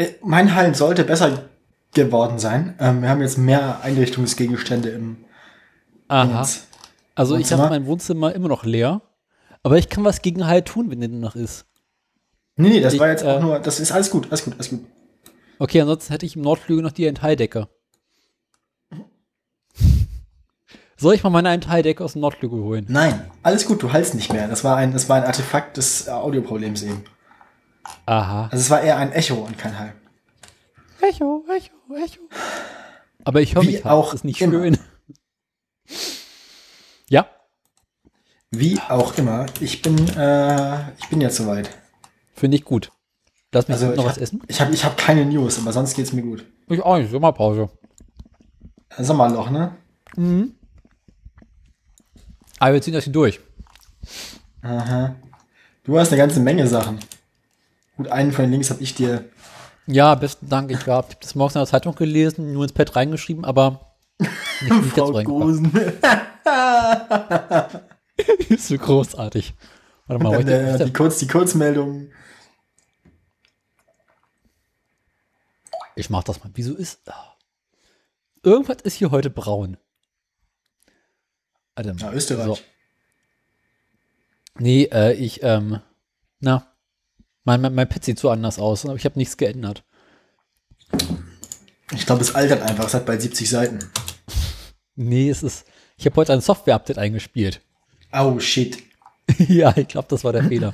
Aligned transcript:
Äh, 0.00 0.14
mein 0.22 0.54
Hall 0.54 0.74
sollte 0.74 1.04
besser 1.04 1.44
geworden 1.92 2.38
sein. 2.38 2.74
Ähm, 2.78 3.02
wir 3.02 3.08
haben 3.08 3.20
jetzt 3.20 3.36
mehr 3.38 3.80
Einrichtungsgegenstände 3.82 4.88
im 4.90 5.16
Aha. 6.08 6.40
Ins 6.40 6.66
Also 7.14 7.36
ich 7.36 7.50
habe 7.52 7.62
Wohnzimmer? 7.62 7.68
mein 7.70 7.86
Wohnzimmer 7.86 8.34
immer 8.34 8.48
noch 8.48 8.64
leer. 8.64 9.02
Aber 9.62 9.76
ich 9.76 9.88
kann 9.90 10.04
was 10.04 10.22
gegen 10.22 10.46
Hall 10.46 10.62
tun, 10.62 10.90
wenn 10.90 11.00
der 11.00 11.08
noch 11.10 11.36
ist. 11.36 11.66
Nee, 12.56 12.68
nee, 12.70 12.80
das 12.80 12.94
Ich, 12.94 13.00
war 13.00 13.08
jetzt 13.08 13.24
auch 13.24 13.38
äh, 13.38 13.42
nur, 13.42 13.58
das 13.58 13.78
ist 13.78 13.92
alles 13.92 14.10
gut, 14.10 14.26
alles 14.30 14.44
gut, 14.44 14.54
alles 14.54 14.70
gut. 14.70 14.80
Okay, 15.58 15.80
ansonsten 15.82 16.12
hätte 16.12 16.24
ich 16.26 16.36
im 16.36 16.42
Nordflügel 16.42 16.82
noch 16.82 16.92
die 16.92 17.06
Enthaldecke. 17.06 17.68
Soll 20.96 21.14
ich 21.14 21.22
mal 21.22 21.30
meine 21.30 21.50
Enthaldecke 21.50 22.04
aus 22.04 22.12
dem 22.12 22.20
Nordflügel 22.20 22.60
holen? 22.62 22.86
Nein, 22.88 23.30
alles 23.42 23.66
gut, 23.66 23.82
du 23.82 23.90
hältst 23.92 24.14
nicht 24.14 24.32
mehr. 24.32 24.48
Das 24.48 24.64
war 24.64 24.76
ein, 24.76 24.92
das 24.92 25.08
war 25.08 25.16
ein 25.16 25.24
Artefakt 25.24 25.76
des 25.78 26.06
äh, 26.08 26.10
Audioproblems 26.10 26.82
eben. 26.82 27.04
Aha. 28.06 28.44
Also 28.50 28.56
es 28.56 28.70
war 28.70 28.80
eher 28.82 28.96
ein 28.96 29.12
Echo 29.12 29.34
und 29.34 29.56
kein 29.58 29.78
Hall. 29.78 29.94
Echo, 31.00 31.44
Echo, 31.48 31.96
Echo. 31.96 32.20
Aber 33.24 33.40
ich 33.40 33.54
höre 33.54 33.62
mich 33.64 33.76
halt. 33.76 33.86
auch 33.86 34.12
ist 34.14 34.24
nicht 34.24 34.40
immer. 34.40 34.52
schön. 34.52 34.78
Ja, 37.08 37.26
Wie 38.50 38.78
auch 38.88 39.16
immer, 39.18 39.46
ich 39.60 39.82
bin, 39.82 39.96
äh, 40.16 40.90
ich 40.98 41.08
bin 41.08 41.20
jetzt 41.20 41.36
soweit. 41.36 41.70
finde 42.34 42.56
ich 42.56 42.64
gut. 42.64 42.90
Lass 43.52 43.66
mich 43.68 43.74
Also 43.74 43.86
noch 43.88 43.96
ich 43.96 44.04
was 44.04 44.16
hab- 44.16 44.22
essen. 44.22 44.42
Ich 44.46 44.60
habe 44.60 44.72
ich 44.72 44.84
hab 44.84 44.96
keine 44.96 45.24
News, 45.24 45.58
aber 45.58 45.72
sonst 45.72 45.94
geht's 45.94 46.12
mir 46.12 46.22
gut. 46.22 46.44
Ich 46.68 46.80
auch 46.80 46.96
nicht. 46.98 47.10
Sommerpause. 47.10 47.68
Sommerloch, 48.98 49.50
ne? 49.50 49.74
Aber 52.58 52.72
wir 52.74 52.82
ziehen 52.82 52.94
das 52.94 53.04
hier 53.04 53.12
durch. 53.12 53.40
Aha. 54.62 55.16
Du 55.84 55.98
hast 55.98 56.08
eine 56.12 56.18
ganze 56.18 56.40
Menge 56.40 56.66
Sachen. 56.68 56.98
Gut, 58.00 58.08
einen 58.08 58.32
von 58.32 58.44
den 58.44 58.52
Links 58.52 58.70
habe 58.70 58.82
ich 58.82 58.94
dir. 58.94 59.28
Ja, 59.86 60.14
besten 60.14 60.48
Dank. 60.48 60.70
Ich 60.70 60.86
habe 60.86 61.14
das 61.20 61.34
morgens 61.34 61.54
in 61.54 61.58
der 61.58 61.66
Zeitung 61.66 61.94
gelesen, 61.94 62.54
nur 62.54 62.62
ins 62.62 62.72
Pad 62.72 62.96
reingeschrieben, 62.96 63.44
aber 63.44 63.94
nicht, 64.18 64.32
nicht 64.62 64.96
reingebracht. 64.96 65.26
Grusen. 65.26 65.70
ist 68.48 68.68
so 68.68 68.78
großartig. 68.78 69.52
Warte 70.06 70.24
mal, 70.24 70.34
heute, 70.34 70.50
äh, 70.50 70.82
die, 70.86 70.94
Kurz, 70.94 71.18
die 71.18 71.26
Kurzmeldung. 71.26 72.10
ich 75.94 76.08
mach 76.08 76.24
das 76.24 76.42
mal. 76.42 76.50
Wieso 76.54 76.74
ist. 76.74 77.06
ah. 77.10 77.36
Irgendwas 78.42 78.78
ist 78.80 78.94
hier 78.94 79.10
heute 79.10 79.28
braun. 79.28 79.76
Mal. 81.76 81.94
Ja, 81.98 82.12
Österreich. 82.14 82.46
So. 82.46 82.58
Nee, 84.58 84.84
äh, 84.84 85.12
ich, 85.12 85.42
ähm, 85.42 85.80
na, 86.38 86.69
mein, 87.44 87.60
mein, 87.60 87.74
mein 87.74 87.88
Pad 87.88 88.04
sieht 88.04 88.18
so 88.18 88.30
anders 88.30 88.58
aus, 88.58 88.84
aber 88.84 88.94
ich 88.96 89.04
habe 89.04 89.18
nichts 89.18 89.36
geändert. 89.36 89.84
Ich 91.92 92.06
glaube, 92.06 92.22
es 92.22 92.34
altert 92.34 92.62
einfach. 92.62 92.86
Es 92.86 92.94
hat 92.94 93.06
bald 93.06 93.20
70 93.22 93.48
Seiten. 93.48 93.78
Nee, 94.94 95.28
es 95.30 95.42
ist. 95.42 95.66
Ich 95.96 96.06
habe 96.06 96.16
heute 96.16 96.32
ein 96.32 96.40
Software-Update 96.40 96.98
eingespielt. 96.98 97.60
Oh, 98.12 98.38
shit. 98.38 98.78
ja, 99.38 99.76
ich 99.76 99.88
glaube, 99.88 100.08
das 100.08 100.24
war 100.24 100.32
der 100.32 100.44
Fehler. 100.44 100.72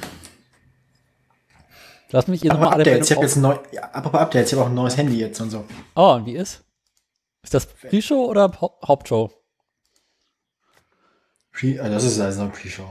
Lass 2.11 2.29
mich 2.29 2.43
hier 2.43 2.53
nochmal 2.53 2.75
alle 2.75 2.83
Updates. 2.85 3.11
Ich 3.11 3.17
habe 3.17 3.27
jetzt 3.27 3.37
ein 3.37 3.43
neu, 3.43 3.59
ja, 3.73 3.83
apropos 3.91 4.21
Updates. 4.21 4.53
Ich 4.53 4.57
habe 4.59 4.65
auch 4.65 4.71
ein 4.71 4.75
neues 4.75 4.97
Handy 4.97 5.19
jetzt 5.19 5.41
und 5.41 5.51
so. 5.51 5.65
Oh, 5.95 6.13
und 6.15 6.27
wie 6.27 6.37
ist? 6.37 6.63
Ist 7.43 7.55
das 7.55 7.67
Pre-Show 7.67 8.27
oder 8.27 8.53
Hau- 8.61 8.79
Hauptshow? 8.87 9.33
Pre, 11.53 11.69
äh, 11.79 11.91
das 11.91 12.05
ist 12.05 12.21
also 12.21 12.43
eine 12.43 12.51
Pre-Show. 12.51 12.89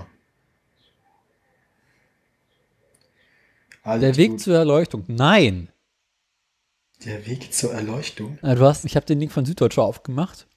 Alles 3.85 4.01
Der 4.01 4.17
Weg 4.17 4.31
gut. 4.31 4.41
zur 4.41 4.55
Erleuchtung. 4.57 5.03
Nein. 5.07 5.69
Der 7.05 7.25
Weg 7.27 7.53
zur 7.53 7.71
Erleuchtung. 7.73 8.39
Äh, 8.41 8.55
Du 8.55 8.65
hast, 8.65 8.83
ich 8.83 8.95
habe 8.95 9.05
den 9.05 9.19
Link 9.19 9.31
von 9.31 9.45
Süddeutsche 9.45 9.81
aufgemacht. 9.83 10.47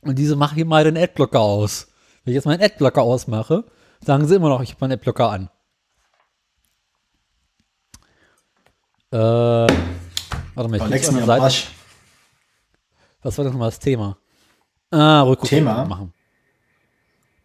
Und 0.00 0.18
diese 0.18 0.34
machen 0.34 0.54
hier 0.54 0.64
mal 0.64 0.84
den 0.84 0.96
Adblocker 0.96 1.40
aus. 1.40 1.88
Wenn 2.24 2.32
ich 2.32 2.36
jetzt 2.36 2.46
meinen 2.46 2.62
Adblocker 2.62 3.02
ausmache, 3.02 3.64
sagen 4.04 4.26
sie 4.26 4.36
immer 4.36 4.48
noch, 4.48 4.62
ich 4.62 4.70
habe 4.70 4.78
meinen 4.80 4.92
Adblocker 4.92 5.28
an. 5.30 5.50
Äh, 9.10 9.16
warte 9.18 10.68
mal, 10.70 10.76
ich 10.76 10.86
Lex 10.86 11.08
auf 11.08 11.14
Seite. 11.24 11.42
Arsch. 11.42 11.68
Was 13.22 13.36
war 13.36 13.44
das 13.44 13.52
nochmal 13.52 13.68
das 13.70 13.78
Thema? 13.78 14.16
Ah, 14.90 15.22
Rückguck 15.22 15.48
Thema? 15.50 15.82
Mhm. 15.84 15.88
machen. 15.90 16.14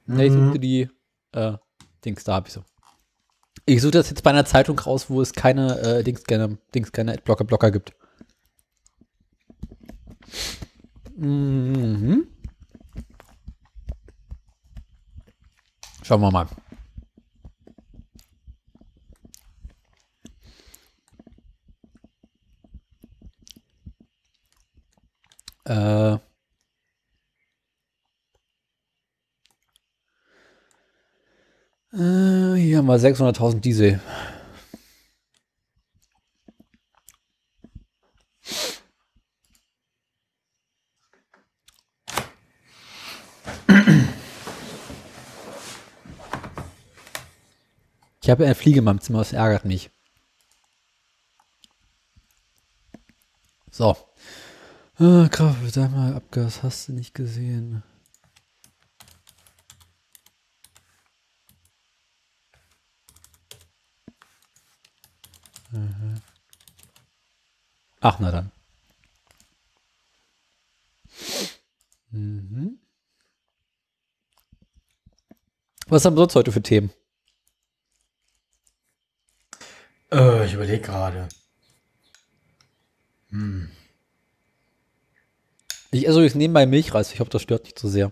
Nee, 0.05 0.25
ich 0.27 0.33
suchte 0.33 0.59
die 0.59 0.89
äh, 1.31 1.53
Dings, 2.05 2.23
da 2.23 2.35
habe 2.35 2.47
ich 2.47 2.53
so. 2.53 2.63
Ich 3.66 3.81
suche 3.81 3.91
das 3.91 4.09
jetzt 4.09 4.24
bei 4.24 4.29
einer 4.31 4.46
Zeitung 4.46 4.78
raus, 4.78 5.09
wo 5.09 5.22
es 5.22 5.34
keine 5.34 5.79
äh, 5.79 6.03
Dings, 6.03 6.24
keine, 6.24 6.57
Dings, 6.75 6.91
keine 6.91 7.13
Adblocker-Blocker 7.13 7.72
gibt. 7.72 7.94
Mhm. 11.16 12.28
Schauen 16.03 16.22
wir 16.22 16.31
mal. 16.31 16.47
Äh. 25.66 26.32
Äh, 31.93 32.55
hier 32.55 32.79
haben 32.79 32.87
wir 32.87 32.97
600.000 32.97 33.59
Diesel. 33.59 33.99
Ich 48.23 48.29
habe 48.29 48.45
eine 48.45 48.55
Fliege 48.55 48.79
in 48.79 48.85
meinem 48.85 49.01
Zimmer, 49.01 49.19
das 49.19 49.33
ärgert 49.33 49.65
mich. 49.65 49.91
So. 53.69 53.95
Ah, 54.97 55.27
Kraft, 55.29 55.73
sag 55.73 55.91
mal, 55.91 56.15
Abgas 56.15 56.63
hast 56.63 56.87
du 56.87 56.93
nicht 56.93 57.13
gesehen. 57.13 57.83
Ach, 68.03 68.19
na 68.19 68.31
dann. 68.31 68.51
Mhm. 72.11 72.77
Was 75.87 76.03
haben 76.03 76.15
wir 76.15 76.19
sonst 76.19 76.35
heute 76.35 76.51
für 76.51 76.61
Themen? 76.61 76.91
Äh, 80.11 80.45
ich 80.45 80.53
überlege 80.53 80.81
gerade. 80.81 81.29
Ich 85.91 86.05
esse 86.05 86.17
übrigens 86.17 86.35
nebenbei 86.35 86.65
Milchreis. 86.65 87.13
Ich 87.13 87.21
hoffe, 87.21 87.31
das 87.31 87.41
stört 87.41 87.63
nicht 87.63 87.79
so 87.79 87.87
sehr. 87.87 88.11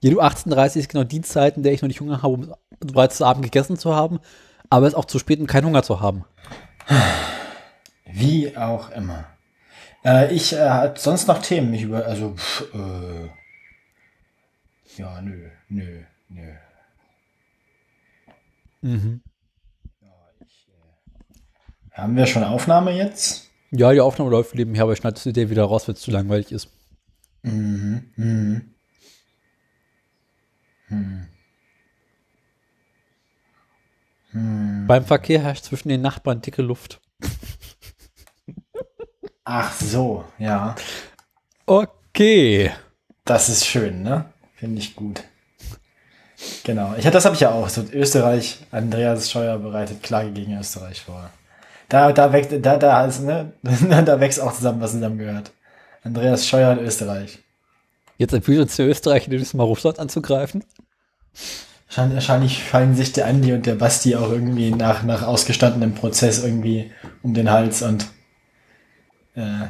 Ja, 0.00 0.10
du 0.10 0.20
18.30 0.20 0.76
ist 0.80 0.88
genau 0.90 1.04
die 1.04 1.22
Zeit, 1.22 1.56
in 1.56 1.62
der 1.62 1.72
ich 1.72 1.80
noch 1.80 1.88
nicht 1.88 2.00
Hunger 2.00 2.20
habe, 2.22 2.34
um 2.34 2.54
bereits 2.80 3.16
zu 3.16 3.24
Abend 3.24 3.42
gegessen 3.42 3.78
zu 3.78 3.94
haben, 3.94 4.20
aber 4.68 4.86
es 4.86 4.92
ist 4.92 4.98
auch 4.98 5.06
zu 5.06 5.18
spät, 5.18 5.40
um 5.40 5.46
keinen 5.46 5.64
Hunger 5.64 5.82
zu 5.82 6.00
haben. 6.00 6.26
Wie 8.06 8.56
auch 8.56 8.90
immer. 8.90 9.24
Äh, 10.04 10.32
ich 10.34 10.52
äh, 10.52 10.68
hab 10.68 10.98
sonst 10.98 11.26
noch 11.26 11.42
Themen. 11.42 11.74
Ich 11.74 11.82
über, 11.82 12.06
also, 12.06 12.34
pff, 12.34 12.72
äh, 12.74 13.28
ja, 14.96 15.20
nö, 15.20 15.50
nö, 15.68 16.02
nö. 16.28 16.52
Mhm. 18.82 19.20
Haben 21.92 22.16
wir 22.16 22.26
schon 22.26 22.44
Aufnahme 22.44 22.92
jetzt? 22.92 23.50
Ja, 23.70 23.92
die 23.92 24.00
Aufnahme 24.00 24.30
läuft 24.30 24.54
nebenher, 24.54 24.82
aber 24.82 24.92
ich 24.92 24.98
schneide 24.98 25.20
die 25.20 25.30
Idee 25.30 25.50
wieder 25.50 25.64
raus, 25.64 25.88
wenn 25.88 25.94
es 25.94 26.00
zu 26.02 26.10
langweilig 26.10 26.52
ist. 26.52 26.68
Mhm. 27.42 28.12
Mhm. 30.88 31.26
Beim 34.86 35.04
Verkehr 35.04 35.40
herrscht 35.42 35.64
zwischen 35.64 35.88
den 35.88 36.02
Nachbarn 36.02 36.42
dicke 36.42 36.62
Luft. 36.62 37.00
Ach 39.44 39.72
so, 39.72 40.24
ja. 40.38 40.74
Okay. 41.64 42.72
Das 43.24 43.48
ist 43.48 43.66
schön, 43.66 44.02
ne? 44.02 44.26
Finde 44.56 44.80
ich 44.80 44.94
gut. 44.94 45.22
Genau. 46.64 46.94
Ich, 46.98 47.04
das 47.04 47.24
habe 47.24 47.34
ich 47.34 47.40
ja 47.40 47.52
auch. 47.52 47.68
So 47.68 47.82
Österreich, 47.92 48.58
Andreas 48.70 49.30
Scheuer 49.30 49.58
bereitet 49.58 50.02
Klage 50.02 50.32
gegen 50.32 50.58
Österreich 50.58 51.00
vor. 51.00 51.30
Da, 51.88 52.12
da 52.12 52.32
wächst, 52.32 52.52
da, 52.60 52.76
da 52.76 53.06
ist, 53.06 53.22
ne? 53.22 53.52
da 53.62 54.20
wächst 54.20 54.40
auch 54.40 54.52
zusammen, 54.52 54.80
was 54.80 54.92
zusammengehört. 54.92 55.52
Andreas 56.02 56.46
Scheuer 56.46 56.72
in 56.72 56.80
Österreich. 56.80 57.38
Jetzt 58.18 58.34
empfiehlt 58.34 58.60
uns 58.60 58.76
der 58.76 58.88
Österreich, 58.88 59.28
nächstes 59.28 59.54
Mal 59.54 59.64
Russland 59.64 59.98
anzugreifen. 59.98 60.64
Wahrscheinlich 61.94 62.62
fallen 62.62 62.94
sich 62.94 63.12
der 63.12 63.26
Andi 63.26 63.52
und 63.52 63.64
der 63.64 63.76
Basti 63.76 64.16
auch 64.16 64.30
irgendwie 64.30 64.70
nach, 64.70 65.02
nach 65.02 65.22
ausgestandenem 65.22 65.94
Prozess 65.94 66.42
irgendwie 66.42 66.90
um 67.22 67.32
den 67.32 67.50
Hals 67.50 67.82
und 67.82 68.06
äh, 69.34 69.68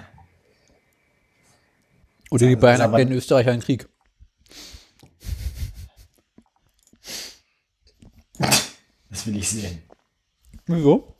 Oder 2.30 2.46
die 2.46 2.56
Bayern 2.56 2.80
erklären 2.80 3.12
Österreich 3.12 3.48
einen 3.48 3.62
Krieg. 3.62 3.88
das 9.10 9.26
will 9.26 9.36
ich 9.36 9.48
sehen. 9.48 9.82
Wieso? 10.66 11.16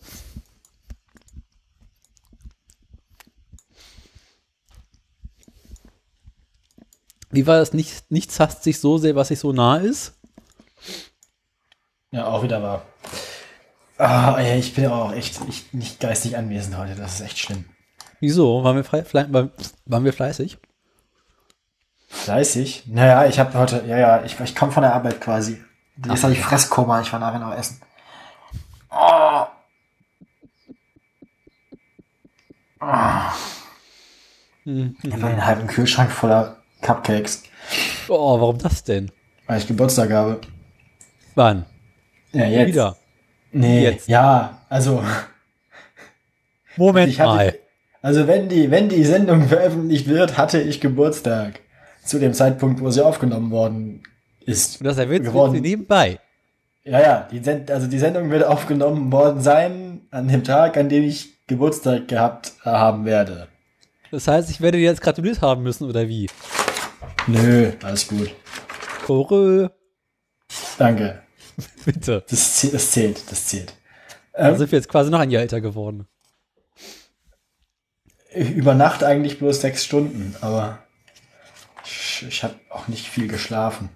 Wie 7.31 7.47
war 7.47 7.59
das? 7.59 7.75
Nicht, 7.75 8.11
nichts 8.11 8.41
hasst 8.41 8.63
sich 8.63 8.81
so 8.81 8.99
sehr, 8.99 9.15
was 9.15 9.29
sich 9.29 9.39
so 9.39 9.53
nah 9.53 9.77
ist? 9.77 10.16
Ja, 12.11 12.27
auch 12.27 12.43
wieder 12.43 12.63
wahr. 12.63 12.83
Ah, 13.99 14.37
ey, 14.39 14.59
ich 14.59 14.75
bin 14.75 14.87
auch 14.87 15.13
echt 15.13 15.39
ich, 15.49 15.73
nicht 15.73 16.01
geistig 16.01 16.37
anwesend 16.37 16.77
heute. 16.77 16.95
Das 16.95 17.15
ist 17.15 17.21
echt 17.23 17.39
schlimm. 17.39 17.65
Wieso? 18.21 18.63
Waren 18.65 18.77
wir, 18.77 18.85
frei, 18.85 19.05
fle 19.05 19.27
waren, 19.87 20.05
wir 20.05 20.13
fleißig? 20.13 20.59
Fleißig? 22.09 22.85
Naja, 22.87 23.27
ich 23.27 23.39
habe 23.39 23.59
heute, 23.59 23.85
ja, 23.87 23.99
ja, 23.99 24.25
ich, 24.25 24.39
ich 24.41 24.55
komme 24.55 24.73
von 24.73 24.83
der 24.83 24.95
Arbeit 24.95 25.21
quasi. 25.21 25.63
Jetzt 26.07 26.23
habe 26.25 26.33
ich 26.35 26.41
Fresskoma, 26.41 27.01
ich 27.01 27.13
war 27.13 27.19
nachher 27.21 27.39
noch 27.39 27.55
essen. 27.55 27.81
Oh. 28.91 29.47
Hm. 34.65 34.97
Ich 35.03 35.13
habe 35.13 35.27
einen 35.27 35.45
halben 35.45 35.67
Kühlschrank 35.67 36.11
voller 36.11 36.57
Cupcakes, 36.83 37.43
Oh, 38.09 38.41
warum 38.41 38.59
das 38.59 38.85
denn? 38.85 39.11
weil 39.47 39.59
ich 39.59 39.67
Geburtstag 39.67 40.11
habe. 40.13 40.41
Wann? 41.35 41.65
Ja, 42.33 42.47
jetzt. 42.47 42.69
Wieder. 42.69 42.97
Nee, 43.53 43.85
Jetzt. 43.85 44.09
ja, 44.09 44.63
also, 44.69 45.03
Moment 46.77 47.09
ich 47.09 47.21
hatte, 47.21 47.35
mal. 47.35 47.55
also 48.03 48.27
wenn 48.27 48.49
die, 48.49 48.71
wenn 48.71 48.89
die 48.89 49.05
Sendung 49.05 49.49
veröffentlicht 49.49 50.09
wird, 50.09 50.37
hatte 50.37 50.61
ich 50.61 50.81
Geburtstag. 50.81 51.61
Zu 52.05 52.21
dem 52.21 52.35
Zeitpunkt, 52.35 52.81
wo 52.81 52.91
sie 52.91 53.05
aufgenommen 53.05 53.51
worden 53.51 54.03
ist. 54.45 54.81
Und 54.81 54.87
das 54.87 54.99
erwähnt 54.99 55.27
sie 55.27 55.61
nebenbei. 55.61 56.21
Ja, 56.85 57.01
ja, 57.01 57.29
die, 57.29 57.43
Send 57.43 57.69
also 57.69 57.89
die 57.89 57.99
Sendung 57.99 58.31
wird 58.31 58.45
aufgenommen 58.45 59.11
worden 59.11 59.41
sein 59.41 60.03
an 60.13 60.29
dem 60.29 60.45
Tag, 60.45 60.77
an 60.77 60.89
dem 60.89 61.03
ich 61.03 61.47
Geburtstag 61.49 62.07
gehabt 62.07 62.53
haben 62.63 63.07
werde. 63.07 63.49
Das 64.13 64.29
heißt, 64.29 64.51
ich 64.51 64.61
werde 64.61 64.79
dir 64.79 64.85
jetzt 64.85 65.01
gratuliert 65.01 65.41
haben 65.43 65.65
müssen, 65.65 65.89
oder 65.89 66.07
wie? 66.07 66.29
Nö, 67.27 67.73
alles 67.83 68.07
gut. 68.07 68.33
Korö, 69.05 69.69
Danke. 70.79 71.26
bitte. 71.85 72.25
Das, 72.29 72.63
zäh- 72.63 72.73
das 72.73 72.91
zählt, 72.91 73.31
das 73.31 73.47
zählt. 73.47 73.75
Da 74.33 74.49
Ähm, 74.51 74.57
sind 74.59 74.71
wir 74.71 74.79
jetzt 74.79 74.89
quasi 74.89 75.11
noch 75.11 75.21
ein 75.21 75.31
Jahr 75.31 75.43
älter 75.43 75.61
geworden. 75.61 76.07
über 78.35 78.75
Nacht 78.75 79.03
eigentlich 79.03 79.39
bloß 79.39 79.61
sechs 79.63 79.85
Stunden, 79.85 80.37
aber 80.43 80.79
ich, 81.85 82.25
ich 82.29 82.45
habe 82.45 82.55
auch 82.71 82.87
nicht 82.89 83.07
viel 83.07 83.29
geschlafen. 83.29 83.89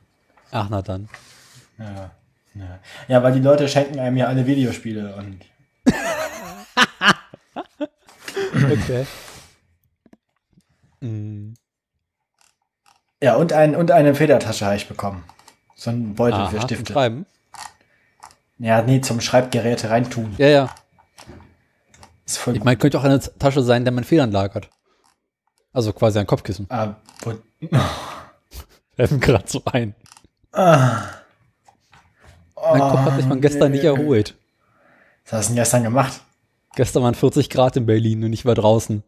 Ach, 0.51 0.69
na 0.71 0.81
dann. 0.83 1.09
Ja, 1.79 2.11
ja. 2.55 2.79
ja, 3.09 3.23
weil 3.23 3.33
die 3.35 3.41
Leute 3.41 3.69
schenken 3.69 3.99
einem 3.99 4.17
ja 4.17 4.27
alle 4.27 4.47
Videospiele 4.47 5.15
und 5.17 5.41
Okay. 8.55 9.07
mm. 11.01 11.53
ja 13.23 13.37
und 13.37 13.53
ein 13.53 13.77
und 13.77 13.91
eine 13.91 14.15
Federtasche 14.15 14.65
habe 14.67 14.77
ich 14.77 14.89
bekommen. 14.89 15.25
So 15.77 15.91
ein 15.91 16.15
Beutel 16.15 16.41
Aha, 16.41 16.49
für 16.51 16.61
Stifte. 16.63 16.93
Schreiben. 16.93 17.27
Ja, 18.61 18.83
nee, 18.83 19.01
zum 19.01 19.21
Schreibgeräte 19.23 19.89
reintun. 19.89 20.35
Ja, 20.37 20.47
ja. 20.49 20.75
Ist 22.27 22.37
voll 22.37 22.57
Ich 22.57 22.63
meine, 22.63 22.77
könnte 22.77 22.99
auch 22.99 23.05
eine 23.05 23.19
Tasche 23.19 23.63
sein, 23.63 23.85
der 23.85 23.93
man 23.93 24.05
Federn 24.05 24.31
lagert. 24.31 24.69
Also 25.73 25.93
quasi 25.95 26.19
ein 26.19 26.27
Kopfkissen. 26.27 26.67
Ah, 26.69 26.97
wo- 27.23 27.39
Fällt 28.97 29.11
mir 29.13 29.19
gerade 29.19 29.49
so 29.49 29.63
ein. 29.65 29.95
ah. 30.53 31.05
Mein 32.55 32.81
Kopf 32.81 32.99
hat 33.01 33.17
sich 33.17 33.25
von 33.27 33.41
gestern 33.41 33.73
nicht 33.73 33.83
nee. 33.85 33.89
erholt. 33.89 34.37
Was 35.25 35.33
hast 35.33 35.47
du 35.49 35.55
denn 35.55 35.57
gestern 35.63 35.83
gemacht? 35.83 36.21
Gestern 36.77 37.03
waren 37.03 37.15
40 37.15 37.49
Grad 37.49 37.77
in 37.77 37.87
Berlin 37.87 38.23
und 38.25 38.33
ich 38.35 38.45
war 38.45 38.55
draußen. 38.55 39.03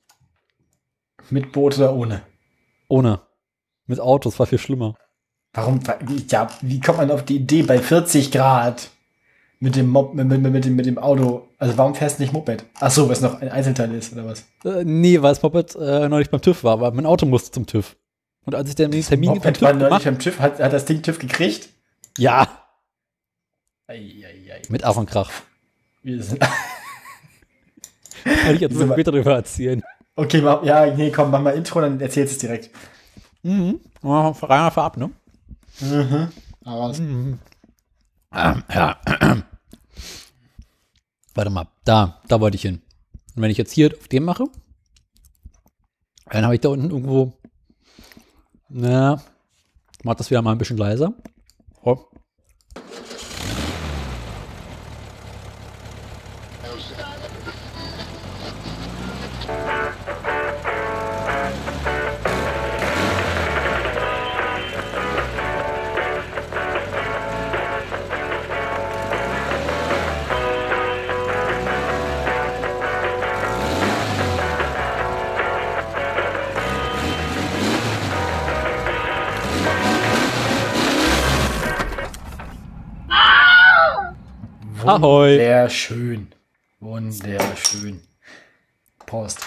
Mit 1.29 1.53
Boot 1.53 1.77
oder 1.77 1.93
ohne? 1.95 2.23
Ohne. 2.89 3.21
Mit 3.87 4.01
Autos 4.01 4.39
war 4.39 4.47
viel 4.47 4.59
schlimmer. 4.59 4.95
Warum? 5.53 5.81
Ja, 6.31 6.49
wie 6.63 6.81
kommt 6.81 6.99
man 6.99 7.11
auf 7.11 7.25
die 7.27 7.37
Idee 7.37 7.63
bei 7.63 7.79
40 7.79 8.33
Grad 8.33 8.89
mit 9.63 9.77
dem 9.77 9.89
Mob, 9.89 10.13
mit, 10.15 10.27
mit, 10.27 10.41
mit, 10.43 10.65
dem, 10.65 10.75
mit 10.77 10.87
dem 10.87 10.99
Auto? 10.99 11.49
Also 11.59 11.79
warum 11.79 11.95
fährst 11.95 12.19
du 12.19 12.23
nicht 12.25 12.33
Moped? 12.33 12.65
Ach 12.81 12.91
so, 12.91 13.09
was 13.09 13.21
noch 13.21 13.41
ein 13.41 13.49
Einzelteil 13.49 13.95
ist 13.95 14.13
oder 14.13 14.27
was? 14.27 14.45
Äh, 14.65 14.83
nee, 14.85 15.23
weil 15.23 15.31
das 15.33 15.43
Moped 15.43 15.77
äh, 15.77 16.09
neulich 16.09 16.31
beim 16.31 16.41
TÜV 16.43 16.65
war, 16.65 16.73
aber 16.73 16.91
mein 16.93 17.07
Auto 17.07 17.27
musste 17.27 17.53
zum 17.53 17.67
TÜV. 17.67 17.97
Und 18.45 18.57
als 18.57 18.69
ich 18.69 18.75
den 18.75 18.91
Termin 18.91 19.29
beim 19.31 19.37
Moped 19.39 19.55
TÜV 19.55 19.63
war 19.63 19.73
neulich 19.73 19.89
gemacht 19.89 20.05
beim 20.05 20.19
TÜV, 20.19 20.41
hat, 20.41 20.59
hat 20.59 20.73
das 20.73 20.85
Ding 20.85 21.01
TÜV 21.03 21.19
gekriegt? 21.21 21.69
Ja, 22.19 22.49
Eieiei. 23.87 24.63
mit 24.69 24.85
Ach 24.85 24.97
und 24.97 25.09
Krach. 25.09 25.31
Wir 26.03 26.23
sind 26.23 26.41
Kann 28.25 28.55
ich 28.55 28.61
jetzt 28.61 28.77
war- 28.89 28.93
später 28.95 29.13
darüber 29.13 29.35
erzählen. 29.35 29.81
okay, 30.17 30.41
mach, 30.41 30.63
ja, 30.65 30.87
nee, 30.95 31.11
komm, 31.13 31.31
mach 31.31 31.41
mal 31.41 31.51
Intro, 31.55 31.81
dann 31.81 32.01
erzählst 32.01 32.33
du 32.33 32.35
es 32.37 32.41
direkt. 32.41 32.71
Mhm. 33.45 33.81
Ja, 34.03 34.29
Reiner 34.31 34.71
vorab, 34.73 34.97
ne? 34.97 35.11
Aber 36.65 36.91
es- 36.91 36.99
Ähm, 36.99 37.39
ja. 38.33 38.97
Warte 41.35 41.51
mal, 41.51 41.69
da, 41.85 42.21
da 42.29 42.41
wollte 42.41 42.57
ich 42.57 42.63
hin. 42.63 42.83
Und 43.35 43.43
wenn 43.43 43.51
ich 43.51 43.59
jetzt 43.59 43.73
hier 43.73 43.93
auf 43.99 44.09
dem 44.09 44.25
mache, 44.25 44.45
dann 46.31 46.45
habe 46.45 46.55
ich 46.55 46.61
da 46.61 46.69
unten 46.69 46.91
irgendwo, 46.91 47.33
na, 48.69 49.23
mach 50.03 50.15
das 50.15 50.31
wieder 50.31 50.43
mal 50.43 50.53
ein 50.53 50.59
bisschen 50.59 50.77
leiser. 50.77 51.15
Oh. 51.83 51.99
Ahoi. 85.03 85.33
Wunderschön. 85.37 86.29
Wunderschön. 86.79 88.01
Prost. 89.05 89.41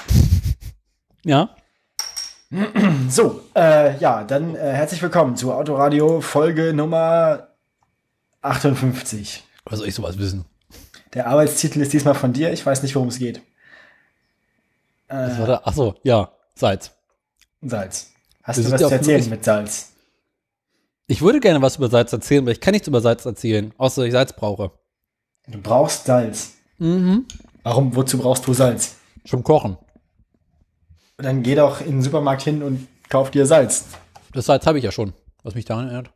Ja, 1.24 1.55
So, 3.09 3.39
äh, 3.55 3.97
ja, 4.00 4.25
dann 4.25 4.55
äh, 4.55 4.59
herzlich 4.74 5.01
willkommen 5.01 5.38
zu 5.38 5.53
Autoradio 5.53 6.19
Folge 6.19 6.74
Nummer 6.74 7.47
58. 8.41 9.45
was 9.63 9.79
soll 9.79 9.88
ich 9.88 9.95
sowas 9.95 10.17
wissen? 10.17 10.43
Der 11.13 11.27
Arbeitstitel 11.27 11.79
ist 11.79 11.93
diesmal 11.93 12.15
von 12.15 12.33
dir. 12.33 12.51
Ich 12.51 12.65
weiß 12.65 12.83
nicht, 12.83 12.93
worum 12.93 13.07
es 13.07 13.17
geht. 13.17 13.39
Das 15.07 15.39
war 15.39 15.47
da, 15.47 15.62
ach 15.63 15.74
so, 15.74 15.95
ja, 16.03 16.33
Salz. 16.55 16.91
Salz. 17.62 18.12
Hast 18.43 18.57
Wir 18.57 18.65
du 18.65 18.71
was 18.71 18.81
zu 18.81 18.88
erzählen 18.89 19.07
wirklich- 19.19 19.29
mit 19.29 19.45
Salz? 19.45 19.93
Ich 21.07 21.21
würde 21.21 21.39
gerne 21.39 21.62
was 21.62 21.77
über 21.77 21.88
Salz 21.88 22.12
erzählen, 22.12 22.43
aber 22.43 22.51
ich 22.51 22.59
kann 22.59 22.74
nichts 22.74 22.89
über 22.89 23.00
Salz 23.00 23.24
erzählen, 23.25 23.74
außer 23.77 24.01
dass 24.01 24.07
ich 24.07 24.12
Salz 24.12 24.33
brauche. 24.33 24.71
Du 25.47 25.59
brauchst 25.61 26.05
Salz. 26.05 26.53
Mhm. 26.77 27.25
Warum? 27.63 27.95
Wozu 27.95 28.17
brauchst 28.17 28.45
du 28.47 28.53
Salz? 28.53 28.95
Zum 29.25 29.43
Kochen. 29.43 29.77
Dann 31.17 31.43
geh 31.43 31.55
doch 31.55 31.81
in 31.81 31.91
den 31.91 32.01
Supermarkt 32.01 32.41
hin 32.41 32.61
und 32.63 32.87
kauf 33.09 33.31
dir 33.31 33.45
Salz. 33.45 33.85
Das 34.33 34.45
Salz 34.45 34.65
habe 34.65 34.77
ich 34.79 34.83
ja 34.83 34.91
schon, 34.91 35.13
was 35.43 35.55
mich 35.55 35.65
daran 35.65 35.85
erinnert. 35.85 36.11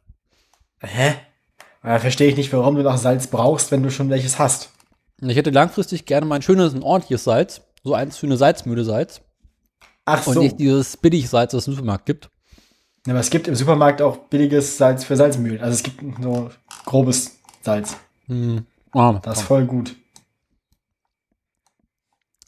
Hä? 0.81 1.15
Da 1.81 1.99
verstehe 1.99 2.27
ich 2.29 2.35
nicht, 2.35 2.51
warum 2.51 2.75
du 2.75 2.83
noch 2.83 2.97
Salz 2.97 3.27
brauchst, 3.27 3.71
wenn 3.71 3.83
du 3.83 3.89
schon 3.91 4.09
welches 4.09 4.37
hast. 4.39 4.71
Und 5.21 5.29
Ich 5.29 5.37
hätte 5.37 5.49
langfristig 5.51 6.05
gerne 6.05 6.25
mal 6.25 6.35
ein 6.35 6.41
schönes, 6.41 6.73
ein 6.73 6.83
ordentliches 6.83 7.23
Salz. 7.23 7.61
So 7.83 7.93
eins 7.93 8.17
für 8.17 8.25
eine 8.25 8.35
Salzmühle 8.37 8.83
Salz. 8.83 9.21
Ach 10.05 10.25
Und 10.27 10.33
so. 10.33 10.41
nicht 10.41 10.59
dieses 10.59 10.97
Billigsalz, 10.97 11.51
das 11.53 11.63
es 11.63 11.67
im 11.67 11.75
Supermarkt 11.75 12.05
gibt. 12.05 12.29
Ja, 13.07 13.13
aber 13.13 13.21
es 13.21 13.29
gibt 13.29 13.47
im 13.47 13.55
Supermarkt 13.55 14.01
auch 14.01 14.17
billiges 14.17 14.77
Salz 14.77 15.05
für 15.05 15.15
Salzmühlen. 15.15 15.61
Also 15.61 15.75
es 15.75 15.83
gibt 15.83 16.01
so 16.21 16.49
grobes 16.85 17.37
Salz. 17.61 17.95
Hm. 18.27 18.65
Ah, 18.91 19.19
Das 19.23 19.39
ist 19.39 19.43
voll 19.45 19.65
gut. 19.65 19.95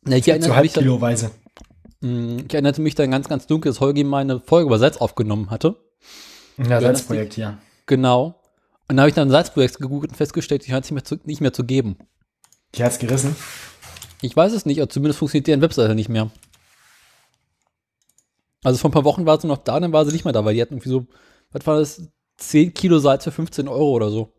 Ja, 0.08 0.18
ich, 0.18 0.26
So 0.26 0.32
erinnerte 0.32 0.62
mich 0.62 0.74
dann, 0.74 0.84
halbkiloweise. 0.86 1.32
Hm, 2.02 2.46
ich 2.48 2.54
erinnerte 2.54 2.82
mich 2.82 2.96
dann 2.96 3.12
ganz, 3.12 3.30
ganz 3.30 3.48
dunkel, 3.48 3.72
dass 3.72 3.80
Holgi 3.80 4.04
mal 4.04 4.20
eine 4.20 4.40
Folge 4.40 4.68
über 4.68 4.80
Salz 4.80 4.98
aufgenommen 4.98 5.50
hatte. 5.52 5.76
Ja, 6.58 6.82
Salzprojekt 6.82 7.34
hier. 7.34 7.58
Genau. 7.86 8.36
Und 8.88 8.98
da 8.98 9.04
habe 9.04 9.10
ich 9.10 9.16
dann 9.16 9.28
ein 9.28 9.32
Salzprojekt 9.32 9.78
gegoogelt 9.80 10.12
und 10.12 10.18
festgestellt, 10.18 10.66
die 10.68 10.74
hat 10.74 10.84
es 10.84 10.90
nicht 10.92 10.96
mehr 10.96 11.04
zu, 11.04 11.18
nicht 11.26 11.42
mehr 11.42 11.54
zu 11.54 11.64
geben. 11.64 11.98
Die 12.76 12.84
hat's 12.84 13.00
gerissen. 13.00 13.36
Ich 14.22 14.36
weiß 14.36 14.54
es 14.54 14.66
nicht, 14.66 14.82
aber 14.82 14.90
zumindest 14.90 15.20
funktioniert 15.20 15.48
deren 15.48 15.62
Webseite 15.62 15.96
nicht 15.96 16.10
mehr. 16.10 16.30
Also 18.64 18.78
vor 18.78 18.90
ein 18.90 18.94
paar 18.94 19.04
Wochen 19.06 19.26
war 19.26 19.40
sie 19.40 19.48
noch 19.48 19.58
da, 19.58 19.80
dann 19.80 19.94
war 19.94 20.06
sie 20.06 20.12
nicht 20.12 20.26
mehr 20.26 20.34
da, 20.34 20.46
weil 20.46 20.54
die 20.54 20.62
hatten 20.62 20.76
irgendwie 20.76 20.90
so, 20.90 21.08
was 21.52 21.66
war 21.66 21.80
das, 21.80 22.04
10 22.38 22.74
Kilo 22.74 23.00
Salz 23.00 23.24
für 23.24 23.32
15 23.32 23.68
Euro 23.68 23.92
oder 23.92 24.10
so. 24.10 24.34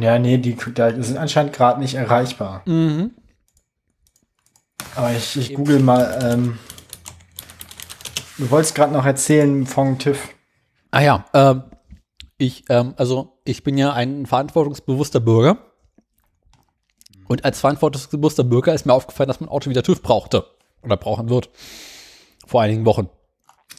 Ja, 0.00 0.18
nee, 0.18 0.38
die, 0.38 0.54
die 0.54 1.02
sind 1.02 1.16
anscheinend 1.16 1.52
gerade 1.52 1.80
nicht 1.80 1.94
erreichbar. 1.94 2.62
Mhm. 2.66 3.12
Aber 4.94 5.12
ich, 5.12 5.36
ich 5.36 5.54
google 5.54 5.80
mal. 5.80 6.18
Ähm, 6.22 6.58
du 8.36 8.50
wolltest 8.50 8.74
gerade 8.74 8.92
noch 8.92 9.06
erzählen 9.06 9.66
von 9.66 9.98
TÜV. 9.98 10.28
Ah 10.90 11.00
ja, 11.00 11.24
ähm, 11.34 11.62
ich, 12.38 12.64
ähm, 12.68 12.94
also 12.96 13.40
ich 13.44 13.62
bin 13.62 13.78
ja 13.78 13.92
ein 13.92 14.26
verantwortungsbewusster 14.26 15.20
Bürger. 15.20 15.58
Und 17.28 17.44
als 17.44 17.60
verantwortungsbewusster 17.60 18.44
Bürger 18.44 18.72
ist 18.74 18.86
mir 18.86 18.94
aufgefallen, 18.94 19.28
dass 19.28 19.40
mein 19.40 19.50
Auto 19.50 19.68
wieder 19.68 19.82
TÜV 19.82 20.02
brauchte. 20.02 20.46
Oder 20.82 20.96
brauchen 20.96 21.28
wird. 21.28 21.50
Vor 22.46 22.62
einigen 22.62 22.86
Wochen. 22.86 23.08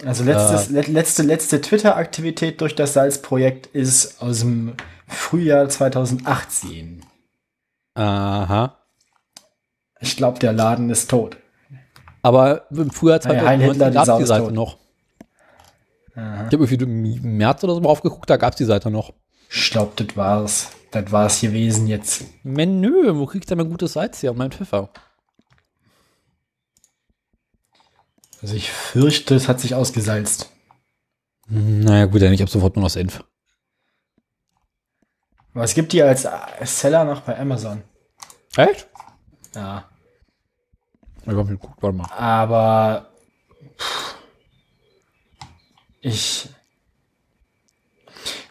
Also 0.06 0.24
letztes, 0.24 0.70
le 0.70 0.82
letzte, 0.82 1.24
letzte 1.24 1.60
Twitter-Aktivität 1.60 2.62
durch 2.62 2.76
das 2.76 2.94
Salzprojekt 2.94 3.68
ist 3.68 4.22
aus 4.22 4.42
dem 4.42 4.76
Frühjahr 5.10 5.68
2018. 5.68 7.06
Aha. 7.96 8.78
Ich 10.00 10.16
glaube, 10.16 10.40
der 10.40 10.54
Laden 10.54 10.90
ist 10.90 11.10
tot. 11.10 11.38
Aber 12.22 12.70
im 12.72 12.92
Frühjahr 12.92 13.20
Naja, 13.26 13.46
Heil 13.46 13.60
Hitler, 13.60 13.92
2019 13.92 13.92
die 13.92 13.96
gab 13.96 14.08
es 14.10 14.18
die 14.20 14.28
Seite 14.28 14.46
tot. 14.46 14.54
noch. 14.54 14.78
Ich 16.16 16.54
habe 16.54 16.66
irgendwie 16.66 17.16
im 17.16 17.38
März 17.38 17.64
oder 17.64 17.76
so 17.76 17.82
mal 17.82 17.90
aufgeguckt, 17.90 18.30
da 18.30 18.38
gab 18.38 18.54
es 18.54 18.58
die 18.58 18.66
Seite 18.66 18.92
noch. 18.92 19.14
Ich 19.50 19.72
glaube, 19.72 19.92
das 19.96 20.16
war's. 20.18 20.70
Das 20.92 21.12
war's 21.12 21.40
gewesen 21.42 21.88
jetzt. 21.88 22.26
Menü, 22.44 23.16
wo 23.16 23.26
krieg 23.26 23.42
ich 23.42 23.46
denn 23.46 23.58
mein 23.58 23.70
gutes 23.70 23.94
Salz 23.94 24.20
hier 24.20 24.32
und 24.32 24.38
meinen 24.38 24.52
Pfeffer? 24.52 24.90
Also 28.42 28.56
ich 28.56 28.72
fürchte, 28.72 29.36
es 29.36 29.48
hat 29.48 29.60
sich 29.60 29.76
ausgesalzt. 29.76 30.50
Naja, 31.48 32.06
gut, 32.06 32.22
dann 32.22 32.34
ich 32.34 32.42
habe 32.42 32.52
sofort 32.52 32.76
nur 32.76 32.84
noch 32.84 32.90
Senf. 32.90 33.24
Aber 35.60 35.66
es 35.66 35.74
gibt 35.74 35.92
die 35.92 36.02
als 36.02 36.26
Seller 36.64 37.04
noch 37.04 37.20
bei 37.20 37.38
Amazon. 37.38 37.82
Echt? 38.56 38.88
Ja. 39.54 39.90
Ich 41.24 41.28
hab 41.28 41.36
mir 41.36 41.46
geguckt, 41.58 41.84
warte 41.84 41.98
mal. 41.98 42.10
Aber 42.14 43.10
pff, 43.78 44.16
ich. 46.00 46.48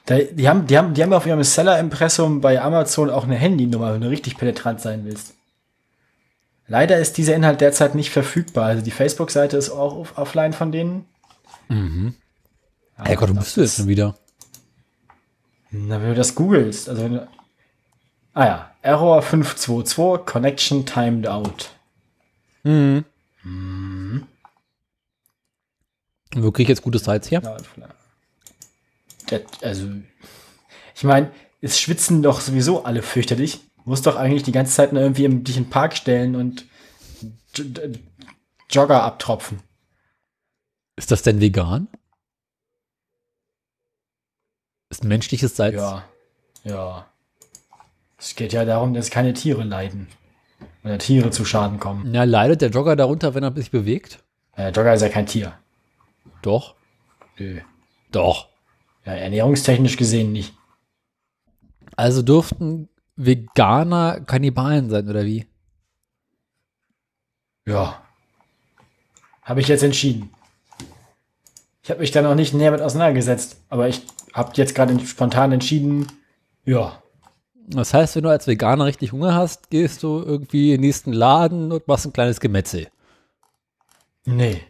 Da, 0.05 0.19
die, 0.19 0.47
haben, 0.51 0.67
die, 0.67 0.77
haben, 0.77 0.93
die 0.93 1.03
haben 1.03 1.15
auf 1.15 1.25
ihrem 1.25 1.43
Seller-Impressum 1.43 2.43
bei 2.43 2.61
Amazon 2.61 3.09
auch 3.09 3.25
eine 3.25 3.37
Handynummer, 3.37 3.95
wenn 3.95 4.03
du 4.03 4.11
richtig 4.11 4.37
penetrant 4.37 4.83
sein 4.83 5.07
willst. 5.07 5.33
Leider 6.67 6.99
ist 6.99 7.17
dieser 7.17 7.35
Inhalt 7.35 7.63
derzeit 7.63 7.95
nicht 7.95 8.11
verfügbar. 8.11 8.67
Also 8.67 8.83
die 8.85 8.91
Facebook-Seite 8.91 9.57
ist 9.57 9.71
auch 9.71 9.97
off 9.97 10.19
offline 10.19 10.53
von 10.53 10.73
denen. 10.73 11.07
Mhm. 11.69 12.15
Aber 12.97 13.09
Hey 13.09 13.17
Gott, 13.17 13.31
wo 13.31 13.35
das 13.35 13.45
bist 13.45 13.57
du 13.57 13.61
jetzt 13.63 13.71
ist- 13.71 13.77
schon 13.79 13.89
wieder? 13.89 14.15
Na, 15.71 16.01
wenn 16.01 16.11
du 16.11 16.15
das 16.15 16.35
googelst, 16.35 16.89
also 16.89 17.03
wenn 17.03 17.15
du. 17.15 17.29
Ah 18.35 18.47
ja, 18.47 18.75
Error 18.83 19.23
522, 19.23 20.25
Connection 20.27 20.87
timed 20.87 21.27
out. 21.27 21.71
Mhm. 22.63 23.05
Und 26.35 26.43
wo 26.45 26.51
krieg 26.53 26.65
ich 26.65 26.69
jetzt 26.69 26.83
gutes 26.83 27.05
Salz? 27.05 27.31
Ja, 27.31 27.41
das, 29.27 29.43
also, 29.63 29.89
ich 30.95 31.05
meine, 31.05 31.31
es 31.61 31.81
schwitzen 31.81 32.23
doch 32.23 32.41
sowieso 32.41 32.85
alle 32.85 33.03
fürchterlich. 33.03 33.61
Du 33.85 33.91
musst 33.91 34.07
doch 34.07 34.17
eigentlich 34.17 34.43
die 34.43 34.53
ganze 34.53 34.75
Zeit 34.75 34.93
nur 34.93 35.03
irgendwie 35.03 35.25
im, 35.25 35.45
dich 35.45 35.57
in 35.57 35.65
den 35.65 35.71
Park 35.71 35.97
stellen 35.97 36.37
und 36.37 36.67
Jogger 38.71 39.03
abtropfen. 39.03 39.61
Ist 40.97 41.11
das 41.11 41.23
denn 41.23 41.41
vegan? 41.41 41.89
Ist 44.91 45.05
menschliches 45.05 45.57
Salz? 45.57 45.75
Ja, 45.75 46.05
ja. 46.65 47.07
Es 48.19 48.35
geht 48.35 48.53
ja 48.53 48.65
darum, 48.65 48.95
dass 48.95 49.11
keine 49.11 49.33
Tiere 49.33 49.63
leiden. 49.63 50.09
Oder 50.83 50.99
Tiere 50.99 51.31
zu 51.31 51.45
Schaden 51.45 51.79
kommen. 51.79 52.13
Ja, 52.15 52.25
leidet 52.25 52.63
der 52.63 52.71
Jogger 52.71 52.97
darunter, 52.97 53.35
wenn 53.35 53.45
er 53.45 53.55
sich 53.55 53.71
bewegt? 53.71 54.25
Äh, 54.57 54.71
Jogger 54.71 54.95
ist 54.95 55.03
ja 55.03 55.09
kein 55.09 55.27
Tier. 55.27 55.53
Doch. 56.43 56.75
Nö. 57.37 57.61
Doch. 58.11 58.49
Ja, 59.05 59.13
ernährungstechnisch 59.13 59.97
gesehen 59.97 60.33
nicht. 60.33 60.55
Also 61.97 62.23
dürften 62.23 62.89
Veganer 63.17 64.21
Kannibalen 64.21 64.89
sein, 64.89 65.09
oder 65.09 65.25
wie? 65.25 65.47
Ja. 67.67 68.03
Habe 69.43 69.61
ich 69.61 69.69
jetzt 69.69 69.83
entschieden. 69.83 70.31
Ich 71.83 71.91
habe 71.91 72.01
mich 72.01 72.11
da 72.11 72.23
noch 72.23 72.35
nicht 72.35 72.55
näher 72.55 72.71
mit 72.71 72.81
auseinandergesetzt, 72.81 73.61
aber 73.69 73.89
ich 73.89 74.03
habe 74.33 74.53
jetzt 74.55 74.75
gerade 74.75 74.99
spontan 75.07 75.53
entschieden, 75.53 76.07
ja. 76.65 77.03
Das 77.71 77.93
heißt, 77.93 78.17
wenn 78.17 78.23
du 78.23 78.31
als 78.31 78.47
Veganer 78.47 78.87
richtig 78.87 79.13
Hunger 79.13 79.35
hast, 79.35 79.71
gehst 79.71 80.03
du 80.03 80.23
irgendwie 80.23 80.69
in 80.69 80.81
den 80.81 80.81
nächsten 80.83 81.13
Laden 81.13 81.71
und 81.71 81.87
machst 81.87 82.07
ein 82.07 82.13
kleines 82.13 82.41
Gemetzel. 82.41 82.89
Nee. 84.25 84.63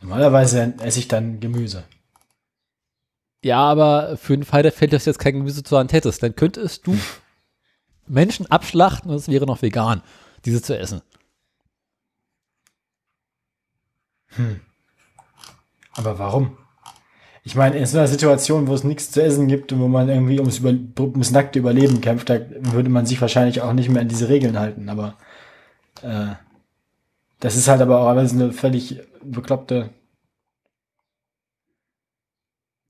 Normalerweise 0.00 0.74
esse 0.80 0.98
ich 0.98 1.08
dann 1.08 1.40
Gemüse. 1.40 1.84
Ja, 3.42 3.58
aber 3.58 4.16
für 4.16 4.36
den 4.36 4.44
Fall 4.44 4.62
der 4.62 4.72
Fälle, 4.72 4.90
dass 4.90 5.04
du 5.04 5.10
jetzt 5.10 5.18
kein 5.18 5.34
Gemüse 5.34 5.62
zur 5.62 5.78
Hand 5.78 5.92
hättest, 5.92 6.22
dann 6.22 6.34
könntest 6.34 6.86
du 6.86 6.98
Menschen 8.08 8.50
abschlachten 8.50 9.10
und 9.10 9.16
es 9.16 9.28
wäre 9.28 9.46
noch 9.46 9.62
vegan, 9.62 10.02
diese 10.44 10.62
zu 10.62 10.76
essen. 10.76 11.02
Aber 15.94 16.18
warum? 16.18 16.58
Ich 17.46 17.54
meine, 17.54 17.78
in 17.78 17.86
so 17.86 17.96
einer 17.98 18.08
Situation, 18.08 18.66
wo 18.66 18.74
es 18.74 18.82
nichts 18.82 19.12
zu 19.12 19.22
essen 19.22 19.46
gibt 19.46 19.72
und 19.72 19.78
wo 19.78 19.86
man 19.86 20.08
irgendwie 20.08 20.40
ums, 20.40 20.58
Über 20.58 20.74
ums 21.00 21.30
nackte 21.30 21.60
Überleben 21.60 22.00
kämpft, 22.00 22.28
da 22.28 22.40
würde 22.50 22.88
man 22.90 23.06
sich 23.06 23.20
wahrscheinlich 23.20 23.60
auch 23.60 23.72
nicht 23.72 23.88
mehr 23.88 24.02
an 24.02 24.08
diese 24.08 24.28
Regeln 24.28 24.58
halten. 24.58 24.88
Aber 24.88 25.16
äh, 26.02 26.34
das 27.38 27.54
ist 27.54 27.68
halt 27.68 27.80
aber 27.80 28.00
auch 28.00 28.08
alles 28.08 28.32
eine 28.32 28.52
völlig 28.52 29.00
bekloppte. 29.22 29.90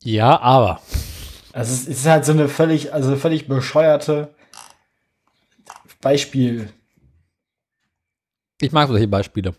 Ja, 0.03 0.41
aber. 0.41 0.81
Also 1.53 1.75
es 1.75 1.87
ist 1.87 2.07
halt 2.07 2.25
so 2.25 2.33
eine 2.33 2.49
völlig, 2.49 2.95
also 2.95 3.15
völlig 3.17 3.49
bescheuerte 3.49 4.35
Beispiel. 6.01 6.73
Ich 8.63 8.73
mag 8.73 8.89
solche 8.89 9.07
Beispiele. 9.07 9.55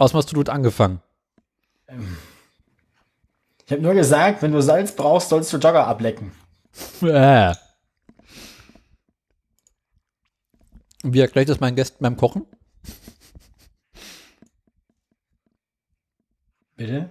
Aus 0.00 0.12
was 0.12 0.26
du 0.26 0.42
angefangen. 0.42 1.00
Ich 3.66 3.72
habe 3.72 3.82
nur 3.82 3.94
gesagt, 3.94 4.42
wenn 4.42 4.52
du 4.52 4.60
Salz 4.60 4.92
brauchst, 4.92 5.30
sollst 5.30 5.52
du 5.52 5.56
Jogger 5.56 5.86
ablecken. 5.86 6.32
Äh. 7.02 7.54
Wie 11.02 11.20
erklärt 11.20 11.48
das 11.48 11.60
meinen 11.60 11.76
Gästen 11.76 12.02
beim 12.02 12.16
Kochen? 12.16 12.46
Bitte? 16.76 17.10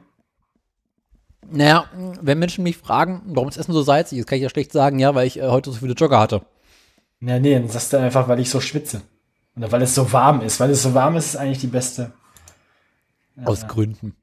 Naja, 1.50 1.86
wenn 2.22 2.39
Menschen 2.39 2.63
mich 2.63 2.77
fragen, 2.77 3.22
warum 3.25 3.50
das 3.50 3.57
Essen 3.57 3.74
so 3.74 3.83
salzig 3.83 4.19
ist, 4.19 4.27
kann 4.27 4.38
ich 4.38 4.43
ja 4.43 4.50
schlecht 4.50 4.72
sagen, 4.72 5.00
ja, 5.00 5.13
weil 5.13 5.27
ich 5.27 5.39
äh, 5.39 5.48
heute 5.48 5.72
so 5.72 5.77
viele 5.77 5.93
Jogger 5.93 6.19
hatte. 6.19 6.41
Na, 7.19 7.39
nee, 7.39 7.53
dann 7.53 7.69
sagst 7.69 7.93
du 7.93 7.98
einfach, 7.98 8.27
weil 8.27 8.39
ich 8.39 8.50
so 8.50 8.60
schwitze. 8.60 9.01
Oder 9.55 9.72
weil 9.72 9.83
es 9.83 9.95
so 9.95 10.12
warm 10.12 10.41
ist. 10.41 10.60
Weil 10.60 10.72
es 10.72 10.81
so 10.81 10.93
warm 10.93 11.15
ist, 11.15 11.27
ist 11.27 11.36
eigentlich 11.36 11.60
die 11.60 11.67
beste. 11.67 12.12
Aus 13.45 13.67
Gründen. 13.67 14.15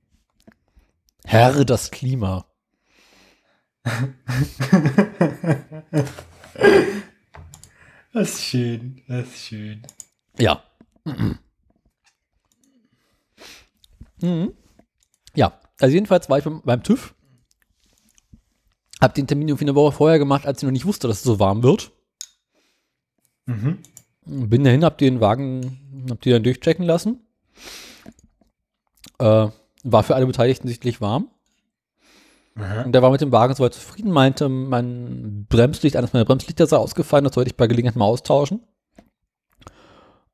Herr, 1.30 1.64
das 1.64 1.92
Klima. 1.92 2.44
Das 8.12 8.32
ist 8.32 8.42
schön, 8.42 9.00
das 9.06 9.28
ist 9.28 9.38
schön. 9.38 9.82
Ja. 10.40 10.64
mhm. 14.20 14.54
Ja, 15.37 15.60
also 15.80 15.94
jedenfalls 15.94 16.28
war 16.28 16.38
ich 16.38 16.44
beim, 16.44 16.62
beim 16.62 16.82
TÜV. 16.82 17.14
Hab 19.00 19.14
den 19.14 19.28
Termin 19.28 19.46
irgendwie 19.46 19.66
eine 19.66 19.76
Woche 19.76 19.92
vorher 19.92 20.18
gemacht, 20.18 20.46
als 20.46 20.58
ich 20.58 20.64
noch 20.64 20.72
nicht 20.72 20.84
wusste, 20.84 21.06
dass 21.06 21.18
es 21.18 21.22
so 21.22 21.38
warm 21.38 21.62
wird. 21.62 21.92
Mhm. 23.46 23.78
Bin 24.25 24.64
dahin, 24.64 24.84
hab 24.84 24.99
den 24.99 25.20
Wagen, 25.20 26.06
hab 26.10 26.20
die 26.22 26.30
dann 26.30 26.42
durchchecken 26.42 26.84
lassen. 26.84 27.25
Äh, 29.20 29.50
war 29.82 30.02
für 30.02 30.14
alle 30.14 30.26
Beteiligten 30.26 30.68
sichtlich 30.68 31.00
warm. 31.00 31.28
Und 32.84 32.92
der 32.92 33.02
war 33.02 33.10
mit 33.10 33.20
dem 33.20 33.32
Wagen 33.32 33.54
soweit 33.54 33.75
zufrieden, 33.75 34.10
meinte, 34.10 34.49
mein 34.49 35.46
Bremslicht, 35.49 35.96
eines 35.96 36.12
meiner 36.12 36.25
Bremslichter 36.25 36.66
sei 36.66 36.76
ausgefallen, 36.76 37.25
das 37.25 37.34
sollte 37.34 37.50
ich 37.50 37.56
bei 37.56 37.66
Gelegenheit 37.66 37.96
mal 37.96 38.04
austauschen. 38.04 38.60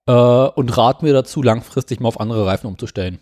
Äh, 0.07 0.13
und 0.13 0.77
rat 0.77 1.03
mir 1.03 1.13
dazu, 1.13 1.43
langfristig 1.43 2.01
mal 2.01 2.09
auf 2.09 2.19
andere 2.19 2.47
Reifen 2.47 2.67
umzustellen. 2.67 3.21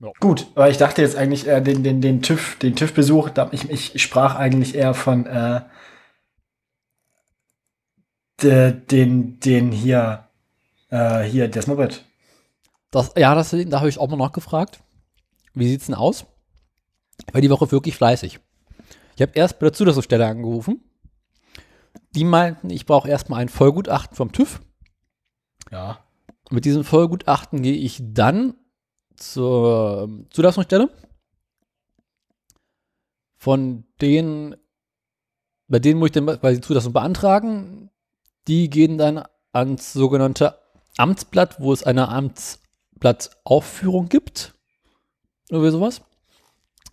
Ja. 0.00 0.10
Gut, 0.20 0.48
aber 0.54 0.68
ich 0.68 0.78
dachte 0.78 1.00
jetzt 1.00 1.16
eigentlich 1.16 1.46
eher 1.46 1.60
den, 1.60 1.82
den, 1.82 2.00
den 2.00 2.22
TÜV, 2.22 2.58
den 2.58 2.74
TÜV-Besuch, 2.74 3.30
ich, 3.52 3.94
ich 3.94 4.02
sprach 4.02 4.34
eigentlich 4.34 4.74
eher 4.74 4.94
von 4.94 5.26
äh, 5.26 5.62
de, 8.42 8.72
den, 8.72 9.38
den 9.38 9.70
hier, 9.70 10.28
äh, 10.92 11.22
hier, 11.22 11.48
das 11.48 11.66
Moped. 11.66 12.04
Das, 12.90 13.12
ja, 13.16 13.34
das, 13.34 13.50
da 13.50 13.78
habe 13.78 13.88
ich 13.88 13.98
auch 13.98 14.08
mal 14.08 14.16
nachgefragt. 14.16 14.82
Wie 15.54 15.66
sieht's 15.66 15.86
denn 15.86 15.94
aus? 15.94 16.26
Ich 17.26 17.34
war 17.34 17.40
die 17.40 17.50
Woche 17.50 17.72
wirklich 17.72 17.96
fleißig. 17.96 18.38
Ich 19.16 19.22
habe 19.22 19.32
erst 19.34 19.58
bei 19.58 19.66
der 19.66 19.72
Zulassungsstelle 19.72 20.26
angerufen. 20.26 20.84
Die 22.14 22.24
meinten, 22.24 22.70
ich 22.70 22.84
brauche 22.84 23.08
erstmal 23.08 23.40
ein 23.40 23.48
Vollgutachten 23.48 24.16
vom 24.16 24.32
TÜV. 24.32 24.60
Ja. 25.70 26.04
Mit 26.50 26.66
diesem 26.66 26.84
Vollgutachten 26.84 27.62
gehe 27.62 27.76
ich 27.76 27.98
dann 28.02 28.54
zur 29.16 30.26
Zulassungsstelle. 30.30 30.90
Von 33.38 33.84
denen, 34.00 34.56
bei 35.68 35.78
denen 35.78 35.98
muss 35.98 36.08
ich 36.08 36.12
dann 36.12 36.26
quasi 36.26 36.56
die 36.56 36.66
Zulassung 36.66 36.92
beantragen. 36.92 37.90
Die 38.46 38.68
gehen 38.68 38.98
dann 38.98 39.24
ans 39.52 39.92
sogenannte 39.92 40.61
Amtsblatt, 40.96 41.60
wo 41.60 41.72
es 41.72 41.82
eine 41.82 42.08
Amtsblattaufführung 42.08 44.08
gibt. 44.08 44.54
Oder 45.50 45.70
sowas. 45.70 46.02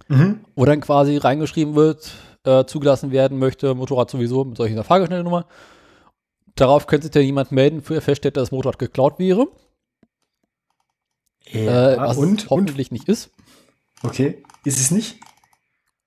Mhm. 0.07 0.45
Wo 0.55 0.65
dann 0.65 0.81
quasi 0.81 1.17
reingeschrieben 1.17 1.75
wird, 1.75 2.11
äh, 2.43 2.65
zugelassen 2.65 3.11
werden 3.11 3.39
möchte, 3.39 3.75
Motorrad 3.75 4.09
sowieso 4.09 4.43
mit 4.43 4.57
solcher 4.57 4.83
Fahrgestellnummer. 4.83 5.45
Darauf 6.55 6.87
könnte 6.87 7.05
sich 7.05 7.11
dann 7.11 7.23
jemand 7.23 7.51
melden, 7.51 7.81
für 7.81 7.95
er 7.95 8.01
feststellt, 8.01 8.37
dass 8.37 8.49
das 8.49 8.51
Motorrad 8.51 8.79
geklaut 8.79 9.19
wäre. 9.19 9.47
Ja, 11.45 11.93
äh, 11.93 11.97
was 11.97 12.17
und, 12.17 12.49
hoffentlich 12.49 12.91
und? 12.91 12.93
nicht 12.93 13.07
ist. 13.07 13.31
Okay, 14.03 14.43
ist 14.65 14.79
es 14.79 14.91
nicht? 14.91 15.19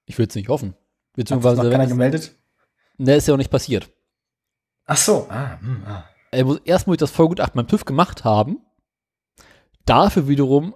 Ich 0.06 0.18
würde 0.18 0.30
es 0.30 0.34
nicht 0.34 0.48
hoffen. 0.48 0.74
Beziehungsweise. 1.14 1.58
Hat 1.58 1.64
noch 1.64 1.70
keiner 1.70 1.86
gemeldet? 1.86 2.34
Ne, 2.98 3.16
ist 3.16 3.28
ja 3.28 3.34
auch 3.34 3.38
nicht 3.38 3.50
passiert. 3.50 3.88
Ach 4.84 4.96
so. 4.96 5.26
Ah, 5.30 5.58
hm, 5.60 5.84
ah. 5.86 6.04
Er 6.32 6.44
muss, 6.46 6.60
erst 6.64 6.86
muss 6.86 6.94
ich 6.94 7.00
das 7.00 7.10
Vollgutachten 7.10 7.56
beim 7.56 7.68
TÜV 7.68 7.84
gemacht 7.84 8.24
haben. 8.24 8.58
Dafür 9.84 10.28
wiederum 10.28 10.74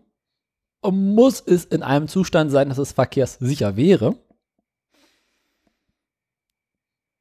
muss 0.88 1.40
es 1.40 1.64
in 1.64 1.82
einem 1.82 2.06
Zustand 2.06 2.52
sein, 2.52 2.68
dass 2.68 2.78
es 2.78 2.92
verkehrssicher 2.92 3.76
wäre. 3.76 4.16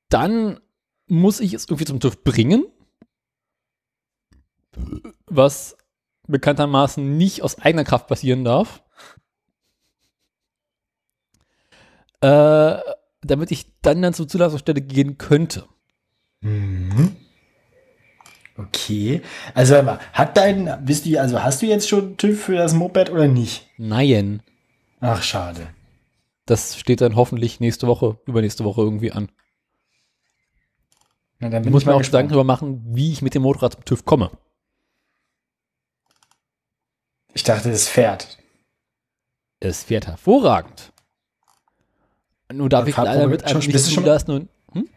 Dann 0.09 0.59
muss 1.07 1.39
ich 1.39 1.53
es 1.53 1.65
irgendwie 1.65 1.85
zum 1.85 1.99
TÜV 1.99 2.23
bringen. 2.23 2.65
Was 5.27 5.77
bekanntermaßen 6.27 7.17
nicht 7.17 7.41
aus 7.41 7.59
eigener 7.59 7.85
Kraft 7.85 8.07
passieren 8.07 8.43
darf. 8.43 8.83
Äh, 12.21 12.79
damit 13.21 13.51
ich 13.51 13.79
dann 13.81 14.01
dann 14.01 14.13
zur 14.13 14.27
Zulassungsstelle 14.27 14.81
gehen 14.81 15.17
könnte. 15.17 15.67
Mhm. 16.41 17.15
Okay. 18.57 19.21
Also 19.53 19.75
hat 20.13 20.37
dein, 20.37 20.77
wisst 20.87 21.05
du, 21.05 21.19
also 21.19 21.43
hast 21.43 21.61
du 21.61 21.65
jetzt 21.65 21.89
schon 21.89 22.17
TÜV 22.17 22.45
für 22.45 22.55
das 22.55 22.73
Moped 22.73 23.09
oder 23.09 23.27
nicht? 23.27 23.67
Nein. 23.77 24.41
Ach, 25.01 25.21
schade. 25.21 25.67
Das 26.45 26.77
steht 26.77 27.01
dann 27.01 27.15
hoffentlich 27.15 27.59
nächste 27.59 27.87
Woche, 27.87 28.19
übernächste 28.25 28.63
Woche 28.63 28.81
irgendwie 28.81 29.11
an. 29.11 29.29
Na, 31.39 31.49
dann 31.49 31.69
muss 31.69 31.83
ich 31.83 31.87
mir 31.87 31.95
auch 31.95 32.01
Gedanken 32.01 32.29
darüber 32.29 32.45
machen, 32.45 32.81
wie 32.95 33.11
ich 33.11 33.21
mit 33.21 33.35
dem 33.35 33.41
Motorrad 33.41 33.73
zum 33.73 33.85
TÜV 33.85 34.05
komme. 34.05 34.31
Ich 37.33 37.43
dachte, 37.43 37.69
es 37.69 37.89
fährt. 37.89 38.37
Es 39.59 39.83
fährt 39.83 40.07
hervorragend. 40.07 40.93
Nur 42.53 42.69
darf 42.69 42.87
ich 42.87 42.95
leider 42.95 43.27
mit 43.27 43.43
einem 43.43 43.59
nicht 43.59 43.79
zulassen 43.79 44.31
und. 44.31 44.49
Hm? 44.71 44.89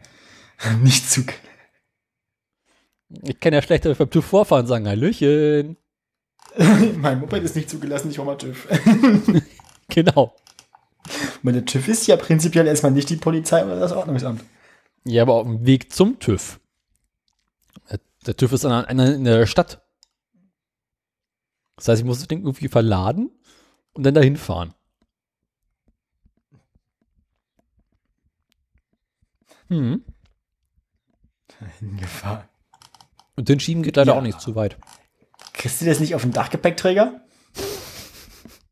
Nicht 0.81 1.09
zug. 1.09 1.33
Ich 3.09 3.39
kann 3.39 3.53
ja 3.53 3.61
schlechter 3.61 3.93
beim 3.93 4.09
TÜV 4.09 4.25
vorfahren 4.25 4.63
und 4.63 4.67
sagen, 4.67 4.87
Hallöchen. 4.87 5.77
mein 6.97 7.19
Moped 7.19 7.43
ist 7.43 7.55
nicht 7.55 7.69
zugelassen, 7.69 8.11
ich 8.11 8.19
hole 8.19 8.27
mal 8.27 8.37
TÜV. 8.37 8.67
genau. 9.87 10.35
Meine 11.41 11.65
TÜV 11.65 11.87
ist 11.87 12.07
ja 12.07 12.17
prinzipiell 12.17 12.67
erstmal 12.67 12.91
nicht 12.91 13.09
die 13.09 13.15
Polizei 13.15 13.63
oder 13.63 13.79
das 13.79 13.91
Ordnungsamt. 13.91 14.43
Ja, 15.05 15.23
aber 15.23 15.35
auf 15.35 15.47
dem 15.47 15.65
Weg 15.65 15.91
zum 15.91 16.19
TÜV. 16.19 16.59
Der 18.25 18.35
TÜV 18.35 18.53
ist 18.53 18.65
an 18.65 18.85
einer 18.85 19.13
in 19.15 19.23
der 19.23 19.45
Stadt. 19.45 19.81
Das 21.77 21.87
heißt, 21.87 22.01
ich 22.01 22.05
muss 22.05 22.19
das 22.19 22.27
Ding 22.27 22.41
irgendwie 22.41 22.67
verladen 22.67 23.31
und 23.93 24.03
dann 24.03 24.13
dahin 24.13 24.35
fahren. 24.35 24.73
Hm. 29.69 30.03
Dahin 31.59 31.97
gefahren. 31.97 32.49
Und 33.39 33.47
den 33.47 33.61
Schieben 33.61 33.83
geht 33.83 33.95
leider 33.95 34.11
ja. 34.11 34.17
auch 34.17 34.21
nicht 34.21 34.41
zu 34.41 34.53
weit. 34.55 34.77
Kriegst 35.53 35.79
du 35.79 35.85
das 35.85 36.01
nicht 36.01 36.13
auf 36.13 36.23
den 36.23 36.33
Dachgepäckträger? 36.33 37.21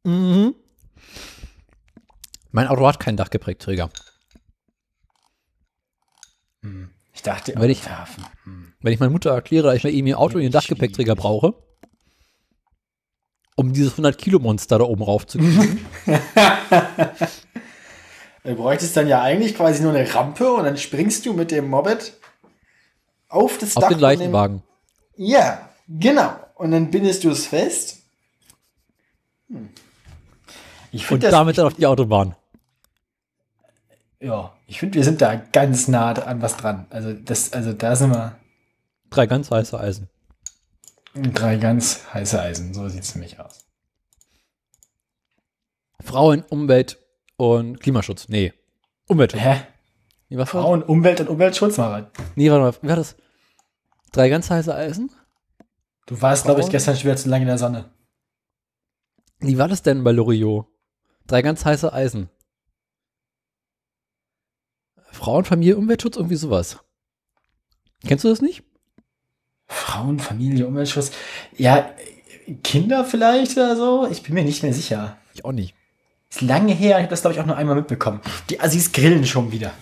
Mhm. 0.03 0.56
Mein 2.51 2.67
Auto 2.67 2.86
hat 2.86 2.99
keinen 2.99 3.15
Dachgepäckträger. 3.15 3.89
Hm. 6.63 6.89
Ich 7.13 7.21
dachte, 7.21 7.53
wenn 7.56 7.69
ich, 7.69 7.88
hm. 7.88 8.73
wenn 8.82 8.91
ich 8.91 8.99
meiner 8.99 9.13
Mutter 9.13 9.32
erkläre, 9.32 9.67
dass 9.67 9.77
ich 9.77 9.86
mal 9.86 9.93
eben 9.93 10.06
ihr 10.06 10.19
Auto 10.19 10.38
in 10.38 10.43
den 10.43 10.51
Dachgepäckträger 10.51 11.15
brauche, 11.15 11.53
um 13.56 13.71
dieses 13.71 13.93
100 13.93 14.17
Kilo 14.17 14.39
Monster 14.39 14.80
da 14.80 14.84
oben 14.84 15.03
raufzukriegen. 15.03 15.80
du 18.43 18.56
bräuchtest 18.56 18.97
dann 18.97 19.08
ja 19.08 19.21
eigentlich 19.21 19.56
quasi 19.56 19.82
nur 19.82 19.93
eine 19.93 20.13
Rampe 20.13 20.51
und 20.51 20.65
dann 20.65 20.75
springst 20.75 21.25
du 21.25 21.32
mit 21.32 21.51
dem 21.51 21.69
Moped 21.69 22.16
auf 23.30 23.58
das 23.58 23.76
auf 23.76 23.82
Dach. 23.82 23.90
Auf 23.90 23.96
den 23.96 24.00
Leichenwagen. 24.00 24.63
Ja, 25.16 25.70
genau. 25.88 26.36
Und 26.56 26.72
dann 26.72 26.92
bindest 26.92 27.24
du 27.24 27.30
es 27.30 27.48
fest. 27.48 28.00
Hm. 29.50 29.70
Ich 30.92 31.10
Und 31.12 31.24
das, 31.24 31.32
damit 31.32 31.58
dann 31.58 31.68
auf 31.68 31.74
die 31.74 31.86
Autobahn. 31.86 32.36
Ja, 34.20 34.54
ich 34.66 34.80
finde, 34.80 34.96
wir 34.96 35.04
sind 35.04 35.22
da 35.22 35.36
ganz 35.36 35.88
nah 35.88 36.13
an 36.13 36.42
was 36.42 36.58
dran. 36.58 36.88
Also, 36.90 37.13
das, 37.13 37.54
also 37.54 37.74
da 37.74 37.96
sind 37.96 38.12
wir. 38.12 38.38
Drei 39.10 39.28
ganz 39.28 39.52
heiße 39.52 39.80
Eisen. 39.80 40.10
Drei 41.13 41.58
ganz 41.58 42.02
heiße 42.13 42.40
Eisen, 42.40 42.74
so 42.74 42.88
sieht 42.90 43.04
es 43.04 43.16
nämlich 43.16 43.40
aus. 43.40 43.66
Frauen, 46.04 46.44
Umwelt 46.50 46.98
und 47.38 47.80
Klimaschutz. 47.80 48.28
Nee. 48.30 48.54
Umweltschutz. 49.08 49.42
Hä? 49.42 49.62
Nee, 50.30 50.38
was 50.38 50.50
Frauen, 50.50 50.84
Umwelt 50.84 51.22
und 51.22 51.30
Umweltschutz, 51.30 51.78
Marat. 51.78 52.12
Nee, 52.36 52.52
warte 52.52 52.63
mal, 52.63 52.84
wie 52.84 52.90
war 52.90 52.96
das? 52.98 53.16
Drei 54.12 54.30
ganz 54.30 54.50
heiße 54.50 54.74
Eisen? 54.74 55.12
Du 56.06 56.22
warst, 56.22 56.46
glaube 56.46 56.62
ich, 56.62 56.70
gestern 56.70 56.96
schwer 56.96 57.16
zu 57.16 57.30
lange 57.30 57.44
in 57.44 57.48
der 57.48 57.58
Sonne. 57.58 57.92
Wie 59.40 59.58
war 59.58 59.68
das 59.68 59.84
denn 59.84 60.04
bei 60.04 60.12
Loriot? 60.12 60.66
Drei 61.28 61.42
ganz 61.42 61.66
heiße 61.66 61.92
Eisen. 61.94 62.30
Frauen, 65.12 65.46
Familie, 65.46 65.78
Umweltschutz, 65.78 66.16
irgendwie 66.16 66.36
sowas. 66.36 66.80
Kennst 68.06 68.24
du 68.24 68.30
das 68.30 68.42
nicht? 68.42 68.63
Frauen, 69.68 70.20
Familie, 70.20 70.68
Umweltschutz. 70.68 71.12
Ja, 71.58 71.90
Kinder 72.63 73.04
vielleicht 73.04 73.54
oder 73.58 73.76
so? 73.76 74.08
Ich 74.10 74.24
bin 74.24 74.34
mir 74.34 74.44
nicht 74.44 74.63
mehr 74.63 74.74
sicher. 74.74 75.18
Ich 75.34 75.44
auch 75.44 75.52
nicht. 75.52 75.76
Ist 76.30 76.42
lange 76.42 76.74
her, 76.74 76.98
ich 76.98 77.04
habe 77.04 77.10
das, 77.10 77.22
glaube 77.22 77.34
ich, 77.34 77.40
auch 77.42 77.46
nur 77.46 77.58
einmal 77.58 77.76
mitbekommen. 77.76 78.22
Die 78.50 78.60
Assis 78.60 78.92
grillen 78.92 79.26
schon 79.26 79.52
wieder. 79.52 79.74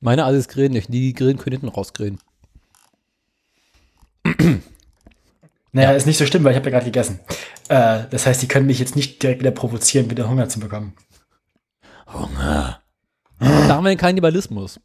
Meine 0.00 0.24
Assis 0.24 0.48
grillen 0.48 0.72
nicht. 0.72 0.92
Die 0.92 1.12
grillen 1.12 1.38
können 1.38 1.60
hinten 1.60 1.68
rausgrillen. 1.68 2.18
Naja, 5.72 5.92
ja. 5.92 5.96
ist 5.96 6.06
nicht 6.06 6.18
so 6.18 6.26
schlimm, 6.26 6.42
weil 6.42 6.50
ich 6.50 6.56
habe 6.56 6.68
ja 6.68 6.72
gerade 6.72 6.86
gegessen. 6.86 7.20
Äh, 7.68 8.02
das 8.10 8.26
heißt, 8.26 8.42
die 8.42 8.48
können 8.48 8.66
mich 8.66 8.80
jetzt 8.80 8.96
nicht 8.96 9.22
direkt 9.22 9.38
wieder 9.38 9.52
provozieren, 9.52 10.10
wieder 10.10 10.28
Hunger 10.28 10.48
zu 10.48 10.58
bekommen. 10.58 10.94
Hunger. 12.12 12.80
Da 13.38 13.68
haben 13.68 13.84
wir 13.84 13.90
den 13.90 13.98
Kannibalismus. 13.98 14.80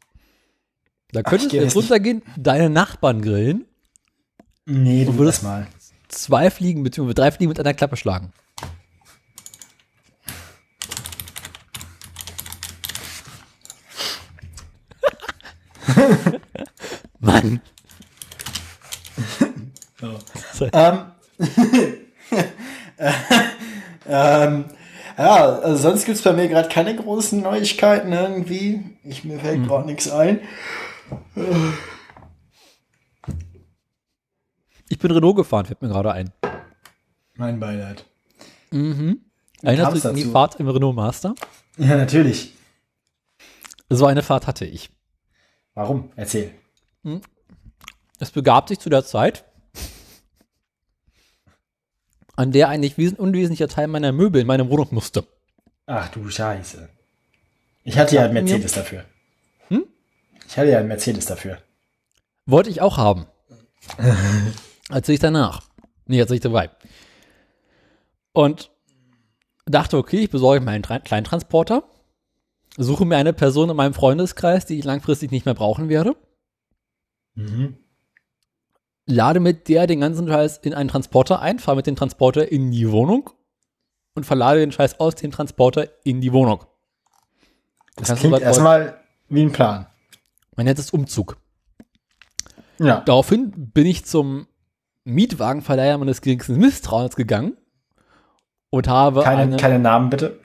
Da 1.10 1.22
könntest 1.22 1.52
du 1.52 1.56
jetzt 1.56 1.74
runtergehen, 1.74 2.22
deine 2.36 2.70
Nachbarn 2.70 3.20
grillen. 3.20 3.64
Nee, 4.64 5.04
du 5.04 5.18
würdest 5.18 5.42
mal. 5.42 5.66
Zwei 6.08 6.50
Fliegen, 6.50 6.84
beziehungsweise 6.84 7.14
drei 7.14 7.30
Fliegen 7.32 7.48
mit 7.48 7.58
einer 7.58 7.74
Klappe 7.74 7.96
schlagen. 7.96 8.32
Mann. 17.20 17.60
Oh. 20.02 20.18
ähm, 20.72 20.98
ähm, 24.06 24.64
ja, 25.18 25.58
also 25.58 25.76
sonst 25.90 26.04
gibt 26.04 26.18
es 26.18 26.22
bei 26.22 26.32
mir 26.32 26.48
gerade 26.48 26.68
keine 26.68 26.94
großen 26.94 27.40
Neuigkeiten 27.40 28.12
irgendwie. 28.12 28.96
Ich, 29.04 29.24
mir 29.24 29.38
fällt 29.40 29.60
mhm. 29.60 29.66
gerade 29.66 29.86
nichts 29.86 30.10
ein. 30.10 30.40
Ich 34.88 34.98
bin 34.98 35.10
Renault 35.10 35.36
gefahren, 35.36 35.66
fällt 35.66 35.80
mir 35.82 35.88
gerade 35.88 36.12
ein. 36.12 36.32
Mein 37.34 37.58
Beileid. 37.58 38.04
Mhm. 38.70 39.20
Erinnerst 39.62 39.92
du 39.92 39.94
dich 39.96 40.06
an 40.06 40.14
die? 40.14 40.24
Fahrt 40.24 40.56
im 40.56 40.68
Renault 40.68 40.94
Master? 40.94 41.34
Ja, 41.78 41.96
natürlich. 41.96 42.54
So 43.88 44.06
eine 44.06 44.22
Fahrt 44.22 44.46
hatte 44.46 44.64
ich. 44.64 44.90
Warum? 45.76 46.10
Erzähl. 46.16 46.52
Es 48.18 48.30
begab 48.30 48.68
sich 48.68 48.78
zu 48.80 48.88
der 48.88 49.04
Zeit, 49.04 49.44
an 52.34 52.50
der 52.52 52.68
ein 52.68 52.80
nicht 52.80 52.98
unwesentlicher 52.98 53.68
Teil 53.68 53.86
meiner 53.86 54.10
Möbel 54.12 54.40
in 54.40 54.46
meine 54.46 54.68
Wohnung 54.70 54.88
musste. 54.90 55.26
Ach 55.86 56.08
du 56.08 56.28
Scheiße. 56.28 56.88
Ich 57.84 57.96
hatte 57.98 58.16
ja 58.16 58.24
einen 58.24 58.34
mir- 58.34 58.42
Mercedes 58.42 58.72
dafür. 58.72 59.04
Hm? 59.68 59.84
Ich 60.48 60.56
hatte 60.56 60.70
ja 60.70 60.78
einen 60.78 60.88
Mercedes 60.88 61.26
dafür. 61.26 61.58
Wollte 62.46 62.70
ich 62.70 62.80
auch 62.80 62.96
haben. 62.96 63.26
Erzähl 64.90 65.14
ich 65.14 65.20
danach. 65.20 65.62
Nee, 66.06 66.18
erzähl 66.20 66.36
ich 66.36 66.42
dabei. 66.42 66.70
Und 68.32 68.70
dachte, 69.66 69.96
okay, 69.98 70.18
ich 70.20 70.30
besorge 70.30 70.60
mir 70.64 70.70
einen 70.70 70.84
Tra- 70.84 71.00
Kleintransporter, 71.00 71.84
suche 72.76 73.04
mir 73.04 73.16
eine 73.16 73.32
Person 73.32 73.70
in 73.70 73.76
meinem 73.76 73.94
Freundeskreis, 73.94 74.66
die 74.66 74.78
ich 74.78 74.84
langfristig 74.84 75.30
nicht 75.30 75.46
mehr 75.46 75.54
brauchen 75.54 75.88
werde, 75.88 76.14
Mhm. 77.34 77.76
lade 79.06 79.40
mit 79.40 79.68
der 79.68 79.86
den 79.86 80.00
ganzen 80.00 80.26
Scheiß 80.26 80.58
in 80.58 80.72
einen 80.74 80.88
Transporter 80.88 81.40
ein, 81.40 81.58
fahre 81.58 81.76
mit 81.76 81.86
dem 81.86 81.96
Transporter 81.96 82.50
in 82.50 82.70
die 82.70 82.90
Wohnung 82.90 83.30
und 84.14 84.24
verlade 84.24 84.60
den 84.60 84.72
Scheiß 84.72 85.00
aus 85.00 85.14
dem 85.16 85.30
Transporter 85.30 85.88
in 86.04 86.20
die 86.20 86.32
Wohnung. 86.32 86.64
Das 87.96 88.08
du 88.08 88.14
klingt 88.16 88.40
erstmal 88.40 88.98
wie 89.28 89.42
ein 89.42 89.52
Plan. 89.52 89.86
Man 90.56 90.64
nennt 90.66 90.78
es 90.78 90.90
Umzug. 90.90 91.36
Ja. 92.78 93.00
Daraufhin 93.00 93.70
bin 93.72 93.86
ich 93.86 94.04
zum 94.04 94.46
Mietwagenverleiher 95.04 95.96
meines 95.98 96.20
geringsten 96.20 96.56
Misstrauens 96.56 97.16
gegangen 97.16 97.56
und 98.70 98.88
habe 98.88 99.22
Keine, 99.22 99.56
keine 99.56 99.78
Namen 99.78 100.10
bitte. 100.10 100.40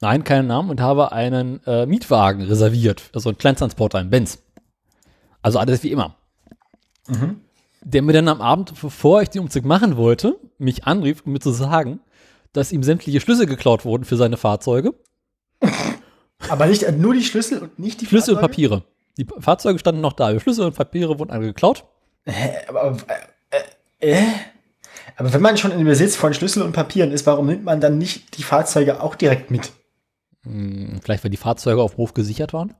Nein, 0.00 0.24
keinen 0.24 0.46
Namen 0.46 0.70
und 0.70 0.80
habe 0.80 1.12
einen 1.12 1.64
äh, 1.66 1.86
Mietwagen 1.86 2.42
reserviert, 2.42 3.10
also 3.14 3.28
einen 3.28 3.38
Kleintransporter, 3.38 3.98
einen 3.98 4.10
Benz. 4.10 4.42
Also 5.42 5.58
alles 5.58 5.82
wie 5.82 5.92
immer. 5.92 6.16
Mhm. 7.06 7.40
Der 7.82 8.02
mir 8.02 8.12
dann 8.12 8.28
am 8.28 8.40
Abend, 8.40 8.72
bevor 8.80 9.22
ich 9.22 9.30
den 9.30 9.42
Umzug 9.42 9.64
machen 9.64 9.96
wollte, 9.96 10.38
mich 10.58 10.84
anrief, 10.86 11.22
um 11.24 11.32
mir 11.32 11.40
zu 11.40 11.52
sagen, 11.52 12.00
dass 12.52 12.72
ihm 12.72 12.82
sämtliche 12.82 13.20
Schlüssel 13.20 13.46
geklaut 13.46 13.84
wurden 13.84 14.04
für 14.04 14.16
seine 14.16 14.36
Fahrzeuge. 14.36 14.94
Aber 16.48 16.66
nicht 16.66 16.82
äh, 16.82 16.92
nur 16.92 17.14
die 17.14 17.24
Schlüssel 17.24 17.58
und 17.58 17.78
nicht 17.78 18.00
die 18.00 18.06
Schlüssel 18.06 18.34
und? 18.34 18.40
Papiere. 18.40 18.84
Die 19.16 19.26
Fahrzeuge 19.40 19.78
standen 19.78 20.00
noch 20.00 20.12
da, 20.12 20.32
die 20.32 20.40
Schlüssel 20.40 20.66
und 20.66 20.76
Papiere 20.76 21.18
wurden 21.18 21.32
alle 21.32 21.46
geklaut. 21.46 21.84
Hä, 22.24 22.58
aber, 22.68 22.82
aber, 22.82 22.98
äh, 24.00 24.10
äh? 24.10 24.22
aber 25.16 25.32
wenn 25.32 25.42
man 25.42 25.56
schon 25.56 25.72
im 25.72 25.84
Besitz 25.84 26.14
von 26.14 26.34
Schlüssel 26.34 26.62
und 26.62 26.72
Papieren 26.72 27.10
ist, 27.10 27.26
warum 27.26 27.46
nimmt 27.46 27.64
man 27.64 27.80
dann 27.80 27.98
nicht 27.98 28.36
die 28.38 28.42
Fahrzeuge 28.42 29.02
auch 29.02 29.16
direkt 29.16 29.50
mit? 29.50 29.72
Hm, 30.48 31.00
vielleicht, 31.02 31.24
weil 31.24 31.30
die 31.30 31.36
Fahrzeuge 31.36 31.82
auf 31.82 31.96
Hof 31.96 32.14
gesichert 32.14 32.52
waren. 32.52 32.74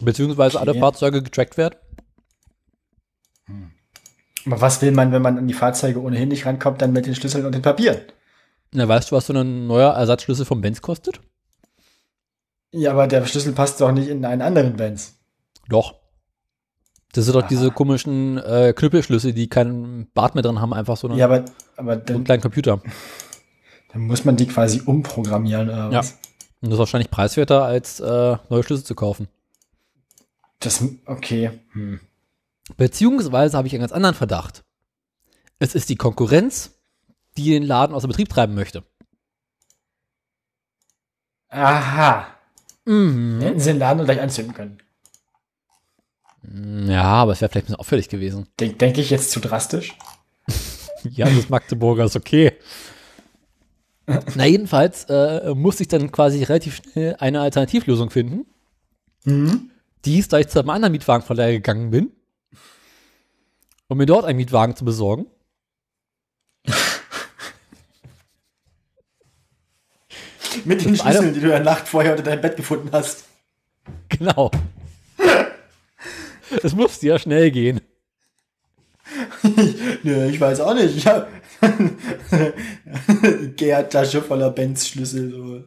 Beziehungsweise 0.00 0.60
alle 0.60 0.72
Okay. 0.72 0.80
Fahrzeuge 0.80 1.22
getrackt 1.22 1.56
werden. 1.56 1.76
Aber 4.46 4.60
was 4.60 4.80
will 4.82 4.92
man, 4.92 5.12
wenn 5.12 5.22
man 5.22 5.38
an 5.38 5.48
die 5.48 5.54
Fahrzeuge 5.54 6.00
ohnehin 6.00 6.28
nicht 6.28 6.46
rankommt, 6.46 6.80
dann 6.80 6.92
mit 6.92 7.06
den 7.06 7.14
Schlüsseln 7.14 7.44
und 7.44 7.54
den 7.54 7.62
Papieren? 7.62 8.00
Na, 8.72 8.86
weißt 8.86 9.10
du, 9.10 9.16
was 9.16 9.26
so 9.26 9.32
ein 9.32 9.66
neuer 9.66 9.92
Ersatzschlüssel 9.92 10.44
vom 10.44 10.60
Benz 10.60 10.80
kostet? 10.80 11.20
Ja, 12.70 12.92
aber 12.92 13.06
der 13.06 13.24
Schlüssel 13.26 13.52
passt 13.52 13.80
doch 13.80 13.92
nicht 13.92 14.08
in 14.08 14.24
einen 14.24 14.42
anderen 14.42 14.76
Benz. 14.76 15.14
Doch. 15.68 15.94
Das 17.12 17.24
sind 17.24 17.34
doch 17.34 17.46
diese 17.48 17.70
komischen 17.70 18.36
äh, 18.38 18.74
Knüppelschlüssel, 18.76 19.32
die 19.32 19.48
keinen 19.48 20.10
Bart 20.12 20.34
mehr 20.34 20.42
drin 20.42 20.60
haben, 20.60 20.74
einfach 20.74 20.96
so, 20.96 21.08
eine, 21.08 21.16
Ja, 21.16 21.24
aber, 21.24 21.46
aber 21.76 22.02
so 22.06 22.14
einen 22.14 22.24
kleinen 22.24 22.42
Computer. 22.42 22.80
dann 23.88 24.02
muss 24.02 24.24
man 24.24 24.36
die 24.36 24.46
quasi 24.46 24.82
umprogrammieren 24.84 25.68
oder 25.68 25.90
Ja. 25.90 26.00
Und 26.60 26.70
das 26.70 26.72
ist 26.72 26.78
wahrscheinlich 26.78 27.10
preiswerter, 27.10 27.64
als 27.64 28.00
äh, 28.00 28.36
neue 28.48 28.62
Schlüssel 28.64 28.84
zu 28.84 28.94
kaufen. 28.94 29.28
Das, 30.58 30.82
okay. 31.06 31.50
Hm. 31.72 32.00
Beziehungsweise 32.76 33.56
habe 33.56 33.68
ich 33.68 33.74
einen 33.74 33.82
ganz 33.82 33.92
anderen 33.92 34.16
Verdacht. 34.16 34.64
Es 35.60 35.74
ist 35.74 35.88
die 35.88 35.96
Konkurrenz, 35.96 36.72
die 37.36 37.50
den 37.50 37.62
Laden 37.62 37.94
aus 37.94 38.02
dem 38.02 38.08
Betrieb 38.08 38.28
treiben 38.28 38.54
möchte. 38.54 38.82
Aha. 41.48 42.26
Mhm. 42.84 43.40
Hätten 43.40 43.60
sie 43.60 43.70
den 43.70 43.78
Laden 43.78 44.04
gleich 44.04 44.20
anzünden 44.20 44.54
können. 44.54 44.78
Ja, 46.88 47.04
aber 47.04 47.32
es 47.32 47.40
wäre 47.40 47.50
vielleicht 47.50 47.66
ein 47.66 47.72
bisschen 47.72 47.80
auffällig 47.80 48.08
gewesen. 48.08 48.48
Denke 48.58 48.76
denk 48.76 48.98
ich 48.98 49.10
jetzt 49.10 49.30
zu 49.30 49.40
drastisch? 49.40 49.94
Ja, 51.10 51.30
das 51.30 51.48
Magdeburger 51.48 52.06
ist 52.06 52.16
okay. 52.16 52.54
Na, 54.34 54.46
jedenfalls 54.46 55.04
äh, 55.04 55.54
musste 55.54 55.82
ich 55.82 55.88
dann 55.88 56.10
quasi 56.10 56.42
relativ 56.42 56.76
schnell 56.76 57.16
eine 57.18 57.40
Alternativlösung 57.40 58.08
finden. 58.10 58.46
Mhm. 59.24 59.70
Die 60.04 60.18
ist, 60.18 60.32
da 60.32 60.38
ich 60.38 60.48
zu 60.48 60.58
einem 60.60 60.70
anderen 60.70 60.92
Mietwagenverleiher 60.92 61.52
gegangen 61.52 61.90
bin, 61.90 62.12
um 63.88 63.98
mir 63.98 64.06
dort 64.06 64.24
einen 64.24 64.38
Mietwagen 64.38 64.74
zu 64.76 64.84
besorgen. 64.84 65.26
Mit 70.64 70.84
den 70.84 70.92
Das 70.96 71.02
eine- 71.02 71.12
Schlüsseln, 71.16 71.34
die 71.34 71.40
du 71.40 71.50
ja 71.50 71.60
Nacht 71.60 71.86
vorher 71.88 72.12
unter 72.12 72.22
deinem 72.24 72.40
Bett 72.40 72.56
gefunden 72.56 72.88
hast. 72.92 73.24
Genau. 74.08 74.50
Es 76.62 76.74
musste 76.74 77.06
ja 77.06 77.18
schnell 77.18 77.50
gehen. 77.50 77.82
Nö, 80.02 80.28
ich 80.30 80.40
weiß 80.40 80.60
auch 80.60 80.72
nicht. 80.72 80.96
Ich 80.96 81.06
hab 81.06 81.28
Gärtasche 83.56 84.22
voller 84.22 84.50
Benz-Schlüssel. 84.50 85.30
So. 85.32 85.62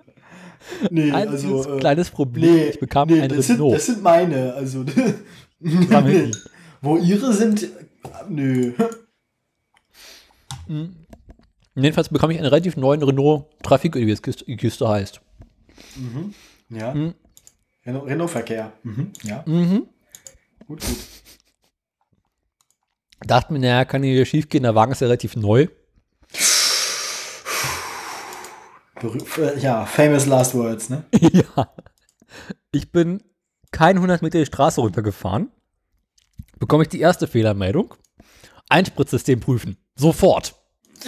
Nee, 0.89 1.11
Einziges 1.11 1.43
also. 1.45 1.75
Äh, 1.75 1.79
kleines 1.79 2.09
Problem, 2.09 2.53
nee, 2.55 2.63
ich 2.69 2.79
bekam 2.79 3.09
nee, 3.09 3.21
ein 3.21 3.29
das 3.29 3.47
sind, 3.47 3.55
Renault. 3.57 3.75
das 3.75 3.85
sind 3.87 4.01
meine. 4.03 4.53
Also. 4.53 4.85
Wo 6.81 6.97
ihre 6.97 7.33
sind. 7.33 7.67
Nö. 8.29 8.73
Jedenfalls 11.75 12.09
bekam 12.09 12.31
ich 12.31 12.37
einen 12.37 12.45
relativ 12.47 12.77
neuen 12.77 13.03
Renault 13.03 13.45
Trafik, 13.63 13.95
wie 13.95 14.09
es 14.09 14.21
Kiste, 14.21 14.45
Kiste 14.55 14.87
heißt. 14.87 15.19
Ja. 16.69 16.93
Mhm. 16.93 17.13
Renault- 17.85 18.07
Renault-Verkehr. 18.07 18.71
Mhm. 18.83 19.11
Ja. 19.23 19.43
Mhm. 19.45 19.87
Gut, 20.67 20.81
gut. 20.81 20.97
Dachte 23.25 23.53
mir, 23.53 23.59
naja, 23.59 23.85
kann 23.85 24.03
hier 24.03 24.25
schief 24.25 24.49
gehen, 24.49 24.63
der 24.63 24.73
Wagen 24.75 24.91
ist 24.93 25.01
ja 25.01 25.07
relativ 25.07 25.35
neu. 25.35 25.67
Berüh- 26.33 26.39
äh, 28.90 28.90
ja, 29.59 29.85
famous 29.85 30.25
last 30.25 30.53
words, 30.53 30.89
ne? 30.89 31.03
ja. 31.19 31.73
Ich 32.71 32.91
bin 32.91 33.23
kein 33.71 33.97
100 33.97 34.21
Meter 34.21 34.39
die 34.39 34.45
Straße 34.45 34.81
runtergefahren. 34.81 35.51
Bekomme 36.59 36.83
ich 36.83 36.89
die 36.89 36.99
erste 36.99 37.27
Fehlermeldung. 37.27 37.95
Einspritzsystem 38.69 39.39
prüfen. 39.39 39.77
Sofort. 39.95 40.55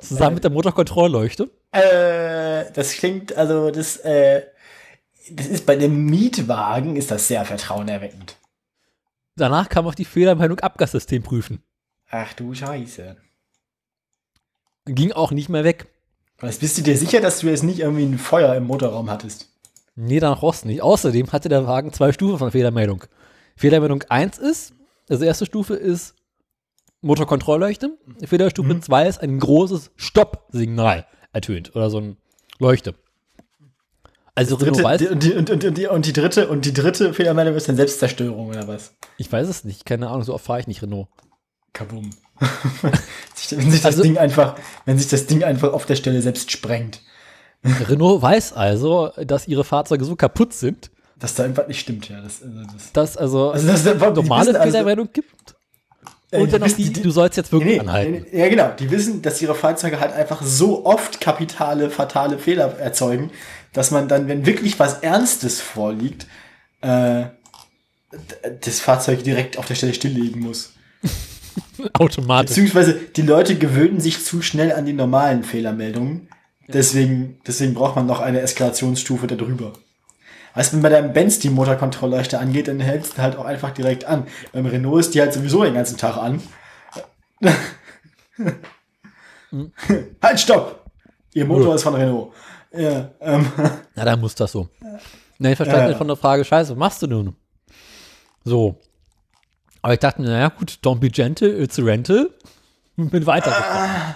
Zusammen 0.00 0.34
mit 0.34 0.44
der 0.44 0.50
Motorkontrollleuchte. 0.50 1.50
Äh, 1.70 2.72
das 2.72 2.92
klingt, 2.92 3.36
also 3.36 3.70
das, 3.70 3.98
äh, 3.98 4.42
das 5.30 5.46
ist 5.46 5.66
bei 5.66 5.76
dem 5.76 6.06
Mietwagen 6.06 6.96
ist 6.96 7.10
das 7.10 7.28
sehr 7.28 7.44
vertrauenerweckend. 7.44 8.36
Danach 9.36 9.68
kam 9.68 9.86
auch 9.86 9.94
die 9.94 10.04
Fehlermeldung 10.04 10.60
Abgassystem 10.60 11.22
prüfen. 11.22 11.62
Ach 12.10 12.32
du 12.34 12.52
Scheiße. 12.54 13.16
Ging 14.86 15.12
auch 15.12 15.30
nicht 15.30 15.48
mehr 15.48 15.64
weg. 15.64 15.86
Was 16.40 16.58
bist 16.58 16.76
du 16.76 16.82
dir 16.82 16.96
sicher, 16.96 17.20
dass 17.20 17.40
du 17.40 17.48
jetzt 17.48 17.62
nicht 17.62 17.80
irgendwie 17.80 18.04
ein 18.04 18.18
Feuer 18.18 18.54
im 18.54 18.64
Motorraum 18.64 19.10
hattest? 19.10 19.48
Nee, 19.94 20.18
danach 20.18 20.42
rost 20.42 20.64
nicht. 20.64 20.82
Außerdem 20.82 21.30
hatte 21.30 21.48
der 21.48 21.66
Wagen 21.66 21.92
zwei 21.92 22.12
Stufen 22.12 22.38
von 22.38 22.50
Fehlermeldung. 22.50 23.04
Fehlermeldung 23.56 24.02
1 24.08 24.38
ist, 24.38 24.74
also 25.08 25.24
erste 25.24 25.46
Stufe 25.46 25.74
ist 25.74 26.14
Motorkontrollleuchte. 27.02 27.96
Fehlerstufe 28.24 28.80
2 28.80 29.06
ist 29.06 29.20
ein 29.20 29.38
großes 29.38 29.90
Stopp-Signal 29.96 31.06
ertönt 31.32 31.76
oder 31.76 31.90
so 31.90 31.98
ein 31.98 32.16
Leuchte. 32.58 32.94
Also 34.34 34.56
Renault 34.56 34.76
Dritte, 34.76 34.84
weiß, 34.84 34.98
die, 34.98 35.08
und, 35.08 35.22
die, 35.22 35.32
und, 35.34 35.50
und, 35.50 35.64
und, 35.64 35.78
die, 35.78 35.86
und 35.86 36.06
die 36.06 36.12
dritte 36.14 36.48
und 36.48 36.64
die 36.64 36.72
dritte 36.72 37.12
Fehlermeldung 37.12 37.54
ist 37.54 37.68
dann 37.68 37.76
Selbstzerstörung 37.76 38.48
oder 38.48 38.66
was? 38.66 38.94
ich 39.18 39.30
weiß 39.30 39.46
es 39.46 39.64
nicht, 39.64 39.84
keine 39.84 40.08
Ahnung, 40.08 40.22
so 40.22 40.32
oft 40.32 40.44
fahre 40.44 40.60
ich 40.60 40.66
nicht 40.66 40.82
Renault. 40.82 41.08
Kabum. 41.74 42.10
Wenn 43.50 43.70
sich 43.70 43.80
das 43.80 43.86
Also- 43.86 44.02
Ding 44.02 44.18
einfach, 44.18 44.56
wenn 44.84 44.98
sich 44.98 45.08
das 45.08 45.26
Ding 45.26 45.44
einfach 45.44 45.72
auf 45.72 45.86
der 45.86 45.96
Stelle 45.96 46.20
selbst 46.22 46.50
sprengt, 46.50 47.00
Renault 47.88 48.20
weiß 48.22 48.52
also, 48.54 49.12
dass 49.24 49.46
ihre 49.46 49.62
Fahrzeuge 49.64 50.04
so 50.04 50.16
kaputt 50.16 50.52
sind, 50.52 50.90
dass 51.18 51.34
da 51.36 51.44
einfach 51.44 51.68
nicht 51.68 51.78
stimmt, 51.78 52.08
ja. 52.08 52.20
Das, 52.20 52.42
also 52.42 52.62
das, 52.64 52.92
dass 52.92 53.16
also, 53.16 53.50
also 53.52 53.66
das, 53.68 53.84
das 53.84 53.98
normale 54.00 54.50
also- 54.58 54.62
Fehlermeldung 54.72 55.08
gibt. 55.12 55.54
Äh, 56.32 56.40
Und 56.40 56.52
dann 56.52 56.62
noch 56.62 56.66
die, 56.72 56.90
die- 56.92 57.02
du 57.02 57.10
sollst 57.10 57.36
jetzt 57.36 57.52
wirklich 57.52 57.74
Nee, 57.74 57.80
anhalten. 57.80 58.26
nee, 58.32 58.40
ja, 58.40 58.48
genau. 58.48 58.70
Die 58.76 58.90
wissen, 58.90 59.20
dass 59.22 59.40
ihre 59.42 59.54
Fahrzeuge 59.54 60.00
halt 60.00 60.12
einfach 60.14 60.42
so 60.42 60.84
oft 60.86 61.20
kapitale, 61.20 61.90
fatale 61.90 62.38
Fehler 62.38 62.78
erzeugen, 62.78 63.30
dass 63.74 63.90
man 63.92 64.08
dann, 64.08 64.26
wenn 64.28 64.46
wirklich 64.46 64.78
was 64.80 65.00
Ernstes 65.00 65.60
vorliegt, 65.60 66.26
äh, 66.80 67.24
das 68.64 68.80
Fahrzeug 68.80 69.22
direkt 69.24 69.58
auf 69.58 69.66
der 69.66 69.74
Stelle 69.74 69.94
stilllegen 69.94 70.40
muss. 70.42 70.72
Automatisch. 71.94 72.50
Beziehungsweise 72.50 72.94
die 72.94 73.22
Leute 73.22 73.56
gewöhnen 73.56 74.00
sich 74.00 74.24
zu 74.24 74.42
schnell 74.42 74.72
an 74.72 74.86
die 74.86 74.92
normalen 74.92 75.44
Fehlermeldungen. 75.44 76.28
Deswegen, 76.68 77.38
deswegen 77.46 77.74
braucht 77.74 77.96
man 77.96 78.06
noch 78.06 78.20
eine 78.20 78.40
Eskalationsstufe 78.40 79.26
darüber. 79.26 79.72
Weißt 80.54 80.72
du, 80.72 80.76
wenn 80.76 80.82
bei 80.82 80.88
deinem 80.90 81.12
Benz 81.12 81.38
die 81.38 81.50
Motorkontrollleuchte 81.50 82.38
angeht, 82.38 82.68
dann 82.68 82.78
hältst 82.80 83.16
du 83.18 83.22
halt 83.22 83.36
auch 83.36 83.44
einfach 83.44 83.70
direkt 83.70 84.04
an. 84.04 84.26
Beim 84.52 84.66
Renault 84.66 85.00
ist 85.00 85.14
die 85.14 85.20
halt 85.20 85.32
sowieso 85.32 85.64
den 85.64 85.74
ganzen 85.74 85.96
Tag 85.98 86.16
an. 86.16 86.42
halt, 90.22 90.40
stopp! 90.40 90.84
Ihr 91.34 91.46
Motor 91.46 91.68
Ja. 91.70 91.74
ist 91.74 91.82
von 91.82 91.94
Renault. 91.94 92.32
Ja, 92.74 93.10
ähm, 93.20 93.46
Na, 93.94 94.04
dann 94.04 94.20
muss 94.20 94.34
das 94.34 94.52
so. 94.52 94.68
Na, 95.38 95.50
ich 95.50 95.56
verstand 95.56 95.78
Ja, 95.78 95.84
nicht 95.84 95.92
ja. 95.92 95.98
von 95.98 96.06
der 96.08 96.16
Frage, 96.16 96.44
scheiße, 96.44 96.70
was 96.72 96.78
machst 96.78 97.02
du 97.02 97.06
nun? 97.06 97.36
So. 98.44 98.78
Aber 99.82 99.94
ich 99.94 100.00
dachte 100.00 100.22
mir, 100.22 100.28
naja, 100.28 100.48
gut, 100.48 100.78
don't 100.82 101.00
be 101.00 101.10
gentle, 101.10 101.60
it's 101.60 101.78
a 101.78 101.82
rental. 101.82 102.30
Und 102.96 103.10
bin 103.10 103.26
weitergefahren. 103.26 104.14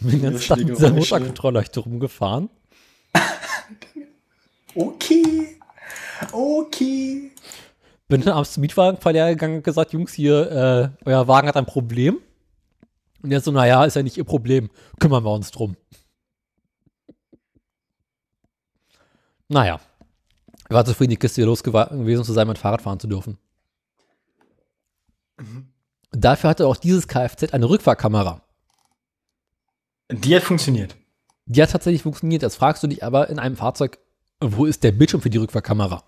Bin 0.00 0.10
den 0.10 0.22
ganzen 0.22 0.48
Tag 0.48 0.58
mit 0.58 0.68
dieser. 0.70 0.90
Motorkontrollleuchte 0.90 1.80
rumgefahren. 1.80 2.48
okay. 4.74 5.58
Okay. 6.32 7.30
Bin 8.08 8.20
dann 8.22 8.34
abends 8.34 8.52
zum 8.54 8.60
Mietwagenverleih 8.62 9.34
gegangen 9.34 9.56
und 9.56 9.64
gesagt, 9.64 9.92
Jungs, 9.92 10.12
hier, 10.12 10.94
äh, 11.04 11.08
euer 11.08 11.28
Wagen 11.28 11.48
hat 11.48 11.56
ein 11.56 11.66
Problem. 11.66 12.18
Und 13.22 13.30
der 13.30 13.40
so, 13.40 13.50
naja, 13.50 13.84
ist 13.84 13.96
ja 13.96 14.02
nicht 14.02 14.16
ihr 14.16 14.24
Problem. 14.24 14.70
Kümmern 14.98 15.24
wir 15.24 15.32
uns 15.32 15.50
drum. 15.50 15.76
Naja. 19.48 19.80
Ich 20.68 20.74
war 20.74 20.84
zufrieden, 20.84 21.10
die 21.10 21.16
Kiste 21.16 21.36
hier 21.42 21.46
los 21.46 21.62
gewa- 21.62 21.90
gewesen 21.90 22.24
zu 22.24 22.32
sein, 22.32 22.48
mit 22.48 22.58
Fahrrad 22.58 22.82
fahren 22.82 22.98
zu 23.00 23.06
dürfen. 23.06 23.36
Dafür 26.12 26.50
hatte 26.50 26.66
auch 26.66 26.76
dieses 26.76 27.08
Kfz 27.08 27.52
eine 27.52 27.68
Rückfahrkamera. 27.68 28.42
Die 30.10 30.36
hat 30.36 30.42
funktioniert. 30.42 30.94
Die 31.46 31.62
hat 31.62 31.70
tatsächlich 31.72 32.02
funktioniert. 32.02 32.42
Jetzt 32.42 32.56
fragst 32.56 32.82
du 32.82 32.86
dich 32.86 33.02
aber 33.02 33.30
in 33.30 33.38
einem 33.38 33.56
Fahrzeug, 33.56 33.98
wo 34.40 34.66
ist 34.66 34.84
der 34.84 34.92
Bildschirm 34.92 35.22
für 35.22 35.30
die 35.30 35.38
Rückfahrkamera? 35.38 36.04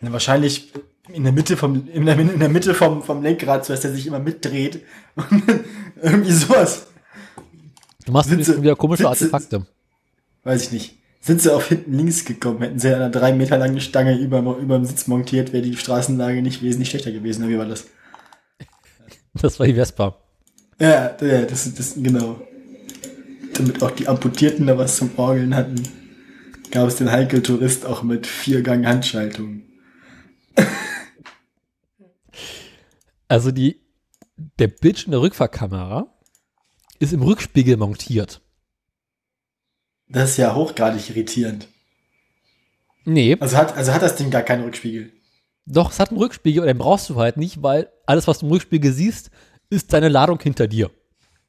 Ja, 0.00 0.12
wahrscheinlich 0.12 0.72
in 1.08 1.24
der 1.24 1.32
Mitte 1.32 1.56
vom, 1.56 1.86
in 1.88 2.06
der, 2.06 2.18
in 2.18 2.38
der 2.38 2.48
Mitte 2.48 2.74
vom, 2.74 3.02
vom 3.02 3.22
Lenkrad, 3.22 3.64
so 3.64 3.72
dass 3.72 3.82
der 3.82 3.92
sich 3.92 4.06
immer 4.06 4.18
mitdreht. 4.18 4.84
Und 5.16 5.42
irgendwie 6.00 6.32
sowas. 6.32 6.86
Du 8.06 8.12
machst 8.12 8.30
Sitze- 8.30 8.60
wieder 8.62 8.76
komische 8.76 9.02
Sitze- 9.04 9.08
Artefakte. 9.08 9.66
Weiß 10.42 10.62
ich 10.62 10.72
nicht. 10.72 10.98
Sind 11.24 11.40
sie 11.40 11.54
auf 11.54 11.68
hinten 11.68 11.94
links 11.94 12.26
gekommen, 12.26 12.60
hätten 12.60 12.78
sie 12.78 12.88
an 12.88 12.96
einer 12.96 13.08
drei 13.08 13.32
Meter 13.32 13.56
langen 13.56 13.80
Stange 13.80 14.18
über, 14.18 14.40
über 14.58 14.76
dem 14.76 14.84
Sitz 14.84 15.06
montiert, 15.06 15.54
wäre 15.54 15.62
die 15.62 15.74
Straßenlage 15.74 16.42
nicht 16.42 16.62
wesentlich 16.62 16.90
schlechter 16.90 17.12
gewesen. 17.12 17.48
Wie 17.48 17.56
war 17.56 17.64
das? 17.64 17.86
Das 19.32 19.58
war 19.58 19.66
die 19.66 19.72
Vespa. 19.72 20.18
Ja, 20.78 21.16
ja 21.22 21.46
das, 21.46 21.72
das, 21.72 21.94
genau. 21.96 22.42
Damit 23.54 23.82
auch 23.82 23.92
die 23.92 24.06
Amputierten 24.06 24.66
da 24.66 24.76
was 24.76 24.96
zum 24.96 25.12
Orgeln 25.16 25.56
hatten, 25.56 25.82
gab 26.70 26.88
es 26.88 26.96
den 26.96 27.10
Heikel 27.10 27.42
Tourist 27.42 27.86
auch 27.86 28.02
mit 28.02 28.26
Viergang 28.26 28.86
Handschaltung. 28.86 29.62
Also 33.26 33.50
die, 33.50 33.80
der 34.58 34.68
Bildschirm 34.68 35.12
der 35.12 35.22
Rückfahrkamera 35.22 36.14
ist 36.98 37.14
im 37.14 37.22
Rückspiegel 37.22 37.78
montiert. 37.78 38.43
Das 40.08 40.30
ist 40.30 40.36
ja 40.36 40.54
hochgradig 40.54 41.08
irritierend. 41.10 41.68
Nee, 43.04 43.36
Also 43.40 43.56
hat, 43.56 43.76
also 43.76 43.92
hat 43.92 44.02
das 44.02 44.16
Ding 44.16 44.30
gar 44.30 44.42
keinen 44.42 44.64
Rückspiegel. 44.64 45.12
doch, 45.66 45.90
es 45.90 46.00
hat 46.00 46.10
einen 46.10 46.18
Rückspiegel, 46.18 46.62
aber 46.62 46.72
den 46.72 46.78
brauchst 46.78 47.10
du 47.10 47.16
halt 47.16 47.36
nicht, 47.36 47.62
weil 47.62 47.90
alles, 48.06 48.26
was 48.26 48.38
du 48.38 48.46
im 48.46 48.52
Rückspiegel 48.52 48.92
siehst, 48.92 49.30
ist 49.70 49.92
deine 49.92 50.08
Ladung 50.08 50.40
hinter 50.40 50.66
dir. 50.68 50.90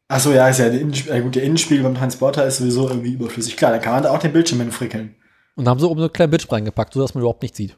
Ach 0.08 0.20
so, 0.20 0.34
ja, 0.34 0.48
ist 0.50 0.60
ja 0.60 0.70
der, 0.70 0.82
Innenspiegel, 0.82 1.16
ja, 1.18 1.22
gut, 1.22 1.36
der 1.36 1.44
Innenspiegel 1.44 1.84
beim 1.84 1.96
Transporter 1.96 2.46
ist 2.46 2.58
sowieso 2.58 2.88
irgendwie 2.90 3.14
überflüssig. 3.14 3.58
Klar, 3.58 3.72
da 3.72 3.80
kann 3.80 3.94
man 3.94 4.04
da 4.04 4.12
auch 4.12 4.20
den 4.20 4.34
Bildschirm 4.34 4.60
hinfrickeln. 4.60 5.16
Und 5.56 5.68
haben 5.68 5.80
so 5.80 5.90
oben 5.90 6.00
so 6.00 6.06
einen 6.06 6.14
kleinen 6.14 6.30
Bildschirm 6.30 6.52
reingepackt, 6.52 6.94
sodass 6.94 7.14
man 7.14 7.22
überhaupt 7.22 7.42
nicht 7.42 7.56
sieht. 7.56 7.78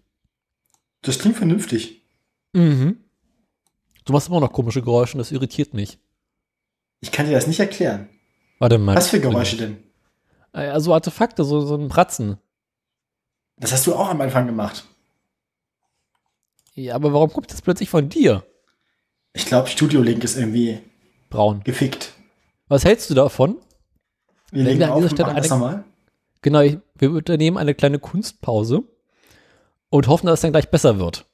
Das 1.04 1.20
klingt 1.20 1.38
vernünftig. 1.38 2.02
Mhm. 2.54 2.98
Du 4.06 4.14
machst 4.14 4.28
immer 4.28 4.40
noch 4.40 4.52
komische 4.52 4.82
Geräusche 4.82 5.14
und 5.14 5.20
das 5.20 5.32
irritiert 5.32 5.74
mich. 5.74 6.00
Ich 7.02 7.12
kann 7.12 7.28
dir 7.28 7.34
das 7.34 7.48
nicht 7.48 7.60
erklären. 7.60 8.10
Warte 8.60 8.78
mal. 8.80 8.96
Was 8.96 9.10
für 9.10 9.20
Geräusche 9.20 9.58
denn? 9.58 9.78
Also 10.54 10.94
Artefakte, 10.94 11.44
so, 11.44 11.62
so 11.62 11.76
ein 11.76 11.88
Bratzen. 11.88 12.38
Das 13.58 13.72
hast 13.72 13.86
du 13.88 13.96
auch 13.96 14.10
am 14.10 14.22
Anfang 14.22 14.46
gemacht. 14.48 14.86
Ja, 16.74 16.96
aber 16.96 17.14
warum 17.14 17.32
kommt 17.32 17.52
das 17.52 17.62
plötzlich 17.62 17.90
von 17.90 18.10
dir? 18.10 18.44
Ich 19.34 19.46
glaube, 19.46 19.68
Studio 19.68 20.02
Link 20.02 20.24
ist 20.24 20.38
irgendwie 20.38 20.80
Braun. 21.30 21.62
gefickt. 21.64 22.14
Was 22.68 22.86
hältst 22.86 23.10
du 23.10 23.14
davon? 23.14 23.58
Wir 24.52 24.64
legen 24.64 24.84
an 24.84 24.92
auf 24.92 25.10
Stelle 25.10 25.30
eine- 25.30 25.48
nochmal. 25.48 25.84
Genau, 26.42 26.62
ich, 26.62 26.78
wir 26.96 27.12
unternehmen 27.12 27.58
eine 27.58 27.74
kleine 27.76 28.00
Kunstpause 28.00 28.84
und 29.90 30.08
hoffen, 30.08 30.28
dass 30.28 30.36
es 30.36 30.42
dann 30.42 30.52
gleich 30.52 30.70
besser 30.70 31.00
wird. 31.00 31.26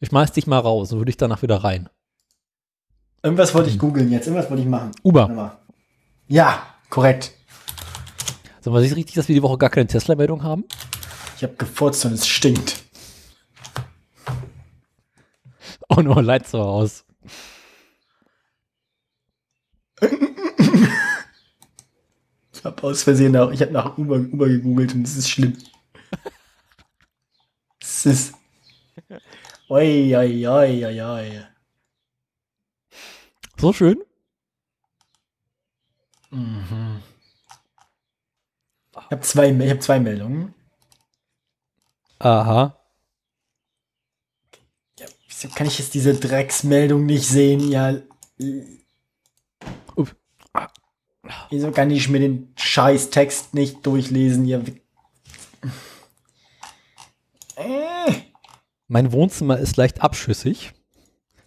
Ich 0.00 0.08
schmeiß 0.10 0.32
dich 0.32 0.46
mal 0.46 0.58
raus 0.58 0.92
und 0.92 0.98
würde 0.98 1.10
ich 1.10 1.16
danach 1.16 1.42
wieder 1.42 1.64
rein. 1.64 1.88
Irgendwas 3.22 3.54
wollte 3.54 3.70
ich 3.70 3.78
googeln 3.78 4.12
jetzt. 4.12 4.26
Irgendwas 4.26 4.50
wollte 4.50 4.62
ich 4.62 4.68
machen. 4.68 4.90
Uber. 5.02 5.58
Ja, 6.28 6.62
korrekt. 6.90 7.32
Sag 8.64 8.72
mal, 8.72 8.82
ist 8.82 8.92
es 8.92 8.96
richtig, 8.96 9.14
dass 9.16 9.28
wir 9.28 9.34
die 9.34 9.42
Woche 9.42 9.58
gar 9.58 9.68
keine 9.68 9.86
Tesla-Meldung 9.86 10.42
haben? 10.42 10.64
Ich 11.36 11.42
habe 11.42 11.54
gefurzt 11.56 12.02
und 12.06 12.14
es 12.14 12.26
stinkt. 12.26 12.82
Oh 15.90 16.00
no, 16.00 16.18
leid 16.18 16.48
so 16.48 16.62
aus. 16.62 17.04
Ich 22.54 22.64
habe 22.64 22.82
aus 22.84 23.02
Versehen 23.02 23.36
auch, 23.36 23.50
ich 23.50 23.60
habe 23.60 23.72
nach 23.72 23.98
Uber, 23.98 24.16
Uber 24.16 24.48
gegoogelt 24.48 24.94
und 24.94 25.02
es 25.02 25.18
ist 25.18 25.28
schlimm. 25.28 25.58
Es 27.82 28.06
ist. 28.06 28.34
Oi, 29.68 30.16
oi, 30.16 30.48
oi, 30.48 30.86
oi, 30.86 31.02
oi. 31.02 31.44
So 33.58 33.74
schön. 33.74 34.02
Mhm. 36.30 37.02
Ich 38.96 39.10
habe 39.10 39.20
zwei, 39.20 39.50
ich 39.50 39.70
hab 39.70 39.82
zwei 39.82 40.00
Meldungen. 40.00 40.54
Aha. 42.18 42.78
Ja, 44.98 45.06
wieso 45.26 45.48
kann 45.48 45.66
ich 45.66 45.78
jetzt 45.78 45.94
diese 45.94 46.14
Drecksmeldung 46.14 47.04
nicht 47.06 47.26
sehen? 47.26 47.68
Ja. 47.68 47.96
Upp. 49.96 50.16
Wieso 51.50 51.72
kann 51.72 51.90
ich 51.90 52.08
mir 52.08 52.20
den 52.20 52.52
scheiß 52.56 53.10
Text 53.10 53.54
nicht 53.54 53.84
durchlesen? 53.84 54.44
Ja. 54.44 54.60
Äh. 57.56 58.12
Mein 58.86 59.12
Wohnzimmer 59.12 59.58
ist 59.58 59.76
leicht 59.76 60.02
abschüssig. 60.02 60.72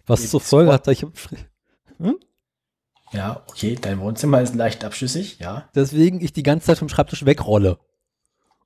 Was 0.06 0.30
zur 0.30 0.40
Folge 0.40 0.72
hat, 0.72 0.86
dass 0.86 1.02
ich 1.02 1.06
Ja, 3.12 3.42
okay, 3.46 3.76
dein 3.80 4.00
Wohnzimmer 4.00 4.42
ist 4.42 4.54
leicht 4.54 4.84
abschüssig, 4.84 5.38
ja. 5.38 5.68
deswegen 5.74 6.20
ich 6.20 6.32
die 6.32 6.42
ganze 6.42 6.66
Zeit 6.66 6.78
vom 6.78 6.88
Schreibtisch 6.88 7.24
wegrolle. 7.24 7.78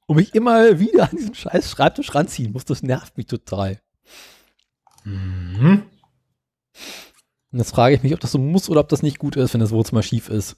Und 0.06 0.16
mich 0.16 0.34
immer 0.34 0.78
wieder 0.78 1.04
an 1.04 1.16
diesen 1.16 1.34
scheiß 1.34 1.70
Schreibtisch 1.70 2.14
ranziehen 2.14 2.52
muss. 2.52 2.64
Das 2.64 2.82
nervt 2.82 3.16
mich 3.16 3.26
total. 3.26 3.80
Mhm. 5.04 5.84
Und 7.52 7.58
jetzt 7.58 7.70
frage 7.70 7.94
ich 7.94 8.02
mich, 8.02 8.12
ob 8.12 8.20
das 8.20 8.32
so 8.32 8.38
muss 8.38 8.68
oder 8.68 8.80
ob 8.80 8.88
das 8.88 9.02
nicht 9.02 9.18
gut 9.18 9.36
ist, 9.36 9.52
wenn 9.52 9.60
das 9.60 9.70
Wohnzimmer 9.70 10.02
schief 10.02 10.28
ist. 10.28 10.56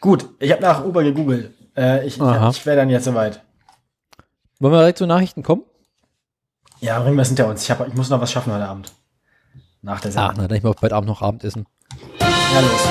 Gut, 0.00 0.28
ich 0.38 0.52
habe 0.52 0.60
nach 0.60 0.84
Uber 0.84 1.02
gegoogelt. 1.02 1.54
Äh, 1.76 2.06
ich 2.06 2.20
Aha. 2.20 2.50
ich 2.50 2.66
wäre 2.66 2.76
dann 2.76 2.90
jetzt 2.90 3.04
soweit. 3.04 3.42
Wollen 4.60 4.72
wir 4.72 4.78
direkt 4.80 4.98
zu 4.98 5.06
Nachrichten 5.06 5.42
kommen? 5.42 5.62
Ja, 6.84 7.00
bringen 7.00 7.16
wir 7.16 7.22
es 7.22 7.28
hinter 7.28 7.46
uns. 7.46 7.62
Ich, 7.62 7.70
hab, 7.70 7.88
ich 7.88 7.94
muss 7.94 8.10
noch 8.10 8.20
was 8.20 8.30
schaffen 8.30 8.52
heute 8.52 8.68
Abend. 8.68 8.92
Nach 9.80 10.02
der 10.02 10.10
Ach, 10.10 10.14
Sendung. 10.14 10.34
na, 10.36 10.48
dann 10.48 10.58
ich 10.58 10.62
mal 10.62 10.74
bald 10.78 10.92
Abend 10.92 11.08
noch 11.08 11.22
Abendessen. 11.22 11.64
Ja, 12.20 12.60
los. 12.60 12.86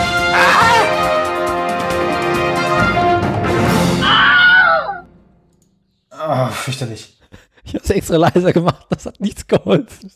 Ah, 6.09 6.49
fürchterlich. 6.49 7.19
Ich 7.65 7.75
habe 7.75 7.83
es 7.85 7.89
extra 7.91 8.17
leiser 8.17 8.51
gemacht, 8.51 8.85
das 8.89 9.05
hat 9.05 9.21
nichts 9.21 9.47
geholfen. 9.47 10.11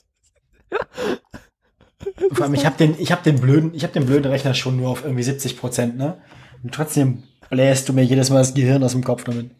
Vor 2.33 2.43
allem, 2.43 2.53
ich 2.55 2.65
habe 2.65 2.75
den, 2.75 2.99
ich 2.99 3.13
hab 3.13 3.23
den 3.23 3.39
blöden, 3.39 3.73
ich 3.73 3.83
habe 3.83 3.93
den 3.93 4.05
blöden 4.05 4.29
Rechner 4.29 4.53
schon 4.53 4.75
nur 4.75 4.89
auf 4.89 5.05
irgendwie 5.05 5.23
70 5.23 5.57
Prozent, 5.57 5.97
ne? 5.97 6.21
Und 6.61 6.73
trotzdem 6.73 7.23
bläst 7.49 7.87
du 7.87 7.93
mir 7.93 8.03
jedes 8.03 8.29
Mal 8.29 8.39
das 8.39 8.53
Gehirn 8.53 8.83
aus 8.83 8.91
dem 8.91 9.03
Kopf 9.05 9.23
damit. 9.23 9.51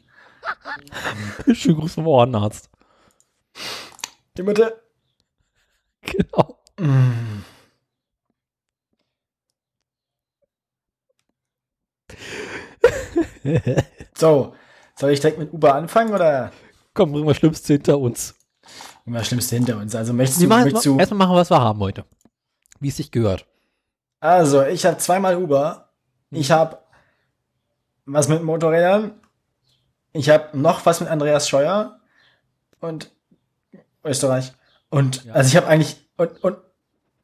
Schönen 1.53 1.79
Gruß 1.79 1.93
vom 1.93 2.07
Ohrenarzt. 2.07 2.69
Die 4.37 4.43
Mutter. 4.43 4.73
Genau. 6.01 6.59
Mm. 6.79 7.43
So, 14.13 14.55
soll 14.95 15.11
ich 15.11 15.19
direkt 15.19 15.39
mit 15.39 15.53
Uber 15.53 15.75
anfangen 15.75 16.13
oder 16.13 16.51
Komm, 16.93 17.11
bringen 17.11 17.27
wir 17.27 17.35
Schlimmste 17.35 17.73
hinter 17.73 17.97
uns. 17.99 18.35
immer 19.05 19.19
das 19.19 19.27
Schlimmste 19.27 19.55
hinter 19.55 19.77
uns? 19.77 19.95
Also 19.95 20.13
möchtest 20.13 20.41
Wir 20.41 20.49
du, 20.49 20.55
möchtest 20.55 20.85
du 20.85 20.97
erstmal 20.97 21.27
machen, 21.27 21.35
was 21.35 21.51
wir 21.51 21.61
haben 21.61 21.79
heute. 21.79 22.05
Wie 22.79 22.89
es 22.89 22.97
sich 22.97 23.11
gehört. 23.11 23.45
Also, 24.19 24.63
ich 24.63 24.85
habe 24.85 24.97
zweimal 24.97 25.37
Uber. 25.37 25.89
Ich 26.31 26.51
habe 26.51 26.79
was 28.05 28.27
mit 28.27 28.43
Motorrädern. 28.43 29.19
Ich 30.13 30.29
habe 30.29 30.57
noch 30.57 30.85
was 30.85 30.99
mit 30.99 31.09
Andreas 31.09 31.47
Scheuer 31.47 31.99
und 32.79 33.11
Österreich. 34.07 34.53
Und 34.89 35.25
Ja. 35.25 35.33
also 35.33 35.47
ich 35.49 35.55
habe 35.57 35.67
eigentlich 35.67 35.97
und, 36.17 36.43
und, 36.43 36.57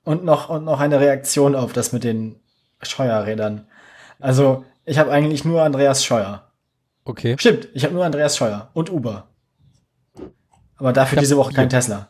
und 0.04 0.24
noch 0.26 0.50
und 0.50 0.66
noch 0.66 0.80
eine 0.80 1.00
Reaktion 1.00 1.56
auf 1.56 1.74
das 1.74 1.92
mit 1.94 2.04
den 2.04 2.36
Scheuerrädern. 2.82 3.68
Also, 4.20 4.66
ich 4.86 5.00
habe 5.00 5.12
eigentlich 5.12 5.46
nur 5.46 5.64
Andreas 5.64 6.04
Scheuer. 6.04 6.52
Okay. 7.06 7.36
Stimmt, 7.40 7.70
ich 7.74 7.84
habe 7.84 7.94
nur 7.94 8.06
Andreas 8.06 8.38
Scheuer 8.38 8.70
und 8.74 8.90
Uber. 8.92 9.28
Aber 10.78 10.94
dafür 10.94 11.20
diese 11.20 11.38
Woche 11.38 11.54
kein. 11.54 11.70
Tesla. 11.70 12.10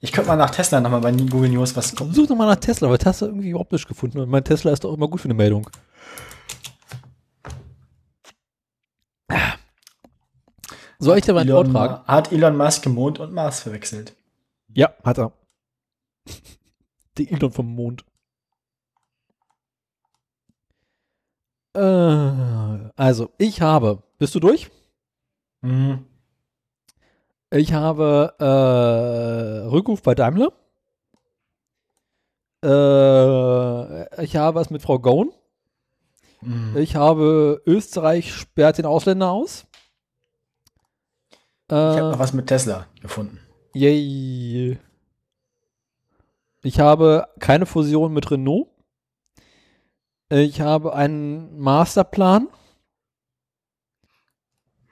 Ich 0.00 0.12
könnte 0.12 0.28
mal 0.28 0.36
nach 0.36 0.50
Tesla 0.50 0.80
nochmal 0.80 1.00
bei 1.00 1.12
Google 1.12 1.50
News 1.50 1.76
was 1.76 1.94
gucken. 1.94 2.14
Such 2.14 2.26
doch 2.26 2.34
mal 2.36 2.46
nach 2.46 2.56
Tesla, 2.56 2.88
weil 2.88 2.98
Tesla 2.98 3.28
irgendwie 3.28 3.50
überhaupt 3.50 3.72
nicht 3.72 3.86
gefunden. 3.86 4.18
Und 4.18 4.30
mein 4.30 4.42
Tesla 4.42 4.72
ist 4.72 4.82
doch 4.82 4.94
immer 4.94 5.08
gut 5.08 5.20
für 5.20 5.26
eine 5.26 5.34
Meldung. 5.34 5.68
Soll 11.00 11.18
ich 11.18 11.24
dir 11.24 11.32
mal 11.32 11.40
einen 11.40 11.50
Elon, 11.50 11.72
vortragen? 11.72 12.06
hat 12.06 12.30
Elon 12.30 12.56
Musk 12.56 12.86
Mond 12.86 13.18
und 13.18 13.32
Mars 13.32 13.60
verwechselt? 13.60 14.14
Ja, 14.74 14.92
hat 15.02 15.18
er. 15.18 15.32
Die 17.18 17.30
Elon 17.32 17.50
vom 17.52 17.74
Mond. 17.74 18.04
Äh, 21.74 21.80
also, 21.80 23.30
ich 23.38 23.60
habe. 23.60 24.02
Bist 24.18 24.34
du 24.34 24.40
durch? 24.40 24.70
Mhm. 25.62 26.04
Ich 27.50 27.72
habe 27.72 28.34
äh, 28.38 29.68
Rückruf 29.68 30.02
bei 30.02 30.14
Daimler. 30.14 30.52
Äh, 32.62 34.22
ich 34.22 34.36
habe 34.36 34.54
was 34.54 34.70
mit 34.70 34.82
Frau 34.82 34.98
Gohn. 34.98 35.32
Mhm. 36.42 36.76
Ich 36.76 36.94
habe 36.96 37.62
Österreich 37.66 38.32
sperrt 38.34 38.78
den 38.78 38.86
Ausländer 38.86 39.30
aus. 39.30 39.66
Ich 41.70 41.76
habe 41.76 42.08
Äh, 42.08 42.10
noch 42.12 42.18
was 42.18 42.32
mit 42.32 42.46
Tesla 42.48 42.86
gefunden. 43.00 43.38
yay. 43.74 44.78
Ich 46.62 46.78
habe 46.80 47.28
keine 47.38 47.64
Fusion 47.66 48.12
mit 48.12 48.30
Renault. 48.30 48.68
Ich 50.28 50.60
habe 50.60 50.94
einen 50.94 51.58
Masterplan. 51.58 52.48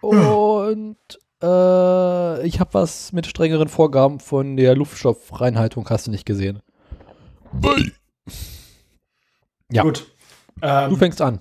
Und 0.00 0.96
äh, 1.42 2.46
ich 2.46 2.60
habe 2.60 2.72
was 2.74 3.12
mit 3.12 3.26
strengeren 3.26 3.68
Vorgaben 3.68 4.20
von 4.20 4.56
der 4.56 4.74
Luftstoffreinhaltung, 4.76 5.88
hast 5.90 6.06
du 6.06 6.10
nicht 6.10 6.24
gesehen. 6.24 6.60
Ja. 9.70 9.82
Gut. 9.82 10.06
Du 10.60 10.66
Ähm, 10.66 10.96
fängst 10.96 11.20
an. 11.20 11.40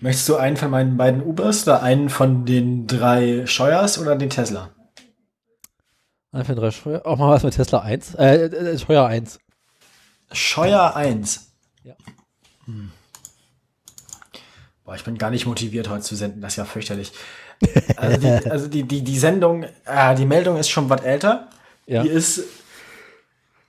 Möchtest 0.00 0.28
du 0.28 0.36
einen 0.36 0.56
von 0.56 0.70
meinen 0.70 0.96
beiden 0.96 1.22
Ubers 1.22 1.64
oder 1.64 1.82
einen 1.82 2.08
von 2.08 2.44
den 2.44 2.86
drei 2.86 3.46
Scheuers 3.46 3.98
oder 3.98 4.16
den 4.16 4.30
Tesla? 4.30 4.70
Einfach 6.32 6.54
drei 6.54 6.70
Steuer. 6.70 7.06
Auch 7.06 7.18
mal 7.18 7.30
was 7.30 7.42
mit 7.42 7.54
Tesla 7.54 7.80
1. 7.80 8.14
Äh, 8.16 8.44
äh, 8.44 8.78
Steuer 8.78 9.06
1. 9.06 9.38
Scheuer 10.32 10.94
1. 10.94 11.52
Ja. 11.84 11.94
Hm. 12.66 12.90
Boah, 14.84 14.94
ich 14.94 15.04
bin 15.04 15.18
gar 15.18 15.30
nicht 15.30 15.46
motiviert, 15.46 15.88
heute 15.88 16.02
zu 16.02 16.16
senden. 16.16 16.40
Das 16.40 16.52
ist 16.52 16.56
ja 16.56 16.64
fürchterlich. 16.64 17.12
Also 17.96 18.20
die, 18.20 18.28
also 18.50 18.68
die, 18.68 18.82
die, 18.84 19.02
die 19.02 19.18
Sendung, 19.18 19.64
äh, 19.84 20.14
die 20.14 20.26
Meldung 20.26 20.58
ist 20.58 20.68
schon 20.68 20.88
was 20.90 21.00
älter. 21.00 21.48
Ja. 21.86 22.02
Die 22.02 22.08
ist 22.08 22.42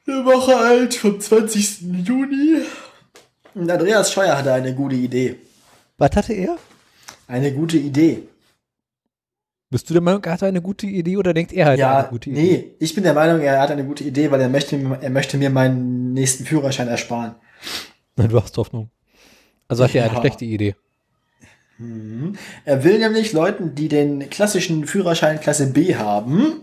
eine 0.06 0.26
Woche 0.26 0.56
alt, 0.58 0.96
vom 0.96 1.20
20. 1.20 1.82
Juni. 2.06 2.62
Und 3.54 3.72
Andreas 3.72 4.12
Scheuer 4.12 4.38
hatte 4.38 4.54
eine 4.54 4.76
gute 4.76 4.96
Idee. 4.96 5.38
Was 6.00 6.16
hatte 6.16 6.34
er? 6.34 6.58
Eine 7.28 7.54
gute 7.54 7.78
Idee. 7.78 8.24
Bist 9.70 9.88
du 9.88 9.94
der 9.94 10.02
Meinung, 10.02 10.24
er 10.24 10.32
hatte 10.34 10.48
eine 10.48 10.62
gute 10.64 10.88
Idee 10.88 11.18
oder 11.18 11.32
denkt 11.34 11.54
er 11.54 11.68
halt 11.68 11.80
ja, 11.80 12.00
eine 12.00 12.08
gute 12.10 12.32
Idee? 12.32 12.42
nee, 12.42 12.72
ich 12.80 12.96
bin 12.96 13.04
der 13.04 13.14
Meinung, 13.14 13.40
er 13.42 13.62
hat 13.62 13.70
eine 13.70 13.86
gute 13.86 14.04
Idee, 14.04 14.32
weil 14.32 14.42
er 14.42 14.50
möchte, 14.50 14.76
er 15.02 15.10
möchte 15.12 15.38
mir 15.38 15.52
meinen 15.52 16.14
nächsten 16.14 16.46
Führerschein 16.46 16.88
ersparen. 16.88 17.36
Nein, 18.16 18.30
du 18.30 18.42
hast 18.42 18.58
Hoffnung. 18.58 18.90
Also 19.68 19.84
hat 19.84 19.94
er 19.94 20.06
eine 20.06 20.14
Ja. 20.16 20.20
schlechte 20.22 20.46
Idee. 20.46 20.76
Mhm. 21.78 22.36
Er 22.66 22.84
will 22.84 22.98
nämlich 22.98 23.32
Leuten, 23.34 23.76
die 23.76 23.90
den 23.90 24.30
klassischen 24.32 24.88
Führerschein 24.88 25.40
Klasse 25.40 25.68
B 25.72 25.96
haben, 25.96 26.62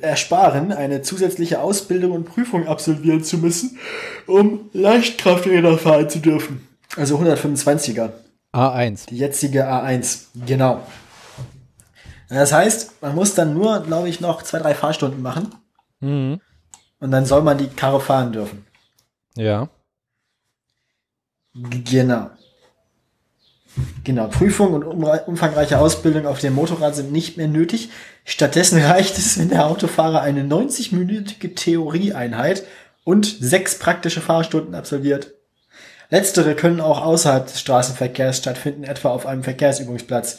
ersparen, 0.00 0.72
eine 0.72 1.02
zusätzliche 1.02 1.60
Ausbildung 1.60 2.12
und 2.12 2.24
Prüfung 2.24 2.66
absolvieren 2.68 3.24
zu 3.24 3.38
müssen, 3.38 3.78
um 4.26 4.68
Leichtkrafträder 4.72 5.78
fahren 5.78 6.10
zu 6.10 6.18
dürfen. 6.18 6.66
Also 6.96 7.18
125er. 7.18 8.10
A1. 8.52 9.06
Die 9.08 9.18
jetzige 9.18 9.66
A1, 9.68 10.26
genau. 10.46 10.80
Das 12.28 12.52
heißt, 12.52 13.02
man 13.02 13.14
muss 13.14 13.34
dann 13.34 13.54
nur, 13.54 13.80
glaube 13.80 14.08
ich, 14.08 14.20
noch 14.20 14.42
zwei, 14.42 14.58
drei 14.58 14.74
Fahrstunden 14.74 15.22
machen 15.22 15.54
Mhm. 16.00 16.40
und 16.98 17.10
dann 17.10 17.24
soll 17.24 17.42
man 17.42 17.56
die 17.58 17.68
Karre 17.68 18.00
fahren 18.00 18.32
dürfen. 18.32 18.66
Ja. 19.36 19.68
Genau. 21.54 22.30
Genau, 24.04 24.28
Prüfung 24.28 24.72
und 24.72 24.84
umfangreiche 24.84 25.78
Ausbildung 25.78 26.26
auf 26.26 26.38
dem 26.38 26.54
Motorrad 26.54 26.94
sind 26.94 27.12
nicht 27.12 27.36
mehr 27.36 27.48
nötig. 27.48 27.90
Stattdessen 28.24 28.80
reicht 28.82 29.18
es, 29.18 29.38
wenn 29.38 29.48
der 29.48 29.66
Autofahrer 29.66 30.22
eine 30.22 30.42
90-minütige 30.42 31.54
Theorieeinheit 31.54 32.64
und 33.04 33.26
sechs 33.26 33.78
praktische 33.78 34.20
Fahrstunden 34.20 34.74
absolviert. 34.74 35.32
Letztere 36.08 36.54
können 36.54 36.80
auch 36.80 37.02
außerhalb 37.02 37.46
des 37.46 37.60
Straßenverkehrs 37.60 38.38
stattfinden, 38.38 38.84
etwa 38.84 39.10
auf 39.10 39.26
einem 39.26 39.42
Verkehrsübungsplatz. 39.42 40.38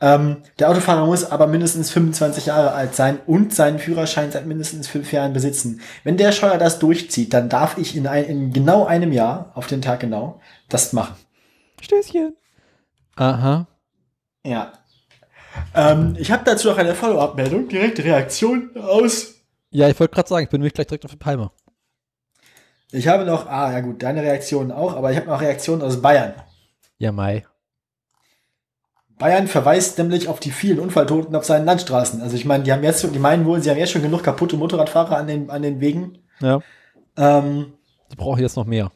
Ähm, 0.00 0.38
der 0.58 0.70
Autofahrer 0.70 1.06
muss 1.06 1.30
aber 1.30 1.46
mindestens 1.46 1.90
25 1.90 2.46
Jahre 2.46 2.72
alt 2.72 2.94
sein 2.94 3.18
und 3.26 3.54
seinen 3.54 3.78
Führerschein 3.78 4.32
seit 4.32 4.44
mindestens 4.44 4.88
fünf 4.88 5.12
Jahren 5.12 5.32
besitzen. 5.32 5.80
Wenn 6.02 6.16
der 6.16 6.32
Scheuer 6.32 6.58
das 6.58 6.80
durchzieht, 6.80 7.32
dann 7.32 7.48
darf 7.48 7.78
ich 7.78 7.96
in, 7.96 8.06
ein, 8.06 8.24
in 8.24 8.52
genau 8.52 8.84
einem 8.86 9.12
Jahr, 9.12 9.52
auf 9.54 9.68
den 9.68 9.82
Tag 9.82 10.00
genau, 10.00 10.40
das 10.68 10.92
machen. 10.92 11.14
Stößchen. 11.80 12.34
Aha. 13.16 13.66
Ja. 14.44 14.72
Ähm, 15.74 16.16
ich 16.18 16.30
habe 16.32 16.42
dazu 16.44 16.68
noch 16.68 16.78
eine 16.78 16.94
Follow-up-Meldung, 16.94 17.68
direkte 17.68 18.04
Reaktion 18.04 18.70
aus. 18.76 19.34
Ja, 19.70 19.88
ich 19.88 19.98
wollte 19.98 20.14
gerade 20.14 20.28
sagen, 20.28 20.44
ich 20.44 20.50
bin 20.50 20.60
nämlich 20.60 20.74
gleich 20.74 20.86
direkt 20.86 21.04
auf 21.04 21.10
der 21.12 21.18
Palme. 21.18 21.50
Ich 22.92 23.08
habe 23.08 23.24
noch, 23.24 23.46
ah 23.48 23.72
ja 23.72 23.80
gut, 23.80 24.02
deine 24.02 24.22
Reaktion 24.22 24.70
auch, 24.70 24.94
aber 24.94 25.10
ich 25.10 25.16
habe 25.16 25.26
noch 25.28 25.40
Reaktionen 25.40 25.82
aus 25.82 26.00
Bayern. 26.00 26.34
Ja, 26.98 27.10
Mai. 27.12 27.44
Bayern 29.18 29.46
verweist 29.46 29.96
nämlich 29.98 30.28
auf 30.28 30.40
die 30.40 30.50
vielen 30.50 30.80
Unfalltoten 30.80 31.34
auf 31.36 31.44
seinen 31.44 31.64
Landstraßen. 31.66 32.20
Also 32.20 32.34
ich 32.36 32.44
meine, 32.44 32.64
die 32.64 32.72
haben 32.72 32.82
jetzt, 32.82 33.02
die 33.02 33.18
meinen 33.18 33.46
wohl, 33.46 33.62
sie 33.62 33.70
haben 33.70 33.78
jetzt 33.78 33.92
schon 33.92 34.02
genug 34.02 34.22
kaputte 34.22 34.56
Motorradfahrer 34.56 35.16
an 35.16 35.26
den, 35.28 35.50
an 35.50 35.62
den 35.62 35.80
Wegen. 35.80 36.18
Ja. 36.40 36.60
Ähm, 37.16 37.74
Ich 38.10 38.16
brauche 38.16 38.40
jetzt 38.40 38.56
noch 38.56 38.66
mehr. 38.66 38.90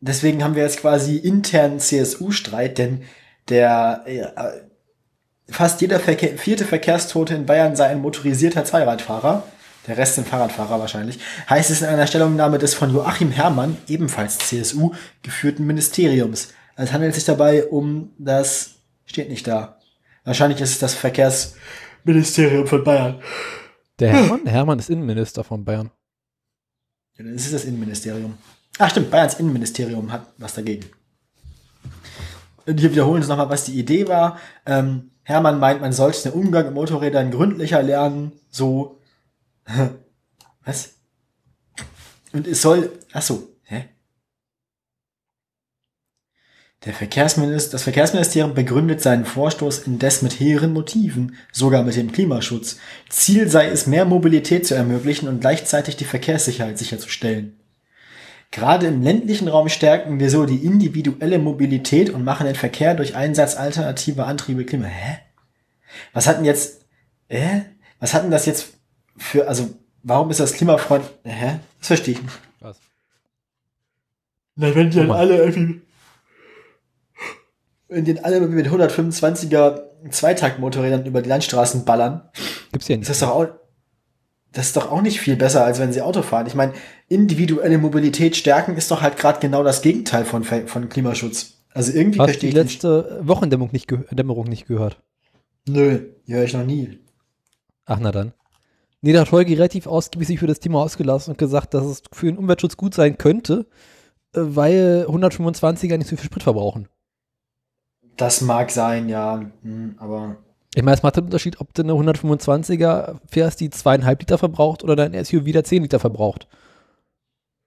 deswegen 0.00 0.44
haben 0.44 0.54
wir 0.54 0.62
jetzt 0.62 0.80
quasi 0.80 1.16
internen 1.16 1.80
CSU-Streit, 1.80 2.76
denn 2.78 3.02
der 3.48 4.02
äh, 4.06 5.52
fast 5.52 5.80
jeder 5.80 6.00
Verkehr, 6.00 6.38
vierte 6.38 6.64
Verkehrstote 6.64 7.34
in 7.34 7.46
Bayern 7.46 7.76
sei 7.76 7.86
ein 7.86 8.00
motorisierter 8.00 8.64
Zweiradfahrer. 8.64 9.44
Der 9.86 9.98
Rest 9.98 10.14
sind 10.14 10.26
Fahrradfahrer 10.26 10.80
wahrscheinlich. 10.80 11.18
Heißt 11.48 11.70
es 11.70 11.82
in 11.82 11.88
einer 11.88 12.06
Stellungnahme 12.06 12.58
des 12.58 12.74
von 12.74 12.92
Joachim 12.92 13.30
Herrmann, 13.30 13.76
ebenfalls 13.86 14.38
CSU, 14.38 14.92
geführten 15.22 15.66
Ministeriums. 15.66 16.54
Es 16.76 16.92
handelt 16.92 17.14
sich 17.14 17.24
dabei 17.24 17.66
um 17.66 18.12
das, 18.18 18.76
steht 19.04 19.28
nicht 19.28 19.46
da. 19.46 19.78
Wahrscheinlich 20.24 20.60
ist 20.60 20.70
es 20.70 20.78
das 20.78 20.94
Verkehrsministerium 20.94 22.66
von 22.66 22.82
Bayern. 22.82 23.20
Der 23.98 24.12
Hermann, 24.12 24.44
der 24.44 24.52
Hermann 24.52 24.78
ist 24.78 24.88
Innenminister 24.88 25.44
von 25.44 25.64
Bayern. 25.64 25.90
Ja, 27.16 27.24
dann 27.24 27.34
ist 27.34 27.46
es 27.46 27.52
das 27.52 27.64
Innenministerium. 27.64 28.38
Ach 28.78 28.90
stimmt, 28.90 29.10
Bayerns 29.10 29.34
Innenministerium 29.34 30.10
hat 30.10 30.32
was 30.38 30.54
dagegen. 30.54 30.86
Und 32.66 32.80
hier 32.80 32.90
wiederholen 32.90 33.22
sie 33.22 33.28
nochmal, 33.28 33.50
was 33.50 33.64
die 33.64 33.78
Idee 33.78 34.08
war. 34.08 34.38
Ähm, 34.66 35.10
Hermann 35.22 35.58
meint, 35.58 35.80
man 35.80 35.92
sollte 35.92 36.30
den 36.30 36.32
Umgang 36.32 36.66
mit 36.66 36.74
Motorrädern 36.74 37.30
gründlicher 37.30 37.82
lernen, 37.82 38.32
so. 38.50 39.00
was? 40.64 40.90
Und 42.32 42.46
es 42.46 42.62
soll. 42.62 42.90
Ach 43.12 43.22
so, 43.22 43.48
hä? 43.64 43.88
Der 46.84 46.92
Verkehrsminister, 46.92 47.72
das 47.72 47.84
Verkehrsministerium 47.84 48.52
begründet 48.52 49.00
seinen 49.00 49.24
Vorstoß 49.24 49.80
indes 49.86 50.20
mit 50.20 50.38
hehren 50.38 50.74
Motiven, 50.74 51.36
sogar 51.50 51.82
mit 51.82 51.96
dem 51.96 52.12
Klimaschutz. 52.12 52.76
Ziel 53.08 53.48
sei 53.48 53.68
es, 53.68 53.86
mehr 53.86 54.04
Mobilität 54.04 54.66
zu 54.66 54.74
ermöglichen 54.74 55.28
und 55.28 55.40
gleichzeitig 55.40 55.96
die 55.96 56.04
Verkehrssicherheit 56.04 56.78
sicherzustellen. 56.78 57.58
Gerade 58.54 58.86
im 58.86 59.02
ländlichen 59.02 59.48
Raum 59.48 59.68
stärken 59.68 60.20
wir 60.20 60.30
so 60.30 60.46
die 60.46 60.64
individuelle 60.64 61.40
Mobilität 61.40 62.10
und 62.10 62.22
machen 62.22 62.46
den 62.46 62.54
Verkehr 62.54 62.94
durch 62.94 63.16
Einsatz 63.16 63.56
alternativer 63.56 64.28
Antriebe 64.28 64.64
klima. 64.64 64.86
Hä? 64.86 65.18
Was 66.12 66.28
hatten 66.28 66.44
jetzt, 66.44 66.86
hä? 67.26 67.64
Was 67.98 68.14
hatten 68.14 68.30
das 68.30 68.46
jetzt 68.46 68.74
für, 69.16 69.48
also, 69.48 69.70
warum 70.04 70.30
ist 70.30 70.38
das 70.38 70.52
Klimafreund, 70.52 71.04
hä? 71.24 71.58
Das 71.80 71.88
verstehe 71.88 72.14
ich 72.14 72.22
nicht. 72.22 72.38
Was? 72.60 72.78
Na, 74.54 74.72
wenn 74.72 74.90
die 74.90 74.98
dann 74.98 75.08
mal. 75.08 75.18
alle 75.18 75.36
irgendwie, 75.36 75.82
wenn 77.88 78.04
die 78.04 78.14
dann 78.14 78.24
alle 78.24 78.40
mit 78.40 78.68
125er 78.68 79.82
Zweitaktmotorrädern 80.10 81.06
über 81.06 81.22
die 81.22 81.28
Landstraßen 81.28 81.84
ballern, 81.84 82.30
Gibt's 82.70 82.86
ja 82.86 82.94
ist 82.94 83.00
nicht. 83.00 83.10
das 83.10 83.18
doch 83.18 83.30
auch, 83.30 83.48
das 84.54 84.66
ist 84.66 84.76
doch 84.76 84.90
auch 84.90 85.02
nicht 85.02 85.20
viel 85.20 85.36
besser, 85.36 85.64
als 85.64 85.80
wenn 85.80 85.92
sie 85.92 86.00
Auto 86.00 86.22
fahren. 86.22 86.46
Ich 86.46 86.54
meine, 86.54 86.72
individuelle 87.08 87.76
Mobilität 87.78 88.36
stärken 88.36 88.76
ist 88.76 88.90
doch 88.90 89.02
halt 89.02 89.16
gerade 89.16 89.40
genau 89.40 89.62
das 89.62 89.82
Gegenteil 89.82 90.24
von, 90.24 90.44
von 90.44 90.88
Klimaschutz. 90.88 91.54
Also 91.72 91.92
irgendwie 91.92 92.20
Hast 92.20 92.26
verstehe 92.28 92.50
die 92.50 92.56
ich 92.56 92.62
nicht. 92.62 92.82
letzte 92.82 93.20
Wochendämmerung 93.22 93.72
nicht, 93.72 93.92
Dämmerung 94.10 94.46
nicht 94.46 94.66
gehört? 94.66 95.02
Nö, 95.66 95.98
die 96.26 96.34
höre 96.34 96.44
ich 96.44 96.54
noch 96.54 96.64
nie. 96.64 97.00
Ach, 97.84 97.98
na 98.00 98.12
dann. 98.12 98.32
Nee, 99.00 99.12
da 99.12 99.20
hat 99.20 99.32
Holger 99.32 99.50
relativ 99.50 99.86
ausgiebig 99.86 100.28
sich 100.28 100.38
für 100.38 100.46
das 100.46 100.60
Thema 100.60 100.82
ausgelassen 100.82 101.32
und 101.32 101.38
gesagt, 101.38 101.74
dass 101.74 101.84
es 101.84 102.02
für 102.12 102.26
den 102.26 102.38
Umweltschutz 102.38 102.76
gut 102.76 102.94
sein 102.94 103.18
könnte, 103.18 103.66
äh, 104.34 104.40
weil 104.40 105.04
125er 105.08 105.98
nicht 105.98 106.08
so 106.08 106.16
viel 106.16 106.24
Sprit 106.26 106.42
verbrauchen. 106.44 106.88
Das 108.16 108.40
mag 108.40 108.70
sein, 108.70 109.08
ja, 109.08 109.50
hm, 109.62 109.96
aber 109.98 110.36
Ich 110.74 110.82
meine, 110.82 110.96
es 110.96 111.02
macht 111.02 111.16
einen 111.16 111.26
Unterschied, 111.26 111.60
ob 111.60 111.72
du 111.74 111.82
eine 111.82 111.92
125er 111.92 113.20
fährst, 113.30 113.60
die 113.60 113.70
zweieinhalb 113.70 114.20
Liter 114.20 114.38
verbraucht 114.38 114.82
oder 114.82 114.96
dein 114.96 115.12
SUV, 115.24 115.44
der 115.52 115.64
10 115.64 115.82
Liter 115.82 116.00
verbraucht. 116.00 116.48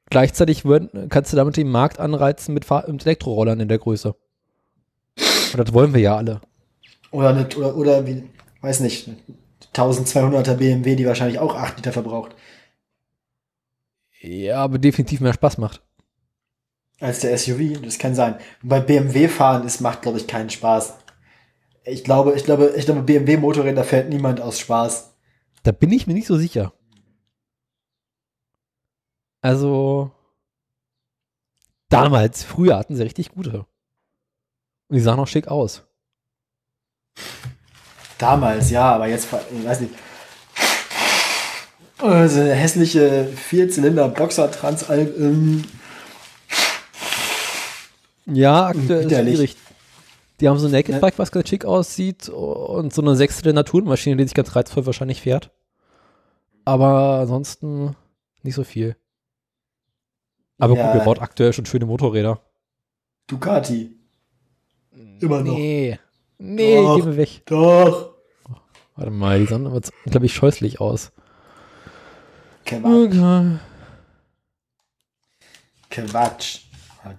Gleichzeitig 0.10 0.66
würden, 0.66 1.10
kannst 1.10 1.32
du 1.34 1.38
damit 1.38 1.58
den 1.58 1.70
Markt 1.70 2.00
anreizen 2.00 2.54
mit, 2.54 2.70
mit 2.70 3.06
Elektrorollern 3.06 3.60
in 3.60 3.68
der 3.68 3.78
Größe. 3.80 4.16
Und 5.54 5.58
das 5.58 5.74
wollen 5.74 5.94
wir 5.94 6.02
ja 6.02 6.16
alle. 6.18 6.42
oder 7.12 7.34
nicht, 7.34 7.58
oder, 7.58 7.76
oder 7.76 8.06
wie, 8.08 8.24
weiß 8.62 8.82
nicht, 8.82 9.10
1200er 9.74 10.56
BMW, 10.56 10.96
die 10.96 11.06
wahrscheinlich 11.06 11.40
auch 11.40 11.56
8 11.56 11.78
Liter 11.78 11.92
verbraucht, 11.94 12.36
Ja, 14.22 14.58
aber 14.64 14.78
definitiv 14.80 15.22
mehr 15.22 15.34
Spaß 15.34 15.58
macht. 15.58 15.82
als 17.00 17.20
der 17.22 17.38
SUV. 17.38 17.82
Das 17.84 17.98
kann 18.00 18.16
sein. 18.16 18.36
Bei 18.64 18.80
BMW 18.80 19.28
fahren, 19.28 19.64
das 19.64 19.80
macht, 19.82 20.02
glaube 20.02 20.18
ich, 20.18 20.28
keinen 20.28 20.50
Spaß. 20.50 20.96
Ich 21.90 22.04
glaube, 22.04 22.34
ich 22.36 22.44
glaube, 22.44 22.74
ich 22.76 22.86
glaube, 22.86 23.02
BMW 23.02 23.38
Motorräder 23.38 23.86
fährt 23.86 24.10
niemand 24.10 24.42
aus 24.42 24.60
Spaß. 24.60 25.14
Da 25.64 25.72
bin 25.72 25.92
ich 25.92 26.06
mir 26.06 26.14
nicht 26.14 26.28
so 26.28 26.38
sicher. 26.38 26.74
Also, 29.42 30.12
damals, 31.88 32.44
früher 32.44 32.78
hatten 32.78 32.96
sie 32.96 33.04
richtig 33.04 33.30
gute. 33.30 33.66
Und 34.90 34.96
die 34.96 35.00
sahen 35.00 35.20
auch 35.20 35.28
schick 35.28 35.48
aus. 35.48 35.84
Damals, 38.18 38.70
ja, 38.70 38.96
aber 38.96 39.08
jetzt, 39.08 39.30
ich 39.58 39.66
weiß 39.66 39.80
nicht. 39.82 39.94
Also 42.00 42.42
hässliche 42.42 43.28
Vierzylinder 43.28 44.10
Boxer 44.10 44.52
Transalp. 44.52 45.18
Ähm, 45.18 45.64
Ja, 48.26 48.68
aktuell 48.68 49.06
ist 49.06 49.38
schwierig. 49.38 49.58
Die 50.40 50.48
haben 50.48 50.60
so 50.60 50.68
ein 50.68 50.72
Naked 50.72 50.96
Ja. 50.96 51.00
Bike, 51.00 51.18
was 51.18 51.32
ganz 51.32 51.50
schick 51.50 51.66
aussieht 51.66 52.30
und 52.30 52.94
so 52.94 53.02
eine 53.02 53.16
sechszylinder 53.16 53.62
Naturmaschine, 53.62 54.18
die 54.18 54.24
sich 54.24 54.34
ganz 54.36 54.56
reizvoll 54.56 54.86
wahrscheinlich 54.86 55.22
fährt. 55.22 55.52
Aber 56.66 57.20
ansonsten 57.22 57.96
nicht 58.44 58.56
so 58.56 58.64
viel. 58.64 58.96
Aber 60.60 60.76
Ja. 60.76 60.86
gut, 60.92 61.00
wir 61.00 61.06
baut 61.06 61.22
aktuell 61.22 61.54
schon 61.54 61.66
schöne 61.66 61.86
Motorräder. 61.86 62.42
Ducati. 63.28 63.96
Immer 65.20 65.42
noch. 65.44 65.54
Nee. 65.56 66.00
Nee, 66.38 66.76
Doch. 66.76 66.98
geh 66.98 67.04
mir 67.04 67.18
weg. 67.18 67.42
Doch. 67.46 68.14
Warte 68.96 69.12
mal, 69.12 69.40
die 69.40 69.46
sahen 69.46 69.66
aber, 69.68 69.82
glaube 70.06 70.26
ich, 70.28 70.34
scheußlich 70.34 70.80
aus. 70.80 71.12
Quatsch. 72.66 72.84
Okay. 72.86 73.58
Quatsch. 75.90 76.60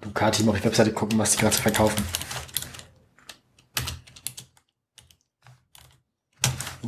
Ducati, 0.01 0.43
mal 0.43 0.53
auf 0.53 0.59
die 0.59 0.65
Webseite 0.67 0.93
gucken, 0.93 1.19
was 1.19 1.33
die 1.33 1.39
gerade 1.39 1.55
verkaufen. 1.57 2.05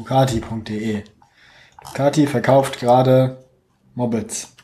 Ducati.de 0.00 1.04
Ducati 1.84 2.26
verkauft 2.26 2.80
gerade 2.80 3.44
Mopeds. 3.94 4.56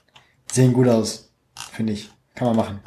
Sehen 0.51 0.72
gut 0.72 0.89
aus, 0.89 1.30
finde 1.72 1.93
ich. 1.93 2.11
Kann 2.34 2.49
man 2.49 2.57
machen. 2.57 2.80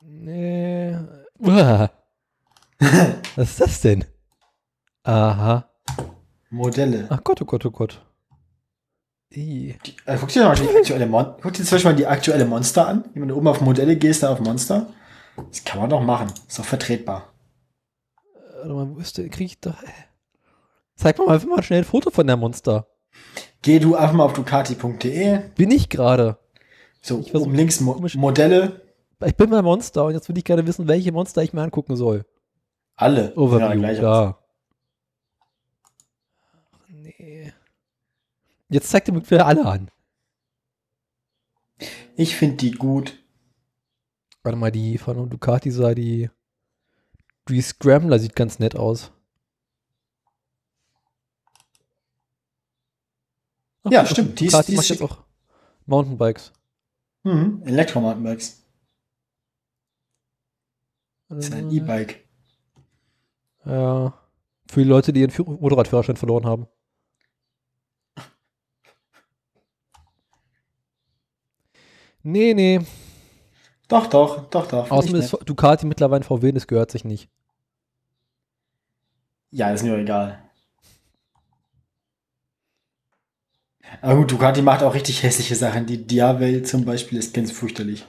Nee. 0.00 0.96
Uah. 1.38 1.90
Was 3.36 3.50
ist 3.50 3.60
das 3.60 3.80
denn? 3.82 4.06
Aha. 5.02 5.68
Modelle. 6.48 7.08
Ach 7.10 7.22
Gott, 7.22 7.42
oh 7.42 7.44
Gott, 7.44 7.66
oh 7.66 7.70
Gott. 7.70 8.02
Die, 9.34 9.76
äh, 10.06 10.16
guck 10.18 10.30
dir 10.30 10.44
mal 10.44 10.56
die 10.56 10.66
aktuelle 10.66 11.06
Mon 11.06 11.34
guck 11.42 11.52
dir 11.52 11.64
zum 11.64 11.76
Beispiel 11.76 11.90
mal 11.90 11.96
die 11.96 12.06
aktuelle 12.06 12.46
Monster 12.46 12.88
an. 12.88 13.04
Wenn 13.12 13.28
du 13.28 13.36
oben 13.36 13.48
auf 13.48 13.60
Modelle 13.60 13.96
gehst, 13.96 14.22
da 14.22 14.32
auf 14.32 14.40
Monster. 14.40 14.86
Das 15.36 15.62
kann 15.62 15.78
man 15.78 15.90
doch 15.90 16.00
machen. 16.00 16.32
Ist 16.48 16.58
doch 16.58 16.64
vertretbar. 16.64 17.34
Warte 18.54 18.72
mal, 18.72 18.96
wo 18.96 18.98
ist 18.98 19.18
der? 19.18 19.28
Krieg 19.28 19.48
ich 19.48 19.60
doch. 19.60 19.76
Zeig 20.96 21.18
mal 21.18 21.28
einfach 21.28 21.46
mal 21.48 21.62
schnell 21.62 21.80
ein 21.80 21.84
Foto 21.84 22.10
von 22.10 22.26
der 22.26 22.36
Monster. 22.36 22.86
Geh 23.62 23.78
du 23.78 23.94
einfach 23.94 24.14
mal 24.14 24.24
auf 24.24 24.32
ducati.de. 24.32 25.48
Bin 25.54 25.70
ich 25.70 25.88
gerade. 25.88 26.38
So, 27.02 27.20
Ich 27.20 27.34
oben 27.34 27.54
links 27.54 27.80
Mo 27.80 28.00
Modelle. 28.14 28.82
Ich 29.24 29.36
bin 29.36 29.50
bei 29.50 29.62
Monster 29.62 30.04
und 30.06 30.14
jetzt 30.14 30.28
würde 30.28 30.38
ich 30.38 30.44
gerne 30.44 30.66
wissen, 30.66 30.88
welche 30.88 31.12
Monster 31.12 31.42
ich 31.42 31.52
mir 31.52 31.62
angucken 31.62 31.96
soll. 31.96 32.24
Alle. 32.96 33.34
Overview, 33.36 33.82
Ja, 33.82 34.00
da. 34.00 34.38
Nee. 36.88 37.52
Jetzt 38.68 38.90
zeigt 38.90 39.08
er 39.08 39.14
mir 39.14 39.30
wieder 39.30 39.46
alle 39.46 39.64
an. 39.64 39.90
Ich 42.16 42.36
finde 42.36 42.56
die 42.56 42.72
gut. 42.72 43.22
Warte 44.42 44.58
mal, 44.58 44.72
die 44.72 44.96
von 44.98 45.28
Ducati 45.28 45.70
sah 45.70 45.94
die. 45.94 46.30
Die 47.48 47.60
Scrambler 47.60 48.18
sieht 48.18 48.34
ganz 48.34 48.58
nett 48.58 48.76
aus. 48.76 49.12
Ja, 53.90 54.04
stimmt, 54.06 54.40
die 54.40 54.46
ist- 54.46 54.68
die 54.68 54.74
macht 54.74 54.88
jetzt 54.88 55.02
auch 55.02 55.18
Mountainbikes. 55.86 56.52
Mhm. 57.22 57.62
Elektromountainbikes. 57.64 58.62
Das 61.28 61.38
ist 61.46 61.52
Äh. 61.54 61.56
ein 61.58 61.70
E-Bike. 61.70 62.24
Ja. 63.64 64.14
Für 64.68 64.82
die 64.82 64.88
Leute, 64.88 65.12
die 65.12 65.20
ihren 65.20 65.30
Führ- 65.30 65.44
Motorradführerschein 65.60 66.16
verloren 66.16 66.46
haben. 66.46 66.66
Nee, 72.22 72.54
nee. 72.54 72.80
Doch, 73.88 74.08
doch, 74.08 74.48
doch, 74.50 74.66
doch. 74.66 74.90
Außerdem 74.90 75.20
ist. 75.20 75.36
Ducati 75.44 75.86
mittlerweile 75.86 76.24
VW, 76.24 76.52
das 76.52 76.66
gehört 76.66 76.90
sich 76.90 77.04
nicht. 77.04 77.30
Ja, 79.50 79.70
ist 79.70 79.84
mir 79.84 79.96
egal. 79.96 80.45
Aber 84.02 84.16
gut, 84.16 84.30
Ducati 84.30 84.62
macht 84.62 84.82
auch 84.82 84.94
richtig 84.94 85.22
hässliche 85.22 85.54
Sachen. 85.54 85.86
Die 85.86 86.06
Diavel 86.06 86.62
zum 86.62 86.84
Beispiel 86.84 87.18
ist 87.18 87.34
ganz 87.34 87.50
fürchterlich. 87.52 88.04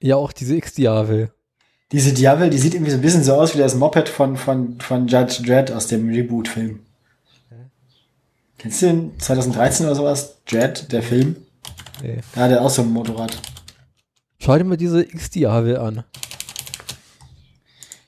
Ja, 0.00 0.16
auch 0.16 0.32
diese 0.32 0.56
X-Diavel. 0.56 1.32
Diese 1.92 2.12
Diavel, 2.12 2.50
die 2.50 2.58
sieht 2.58 2.74
irgendwie 2.74 2.90
so 2.90 2.98
ein 2.98 3.02
bisschen 3.02 3.24
so 3.24 3.34
aus 3.34 3.54
wie 3.54 3.58
das 3.58 3.74
Moped 3.74 4.08
von, 4.08 4.36
von, 4.36 4.80
von 4.80 5.06
Judge 5.06 5.42
Dredd 5.42 5.70
aus 5.70 5.86
dem 5.86 6.08
Reboot-Film. 6.08 6.80
Kennst 8.58 8.82
du 8.82 8.86
den 8.86 9.20
2013 9.20 9.86
oder 9.86 9.94
sowas? 9.94 10.42
Dredd, 10.46 10.90
der 10.90 11.02
Film? 11.02 11.36
Nee. 12.02 12.20
Da 12.34 12.42
hat 12.42 12.50
er 12.50 12.62
auch 12.62 12.70
so 12.70 12.82
ein 12.82 12.90
Motorrad. 12.90 13.38
Schau 14.38 14.56
dir 14.56 14.64
mal 14.64 14.76
diese 14.76 15.02
X-Diavel 15.02 15.76
an. 15.78 16.04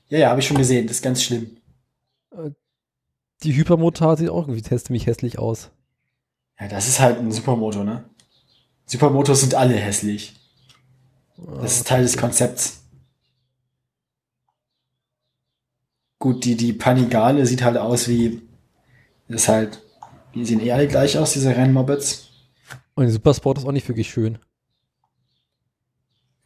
Ja, 0.08 0.18
ja, 0.18 0.30
habe 0.30 0.40
ich 0.40 0.46
schon 0.46 0.56
gesehen. 0.56 0.86
Das 0.86 0.96
ist 0.96 1.02
ganz 1.02 1.22
schlimm. 1.22 1.56
Die 3.42 3.54
Hypermotor 3.54 4.16
sieht 4.16 4.30
auch 4.30 4.48
irgendwie 4.48 4.62
ziemlich 4.62 5.06
hässlich 5.06 5.38
aus. 5.38 5.70
Ja, 6.58 6.68
das 6.68 6.88
ist 6.88 7.00
halt 7.00 7.18
ein 7.18 7.32
Supermoto, 7.32 7.84
ne? 7.84 8.04
Supermotos 8.86 9.40
sind 9.40 9.54
alle 9.54 9.74
hässlich. 9.74 10.34
Das 11.36 11.76
ist 11.76 11.86
Teil 11.86 12.02
des 12.02 12.16
Konzepts. 12.16 12.82
Gut, 16.18 16.44
die, 16.44 16.56
die 16.56 16.72
Panigale 16.72 17.44
sieht 17.44 17.62
halt 17.62 17.76
aus 17.76 18.08
wie, 18.08 18.42
ist 19.28 19.48
halt, 19.48 19.82
die 20.34 20.44
sehen 20.44 20.60
eh 20.60 20.72
alle 20.72 20.88
gleich 20.88 21.18
aus, 21.18 21.34
diese 21.34 21.54
Rennmopeds. 21.54 22.30
Und 22.94 23.04
die 23.04 23.12
Supersport 23.12 23.58
ist 23.58 23.66
auch 23.66 23.72
nicht 23.72 23.86
wirklich 23.88 24.08
schön. 24.08 24.38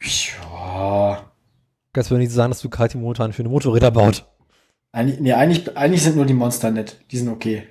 Ja. 0.03 1.31
Kannst 1.93 2.11
du 2.11 2.17
nicht 2.17 2.33
sagen, 2.33 2.51
dass 2.51 2.63
Ducati 2.63 2.97
momentan 2.99 3.33
für 3.33 3.43
eine 3.43 3.49
Motorräder 3.49 3.91
baut. 3.91 4.27
Eigentlich, 4.93 5.21
nee, 5.21 5.33
eigentlich, 5.33 5.77
eigentlich 5.77 6.03
sind 6.03 6.17
nur 6.17 6.27
die 6.27 6.35
Monster 6.35 6.71
nett. 6.71 6.97
Die 7.11 7.19
sind 7.19 7.29
okay. 7.29 7.69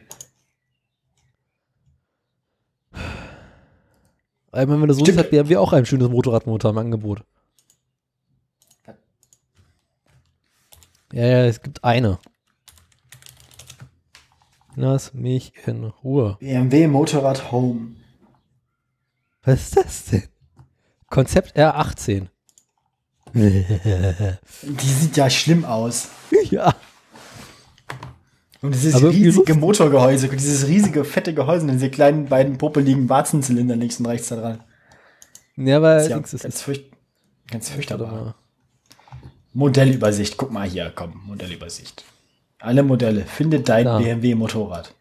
Meine, 4.52 4.82
wenn 4.82 4.88
du 4.88 4.93
so 4.93 5.02
Stimmt. 5.06 5.20
hat 5.20 5.30
BMW 5.30 5.58
auch 5.58 5.74
ein 5.74 5.86
schönes 5.86 6.10
Motorrad 6.10 6.45
momentan 6.45 6.72
im 6.72 6.78
Angebot. 6.80 7.24
Ja, 11.12 11.26
ja, 11.26 11.45
es 11.45 11.62
gibt 11.62 11.84
eine. 11.84 12.20
Lass 14.76 15.14
mich 15.14 15.54
in 15.66 15.84
Ruhe. 15.84 16.38
BMW 16.39 16.88
Motorrad 16.88 17.52
Home. 17.52 17.95
Was 19.43 19.62
ist 19.62 19.78
das 19.78 20.06
denn? 20.06 20.24
Konzept 21.08 21.58
R18. 21.58 22.28
Die 23.34 24.88
sieht 24.88 25.18
ja 25.18 25.30
schlimm 25.30 25.66
aus. 25.66 26.10
ja. 26.50 26.76
Und 28.62 28.74
dieses 28.74 28.95
irgendwie 29.01 29.26
riesige. 29.26 29.55
Motorgehäuse, 29.55 30.28
dieses 30.30 30.68
riesige 30.68 31.05
fette 31.05 31.34
Gehäuse 31.34 31.66
und 31.66 31.72
diese 31.74 31.89
kleinen 31.89 32.26
beiden 32.26 32.57
popeligen 32.57 33.07
Warzenzylinder 33.07 33.76
links 33.76 33.99
und 33.99 34.05
rechts 34.07 34.28
da 34.30 34.36
dran. 34.36 34.64
Ja, 35.55 35.80
Das 35.80 36.03
ist 36.03 36.10
ja 36.10 36.16
ganz, 36.18 36.34
ist 36.34 36.62
fürcht, 36.62 36.86
ganz 37.49 37.70
fürchterbar. 37.70 38.36
Modellübersicht. 39.53 40.38
Guck 40.38 40.51
mal 40.51 40.68
hier, 40.68 40.91
komm, 40.93 41.22
Modellübersicht. 41.26 42.03
Alle 42.60 42.84
Modelle. 42.84 43.22
Finde 43.26 43.62
dein 43.62 43.84
Klar. 43.84 43.99
BMW 43.99 44.36
Motorrad. 44.36 44.93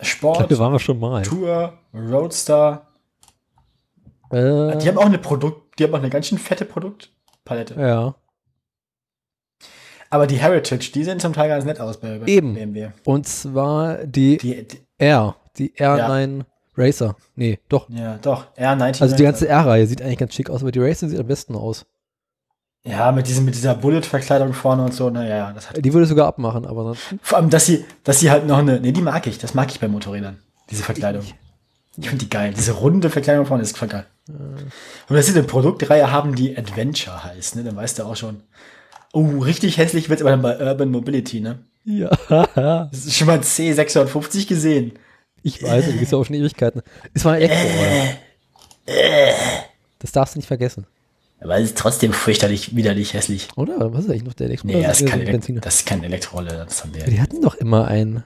Sport, 0.00 0.38
glaube, 0.38 0.58
waren 0.58 0.72
wir 0.72 0.78
schon 0.78 0.98
mal. 0.98 1.22
Tour, 1.22 1.74
Roadster. 1.92 2.86
Äh, 4.30 4.76
Die 4.78 4.88
haben 4.88 4.98
auch 4.98 5.06
eine 5.06 5.18
Produkt, 5.18 5.78
die 5.78 5.84
haben 5.84 5.94
auch 5.94 5.98
eine 5.98 6.10
ganz 6.10 6.28
schön 6.28 6.38
fette 6.38 6.64
Produktpalette. 6.64 7.74
ja. 7.74 8.14
Aber 10.10 10.26
die 10.26 10.36
Heritage, 10.36 10.90
die 10.92 11.04
sehen 11.04 11.20
zum 11.20 11.32
Teil 11.32 11.48
ganz 11.48 11.64
nett 11.64 11.80
aus 11.80 11.98
bei, 11.98 12.18
bei 12.18 12.26
Eben. 12.26 12.54
BMW. 12.54 12.88
Und 13.04 13.26
zwar 13.26 13.98
die, 14.06 14.38
Die, 14.38 14.66
die, 14.66 14.80
R, 14.98 15.36
die 15.56 15.72
R9 15.74 16.44
Racer. 16.76 17.16
Nee, 17.34 17.58
doch. 17.68 17.88
ja, 17.90 18.18
doch. 18.18 18.46
R90. 18.56 19.02
Also 19.02 19.16
die 19.16 19.24
ganze 19.24 19.48
R-Reihe 19.48 19.86
sieht 19.86 20.00
eigentlich 20.00 20.18
ganz 20.18 20.34
schick 20.34 20.48
aus, 20.48 20.62
aber 20.62 20.72
die 20.72 20.78
Racer 20.78 21.08
sieht 21.08 21.18
am 21.18 21.26
besten 21.26 21.56
aus. 21.56 21.84
Ja, 22.84 23.12
mit, 23.12 23.26
diesem, 23.26 23.44
mit 23.44 23.54
dieser 23.54 23.74
Bullet-Verkleidung 23.74 24.52
vorne 24.54 24.84
und 24.84 24.94
so. 24.94 25.10
Naja, 25.10 25.36
ja, 25.36 25.52
das 25.52 25.68
hat. 25.68 25.84
Die 25.84 25.92
würde 25.92 26.04
ich 26.04 26.08
sogar 26.08 26.28
abmachen, 26.28 26.64
aber 26.64 26.80
ansonsten. 26.80 27.18
Vor 27.22 27.38
allem, 27.38 27.50
dass 27.50 27.66
sie, 27.66 27.84
dass 28.04 28.20
sie 28.20 28.30
halt 28.30 28.46
noch 28.46 28.58
eine. 28.58 28.80
Nee, 28.80 28.92
die 28.92 29.02
mag 29.02 29.26
ich. 29.26 29.38
Das 29.38 29.52
mag 29.54 29.70
ich 29.70 29.80
bei 29.80 29.88
Motorrädern. 29.88 30.38
Diese 30.70 30.84
Verkleidung. 30.84 31.24
Ich 31.96 32.08
finde 32.08 32.24
die 32.24 32.30
geil. 32.30 32.54
Diese 32.56 32.72
runde 32.72 33.10
Verkleidung 33.10 33.44
vorne 33.44 33.64
ist 33.64 33.76
voll 33.76 33.88
geil. 33.88 34.06
Und 34.28 35.16
dass 35.16 35.26
sie 35.26 35.32
eine 35.32 35.42
Produktreihe 35.42 36.12
haben, 36.12 36.36
die 36.36 36.56
Adventure 36.56 37.24
heißt, 37.24 37.56
ne? 37.56 37.64
Dann 37.64 37.74
weißt 37.76 37.98
du 37.98 38.04
auch 38.04 38.16
schon. 38.16 38.42
Oh, 39.12 39.38
richtig 39.38 39.78
hässlich 39.78 40.08
wird's 40.08 40.22
aber 40.22 40.30
dann 40.30 40.42
bei 40.42 40.58
Urban 40.58 40.90
Mobility, 40.90 41.40
ne? 41.40 41.64
Ja. 41.84 42.10
Das 42.90 43.06
ist 43.06 43.16
schon 43.16 43.26
mal 43.26 43.38
C650 43.38 44.46
gesehen. 44.46 44.92
Ich 45.42 45.62
weiß, 45.62 45.86
die 45.86 45.92
gibt's 45.92 46.10
ja 46.10 46.18
auch 46.18 46.24
schon 46.24 46.36
Ewigkeiten. 46.36 46.82
Ist 47.14 47.24
mal 47.24 47.34
ein 47.34 47.42
Elektro. 47.42 48.18
Das 49.98 50.12
darfst 50.12 50.34
du 50.34 50.38
nicht 50.38 50.46
vergessen. 50.46 50.86
Aber 51.40 51.56
es 51.56 51.66
ist 51.66 51.78
trotzdem 51.78 52.12
fürchterlich, 52.12 52.74
widerlich, 52.74 53.14
hässlich. 53.14 53.48
Oder? 53.56 53.92
Was 53.92 54.04
ist 54.04 54.10
eigentlich 54.10 54.24
noch 54.24 54.34
der 54.34 54.48
Elektro? 54.48 54.66
Nee, 54.66 54.82
das 54.82 55.00
ist, 55.00 55.08
kein 55.08 55.24
Benziner? 55.24 55.60
das 55.60 55.76
ist 55.76 55.86
kein 55.86 56.02
Elektroroller, 56.02 56.64
das 56.64 56.82
haben 56.82 56.94
wir. 56.94 57.04
Die 57.04 57.20
hatten 57.20 57.40
doch 57.40 57.54
immer 57.54 57.86
ein. 57.86 58.24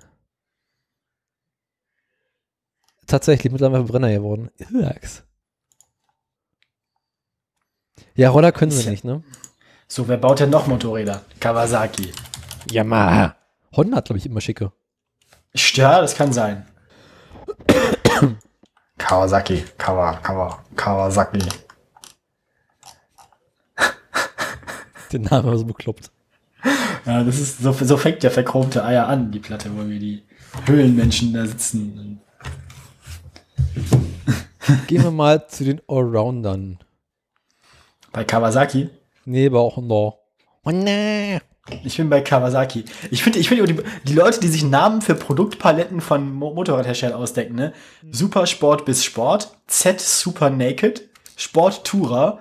Tatsächlich 3.06 3.52
mittlerweile 3.52 3.84
Verbrenner 3.84 4.10
geworden. 4.10 4.50
Irks. 4.72 5.24
Ja, 8.14 8.30
Roller 8.30 8.52
können 8.52 8.70
sie 8.70 8.88
nicht, 8.88 9.04
ne? 9.04 9.22
So, 9.94 10.08
wer 10.08 10.16
baut 10.16 10.40
denn 10.40 10.48
noch 10.48 10.66
Motorräder? 10.68 11.20
Kawasaki. 11.38 12.12
Yamaha. 12.70 13.36
Honda 13.76 13.98
hat, 13.98 14.06
glaube 14.06 14.16
ich, 14.20 14.24
immer 14.24 14.40
schicke. 14.40 14.72
Ja, 15.52 16.00
das 16.00 16.14
kann 16.14 16.32
sein. 16.32 16.66
Kawasaki, 18.96 19.62
Kawa, 19.76 20.14
Kawa, 20.14 20.64
Kawasaki. 20.76 21.40
Den 25.12 25.22
Namen 25.24 25.44
war 25.46 25.58
so 25.58 25.66
bekloppt. 25.66 26.10
Ja, 27.04 27.22
das 27.22 27.38
ist, 27.38 27.58
so, 27.58 27.72
so 27.74 27.98
fängt 27.98 28.22
der 28.22 28.30
verchromte 28.30 28.86
Eier 28.86 29.08
an, 29.08 29.30
die 29.30 29.40
Platte, 29.40 29.76
wo 29.76 29.86
wir 29.86 29.98
die 29.98 30.22
Höhlenmenschen 30.64 31.34
da 31.34 31.44
sitzen. 31.44 32.22
Gehen 34.86 35.02
wir 35.02 35.10
mal 35.10 35.46
zu 35.48 35.64
den 35.64 35.82
Allroundern. 35.86 36.78
Bei 38.10 38.24
Kawasaki. 38.24 38.88
Nee, 39.24 39.48
bei 39.48 39.58
Honda. 39.58 40.14
Oh, 40.64 40.70
nee. 40.70 41.40
Ich 41.84 41.96
bin 41.96 42.10
bei 42.10 42.20
Kawasaki. 42.20 42.84
Ich 43.12 43.22
finde, 43.22 43.38
ich 43.38 43.48
finde 43.48 43.72
die, 43.72 43.80
die 44.04 44.14
Leute, 44.14 44.40
die 44.40 44.48
sich 44.48 44.64
Namen 44.64 45.00
für 45.00 45.14
Produktpaletten 45.14 46.00
von 46.00 46.32
Mo 46.34 46.52
Motorradherstellern 46.54 47.16
ausdenken, 47.20 47.54
ne? 47.54 47.72
Super 48.10 48.46
Sport 48.46 48.84
bis 48.84 49.04
Sport, 49.04 49.56
Z 49.68 50.00
Super 50.00 50.50
Naked, 50.50 51.08
Sport 51.36 51.84
Tourer, 51.84 52.40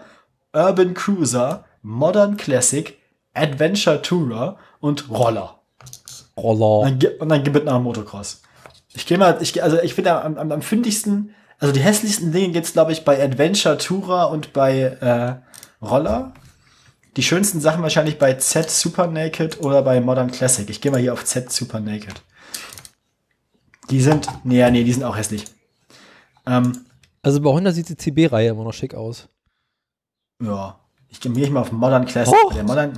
Urban 0.54 0.96
Cruiser, 0.96 1.66
Modern 1.84 2.36
Classic, 2.36 2.98
Adventure 3.36 4.02
Tourer 4.02 4.58
und 4.80 5.10
Roller. 5.12 5.60
Und 6.36 6.44
Roller. 6.44 6.86
dann, 6.90 7.00
gi- 7.00 7.16
und 7.20 7.30
dann 7.30 7.44
gibt 7.44 7.56
es 7.58 7.64
noch 7.64 7.80
Motocross. 7.80 8.42
Ich 8.94 9.06
gehe 9.06 9.18
mal, 9.20 9.38
ich, 9.40 9.54
geh- 9.54 9.62
also 9.62 9.80
ich 9.82 9.94
finde 9.94 10.20
am, 10.24 10.38
am, 10.38 10.52
am 10.52 10.62
fündigsten, 10.64 11.36
also 11.60 11.72
die 11.74 11.80
hässlichsten 11.80 12.32
Dinge 12.32 12.50
gibt's 12.50 12.74
glaube 12.74 12.92
ich, 12.92 13.06
bei 13.06 13.24
Adventure 13.24 13.78
Tourer 13.78 14.32
und 14.32 14.52
bei 14.52 14.80
äh, 14.80 15.36
Roller. 15.86 16.34
Die 17.18 17.24
schönsten 17.24 17.59
Sachen 17.59 17.84
wahrscheinlich 17.84 18.18
bei 18.18 18.34
Z 18.36 18.70
Super 18.70 19.07
Naked 19.07 19.59
oder 19.62 19.82
bei 19.82 19.99
Modern 19.99 20.32
Classic. 20.32 20.70
Ich 20.70 20.80
gehe 20.80 20.91
mal 20.91 21.01
hier 21.01 21.12
auf 21.14 21.26
Z 21.26 21.51
Super 21.51 21.80
Naked. 21.80 22.22
Die 23.89 23.99
sind, 24.01 24.28
nee, 24.45 24.70
nee, 24.72 24.84
die 24.86 24.93
sind 24.93 25.03
auch 25.03 25.18
hässlich. 25.18 25.45
Ähm, 26.47 26.86
Also 27.22 27.41
bei 27.41 27.49
Honda 27.49 27.72
sieht 27.74 27.89
die 27.89 27.97
CB-Reihe 27.97 28.49
immer 28.51 28.64
noch 28.64 28.74
schick 28.74 28.93
aus. 28.95 29.28
ja, 30.41 30.80
ich 31.09 31.20
gehe 31.20 31.34
hier 31.34 31.51
mal 31.51 31.59
auf 31.62 31.72
Modern 31.74 32.05
Classic. 32.05 32.34
Och. 32.45 32.53
Der 32.53 32.64
Modern, 32.64 32.93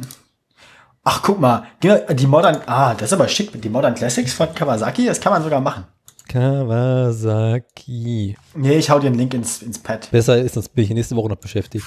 ach, 1.04 1.24
guck 1.24 1.40
mal, 1.40 1.66
die 1.82 2.28
Modern, 2.28 2.62
ah, 2.68 2.94
das 2.94 3.10
ist 3.10 3.14
aber 3.14 3.28
schick. 3.28 3.60
Die 3.60 3.70
Modern 3.70 3.96
Classics 3.96 4.34
von 4.34 4.54
Kawasaki, 4.54 5.08
das 5.08 5.20
kann 5.20 5.34
man 5.34 5.42
sogar 5.42 5.60
machen. 5.60 5.86
Kawasaki. 7.14 8.38
Nee, 8.56 8.78
ich 8.78 8.90
hau 8.92 9.00
dir 9.00 9.08
einen 9.08 9.18
Link 9.18 9.34
ins, 9.34 9.64
ins 9.64 9.80
Pad. 9.80 10.12
Besser 10.12 10.38
ist, 10.38 10.54
sonst 10.54 10.70
bin 10.70 10.84
ich 10.86 10.92
nächste 10.92 11.16
Woche 11.16 11.30
noch 11.30 11.38
beschäftigt. 11.38 11.86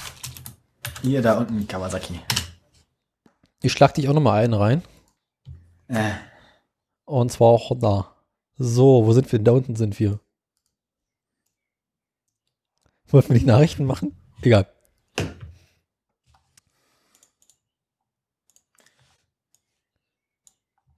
Hier, 1.02 1.22
da 1.22 1.38
unten, 1.38 1.66
Kawasaki. 1.66 2.20
Ich 3.62 3.72
schlag 3.72 3.94
dich 3.94 4.08
auch 4.08 4.14
nochmal 4.14 4.42
einen 4.44 4.54
rein. 4.54 4.82
Äh, 5.88 6.12
Und 7.04 7.30
zwar 7.32 7.48
auch 7.48 7.70
Honda. 7.70 8.14
So, 8.58 9.06
wo 9.06 9.12
sind 9.12 9.30
wir? 9.30 9.38
Da 9.38 9.52
unten 9.52 9.76
sind 9.76 9.98
wir. 10.00 10.20
Wollten 13.08 13.32
wir 13.32 13.38
die 13.40 13.46
Nachrichten 13.46 13.84
machen? 13.84 14.16
Egal. 14.42 14.66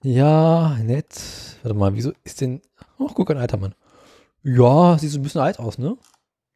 Ja, 0.03 0.77
nett. 0.83 1.21
Warte 1.63 1.75
mal, 1.77 1.95
wieso 1.95 2.13
ist 2.25 2.41
denn. 2.41 2.63
Oh, 2.99 3.09
guck, 3.13 3.31
ein 3.31 3.37
alter 3.39 3.57
Mann. 3.57 3.75
Ja, 4.43 4.97
sieht 4.99 5.11
so 5.11 5.19
ein 5.19 5.23
bisschen 5.23 5.41
alt 5.41 5.59
aus, 5.59 5.79
ne? 5.79 5.97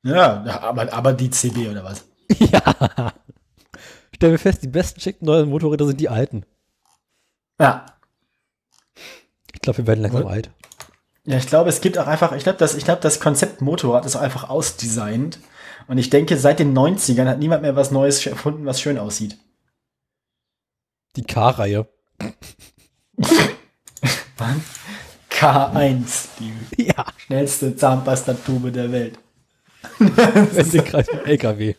ja, 0.05 0.45
ja, 0.47 0.61
aber, 0.61 0.93
aber 0.93 1.12
die 1.12 1.30
CB 1.30 1.68
oder 1.68 1.84
was? 1.84 2.05
ja. 2.38 3.12
Stellen 4.22 4.34
wir 4.34 4.38
fest, 4.38 4.62
die 4.62 4.68
besten 4.68 5.00
schicken 5.00 5.24
neuen 5.24 5.48
Motorräder 5.48 5.84
sind 5.84 5.98
die 5.98 6.08
alten. 6.08 6.44
Ja. 7.60 7.86
Ich 9.52 9.60
glaube, 9.60 9.78
wir 9.78 9.88
werden 9.88 10.02
langsam 10.02 10.28
alt. 10.28 10.48
Ja, 11.24 11.38
ich 11.38 11.48
glaube, 11.48 11.68
es 11.70 11.80
gibt 11.80 11.98
auch 11.98 12.06
einfach, 12.06 12.30
ich 12.30 12.44
glaube, 12.44 12.58
das, 12.58 12.76
ich 12.76 12.84
glaube, 12.84 13.00
das 13.00 13.18
Konzept 13.18 13.62
Motorrad 13.62 14.06
ist 14.06 14.14
auch 14.14 14.20
einfach 14.20 14.48
ausdesignt. 14.48 15.40
Und 15.88 15.98
ich 15.98 16.08
denke, 16.08 16.36
seit 16.36 16.60
den 16.60 16.72
90ern 16.72 17.26
hat 17.26 17.40
niemand 17.40 17.62
mehr 17.62 17.74
was 17.74 17.90
Neues 17.90 18.24
erfunden, 18.24 18.64
was 18.64 18.80
schön 18.80 18.96
aussieht. 18.96 19.38
Die 21.16 21.24
K-Reihe. 21.24 21.88
K1, 25.30 26.28
die 26.38 26.52
Ja. 26.84 27.06
schnellste 27.16 27.74
Zahnpastatube 27.74 28.70
der 28.70 28.92
Welt. 28.92 29.18
Wendekreis 29.98 31.08
mit 31.12 31.26
LKW. 31.26 31.74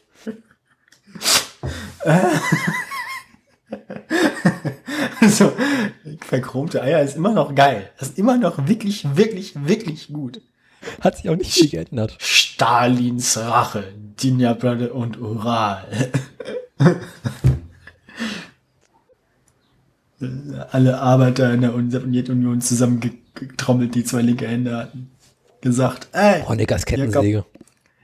so, 5.30 5.52
verchromte 6.22 6.82
Eier 6.82 7.02
ist 7.02 7.16
immer 7.16 7.34
noch 7.34 7.56
geil. 7.56 7.90
Das 8.00 8.10
ist 8.10 8.18
immer 8.18 8.38
noch 8.38 8.68
wirklich, 8.68 9.06
wirklich, 9.16 9.54
wirklich 9.56 10.12
gut. 10.12 10.42
Hat 11.02 11.18
sich 11.18 11.30
auch 11.30 11.36
nicht 11.36 11.54
viel 11.54 11.70
geändert. 11.70 12.16
Stalins 12.20 13.38
Rache, 13.38 13.86
Dinja 14.22 14.54
Brother 14.54 14.94
und 14.94 15.20
Ural. 15.20 15.86
Alle 20.72 21.00
Arbeiter 21.00 21.54
in 21.54 21.62
der 21.62 21.72
Sowjetunion 21.72 22.62
zusammengetrommelt, 22.62 23.96
die 23.96 24.04
zwei 24.04 24.22
linke 24.22 24.48
Hände 24.48 24.78
hatten. 24.78 25.12
Gesagt, 25.62 26.08
ey, 26.12 26.44
Honeckers 26.44 26.86
Kettensäge. 26.86 27.46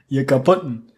ihr 0.07 0.25
kaputten. 0.25 0.91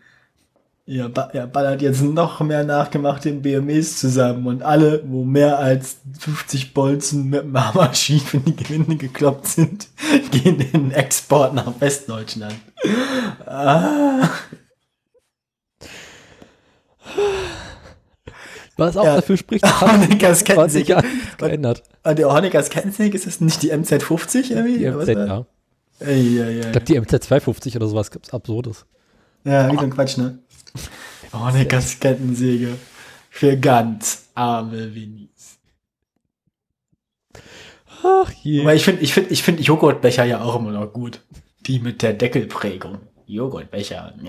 Ihr, 0.91 1.07
ba 1.07 1.29
ihr 1.33 1.47
ballert 1.47 1.81
jetzt 1.81 2.01
noch 2.01 2.41
mehr 2.41 2.65
nachgemachte 2.65 3.31
BMWs 3.31 3.97
zusammen 3.97 4.45
und 4.45 4.61
alle, 4.61 5.01
wo 5.07 5.23
mehr 5.23 5.57
als 5.57 5.99
50 6.19 6.73
Bolzen 6.73 7.29
mit 7.29 7.43
dem 7.43 7.57
Hammer 7.57 7.93
schief 7.93 8.33
in 8.33 8.43
die 8.43 8.53
Gewinde 8.57 8.97
gekloppt 8.97 9.47
sind, 9.47 9.87
gehen 10.31 10.59
in 10.73 10.91
Export 10.91 11.53
nach 11.53 11.71
Westdeutschland. 11.79 12.55
Ah. 13.45 14.27
Was 18.75 18.97
auch 18.97 19.05
Ja. 19.05 19.15
dafür 19.15 19.37
spricht, 19.37 19.63
das 19.63 19.79
Honeckers 19.79 20.43
hat 20.49 20.71
sich 20.71 20.87
Kettensäge. 20.87 21.03
geändert. 21.37 21.83
Und 22.03 22.19
der 22.19 22.33
Honeckers 22.33 22.69
Kettensäge, 22.69 23.15
ist 23.15 23.27
das 23.27 23.39
nicht 23.39 23.61
die 23.63 23.71
MZ50 23.71 24.51
irgendwie? 24.51 24.77
Die 24.79 24.89
MZ, 24.89 25.07
ja. 25.07 25.45
Ey, 25.99 26.37
ey, 26.37 26.39
ey. 26.41 26.59
Ich 26.59 26.71
glaube, 26.73 26.85
die 26.85 26.99
MZ 26.99 27.11
250 27.23 27.77
oder 27.77 27.87
sowas 27.87 28.11
gibt's 28.11 28.33
Absurdes. 28.33 28.85
Ja, 29.45 29.71
wie 29.71 29.75
so 29.75 29.81
ein 29.83 29.89
Quatsch, 29.89 30.17
ne? 30.17 30.39
Honeckers 31.33 31.99
Kettensäge. 31.99 32.77
Für 33.29 33.57
ganz 33.57 34.29
arme 34.35 34.93
Winnies. 34.93 35.59
Ach 38.03 38.31
je. 38.43 38.61
Aber 38.61 38.75
ich 38.75 38.83
finde 38.83 39.01
ich 39.01 39.13
find, 39.13 39.31
ich 39.31 39.43
find 39.43 39.59
Joghurtbecher 39.61 40.25
ja 40.25 40.41
auch 40.41 40.57
immer 40.57 40.71
noch 40.71 40.91
gut. 40.91 41.21
Die 41.61 41.79
mit 41.79 42.01
der 42.01 42.13
Deckelprägung. 42.13 42.99
Joghurtbecher. 43.27 44.13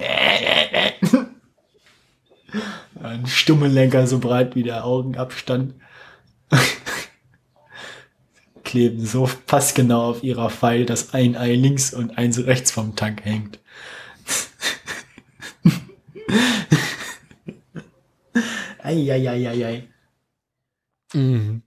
Ein 3.02 3.26
Stummelenker 3.26 4.06
so 4.06 4.18
breit 4.20 4.54
wie 4.54 4.62
der 4.62 4.84
Augenabstand. 4.84 5.74
Kleben 8.64 9.04
so 9.04 9.26
fast 9.46 9.74
genau 9.74 10.10
auf 10.10 10.22
ihrer 10.22 10.50
Pfeil, 10.50 10.86
dass 10.86 11.14
ein 11.14 11.36
Ei 11.36 11.54
links 11.54 11.92
und 11.92 12.16
eins 12.16 12.46
rechts 12.46 12.70
vom 12.70 12.94
Tank 12.94 13.24
hängt. 13.24 13.58
Eieieiei. 18.82 19.88
Mhm. 21.14 21.62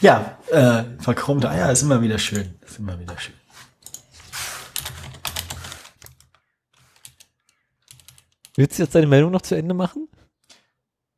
Ja, 0.00 0.38
äh, 0.50 0.84
verchromte 1.00 1.50
Eier 1.50 1.70
ist 1.72 1.82
immer 1.82 2.00
wieder 2.00 2.18
schön. 2.18 2.54
Ist 2.64 2.78
immer 2.78 2.98
wieder 2.98 3.18
schön. 3.18 3.34
Willst 8.56 8.78
du 8.78 8.82
jetzt 8.82 8.94
deine 8.94 9.06
Meldung 9.06 9.30
noch 9.30 9.42
zu 9.42 9.54
Ende 9.54 9.74
machen? 9.74 10.08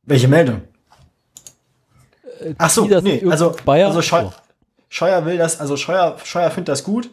Welche 0.03 0.27
Meldung? 0.27 0.61
Ach 2.57 2.69
so, 2.69 2.85
nee, 2.85 3.23
also, 3.29 3.55
Bayer- 3.65 3.87
also 3.87 4.01
Scheu. 4.01 4.29
Scheuer 4.89 5.25
will 5.25 5.37
das, 5.37 5.59
also 5.59 5.77
Scheuer, 5.77 6.17
Scheuer 6.23 6.49
findet 6.51 6.69
das 6.69 6.83
gut 6.83 7.09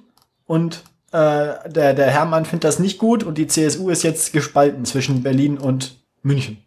und 0.47 0.83
äh, 1.12 1.68
der, 1.70 1.94
der 1.94 2.11
Hermann 2.11 2.44
findet 2.44 2.64
das 2.64 2.78
nicht 2.78 2.98
gut 2.98 3.22
und 3.24 3.36
die 3.38 3.46
CSU 3.46 3.90
ist 3.90 4.02
jetzt 4.02 4.32
gespalten 4.32 4.84
zwischen 4.84 5.22
Berlin 5.22 5.59
und 5.59 5.98
München. 6.22 6.62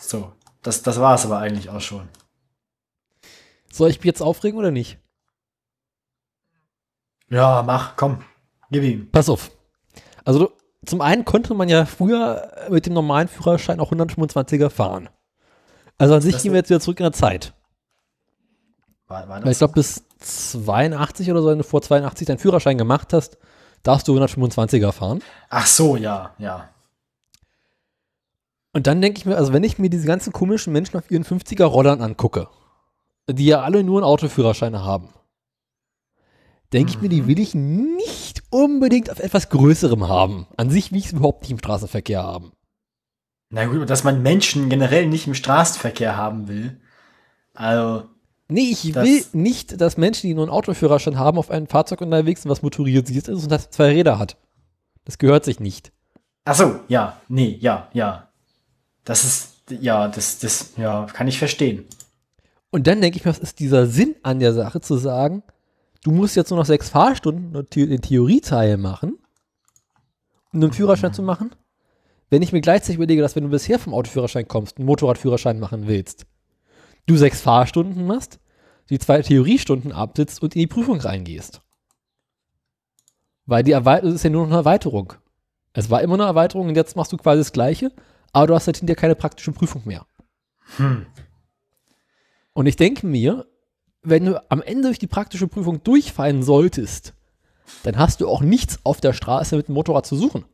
So, 0.00 0.32
das, 0.62 0.82
das 0.82 1.00
war 1.00 1.14
es 1.14 1.24
aber 1.24 1.38
eigentlich 1.38 1.68
auch 1.70 1.80
schon. 1.80 2.08
Soll 3.72 3.90
ich 3.90 3.98
mich 3.98 4.06
jetzt 4.06 4.22
aufregen 4.22 4.58
oder 4.58 4.70
nicht? 4.70 4.98
Ja, 7.28 7.62
mach, 7.62 7.96
komm, 7.96 8.22
gib 8.70 8.82
ihm. 8.84 9.10
Pass 9.10 9.28
auf. 9.28 9.50
Also 10.24 10.52
zum 10.84 11.00
einen 11.00 11.24
konnte 11.24 11.54
man 11.54 11.68
ja 11.68 11.84
früher 11.84 12.66
mit 12.70 12.86
dem 12.86 12.94
normalen 12.94 13.28
Führerschein 13.28 13.80
auch 13.80 13.92
125er 13.92 14.70
fahren. 14.70 15.08
Also 15.98 16.14
an 16.14 16.20
sich 16.22 16.34
Das- 16.34 16.42
gehen 16.42 16.52
wir 16.52 16.58
jetzt 16.58 16.70
wieder 16.70 16.80
zurück 16.80 17.00
in 17.00 17.04
der 17.04 17.12
Zeit. 17.12 17.52
War, 19.08 19.28
war 19.28 19.46
ich 19.46 19.58
glaube, 19.58 19.74
bis 19.74 20.04
82 20.26 21.30
oder 21.30 21.42
so, 21.42 21.48
wenn 21.48 21.58
du 21.58 21.64
vor 21.64 21.82
82 21.82 22.26
deinen 22.26 22.38
Führerschein 22.38 22.78
gemacht 22.78 23.12
hast, 23.12 23.38
darfst 23.82 24.08
du 24.08 24.18
125er 24.18 24.92
fahren. 24.92 25.22
Ach 25.48 25.66
so, 25.66 25.96
ja, 25.96 26.34
ja. 26.38 26.68
Und 28.72 28.86
dann 28.86 29.00
denke 29.00 29.18
ich 29.18 29.26
mir, 29.26 29.36
also 29.36 29.52
wenn 29.52 29.64
ich 29.64 29.78
mir 29.78 29.88
diese 29.88 30.06
ganzen 30.06 30.32
komischen 30.32 30.72
Menschen 30.72 30.98
auf 30.98 31.10
ihren 31.10 31.24
50er 31.24 31.64
Rollern 31.64 32.02
angucke, 32.02 32.48
die 33.28 33.46
ja 33.46 33.62
alle 33.62 33.82
nur 33.82 33.98
einen 33.98 34.04
Autoführerschein 34.04 34.78
haben, 34.78 35.08
denke 36.72 36.90
ich 36.90 37.00
mir, 37.00 37.08
die 37.08 37.26
will 37.26 37.38
ich 37.38 37.54
nicht 37.54 38.42
unbedingt 38.50 39.10
auf 39.10 39.20
etwas 39.20 39.48
Größerem 39.48 40.08
haben. 40.08 40.46
An 40.56 40.70
sich 40.70 40.92
will 40.92 40.98
ich 40.98 41.06
es 41.06 41.12
überhaupt 41.12 41.42
nicht 41.42 41.52
im 41.52 41.58
Straßenverkehr 41.58 42.22
haben. 42.22 42.52
Na 43.48 43.64
gut, 43.66 43.88
dass 43.88 44.04
man 44.04 44.22
Menschen 44.22 44.68
generell 44.68 45.06
nicht 45.06 45.26
im 45.26 45.34
Straßenverkehr 45.34 46.16
haben 46.16 46.48
will. 46.48 46.80
Also, 47.54 48.08
Nee, 48.48 48.70
ich 48.70 48.92
Das- 48.92 49.04
will 49.04 49.24
nicht, 49.32 49.80
dass 49.80 49.96
Menschen, 49.96 50.28
die 50.28 50.34
nur 50.34 50.44
einen 50.44 50.52
Autoführerschein 50.52 51.18
haben, 51.18 51.38
auf 51.38 51.50
einem 51.50 51.66
Fahrzeug 51.66 52.00
unterwegs 52.00 52.42
sind, 52.42 52.50
was 52.50 52.62
motorisiert 52.62 53.08
ist 53.10 53.28
und 53.28 53.50
das 53.50 53.70
zwei 53.70 53.88
Räder 53.90 54.18
hat. 54.18 54.36
Das 55.04 55.18
gehört 55.18 55.44
sich 55.44 55.60
nicht. 55.60 55.92
ach 56.48 56.54
so, 56.54 56.78
ja, 56.86 57.20
nee, 57.28 57.58
ja, 57.60 57.88
ja. 57.92 58.28
Das 59.04 59.24
ist, 59.24 59.54
ja, 59.80 60.06
das, 60.06 60.38
das, 60.38 60.74
ja, 60.76 61.06
kann 61.12 61.26
ich 61.26 61.38
verstehen. 61.38 61.84
Und 62.70 62.86
dann 62.86 63.00
denke 63.00 63.18
ich 63.18 63.24
mir, 63.24 63.30
was 63.32 63.38
ist 63.40 63.58
dieser 63.58 63.86
Sinn 63.88 64.14
an 64.22 64.38
der 64.38 64.52
Sache, 64.52 64.80
zu 64.80 64.96
sagen, 64.96 65.42
du 66.04 66.12
musst 66.12 66.36
jetzt 66.36 66.50
nur 66.50 66.58
noch 66.60 66.66
sechs 66.66 66.88
Fahrstunden 66.88 67.52
den 67.74 68.00
Theorieteil 68.02 68.76
machen, 68.76 69.18
um 70.52 70.62
einen 70.62 70.72
Führerschein 70.72 71.12
zu 71.12 71.22
machen. 71.22 71.50
Wenn 72.30 72.42
ich 72.42 72.52
mir 72.52 72.60
gleichzeitig 72.60 72.96
überlege, 72.96 73.22
dass 73.22 73.34
wenn 73.34 73.44
du 73.44 73.50
bisher 73.50 73.78
vom 73.80 73.94
Autoführerschein 73.94 74.46
kommst, 74.46 74.78
einen 74.78 74.86
Motorradführerschein 74.86 75.58
machen 75.58 75.86
willst, 75.88 76.26
du 77.06 77.16
sechs 77.16 77.40
Fahrstunden 77.40 78.06
machst, 78.06 78.38
die 78.90 78.98
zwei 78.98 79.22
Theoriestunden 79.22 79.92
absitzt 79.92 80.42
und 80.42 80.54
in 80.54 80.60
die 80.60 80.66
Prüfung 80.66 81.00
reingehst. 81.00 81.60
Weil 83.46 83.62
die 83.62 83.72
Erweiterung 83.72 84.14
ist 84.14 84.24
ja 84.24 84.30
nur 84.30 84.42
noch 84.42 84.50
eine 84.50 84.58
Erweiterung. 84.58 85.14
Es 85.72 85.90
war 85.90 86.02
immer 86.02 86.14
eine 86.14 86.24
Erweiterung 86.24 86.68
und 86.68 86.74
jetzt 86.74 86.96
machst 86.96 87.12
du 87.12 87.16
quasi 87.16 87.40
das 87.40 87.52
Gleiche, 87.52 87.92
aber 88.32 88.48
du 88.48 88.54
hast 88.54 88.66
halt 88.66 88.78
hinterher 88.78 89.00
keine 89.00 89.14
praktische 89.14 89.52
Prüfung 89.52 89.82
mehr. 89.84 90.06
Hm. 90.76 91.06
Und 92.52 92.66
ich 92.66 92.76
denke 92.76 93.06
mir, 93.06 93.46
wenn 94.02 94.24
du 94.24 94.50
am 94.50 94.62
Ende 94.62 94.88
durch 94.88 94.98
die 94.98 95.06
praktische 95.06 95.48
Prüfung 95.48 95.82
durchfallen 95.82 96.42
solltest, 96.42 97.12
dann 97.82 97.98
hast 97.98 98.20
du 98.20 98.28
auch 98.28 98.40
nichts 98.40 98.78
auf 98.84 99.00
der 99.00 99.12
Straße 99.12 99.56
mit 99.56 99.68
dem 99.68 99.74
Motorrad 99.74 100.06
zu 100.06 100.16
suchen. 100.16 100.44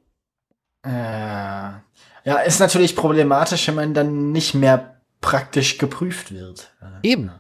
Äh, 0.85 0.91
ja, 0.91 2.39
ist 2.45 2.61
natürlich 2.61 2.97
problematisch, 2.97 3.69
wenn 3.69 3.75
man 3.75 3.95
dann 3.95 4.33
nicht 4.33 4.55
mehr 4.55 5.02
praktisch 5.23 5.79
geprüft 5.79 6.33
wird. 6.33 6.71
Eben. 7.03 7.31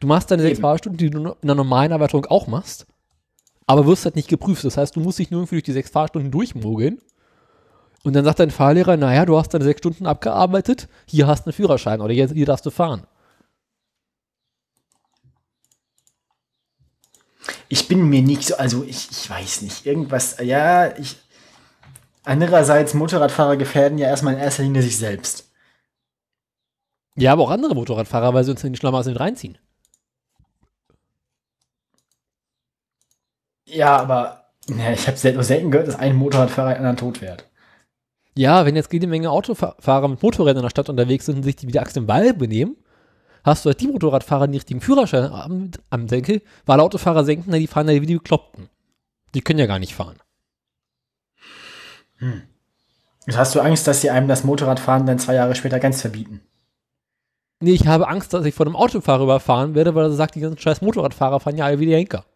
Du 0.00 0.06
machst 0.06 0.30
deine 0.30 0.42
sechs. 0.42 0.60
Fahrstunden, 0.60 0.98
die 0.98 1.08
du 1.08 1.18
in 1.18 1.34
einer 1.42 1.54
normalen 1.54 1.92
Erweiterung 1.92 2.26
auch 2.26 2.46
machst, 2.46 2.86
aber 3.66 3.86
wirst 3.86 4.04
halt 4.04 4.16
nicht 4.16 4.28
geprüft. 4.28 4.62
Das 4.64 4.76
heißt, 4.76 4.94
du 4.94 5.00
musst 5.00 5.18
dich 5.18 5.30
nur 5.30 5.40
irgendwie 5.40 5.54
durch 5.54 5.62
die 5.62 5.72
sechs 5.72 5.88
Fahrstunden 5.88 6.30
durchmogeln. 6.30 7.00
Und 8.02 8.12
dann 8.12 8.26
sagt 8.26 8.38
dein 8.38 8.50
Fahrlehrer, 8.50 8.98
naja, 8.98 9.24
du 9.24 9.38
hast 9.38 9.54
deine 9.54 9.64
sechs 9.64 9.78
Stunden 9.78 10.04
abgearbeitet, 10.04 10.88
hier 11.06 11.26
hast 11.26 11.44
du 11.44 11.46
einen 11.46 11.54
Führerschein 11.54 12.02
oder 12.02 12.12
hier, 12.12 12.28
hier 12.28 12.44
darfst 12.44 12.66
du 12.66 12.70
fahren. 12.70 13.06
Ich 17.70 17.88
bin 17.88 18.06
mir 18.06 18.20
nicht 18.20 18.42
so, 18.42 18.56
also 18.56 18.84
ich, 18.84 19.10
ich 19.10 19.30
weiß 19.30 19.62
nicht, 19.62 19.86
irgendwas, 19.86 20.36
ja, 20.42 20.94
ich, 20.98 21.16
andererseits 22.24 22.92
Motorradfahrer 22.92 23.56
gefährden 23.56 23.96
ja 23.96 24.08
erstmal 24.08 24.34
in 24.34 24.40
erster 24.40 24.64
Linie 24.64 24.82
sich 24.82 24.98
selbst. 24.98 25.50
Ja, 27.16 27.32
aber 27.32 27.42
auch 27.42 27.50
andere 27.50 27.74
Motorradfahrer, 27.74 28.34
weil 28.34 28.44
sie 28.44 28.50
uns 28.50 28.64
in 28.64 28.72
den 28.72 28.76
Schlamassel 28.76 29.12
mit 29.12 29.20
reinziehen. 29.20 29.58
Ja, 33.66 33.96
aber 33.96 34.50
ja, 34.68 34.92
ich 34.92 35.06
habe 35.06 35.16
sel 35.16 35.42
selten 35.42 35.70
gehört, 35.70 35.88
dass 35.88 35.98
ein 35.98 36.16
Motorradfahrer 36.16 36.70
einen 36.70 36.78
anderen 36.78 36.96
tot 36.96 37.18
fährt. 37.18 37.48
Ja, 38.36 38.66
wenn 38.66 38.74
jetzt 38.74 38.92
jede 38.92 39.06
Menge 39.06 39.30
Autofahrer 39.30 40.08
mit 40.08 40.22
Motorrädern 40.22 40.58
in 40.58 40.62
der 40.64 40.70
Stadt 40.70 40.88
unterwegs 40.88 41.26
sind 41.26 41.36
und 41.36 41.42
sich 41.44 41.56
die 41.56 41.68
wie 41.68 41.72
die 41.72 41.78
Axt 41.78 41.96
im 41.96 42.08
Wald 42.08 42.38
benehmen, 42.38 42.76
hast 43.44 43.64
du 43.64 43.68
halt 43.68 43.80
die 43.80 43.86
Motorradfahrer, 43.86 44.46
die 44.46 44.52
den 44.52 44.56
richtigen 44.56 44.80
Führerschein 44.80 45.30
am, 45.30 45.70
am 45.90 46.08
Senkel, 46.08 46.42
weil 46.66 46.80
Autofahrer 46.80 47.24
senken, 47.24 47.50
na, 47.50 47.58
die 47.58 47.68
fahren 47.68 47.88
ja 47.88 48.00
wie 48.00 48.06
die 48.06 48.14
Bekloppten. 48.14 48.68
Die 49.34 49.40
können 49.40 49.60
ja 49.60 49.66
gar 49.66 49.78
nicht 49.78 49.94
fahren. 49.94 50.18
Jetzt 53.26 53.38
hast 53.38 53.54
du 53.54 53.60
Angst, 53.60 53.86
dass 53.86 54.00
sie 54.00 54.10
einem 54.10 54.28
das 54.28 54.44
Motorradfahren 54.44 55.06
dann 55.06 55.18
zwei 55.18 55.34
Jahre 55.34 55.54
später 55.54 55.78
ganz 55.78 56.00
verbieten. 56.00 56.40
Nee, 57.64 57.72
ich 57.72 57.86
habe 57.86 58.08
Angst, 58.08 58.34
dass 58.34 58.44
ich 58.44 58.54
von 58.54 58.66
einem 58.68 58.76
Autofahrer 58.76 59.22
überfahren 59.22 59.74
werde, 59.74 59.94
weil 59.94 60.04
er 60.04 60.12
sagt, 60.12 60.34
die 60.34 60.40
ganzen 60.40 60.58
scheiß 60.58 60.82
Motorradfahrer 60.82 61.40
fahren 61.40 61.56
ja 61.56 61.64
alle 61.64 61.80
wie 61.80 61.86
die 61.86 61.94
Henker. 61.94 62.26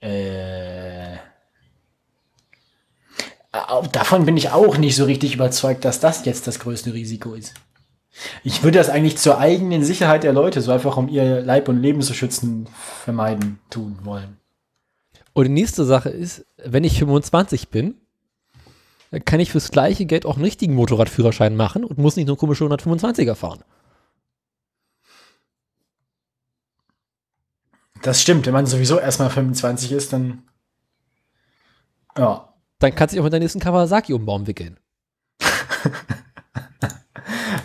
Äh, 0.00 1.16
davon 3.92 4.26
bin 4.26 4.36
ich 4.36 4.50
auch 4.50 4.78
nicht 4.78 4.96
so 4.96 5.04
richtig 5.04 5.34
überzeugt, 5.34 5.84
dass 5.84 6.00
das 6.00 6.24
jetzt 6.24 6.48
das 6.48 6.58
größte 6.58 6.92
Risiko 6.92 7.34
ist. 7.34 7.54
Ich 8.42 8.64
würde 8.64 8.78
das 8.78 8.88
eigentlich 8.88 9.16
zur 9.16 9.38
eigenen 9.38 9.84
Sicherheit 9.84 10.24
der 10.24 10.32
Leute, 10.32 10.60
so 10.60 10.72
einfach 10.72 10.96
um 10.96 11.08
ihr 11.08 11.40
Leib 11.40 11.68
und 11.68 11.80
Leben 11.80 12.02
zu 12.02 12.14
schützen, 12.14 12.66
vermeiden 13.04 13.60
tun 13.70 13.96
wollen. 14.02 14.38
Und 15.34 15.44
die 15.44 15.52
nächste 15.52 15.84
Sache 15.84 16.08
ist, 16.08 16.46
wenn 16.56 16.82
ich 16.82 16.98
25 16.98 17.68
bin, 17.68 17.94
dann 19.10 19.24
kann 19.24 19.40
ich 19.40 19.50
fürs 19.50 19.70
gleiche 19.70 20.06
Geld 20.06 20.24
auch 20.24 20.36
einen 20.36 20.44
richtigen 20.44 20.74
Motorradführerschein 20.74 21.56
machen 21.56 21.84
und 21.84 21.98
muss 21.98 22.16
nicht 22.16 22.26
nur 22.26 22.36
komische 22.36 22.64
125er 22.64 23.34
fahren. 23.34 23.64
Das 28.02 28.20
stimmt, 28.22 28.46
wenn 28.46 28.52
man 28.52 28.66
sowieso 28.66 28.98
erstmal 28.98 29.30
25 29.30 29.92
ist, 29.92 30.12
dann. 30.12 30.42
Ja. 32.16 32.54
Dann 32.78 32.94
kannst 32.94 33.12
du 33.12 33.16
dich 33.16 33.20
auch 33.20 33.24
mit 33.24 33.32
deinem 33.32 33.42
nächsten 33.42 33.60
Kawasaki 33.60 34.14
um 34.14 34.22
den 34.22 34.26
Baum 34.26 34.46
wickeln. 34.46 34.78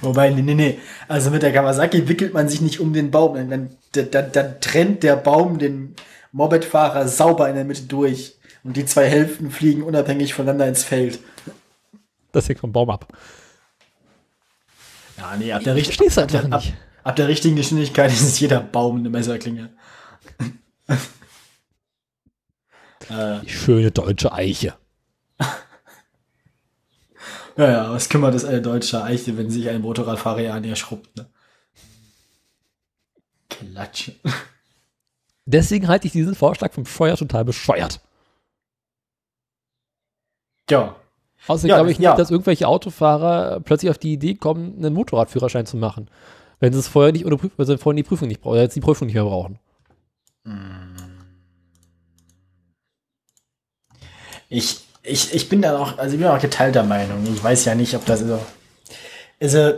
Wobei, 0.02 0.30
nee, 0.32 0.41
nee, 0.41 0.56
nee. 0.56 0.80
Also 1.08 1.30
mit 1.30 1.41
der 1.41 1.54
Kawasaki 1.54 2.10
wickelt 2.10 2.34
man 2.34 2.50
sich 2.50 2.60
nicht 2.60 2.82
um 2.82 2.91
den 2.91 3.12
Baum. 3.12 3.36
Dann, 3.36 3.50
dann, 3.50 4.12
dann, 4.12 4.32
dann 4.32 4.60
trennt 4.60 5.04
der 5.04 5.16
Baum 5.16 5.58
den 5.58 5.96
Mopedfahrer 6.34 7.08
sauber 7.08 7.48
in 7.48 7.56
der 7.56 7.64
Mitte 7.64 7.84
durch. 7.84 8.38
Und 8.66 8.76
die 8.78 8.86
zwei 8.86 9.07
Hälften 9.07 9.51
fliegen 9.51 9.84
unabhängig 9.84 10.34
voneinander 10.34 10.68
ins 10.68 10.84
Feld. 10.84 11.20
Das 12.32 12.49
hängt 12.49 12.59
vom 12.59 12.72
Baum 12.72 12.89
ab. 12.89 13.07
Ja, 15.18 15.36
nee, 15.38 15.53
ab 15.53 15.63
der, 15.63 15.76
Ich 15.78 15.88
richt- 15.99 16.18
ab, 16.18 16.28
der, 16.30 16.51
ab, 16.51 16.63
ab 17.03 17.16
der 17.16 17.28
richtigen 17.28 17.55
Geschwindigkeit 17.55 18.11
ist 18.11 18.39
jeder 18.39 18.61
Baum 18.61 18.97
eine 18.97 19.09
Messerklinge. 19.11 19.70
Die 23.43 23.49
schöne 23.49 23.91
deutsche 23.91 24.34
Eiche. 24.34 24.74
ja, 27.57 27.72
ja, 27.72 27.91
was 27.91 28.09
kümmert 28.09 28.34
es 28.34 28.45
eine 28.45 28.63
deutsche 28.63 29.03
Eiche, 29.03 29.38
wenn 29.38 29.51
sich 29.51 29.70
ein 29.70 29.82
Motorradfahrer 29.82 30.51
an 30.53 30.63
ihr 30.63 30.76
schrubbt, 30.76 31.16
ne? 31.16 31.30
Klatsch. 33.49 34.09
Deswegen 35.45 35.88
halte 35.88 36.07
ich 36.07 36.13
diesen 36.13 36.34
Vorschlag 36.34 36.74
vom 36.74 36.88
Scheuer 36.88 37.16
total 37.16 37.45
bescheuert. 37.45 38.01
Ja. 40.70 40.95
Außerdem 41.47 41.70
Ja, 41.70 41.76
glaube 41.78 41.91
ich 41.91 41.99
ja. 41.99 42.11
nicht, 42.11 42.20
dass 42.20 42.32
irgendwelche 42.32 42.68
Autofahrer 42.68 43.59
plötzlich 43.59 43.91
auf 43.91 43.97
die 43.97 44.13
Idee 44.13 44.36
kommen, 44.36 44.76
einen 44.78 44.93
Motorradführerschein 44.93 45.66
zu 45.66 45.78
machen. 45.78 46.09
Wenn 46.59 46.74
sie 46.74 46.80
es 46.80 46.88
vorher 46.88 47.11
nicht 47.11 47.26
ohne 47.26 47.38
Prüf 47.38 47.51
wenn 47.57 47.66
sie 47.66 47.78
vorher 47.78 47.95
die 47.95 48.07
Prüfung 48.07 48.28
nicht 48.28 48.41
brauchen, 48.41 48.53
oder 48.53 48.61
jetzt 48.61 48.76
die 48.76 48.82
Prüfung 48.82 49.05
nicht 49.07 49.16
mehr 49.16 49.26
brauchen. 49.26 49.59
Ich, 54.49 54.80
ich, 55.03 55.34
ich 55.34 55.49
bin 55.49 55.61
da 55.61 55.78
auch, 55.78 55.97
also 55.97 56.16
ich 56.16 56.22
bin 56.22 56.28
auch 56.30 56.39
geteilter 56.39 56.84
Meinung. 56.84 57.24
Ich 57.34 57.43
weiß 57.43 57.66
ja 57.66 57.76
nicht, 57.76 57.93
ob 57.95 58.05
das 58.05 58.22
so. 58.22 58.39
Also, 59.41 59.74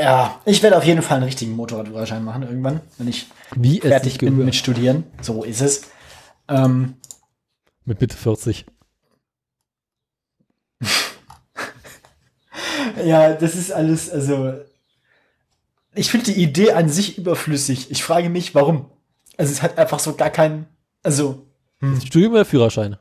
ja, 0.00 0.40
ich 0.46 0.62
werde 0.62 0.78
auf 0.78 0.84
jeden 0.84 1.02
Fall 1.02 1.16
einen 1.16 1.26
richtigen 1.26 1.52
Motorradführerschein 1.52 2.24
machen 2.24 2.42
irgendwann, 2.42 2.80
wenn 2.96 3.06
ich 3.08 3.26
Wie 3.54 3.80
fertig 3.80 4.18
bin 4.18 4.30
gehört. 4.30 4.46
mit 4.46 4.54
Studieren. 4.54 5.04
So 5.20 5.44
ist 5.44 5.60
es. 5.60 5.82
Ähm, 6.48 6.94
Mit 7.84 8.00
Mitte 8.00 8.16
40. 8.16 8.64
ja, 13.04 13.34
das 13.34 13.54
ist 13.54 13.72
alles, 13.72 14.10
also. 14.10 14.54
Ich 15.96 16.10
finde 16.10 16.32
die 16.32 16.42
Idee 16.42 16.72
an 16.72 16.88
sich 16.88 17.18
überflüssig. 17.18 17.90
Ich 17.90 18.02
frage 18.02 18.28
mich, 18.28 18.54
warum. 18.54 18.90
Also, 19.36 19.52
es 19.52 19.62
hat 19.62 19.78
einfach 19.78 19.98
so 19.98 20.14
gar 20.14 20.30
keinen. 20.30 20.66
Also, 21.02 21.46
Studium 22.04 22.32
oder 22.32 22.44
Führerschein? 22.44 22.96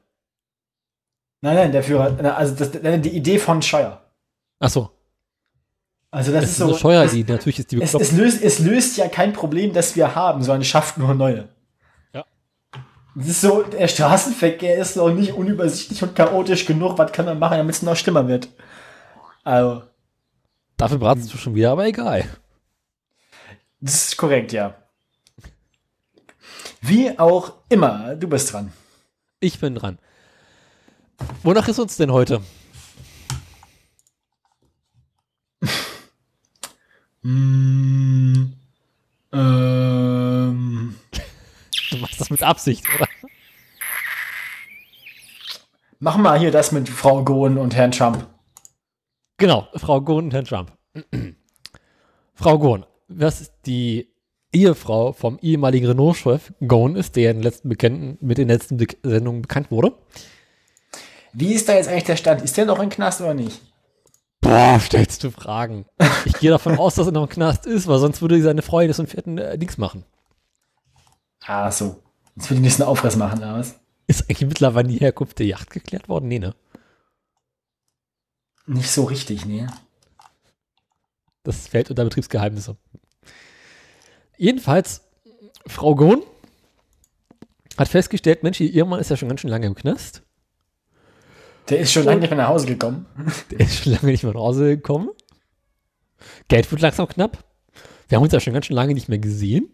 nein, 1.42 1.56
nein, 1.56 1.72
der 1.72 1.84
Führer, 1.84 2.18
also 2.38 2.54
das, 2.56 2.72
die 2.72 3.16
Idee 3.16 3.40
von 3.40 3.62
Scheuer. 3.62 4.02
Achso, 4.60 4.92
Also, 6.12 6.32
das 6.32 6.42
das 6.42 6.52
ist 6.52 6.58
so. 6.58 6.66
eine 6.66 6.76
Steueridee. 6.76 7.32
Natürlich 7.32 7.60
ist 7.60 7.72
die 7.72 7.82
Es, 7.82 7.94
es, 7.94 8.12
löst, 8.12 8.42
es 8.42 8.60
löst 8.60 8.98
ja 8.98 9.08
kein 9.08 9.34
Problem, 9.34 9.74
das 9.74 9.96
wir 9.96 10.16
haben, 10.16 10.44
sondern 10.44 10.64
schafft 10.64 10.98
nur 10.98 11.14
neue. 11.14 11.50
Das 13.16 13.28
ist 13.28 13.42
so, 13.42 13.62
der 13.64 13.88
Straßenverkehr 13.88 14.78
ist 14.78 14.96
noch 14.96 15.10
nicht 15.12 15.34
unübersichtlich 15.34 16.02
und 16.02 16.16
chaotisch 16.16 16.66
genug. 16.66 16.98
Was 16.98 17.12
kann 17.12 17.26
man 17.26 17.38
machen, 17.38 17.58
damit 17.58 17.76
es 17.76 17.82
noch 17.84 17.96
schlimmer 17.96 18.28
wird? 18.28 18.50
Also, 19.44 19.84
Dafür 20.78 20.98
bratst 20.98 21.32
du 21.32 21.38
schon 21.38 21.54
wieder, 21.54 21.72
aber 21.72 21.86
egal. 21.86 22.28
das 23.80 24.08
ist 24.08 24.18
korrekt, 24.18 24.52
ja. 24.52 24.76
Wie 26.82 27.18
auch 27.20 27.54
immer, 27.70 28.16
du 28.16 28.28
bist 28.28 28.52
dran. 28.52 28.74
Ich 29.40 29.60
bin 29.60 29.76
dran. 29.76 30.00
Wonach 31.44 31.68
ist 31.68 31.80
uns 31.80 31.96
denn 31.98 32.12
heute? 32.12 32.42
Mm, 37.22 38.54
Du 39.32 39.38
machst 42.04 42.22
das 42.22 42.30
mit 42.30 42.44
Absicht, 42.44 42.86
oder? 42.96 43.08
mach 46.04 46.18
mal 46.18 46.38
hier 46.38 46.52
das 46.52 46.72
mit 46.72 46.90
Frau 46.90 47.24
Gohn 47.24 47.58
und 47.58 47.76
Herrn 47.76 47.92
Trump. 47.92 48.28
Genau, 49.38 49.68
Frau 49.76 50.02
Gohn 50.02 50.26
und 50.26 50.34
Herrn 50.34 50.46
Trump. 50.46 50.74
Frau 52.34 52.60
Gohn, 52.60 52.86
was 53.08 53.42
ist 53.42 53.54
die 53.66 54.14
Ehefrau 54.52 55.14
vom 55.14 55.40
ehemaligen 55.42 55.88
Renault-Chef 55.88 56.52
Gohn 56.68 56.96
ist, 56.96 57.16
der 57.16 57.32
in 57.32 57.38
den 57.38 57.44
letzten 57.44 57.70
Bekannten, 57.70 58.18
mit 58.20 58.38
den 58.38 58.50
letzten 58.50 58.78
Be 58.78 58.88
Sendungen 59.02 59.42
bekannt 59.42 59.72
wurde? 59.72 59.94
Wie 61.32 61.54
ist 61.54 61.68
da 61.68 61.74
jetzt 61.74 61.88
eigentlich 61.88 62.04
der 62.04 62.18
Stand? 62.18 62.42
Ist 62.42 62.58
der 62.58 62.66
noch 62.66 62.80
im 62.80 62.90
Knast 62.90 63.22
oder 63.22 63.34
nicht? 63.34 63.62
Boah, 64.42 64.78
stellst 64.80 65.24
du 65.24 65.32
Fragen. 65.32 65.86
Ich 66.26 66.34
gehe 66.34 66.52
davon 66.52 66.78
aus, 66.78 66.96
dass 66.96 67.08
er 67.08 67.14
noch 67.14 67.24
im 67.24 67.30
Knast 67.30 67.66
ist, 67.66 67.88
weil 67.88 68.00
sonst 68.00 68.22
würde 68.22 68.42
seine 68.42 68.62
Frau 68.62 68.86
das 68.86 69.00
und 69.00 69.08
vierten 69.08 69.38
äh, 69.38 69.58
nichts 69.58 69.78
machen. 69.78 70.04
Ah, 71.46 71.72
so. 71.72 72.02
Jetzt 72.36 72.50
will 72.50 72.58
ich 72.58 72.64
nicht 72.64 72.80
einen 72.80 72.90
Aufriss 72.90 73.16
machen, 73.16 73.40
oder 73.40 73.56
was? 73.56 73.80
Ist 74.08 74.24
eigentlich 74.24 74.48
mittlerweile 74.48 74.88
die 74.88 74.98
Herkunft 74.98 75.40
der 75.40 75.46
Yacht 75.46 75.70
geklärt 75.70 76.10
worden? 76.10 76.28
Nee, 76.28 76.40
ne? 76.40 76.56
Nicht 78.66 78.90
so 78.90 79.04
richtig, 79.06 79.46
nee. 79.46 79.68
Das 81.44 81.68
fällt 81.68 81.90
unter 81.90 82.04
Betriebsgeheimnisse. 82.06 82.78
Jedenfalls, 84.38 85.02
Frau 85.68 85.96
Gohn 85.96 86.24
hat 87.78 87.90
festgestellt, 87.90 88.44
Mensch, 88.44 88.60
ihr 88.62 88.74
Ehemann 88.74 89.00
ist 89.00 89.10
ja 89.10 89.18
schon 89.18 89.30
ganz 89.30 89.42
schön 89.42 89.50
lange 89.50 89.68
im 89.68 89.76
Knast. 89.76 90.24
Der 91.70 91.80
ist 91.80 91.94
schon 91.94 92.04
lange 92.04 92.22
nicht 92.22 92.30
mehr 92.30 92.38
nach 92.38 92.50
Hause 92.50 92.68
gekommen. 92.68 93.06
Der 93.52 93.60
ist 93.60 93.84
schon 93.84 93.94
lange 93.94 94.08
nicht 94.08 94.24
mehr 94.24 94.34
nach 94.34 94.42
Hause 94.42 94.76
gekommen. 94.76 95.10
Geld 96.48 96.70
wird 96.72 96.82
langsam 96.82 97.08
knapp. 97.08 97.44
Wir 98.08 98.18
haben 98.18 98.24
uns 98.24 98.34
ja 98.34 98.40
schon 98.40 98.54
ganz 98.54 98.66
schön 98.66 98.76
lange 98.76 98.94
nicht 98.94 99.10
mehr 99.10 99.20
gesehen. 99.20 99.70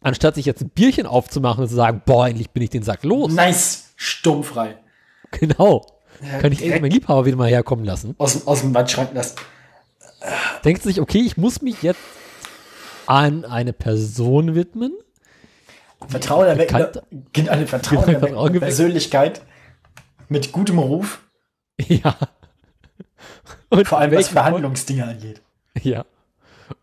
Anstatt 0.00 0.36
sich 0.36 0.46
jetzt 0.46 0.62
ein 0.62 0.70
Bierchen 0.70 1.06
aufzumachen 1.06 1.62
und 1.62 1.68
zu 1.68 1.74
sagen, 1.74 2.02
boah, 2.06 2.28
endlich 2.28 2.50
bin 2.50 2.62
ich 2.62 2.70
den 2.70 2.82
Sack 2.82 3.02
los. 3.04 3.32
Nice. 3.32 3.90
Sturmfrei. 3.96 4.76
Genau. 5.32 5.84
Kann 6.40 6.52
ich 6.52 6.62
endlich 6.62 6.80
meinen 6.80 6.90
Liebhaber 6.92 7.26
wieder 7.26 7.36
mal 7.36 7.48
herkommen 7.48 7.84
lassen. 7.84 8.14
aus, 8.18 8.32
dem- 8.34 8.46
aus 8.48 8.60
dem 8.60 8.74
Wandschrank 8.74 9.10
das. 9.14 9.34
Denkt 10.64 10.82
sich, 10.82 11.00
okay, 11.00 11.18
ich 11.20 11.36
muss 11.36 11.62
mich 11.62 11.82
jetzt 11.82 12.00
an 13.06 13.44
eine 13.44 13.72
Person 13.72 14.54
widmen. 14.54 14.92
Vertrauen 16.08 16.46
erweckende, 16.46 17.02
Bekannt- 17.10 17.48
eine 17.48 17.66
Vertrauen 17.66 18.04
Vertrauen 18.04 18.46
geweckt. 18.52 18.62
Persönlichkeit 18.68 19.42
mit 20.28 20.52
gutem 20.52 20.78
Ruf, 20.78 21.20
Ja. 21.88 22.16
Und 23.70 23.86
vor 23.86 23.98
allem 23.98 24.12
was 24.12 24.28
Verhandlungsdinge 24.28 25.04
angeht. 25.04 25.42
Ja. 25.82 26.04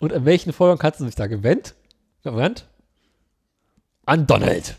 Und 0.01 0.13
an 0.13 0.25
welchen 0.25 0.53
Folgen 0.53 0.77
kannst 0.79 0.99
du 0.99 1.05
dich 1.05 1.15
da 1.15 1.27
gewendet? 1.27 1.75
Gewandt? 2.23 2.65
An 4.05 4.27
Donald. 4.27 4.75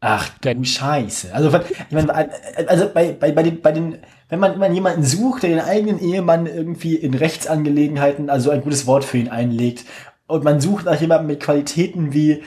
Ach 0.00 0.28
du 0.30 0.40
Gen- 0.40 0.64
Scheiße. 0.64 1.34
Also, 1.34 1.54
ich 1.58 1.90
meine, 1.90 2.30
also 2.68 2.88
bei, 2.88 3.12
bei, 3.12 3.32
bei, 3.32 3.42
den, 3.42 3.60
bei 3.60 3.72
den, 3.72 3.98
wenn 4.30 4.40
man, 4.40 4.52
wenn 4.52 4.60
man 4.60 4.74
jemanden 4.74 5.04
sucht, 5.04 5.42
der 5.42 5.50
den 5.50 5.60
eigenen 5.60 5.98
Ehemann 5.98 6.46
irgendwie 6.46 6.94
in 6.94 7.12
Rechtsangelegenheiten, 7.14 8.30
also 8.30 8.50
ein 8.50 8.62
gutes 8.62 8.86
Wort 8.86 9.04
für 9.04 9.18
ihn 9.18 9.28
einlegt, 9.28 9.84
und 10.26 10.44
man 10.44 10.60
sucht 10.60 10.86
nach 10.86 11.00
jemandem 11.00 11.26
mit 11.26 11.40
Qualitäten 11.40 12.14
wie 12.14 12.42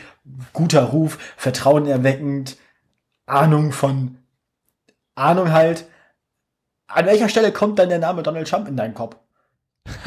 guter 0.53 0.83
Ruf, 0.85 1.19
Vertrauen 1.37 1.85
erweckend, 1.85 2.57
Ahnung 3.25 3.71
von, 3.71 4.17
Ahnung 5.15 5.51
halt, 5.51 5.85
an 6.87 7.05
welcher 7.05 7.29
Stelle 7.29 7.51
kommt 7.51 7.77
dann 7.77 7.89
der 7.89 7.99
Name 7.99 8.23
Donald 8.23 8.47
Trump 8.47 8.67
in 8.67 8.77
deinen 8.77 8.93
Kopf? 8.93 9.17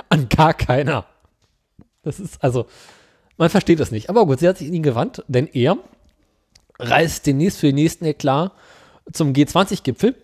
An 0.08 0.28
gar 0.28 0.54
keiner. 0.54 1.04
Das 2.02 2.18
ist, 2.18 2.42
also, 2.42 2.66
man 3.38 3.50
versteht 3.50 3.80
das 3.80 3.90
nicht. 3.90 4.08
Aber 4.10 4.26
gut, 4.26 4.38
sie 4.40 4.48
hat 4.48 4.58
sich 4.58 4.68
in 4.68 4.74
ihn 4.74 4.82
gewandt, 4.82 5.24
denn 5.28 5.46
er 5.46 5.76
reist 6.78 7.26
demnächst 7.26 7.58
für 7.58 7.66
den 7.66 7.76
nächsten 7.76 8.04
Eklat 8.04 8.52
zum 9.12 9.32
G20-Gipfel, 9.32 10.14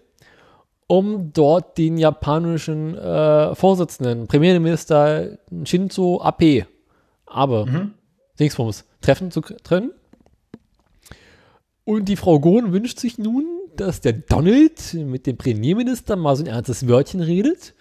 um 0.87 1.33
dort 1.33 1.79
den 1.79 1.97
japanischen 1.99 2.97
äh, 2.97 3.55
Vorsitzenden, 3.55 4.27
Premierminister 4.27 5.39
Shinzo 5.65 6.21
Abe, 6.23 6.67
aber 7.27 7.91
Dingsbums, 8.39 8.85
treffen 9.01 9.31
zu 9.31 9.41
treffen. 9.41 9.93
Und 11.85 12.09
die 12.09 12.17
Frau 12.17 12.39
Gohn 12.39 12.73
wünscht 12.73 12.99
sich 13.01 13.19
nun, 13.19 13.45
dass 13.77 14.01
der 14.01 14.13
Donald 14.13 14.95
mit 14.95 15.27
dem 15.27 15.37
Premierminister 15.37 16.17
mal 16.17 16.37
so 16.37 16.45
ein 16.45 16.47
ernstes 16.49 16.87
Wörtchen 16.87 17.21
redet 17.21 17.75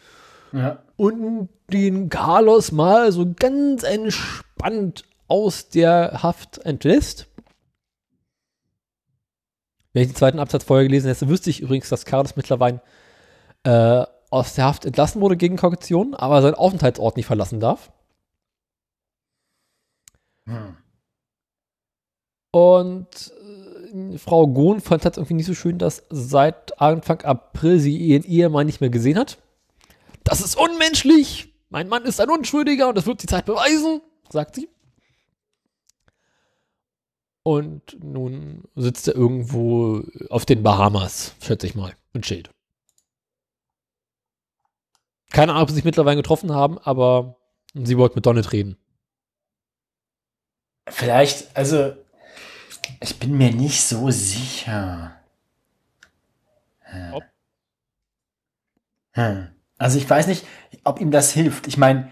Ja. 0.53 0.79
und 0.95 1.49
den 1.71 2.09
Carlos 2.09 2.71
mal 2.71 3.11
so 3.11 3.31
ganz 3.37 3.83
entspannt 3.83 5.03
aus 5.31 5.69
der 5.69 6.23
Haft 6.23 6.57
entlässt. 6.57 7.27
Wenn 9.93 10.03
ich 10.03 10.09
den 10.09 10.15
zweiten 10.15 10.39
Absatz 10.39 10.65
vorher 10.65 10.85
gelesen 10.85 11.07
hätte, 11.07 11.29
wüsste 11.29 11.49
ich 11.49 11.61
übrigens, 11.61 11.87
dass 11.87 12.03
Carlos 12.03 12.35
mittlerweile 12.35 12.81
äh, 13.63 14.03
aus 14.29 14.55
der 14.55 14.65
Haft 14.65 14.83
entlassen 14.83 15.21
wurde 15.21 15.37
gegen 15.37 15.55
Kaution, 15.55 16.15
aber 16.15 16.41
seinen 16.41 16.55
Aufenthaltsort 16.55 17.15
nicht 17.15 17.27
verlassen 17.27 17.61
darf. 17.61 17.93
Hm. 20.47 20.75
Und 22.51 23.33
äh, 23.93 24.17
Frau 24.17 24.47
Gohn 24.47 24.81
fand 24.81 25.05
es 25.05 25.15
irgendwie 25.15 25.35
nicht 25.35 25.45
so 25.45 25.53
schön, 25.53 25.77
dass 25.77 26.03
seit 26.09 26.81
Anfang 26.81 27.21
April 27.21 27.79
sie 27.79 27.95
ihren 27.95 28.23
Ehemann 28.23 28.65
nicht 28.65 28.81
mehr 28.81 28.89
gesehen 28.89 29.17
hat. 29.17 29.37
Das 30.25 30.41
ist 30.41 30.57
unmenschlich. 30.57 31.53
Mein 31.69 31.87
Mann 31.87 32.03
ist 32.03 32.19
ein 32.19 32.29
Unschuldiger 32.29 32.89
und 32.89 32.97
das 32.97 33.05
wird 33.05 33.23
die 33.23 33.27
Zeit 33.27 33.45
beweisen, 33.45 34.01
sagt 34.29 34.55
sie. 34.55 34.67
Und 37.43 38.03
nun 38.03 38.65
sitzt 38.75 39.07
er 39.07 39.15
irgendwo 39.15 40.03
auf 40.29 40.45
den 40.45 40.61
Bahamas, 40.61 41.35
schätze 41.41 41.65
ich 41.65 41.75
mal, 41.75 41.95
und 42.13 42.23
chillt. 42.23 42.51
Keine 45.31 45.53
Ahnung, 45.53 45.63
ob 45.63 45.69
sie 45.69 45.75
sich 45.75 45.85
mittlerweile 45.85 46.17
getroffen 46.17 46.51
haben, 46.51 46.77
aber 46.77 47.37
sie 47.73 47.97
wollte 47.97 48.15
mit 48.15 48.25
Donnet 48.25 48.51
reden. 48.51 48.77
Vielleicht, 50.87 51.55
also, 51.55 51.93
ich 52.99 53.17
bin 53.17 53.37
mir 53.37 53.51
nicht 53.51 53.81
so 53.81 54.11
sicher. 54.11 55.15
Hm. 59.13 59.47
Also 59.77 59.97
ich 59.97 60.09
weiß 60.09 60.27
nicht, 60.27 60.45
ob 60.83 60.99
ihm 60.99 61.11
das 61.11 61.31
hilft. 61.31 61.67
Ich 61.67 61.77
meine, 61.77 62.11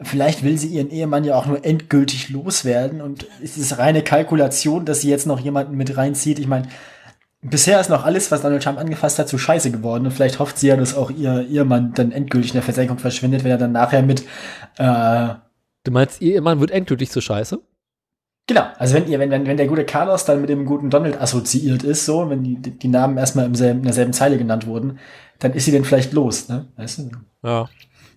vielleicht 0.00 0.42
will 0.42 0.58
sie 0.58 0.68
ihren 0.68 0.90
Ehemann 0.90 1.24
ja 1.24 1.34
auch 1.36 1.46
nur 1.46 1.64
endgültig 1.64 2.28
loswerden 2.28 3.00
und 3.00 3.26
es 3.42 3.56
ist 3.56 3.78
reine 3.78 4.02
Kalkulation, 4.02 4.84
dass 4.84 5.00
sie 5.00 5.10
jetzt 5.10 5.26
noch 5.26 5.40
jemanden 5.40 5.76
mit 5.76 5.96
reinzieht. 5.96 6.38
Ich 6.38 6.46
meine, 6.46 6.68
bisher 7.40 7.80
ist 7.80 7.90
noch 7.90 8.04
alles, 8.04 8.30
was 8.30 8.42
Donald 8.42 8.62
Trump 8.62 8.78
angefasst 8.78 9.18
hat, 9.18 9.28
zu 9.28 9.38
scheiße 9.38 9.70
geworden 9.70 10.06
und 10.06 10.12
vielleicht 10.12 10.38
hofft 10.38 10.58
sie 10.58 10.68
ja, 10.68 10.76
dass 10.76 10.96
auch 10.96 11.10
ihr 11.10 11.46
Ehemann 11.48 11.92
dann 11.94 12.12
endgültig 12.12 12.50
in 12.50 12.56
der 12.56 12.62
Versenkung 12.62 12.98
verschwindet, 12.98 13.44
wenn 13.44 13.50
er 13.50 13.58
dann 13.58 13.72
nachher 13.72 14.02
mit 14.02 14.24
äh, 14.78 15.28
Du 15.86 15.92
meinst, 15.92 16.20
ihr 16.20 16.34
Ehemann 16.34 16.58
wird 16.58 16.72
endgültig 16.72 17.12
so 17.12 17.20
scheiße? 17.20 17.60
Genau, 18.48 18.64
also 18.76 18.96
wenn 18.96 19.06
ihr, 19.06 19.20
wenn, 19.20 19.30
wenn, 19.30 19.46
wenn 19.46 19.56
der 19.56 19.68
gute 19.68 19.84
Carlos 19.84 20.24
dann 20.24 20.40
mit 20.40 20.50
dem 20.50 20.66
guten 20.66 20.90
Donald 20.90 21.20
assoziiert 21.20 21.84
ist, 21.84 22.04
so, 22.04 22.28
wenn 22.28 22.42
die, 22.42 22.56
die 22.56 22.88
Namen 22.88 23.18
erstmal 23.18 23.46
im 23.46 23.54
selben, 23.54 23.80
in 23.80 23.84
derselben 23.84 24.12
Zeile 24.12 24.36
genannt 24.36 24.66
wurden, 24.66 24.98
dann 25.38 25.52
ist 25.52 25.64
sie 25.64 25.70
denn 25.70 25.84
vielleicht 25.84 26.12
los, 26.12 26.48
ne? 26.48 26.66
Weißt 26.76 26.98
du? 26.98 27.10
Ja. 27.44 27.68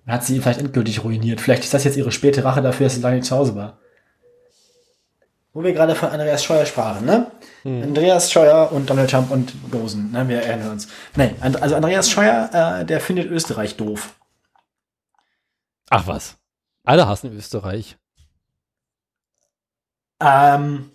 Dann 0.06 0.16
hat 0.16 0.24
sie 0.24 0.36
ihn 0.36 0.42
vielleicht 0.42 0.60
endgültig 0.60 1.04
ruiniert. 1.04 1.42
Vielleicht 1.42 1.64
ist 1.64 1.74
das 1.74 1.84
jetzt 1.84 1.98
ihre 1.98 2.12
späte 2.12 2.44
Rache 2.44 2.62
dafür, 2.62 2.86
dass 2.88 2.96
sie 2.96 3.02
lange 3.02 3.18
nicht 3.18 3.28
zu 3.28 3.36
Hause 3.36 3.56
war. 3.56 3.78
Wo 5.54 5.64
wir 5.64 5.74
gerade 5.74 5.96
von 5.96 6.10
Andreas 6.10 6.44
Scheuer 6.44 6.66
sprachen, 6.66 7.06
ne? 7.06 7.32
Andreas 7.66 8.32
Scheuer 8.32 8.72
und 8.72 8.90
Donald 8.90 9.10
Trump 9.10 9.32
und 9.32 9.52
Gosen, 9.72 10.12
ne? 10.12 10.28
Wir 10.30 10.42
erinnern 10.42 10.72
uns. 10.72 10.88
Nee, 11.16 11.34
And- 11.42 11.62
also 11.62 11.76
Andreas 11.76 12.10
Scheuer, 12.10 12.50
äh, 12.82 12.86
der 12.86 13.02
findet 13.02 13.30
Österreich 13.30 13.76
doof. 13.76 14.16
Ach 15.90 16.08
was. 16.08 16.38
Alle 16.86 17.08
hassen 17.08 17.36
Österreich. 17.36 17.98
Ähm, 20.22 20.92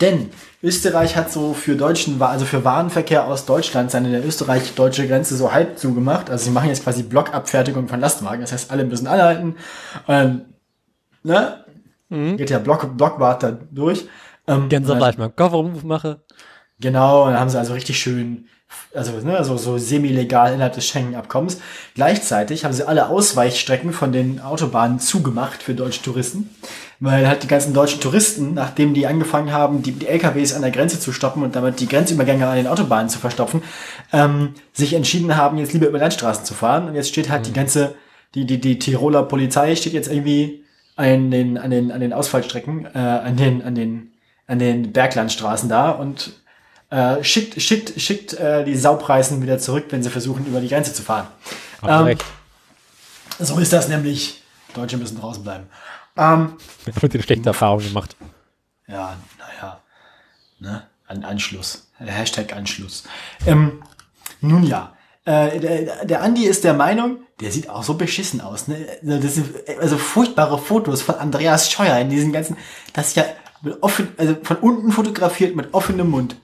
denn 0.00 0.30
Österreich 0.62 1.16
hat 1.16 1.30
so 1.30 1.54
für 1.54 1.76
deutschen, 1.76 2.20
also 2.20 2.44
für 2.44 2.64
Warenverkehr 2.64 3.26
aus 3.26 3.46
Deutschland 3.46 3.90
seine 3.90 4.10
der 4.10 4.26
österreich-deutsche 4.26 5.06
Grenze 5.06 5.36
so 5.36 5.52
halb 5.52 5.78
zugemacht. 5.78 6.30
Also 6.30 6.46
sie 6.46 6.50
machen 6.50 6.68
jetzt 6.68 6.84
quasi 6.84 7.02
Blockabfertigung 7.02 7.88
von 7.88 8.00
Lastwagen. 8.00 8.40
Das 8.40 8.52
heißt, 8.52 8.70
alle 8.70 8.84
müssen 8.84 9.06
anhalten. 9.06 9.56
Ähm, 10.08 10.42
ne? 11.22 11.64
Geht 12.36 12.50
der 12.50 12.58
Block, 12.58 12.96
Blockwart 12.96 13.42
da 13.42 13.58
durch. 13.70 14.06
Ähm, 14.46 14.68
mal 15.18 15.30
Kofferraum 15.30 15.78
mache. 15.84 16.22
Genau, 16.80 17.24
und 17.24 17.32
dann 17.32 17.40
haben 17.40 17.50
sie 17.50 17.58
also 17.58 17.74
richtig 17.74 17.98
schön, 17.98 18.48
also 18.94 19.12
ne, 19.20 19.42
so, 19.44 19.56
so 19.56 19.78
semi-legal 19.78 20.54
innerhalb 20.54 20.74
des 20.74 20.86
Schengen-Abkommens. 20.86 21.60
Gleichzeitig 21.94 22.64
haben 22.64 22.72
sie 22.72 22.86
alle 22.86 23.08
Ausweichstrecken 23.08 23.92
von 23.92 24.12
den 24.12 24.40
Autobahnen 24.40 24.98
zugemacht 24.98 25.62
für 25.62 25.74
deutsche 25.74 26.02
Touristen, 26.02 26.50
weil 27.00 27.26
halt 27.28 27.42
die 27.42 27.48
ganzen 27.48 27.74
deutschen 27.74 28.00
Touristen, 28.00 28.54
nachdem 28.54 28.94
die 28.94 29.06
angefangen 29.06 29.52
haben, 29.52 29.82
die, 29.82 29.92
die 29.92 30.06
LKWs 30.06 30.54
an 30.54 30.62
der 30.62 30.70
Grenze 30.70 31.00
zu 31.00 31.12
stoppen 31.12 31.42
und 31.42 31.54
damit 31.54 31.80
die 31.80 31.88
Grenzübergänge 31.88 32.46
an 32.46 32.56
den 32.56 32.66
Autobahnen 32.66 33.08
zu 33.08 33.18
verstopfen, 33.18 33.62
ähm, 34.12 34.54
sich 34.72 34.94
entschieden 34.94 35.36
haben, 35.36 35.58
jetzt 35.58 35.72
lieber 35.72 35.88
über 35.88 35.98
Landstraßen 35.98 36.44
zu 36.44 36.54
fahren. 36.54 36.88
Und 36.88 36.94
jetzt 36.94 37.08
steht 37.08 37.30
halt 37.30 37.46
die 37.46 37.52
ganze, 37.52 37.94
die, 38.34 38.46
die, 38.46 38.60
die 38.60 38.78
Tiroler 38.78 39.22
Polizei 39.22 39.76
steht 39.76 39.92
jetzt 39.92 40.10
irgendwie 40.10 40.64
an 40.96 41.30
den, 41.30 41.58
an 41.58 41.70
den, 41.70 41.92
an 41.92 42.00
den 42.00 42.12
Ausfallstrecken, 42.12 42.86
äh, 42.86 42.98
an 42.98 43.36
den, 43.36 43.62
an 43.62 43.74
den, 43.74 44.12
an 44.46 44.58
den 44.58 44.92
Berglandstraßen 44.92 45.68
da 45.68 45.90
und 45.90 46.32
äh, 46.90 47.22
schickt, 47.22 47.60
schickt, 47.60 48.00
schickt 48.00 48.34
äh, 48.34 48.64
die 48.64 48.76
Saupreisen 48.76 49.42
wieder 49.42 49.58
zurück, 49.58 49.86
wenn 49.90 50.02
sie 50.02 50.10
versuchen, 50.10 50.46
über 50.46 50.60
die 50.60 50.68
Grenze 50.68 50.92
zu 50.94 51.02
fahren. 51.02 51.28
Ähm. 51.86 52.16
So 53.38 53.58
ist 53.58 53.72
das 53.72 53.88
nämlich. 53.88 54.42
Deutsche 54.74 54.96
müssen 54.96 55.18
draußen 55.18 55.42
bleiben. 55.42 55.66
Ähm, 56.16 56.56
habe 56.94 57.08
eine 57.12 57.22
schlechte 57.22 57.48
Erfahrung 57.48 57.80
gemacht. 57.80 58.16
ja, 58.86 59.16
naja. 59.38 59.80
Ne? 60.58 60.82
An 61.06 61.24
Anschluss. 61.24 61.88
Hashtag 61.98 62.54
Anschluss. 62.54 63.04
Ähm, 63.46 63.82
nun 64.40 64.64
ja. 64.64 64.94
Äh, 65.24 65.60
der, 65.60 66.04
der 66.04 66.22
Andi 66.22 66.44
ist 66.44 66.64
der 66.64 66.74
Meinung, 66.74 67.18
der 67.40 67.50
sieht 67.50 67.68
auch 67.68 67.82
so 67.82 67.94
beschissen 67.94 68.40
aus. 68.40 68.68
Ne? 68.68 68.86
Das 69.02 69.34
sind 69.34 69.54
also 69.80 69.96
furchtbare 69.96 70.58
Fotos 70.58 71.02
von 71.02 71.16
Andreas 71.16 71.70
Scheuer 71.70 71.98
in 71.98 72.10
diesen 72.10 72.32
ganzen, 72.32 72.56
das 72.92 73.08
ist 73.08 73.16
ja 73.16 73.24
offen, 73.80 74.08
also 74.16 74.36
von 74.42 74.56
unten 74.58 74.92
fotografiert 74.92 75.56
mit 75.56 75.72
offenem 75.74 76.10
Mund. 76.10 76.36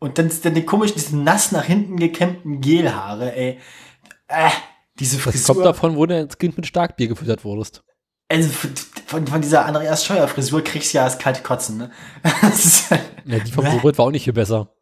Und 0.00 0.18
dann, 0.18 0.30
dann 0.42 0.54
die 0.54 0.64
komischen, 0.64 0.96
diese 0.96 1.16
nass 1.16 1.52
nach 1.52 1.64
hinten 1.64 1.96
gekämmten 1.98 2.60
Gelhaare, 2.60 3.36
ey. 3.36 3.58
Äh, 4.28 4.50
diese 4.98 5.16
Das 5.16 5.24
Frisur. 5.24 5.54
kommt 5.54 5.66
davon, 5.66 5.96
wo 5.96 6.06
du 6.06 6.16
als 6.16 6.38
Kind 6.38 6.56
mit 6.56 6.66
Starkbier 6.66 7.06
gefüttert 7.06 7.44
wurdest. 7.44 7.84
Also 8.28 8.48
von, 8.48 8.70
von, 9.06 9.26
von 9.26 9.40
dieser 9.42 9.66
Andreas 9.66 10.04
Scheuer 10.04 10.26
Frisur 10.28 10.62
kriegst 10.62 10.92
du 10.94 10.98
ja 10.98 11.04
das 11.04 11.18
kalte 11.18 11.42
Kotzen, 11.42 11.78
ne? 11.78 11.90
Das 12.42 12.90
Ja, 13.24 13.38
die 13.40 13.52
vom 13.52 13.64
Bäh. 13.64 13.70
Robert 13.72 13.98
war 13.98 14.06
auch 14.06 14.10
nicht 14.10 14.24
viel 14.24 14.32
besser. 14.32 14.72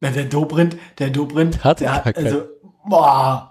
Na, 0.00 0.10
der 0.10 0.24
Dobrindt, 0.24 0.76
der 0.98 1.10
Dobrindt, 1.10 1.64
Hat 1.64 1.80
der 1.80 1.88
gar 1.90 2.16
also, 2.16 2.44
boah. 2.84 3.48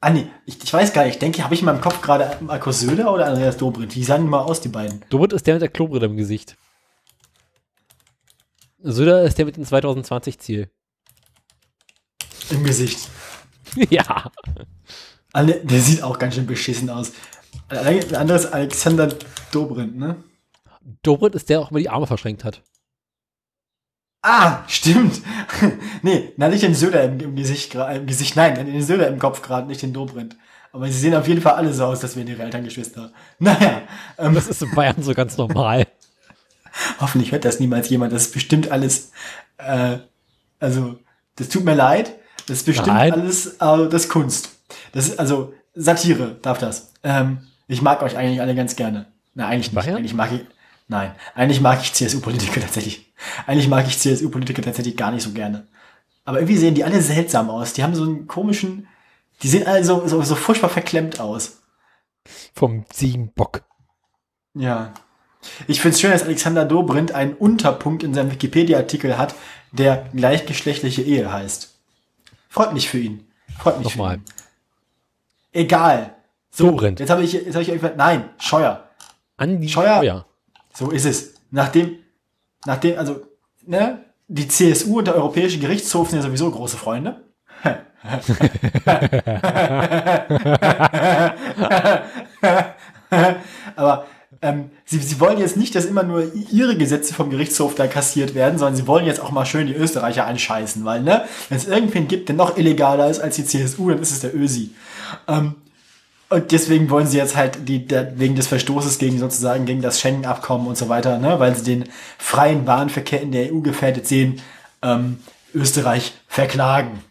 Ah, 0.00 0.10
nee, 0.10 0.26
ich, 0.46 0.62
ich 0.62 0.72
weiß 0.72 0.92
gar 0.92 1.04
nicht, 1.04 1.14
ich 1.14 1.18
denke, 1.20 1.44
habe 1.44 1.54
ich 1.54 1.60
in 1.60 1.66
meinem 1.66 1.80
Kopf 1.80 2.00
gerade 2.02 2.36
Markus 2.40 2.80
Söder 2.80 3.12
oder 3.12 3.26
Andreas 3.26 3.56
Dobrindt? 3.56 3.94
Die 3.94 4.02
sahen 4.02 4.28
mal 4.28 4.40
aus, 4.40 4.60
die 4.60 4.68
beiden. 4.68 5.04
Robert 5.12 5.32
ist 5.32 5.46
der 5.46 5.54
mit 5.54 5.62
der 5.62 5.68
Klobrille 5.68 6.06
im 6.06 6.16
Gesicht. 6.16 6.56
Söder 8.82 9.22
ist 9.22 9.38
der 9.38 9.46
mit 9.46 9.56
dem 9.56 9.64
2020-Ziel. 9.64 10.70
Im 12.50 12.64
Gesicht. 12.64 13.08
ja. 13.90 14.30
Alle, 15.32 15.64
der 15.64 15.80
sieht 15.80 16.02
auch 16.02 16.18
ganz 16.18 16.34
schön 16.34 16.46
beschissen 16.46 16.90
aus. 16.90 17.12
Ein 17.68 18.14
anderes 18.14 18.46
Alexander 18.46 19.08
Dobrindt, 19.50 19.96
ne? 19.96 20.22
Dobrindt 21.02 21.34
ist 21.34 21.48
der, 21.48 21.58
der 21.58 21.66
auch 21.66 21.70
immer 21.70 21.80
die 21.80 21.88
Arme 21.88 22.06
verschränkt 22.06 22.44
hat. 22.44 22.62
Ah, 24.22 24.62
stimmt. 24.68 25.20
nee, 26.02 26.32
na, 26.36 26.48
nicht 26.48 26.62
den 26.62 26.74
Söder 26.74 27.04
im, 27.04 27.18
im 27.18 27.34
Gesicht, 27.34 27.74
im 27.74 28.06
Gesicht, 28.06 28.36
nein, 28.36 28.54
den 28.54 28.82
Söder 28.82 29.08
im 29.08 29.18
Kopf 29.18 29.42
gerade, 29.42 29.66
nicht 29.66 29.82
den 29.82 29.92
Dobrindt. 29.92 30.36
Aber 30.70 30.86
sie 30.86 30.98
sehen 30.98 31.14
auf 31.14 31.28
jeden 31.28 31.40
Fall 31.42 31.54
alle 31.54 31.72
so 31.72 31.84
aus, 31.84 32.00
dass 32.00 32.16
wir 32.16 32.26
ihre 32.26 32.42
Elterngeschwister. 32.42 33.12
Naja, 33.38 33.82
ähm, 34.18 34.34
Das 34.34 34.46
ist 34.46 34.62
in 34.62 34.74
Bayern 34.74 35.02
so 35.02 35.12
ganz 35.12 35.36
normal. 35.36 35.86
Hoffentlich 37.00 37.32
hört 37.32 37.44
das 37.44 37.60
niemals 37.60 37.88
jemand. 37.88 38.12
Das 38.12 38.22
ist 38.22 38.32
bestimmt 38.32 38.70
alles. 38.70 39.12
Äh, 39.58 39.98
also, 40.60 40.98
das 41.36 41.48
tut 41.48 41.64
mir 41.64 41.74
leid. 41.74 42.12
Das 42.46 42.58
ist 42.58 42.66
bestimmt 42.66 42.88
Nein. 42.88 43.12
alles 43.12 43.46
äh, 43.46 43.88
das 43.88 44.04
ist 44.04 44.08
Kunst. 44.08 44.50
Das 44.92 45.08
ist 45.08 45.18
also 45.18 45.54
Satire 45.74 46.38
darf 46.42 46.58
das. 46.58 46.92
Ähm, 47.02 47.46
ich 47.68 47.82
mag 47.82 48.02
euch 48.02 48.16
eigentlich 48.16 48.40
alle 48.40 48.54
ganz 48.54 48.76
gerne. 48.76 49.06
Na, 49.34 49.46
eigentlich 49.46 49.72
nicht. 49.72 49.88
Eigentlich 49.88 50.14
mag 50.14 50.32
ich. 50.32 50.44
Nein, 50.88 51.14
eigentlich 51.34 51.60
mag 51.60 51.80
ich 51.80 51.92
CSU-Politiker 51.92 52.60
tatsächlich. 52.60 53.12
Eigentlich 53.46 53.68
mag 53.68 53.86
ich 53.86 53.98
CSU-Politiker 53.98 54.62
tatsächlich 54.62 54.96
gar 54.96 55.10
nicht 55.10 55.22
so 55.22 55.30
gerne. 55.30 55.66
Aber 56.24 56.38
irgendwie 56.38 56.58
sehen 56.58 56.74
die 56.74 56.84
alle 56.84 57.00
seltsam 57.00 57.50
aus. 57.50 57.72
Die 57.72 57.82
haben 57.82 57.94
so 57.94 58.02
einen 58.02 58.26
komischen. 58.26 58.88
Die 59.42 59.48
sehen 59.48 59.66
alle 59.66 59.84
so, 59.84 60.06
so, 60.06 60.22
so 60.22 60.34
furchtbar 60.34 60.68
verklemmt 60.68 61.18
aus. 61.20 61.62
Vom 62.54 62.84
Ziegenbock. 62.90 63.62
Ja. 64.54 64.92
Ich 65.66 65.80
finde 65.80 65.94
es 65.94 66.00
schön, 66.00 66.10
dass 66.10 66.22
Alexander 66.22 66.64
Dobrindt 66.64 67.12
einen 67.12 67.34
Unterpunkt 67.34 68.02
in 68.02 68.14
seinem 68.14 68.30
Wikipedia-Artikel 68.30 69.18
hat, 69.18 69.34
der 69.72 70.08
gleichgeschlechtliche 70.14 71.02
Ehe 71.02 71.32
heißt. 71.32 71.74
Freut 72.48 72.72
mich 72.72 72.88
für 72.88 72.98
ihn. 72.98 73.26
Freut 73.58 73.78
mich 73.78 73.88
Nochmal. 73.88 74.16
für 74.16 74.20
ihn. 74.20 74.24
Egal. 75.52 76.14
So, 76.50 76.70
Dobrindt. 76.70 77.00
Jetzt 77.00 77.10
habe 77.10 77.22
ich, 77.22 77.32
jetzt 77.32 77.54
habe 77.54 77.62
ich 77.62 77.68
irgendwann, 77.68 77.96
nein, 77.96 78.28
Scheuer. 78.38 78.88
Andi 79.36 79.68
Scheuer. 79.68 80.00
Scheuer. 80.00 80.26
So 80.74 80.90
ist 80.90 81.06
es. 81.06 81.34
Nachdem, 81.50 81.98
nachdem, 82.64 82.98
also, 82.98 83.22
ne, 83.66 84.04
die 84.28 84.48
CSU 84.48 84.98
und 84.98 85.06
der 85.06 85.14
Europäische 85.14 85.58
Gerichtshof 85.58 86.10
sind 86.10 86.20
ja 86.20 86.24
sowieso 86.24 86.50
große 86.50 86.76
Freunde. 86.76 87.24
Aber 93.76 94.06
ähm, 94.42 94.70
sie, 94.84 94.98
sie 94.98 95.20
wollen 95.20 95.38
jetzt 95.38 95.56
nicht, 95.56 95.74
dass 95.74 95.84
immer 95.84 96.02
nur 96.02 96.30
ihre 96.50 96.76
Gesetze 96.76 97.14
vom 97.14 97.30
Gerichtshof 97.30 97.74
da 97.74 97.86
kassiert 97.86 98.34
werden, 98.34 98.58
sondern 98.58 98.76
sie 98.76 98.86
wollen 98.86 99.06
jetzt 99.06 99.20
auch 99.20 99.30
mal 99.30 99.46
schön 99.46 99.68
die 99.68 99.74
Österreicher 99.74 100.26
anscheißen, 100.26 100.84
weil, 100.84 101.02
ne, 101.02 101.24
wenn 101.48 101.58
es 101.58 101.66
irgendwen 101.66 102.08
gibt, 102.08 102.28
der 102.28 102.36
noch 102.36 102.56
illegaler 102.56 103.08
ist 103.08 103.20
als 103.20 103.36
die 103.36 103.44
CSU, 103.44 103.88
dann 103.90 104.02
ist 104.02 104.10
es 104.10 104.20
der 104.20 104.34
Ösi. 104.34 104.72
Ähm, 105.28 105.54
Und 106.28 106.50
deswegen 106.50 106.88
wollen 106.88 107.06
sie 107.06 107.18
jetzt 107.18 107.36
halt 107.36 107.68
die, 107.68 107.86
der, 107.86 108.18
wegen 108.18 108.36
des 108.36 108.46
Verstoßes 108.48 108.98
gegen 108.98 109.18
sozusagen 109.18 109.66
gegen 109.66 109.82
das 109.82 110.00
Schengen-Abkommen 110.00 110.66
und 110.66 110.78
so 110.78 110.88
weiter, 110.88 111.18
ne, 111.18 111.38
weil 111.38 111.54
sie 111.54 111.64
den 111.64 111.84
freien 112.18 112.66
Warenverkehr 112.66 113.20
in 113.20 113.32
der 113.32 113.52
EU 113.52 113.60
gefährdet 113.60 114.06
sehen, 114.06 114.40
ähm, 114.82 115.18
Österreich 115.54 116.14
verklagen. 116.26 117.04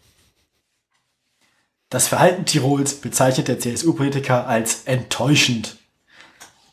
Das 1.88 2.08
Verhalten 2.08 2.46
Tirols 2.46 2.94
bezeichnet 2.94 3.46
der 3.48 3.60
CSU-Politiker 3.60 4.48
als 4.48 4.82
enttäuschend. 4.86 5.76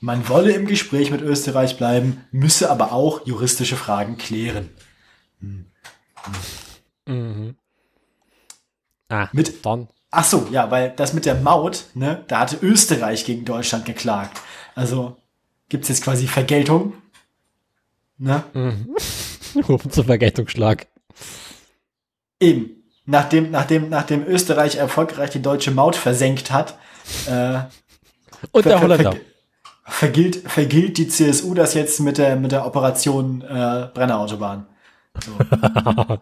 Man 0.02 0.30
wolle 0.30 0.54
im 0.54 0.66
Gespräch 0.66 1.12
mit 1.12 1.22
Österreich 1.22 1.78
bleiben, 1.78 2.26
müsse 2.32 2.70
aber 2.70 2.94
auch 2.94 3.26
juristische 3.28 3.76
Fragen 3.76 4.18
klären. 4.18 4.70
Ah, 9.10 9.30
Mit- 9.34 9.66
dann. 9.66 9.88
Ach 10.12 10.24
so, 10.24 10.48
ja, 10.52 10.72
weil 10.72 10.92
das 10.96 11.14
mit 11.14 11.26
der 11.26 11.36
Maut, 11.36 11.86
ne, 11.94 12.24
da 12.28 12.40
hatte 12.40 12.58
Österreich 12.62 13.26
gegen 13.26 13.46
Deutschland 13.46 13.86
geklagt. 13.86 14.40
Also 14.74 15.18
gibt's 15.68 15.88
jetzt 15.90 16.04
quasi 16.04 16.28
Vergeltung. 16.28 16.94
Ne? 18.18 18.44
Rufen 19.68 19.92
zum 19.92 20.06
Vergeltungsschlag. 20.06 20.88
Eben. 22.40 22.76
Nachdem, 23.06 23.50
nachdem, 23.52 23.90
nachdem 23.90 24.24
Österreich 24.26 24.76
erfolgreich 24.76 25.32
die 25.32 25.42
deutsche 25.42 25.72
Maut 25.72 25.96
versenkt 25.96 26.52
hat, 26.52 26.78
äh, 27.28 27.62
Und 28.52 28.66
der 28.66 28.82
Holländer. 28.82 29.16
Ver- 29.90 30.08
vergilt, 30.08 30.50
vergilt 30.50 30.98
die 30.98 31.08
CSU 31.08 31.54
das 31.54 31.74
jetzt 31.74 32.00
mit 32.00 32.18
der, 32.18 32.36
mit 32.36 32.52
der 32.52 32.66
Operation 32.66 33.42
äh, 33.42 33.90
Brennerautobahn. 33.94 34.66
So. 35.24 35.32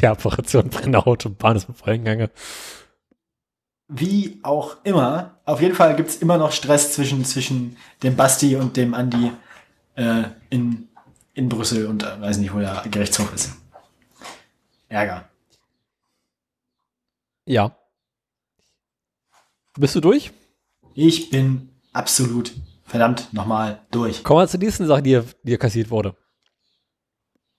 Die 0.00 0.06
Operation 0.06 0.68
Brennerautobahn 0.68 1.56
ist 1.56 1.68
im 1.68 1.74
vollen 1.74 2.04
Gange. 2.04 2.30
Wie 3.88 4.40
auch 4.42 4.76
immer, 4.84 5.38
auf 5.44 5.60
jeden 5.62 5.74
Fall 5.74 5.94
gibt's 5.96 6.16
immer 6.16 6.36
noch 6.38 6.52
Stress 6.52 6.92
zwischen, 6.92 7.24
zwischen 7.24 7.76
dem 8.02 8.16
Basti 8.16 8.56
und 8.56 8.76
dem 8.76 8.94
Andi 8.94 9.30
äh, 9.94 10.24
in, 10.50 10.88
in 11.34 11.48
Brüssel 11.48 11.86
und 11.86 12.02
äh, 12.02 12.20
weiß 12.20 12.38
nicht, 12.38 12.52
wo 12.52 12.58
der 12.58 12.82
Gerichtshof 12.90 13.32
ist. 13.32 13.52
Ärger. 14.88 15.28
Ja. 17.46 17.76
Bist 19.78 19.94
du 19.94 20.00
durch? 20.00 20.32
Ich 20.94 21.30
bin 21.30 21.70
absolut 21.92 22.52
verdammt 22.86 23.32
nochmal 23.32 23.80
durch. 23.90 24.24
Kommen 24.24 24.40
wir 24.40 24.48
zur 24.48 24.60
nächsten 24.60 24.86
Sache, 24.86 25.02
die 25.02 25.20
hier 25.44 25.58
kassiert 25.58 25.90
wurde. 25.90 26.16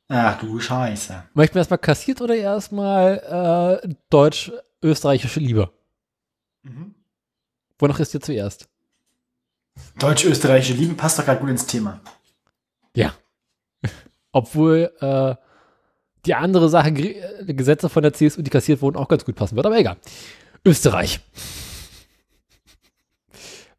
Ach 0.09 0.39
du 0.39 0.59
Scheiße. 0.59 1.23
Möchten 1.33 1.55
wir 1.55 1.59
erstmal 1.59 1.79
kassiert 1.79 2.21
oder 2.21 2.35
erstmal 2.35 3.81
äh, 3.83 3.89
deutsch-österreichische 4.09 5.39
Liebe? 5.39 5.69
Mhm. 6.63 6.95
Wonach 7.77 7.99
ist 7.99 8.13
dir 8.13 8.21
zuerst? 8.21 8.69
Deutsch-österreichische 9.99 10.73
Liebe 10.73 10.93
passt 10.93 11.19
doch 11.19 11.25
gerade 11.25 11.41
gut 11.41 11.49
ins 11.49 11.65
Thema. 11.65 11.99
Ja. 12.95 13.13
Obwohl 14.31 14.91
äh, 15.01 15.35
die 16.25 16.35
andere 16.35 16.69
Sache, 16.69 16.89
äh, 16.89 17.53
Gesetze 17.53 17.89
von 17.89 18.03
der 18.03 18.13
CSU, 18.13 18.41
die 18.41 18.49
kassiert 18.49 18.81
wurden, 18.81 18.95
auch 18.95 19.09
ganz 19.09 19.25
gut 19.25 19.35
passen 19.35 19.57
wird, 19.57 19.65
aber 19.65 19.77
egal. 19.77 19.97
Österreich. 20.65 21.19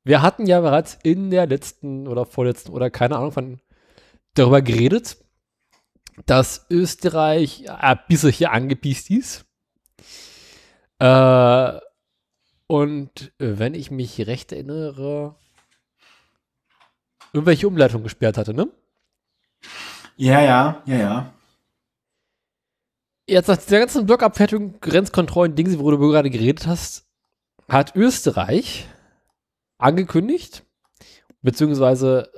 Wir 0.08 0.22
hatten 0.22 0.46
ja 0.46 0.62
bereits 0.62 0.98
in 1.02 1.28
der 1.28 1.46
letzten 1.46 2.08
oder 2.08 2.24
vorletzten 2.24 2.72
oder 2.72 2.88
keine 2.88 3.16
Ahnung 3.16 3.30
von 3.30 3.60
darüber 4.32 4.62
geredet, 4.62 5.18
dass 6.24 6.64
Österreich 6.70 7.70
ein 7.70 8.00
bisschen 8.08 8.30
hier 8.30 8.52
angepiest 8.52 9.10
ist. 9.10 9.44
Äh, 10.98 11.72
und 12.68 13.32
wenn 13.36 13.74
ich 13.74 13.90
mich 13.90 14.26
recht 14.26 14.50
erinnere, 14.52 15.34
irgendwelche 17.34 17.68
Umleitungen 17.68 18.04
gesperrt 18.04 18.38
hatte, 18.38 18.54
ne? 18.54 18.66
Ja, 20.16 20.40
ja, 20.40 20.82
ja, 20.86 20.96
ja. 20.96 21.32
Jetzt 23.26 23.48
nach 23.48 23.58
dieser 23.58 23.80
ganzen 23.80 24.06
Blockabfertigung, 24.06 24.80
Grenzkontrollen, 24.80 25.54
Dinge, 25.54 25.78
worüber 25.78 26.06
du 26.06 26.12
gerade 26.12 26.30
geredet 26.30 26.66
hast, 26.66 27.04
hat 27.68 27.94
Österreich 27.94 28.88
angekündigt, 29.78 30.64
beziehungsweise 31.42 32.30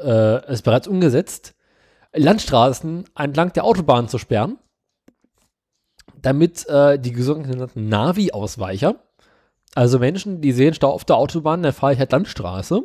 äh, 0.46 0.52
es 0.52 0.62
bereits 0.62 0.86
umgesetzt, 0.86 1.54
Landstraßen 2.12 3.04
entlang 3.16 3.52
der 3.52 3.64
Autobahn 3.64 4.08
zu 4.08 4.18
sperren, 4.18 4.58
damit 6.20 6.66
äh, 6.68 6.98
die 6.98 7.14
sogenannten 7.20 7.88
Navi-Ausweicher, 7.88 8.96
also 9.74 9.98
Menschen, 9.98 10.40
die 10.40 10.52
sehen 10.52 10.74
Stau 10.74 10.90
auf 10.90 11.04
der 11.04 11.16
Autobahn, 11.16 11.62
dann 11.62 11.72
fahre 11.72 11.92
ich 11.92 11.98
halt 11.98 12.12
Landstraße, 12.12 12.82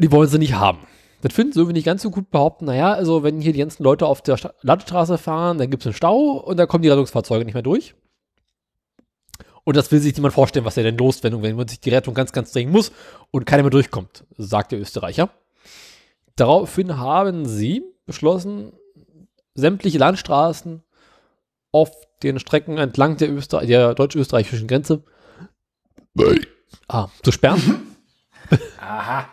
die 0.00 0.12
wollen 0.12 0.28
sie 0.28 0.38
nicht 0.38 0.54
haben. 0.54 0.86
Das 1.22 1.32
finden 1.32 1.54
sie 1.54 1.60
irgendwie 1.60 1.74
nicht 1.74 1.86
ganz 1.86 2.02
so 2.02 2.10
gut 2.10 2.30
behaupten, 2.30 2.66
naja, 2.66 2.92
also 2.92 3.22
wenn 3.22 3.40
hier 3.40 3.54
die 3.54 3.60
ganzen 3.60 3.82
Leute 3.82 4.06
auf 4.06 4.20
der 4.20 4.36
Sta 4.36 4.52
Landstraße 4.60 5.16
fahren, 5.16 5.56
dann 5.56 5.70
gibt 5.70 5.82
es 5.82 5.86
einen 5.86 5.94
Stau 5.94 6.32
und 6.32 6.58
dann 6.58 6.68
kommen 6.68 6.82
die 6.82 6.90
Rettungsfahrzeuge 6.90 7.46
nicht 7.46 7.54
mehr 7.54 7.62
durch. 7.62 7.94
Und 9.64 9.76
das 9.76 9.90
will 9.90 10.00
sich 10.00 10.14
niemand 10.14 10.34
vorstellen, 10.34 10.64
was 10.64 10.76
ja 10.76 10.82
denn 10.82 10.98
los, 10.98 11.22
wenn, 11.22 11.42
wenn 11.42 11.56
man 11.56 11.68
sich 11.68 11.80
die 11.80 11.90
Rettung 11.90 12.14
ganz, 12.14 12.32
ganz 12.32 12.52
dringend 12.52 12.74
muss 12.74 12.92
und 13.30 13.46
keiner 13.46 13.62
mehr 13.62 13.70
durchkommt, 13.70 14.24
sagt 14.36 14.72
der 14.72 14.80
Österreicher. 14.80 15.30
Daraufhin 16.36 16.98
haben 16.98 17.46
sie 17.46 17.82
beschlossen, 18.06 18.72
sämtliche 19.54 19.98
Landstraßen 19.98 20.82
auf 21.72 21.90
den 22.22 22.38
Strecken 22.38 22.78
entlang 22.78 23.16
der, 23.16 23.32
Öster 23.32 23.64
der 23.64 23.94
deutsch-österreichischen 23.94 24.68
Grenze 24.68 25.02
ah, 26.88 27.08
zu 27.22 27.32
sperren. 27.32 27.96
Aha. 28.78 29.28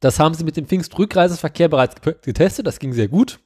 Das 0.00 0.20
haben 0.20 0.34
sie 0.34 0.44
mit 0.44 0.56
dem 0.56 0.66
Pfingstrückreiseverkehr 0.66 1.68
bereits 1.68 1.94
getestet. 2.22 2.66
Das 2.66 2.78
ging 2.78 2.92
sehr 2.92 3.08
gut. 3.08 3.40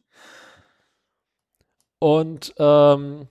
Und 2.01 2.53
ähm, 2.59 3.29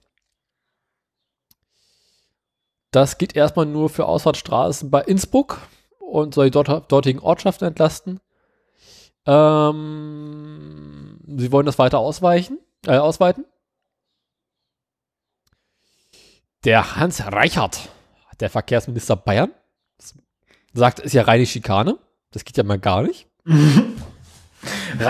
das 2.97 3.19
geht 3.19 3.35
erstmal 3.35 3.67
nur 3.67 3.89
für 3.89 4.07
Ausfahrtsstraßen 4.07 4.89
bei 4.89 5.01
Innsbruck 5.03 5.59
und 5.99 6.33
soll 6.33 6.45
die 6.45 6.51
dort, 6.51 6.91
dortigen 6.91 7.19
Ortschaften 7.19 7.67
entlasten. 7.67 8.19
Ähm, 9.27 11.19
sie 11.37 11.51
wollen 11.51 11.67
das 11.67 11.77
weiter 11.77 11.99
ausweichen, 11.99 12.57
äh, 12.87 12.97
ausweiten. 12.97 13.45
Der 16.63 16.95
Hans 16.95 17.23
Reichert, 17.23 17.89
der 18.39 18.49
Verkehrsminister 18.49 19.15
Bayern, 19.15 19.51
sagt, 20.73 20.97
ist 20.99 21.13
ja 21.13 21.21
reine 21.21 21.45
Schikane. 21.45 21.99
Das 22.31 22.45
geht 22.45 22.57
ja 22.57 22.63
mal 22.63 22.79
gar 22.79 23.03
nicht. 23.03 23.27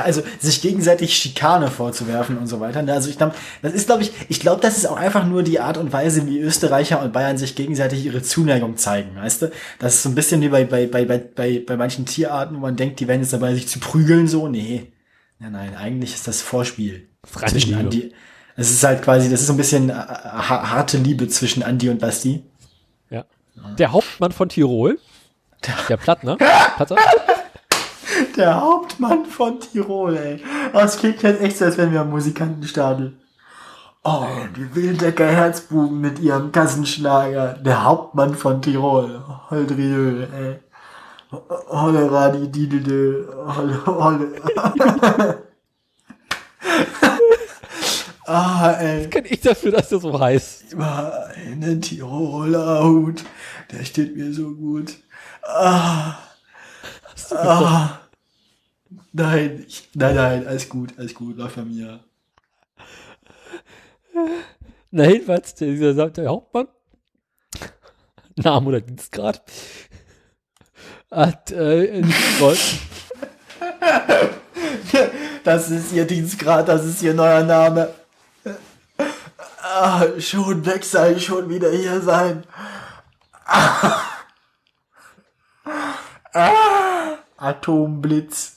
Also 0.04 0.22
sich 0.40 0.62
gegenseitig 0.62 1.16
Schikane 1.16 1.70
vorzuwerfen 1.70 2.38
und 2.38 2.48
so 2.48 2.60
weiter. 2.60 2.82
ne? 2.82 2.94
Also 2.94 3.10
ich 3.10 3.18
glaube, 3.18 3.36
das 3.62 3.74
ist, 3.74 3.88
glaube 3.88 4.04
ich, 4.04 4.12
ich 4.30 4.40
glaube, 4.40 4.62
das 4.62 4.78
ist 4.78 4.86
auch 4.88 4.98
einfach 4.98 5.26
nur 5.26 5.44
die 5.44 5.60
Art 5.60 5.78
und 5.78 5.92
Weise, 5.94 6.26
wie 6.28 6.40
Österreicher 6.40 7.02
und 7.02 7.14
Bayern 7.14 7.38
sich 7.38 7.56
gegenseitig 7.56 8.06
ihre 8.06 8.22
Zuneigung 8.22 8.78
zeigen, 8.78 9.16
weißt 9.16 9.44
du? 9.44 9.52
Das 9.80 9.96
ist 9.96 10.04
so 10.04 10.10
ein 10.10 10.16
bisschen 10.16 10.42
wie 10.42 10.50
bei, 10.50 10.66
bei, 10.66 10.86
bei, 10.88 11.06
bei, 11.06 11.64
bei, 11.66 11.78
manchen 11.78 12.06
Tierarten, 12.06 12.56
wo 12.58 12.62
man 12.62 12.76
denkt, 12.76 13.00
die 13.00 13.08
werden 13.08 13.22
jetzt 13.22 13.34
dabei, 13.34 13.54
sich 13.54 13.68
zu 13.68 13.80
prügeln, 13.80 14.28
so. 14.28 14.48
Nee. 14.48 14.92
Nein, 15.40 15.52
nein, 15.52 15.76
eigentlich 15.76 16.14
ist 16.14 16.28
das 16.28 16.42
Vorspiel. 16.42 17.08
Zwischen. 17.48 17.76
Andi. 17.76 18.14
Es 18.56 18.72
ist 18.72 18.84
halt 18.84 19.04
quasi, 19.04 19.30
das 19.30 19.42
ist 19.42 19.48
so 19.48 19.54
ein 19.54 19.58
bisschen 19.58 19.90
äh, 19.90 19.94
ha- 19.94 20.72
harte 20.72 20.98
Liebe 20.98 21.28
zwischen 21.28 21.62
Andi 21.62 21.90
und 21.90 22.00
Basti. 22.00 22.44
Ja. 23.12 23.26
Der 23.78 23.92
Hauptmann 23.92 24.32
von 24.32 24.50
Tirol, 24.50 24.98
der 25.90 25.98
Plattner, 25.98 26.38
Platter, 26.76 26.96
Der 28.36 28.62
Hauptmann 28.62 29.26
von 29.26 29.60
Tirol, 29.60 30.18
ey. 30.18 30.44
Das 30.74 30.98
klingt 30.98 31.24
jetzt 31.24 31.42
echt 31.42 31.58
so, 31.58 31.66
als 31.66 31.78
wären 31.78 31.92
wir 31.92 32.02
am 32.02 32.10
Musikantenstadel. 32.10 33.18
Oh, 34.04 34.26
die 34.56 34.74
Wildecker 34.74 35.28
Herzbuben 35.28 36.00
mit 36.00 36.20
ihrem 36.20 36.52
Kassenschlager. 36.52 37.54
Der 37.54 37.84
Hauptmann 37.84 38.36
von 38.36 38.62
Tirol. 38.62 39.22
Holdriö, 39.50 40.26
ey. 40.34 40.60
Holle 41.70 42.10
Radi 42.10 42.48
Didede. 42.48 43.28
Holle, 43.46 43.86
holle. 43.86 44.32
ah, 48.26 48.72
ey. 48.80 49.10
kann 49.10 49.26
ich 49.26 49.42
dafür, 49.42 49.72
dass 49.72 49.90
der 49.90 50.00
so 50.00 50.18
heißt. 50.18 50.72
Immer 50.72 51.26
einen 51.36 51.82
Tiroler 51.82 52.86
Hut. 52.86 53.26
Der 53.72 53.84
steht 53.84 54.16
mir 54.16 54.32
so 54.34 54.54
gut. 54.56 54.96
Ah. 55.44 56.16
Ah. 57.32 58.00
Nein, 59.12 59.66
ich, 59.68 59.90
nein, 59.94 60.16
nein, 60.16 60.48
alles 60.48 60.70
gut, 60.70 60.94
alles 60.98 61.14
gut, 61.14 61.38
läuft 61.38 61.56
bei 61.56 61.64
mir. 61.64 62.00
Na, 64.92 65.06
jedenfalls, 65.06 65.56
dieser 65.56 66.10
der 66.10 66.30
Hauptmann, 66.30 66.68
Name 68.36 68.68
oder 68.68 68.82
Dienstgrad, 68.82 69.42
hat 71.12 71.52
äh, 71.52 72.02
Gold, 72.40 72.60
Das 75.48 75.70
ist 75.70 75.94
ihr 75.94 76.06
Dienstgrad, 76.06 76.68
das 76.68 76.84
ist 76.84 77.02
ihr 77.02 77.14
neuer 77.14 77.42
Name. 77.42 77.94
Ah, 79.62 80.06
schon 80.20 80.66
weg 80.66 80.84
sein, 80.84 81.18
schon 81.22 81.50
wieder 81.50 81.72
hier 81.72 82.02
sein. 82.02 82.44
Atomblitz. 87.38 88.57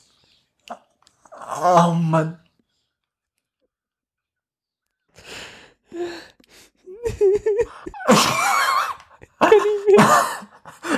Oh 1.53 1.95
Mann. 1.95 2.39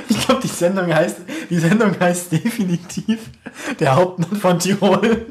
Ich 0.09 0.25
glaube, 0.25 0.41
die 0.41 0.47
Sendung 0.47 0.93
heißt, 0.93 1.17
die 1.49 1.57
Sendung 1.57 1.99
heißt 1.99 2.31
definitiv 2.31 3.31
der 3.79 3.95
Hauptmann 3.95 4.39
von 4.39 4.59
Tirol. 4.59 5.25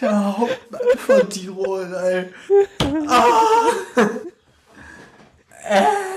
Der 0.00 0.38
Hauptmann 0.38 0.98
von 0.98 1.28
Tirol, 1.28 1.94
ey. 1.94 2.32
Ah. 3.08 3.70
Äh. 5.68 6.07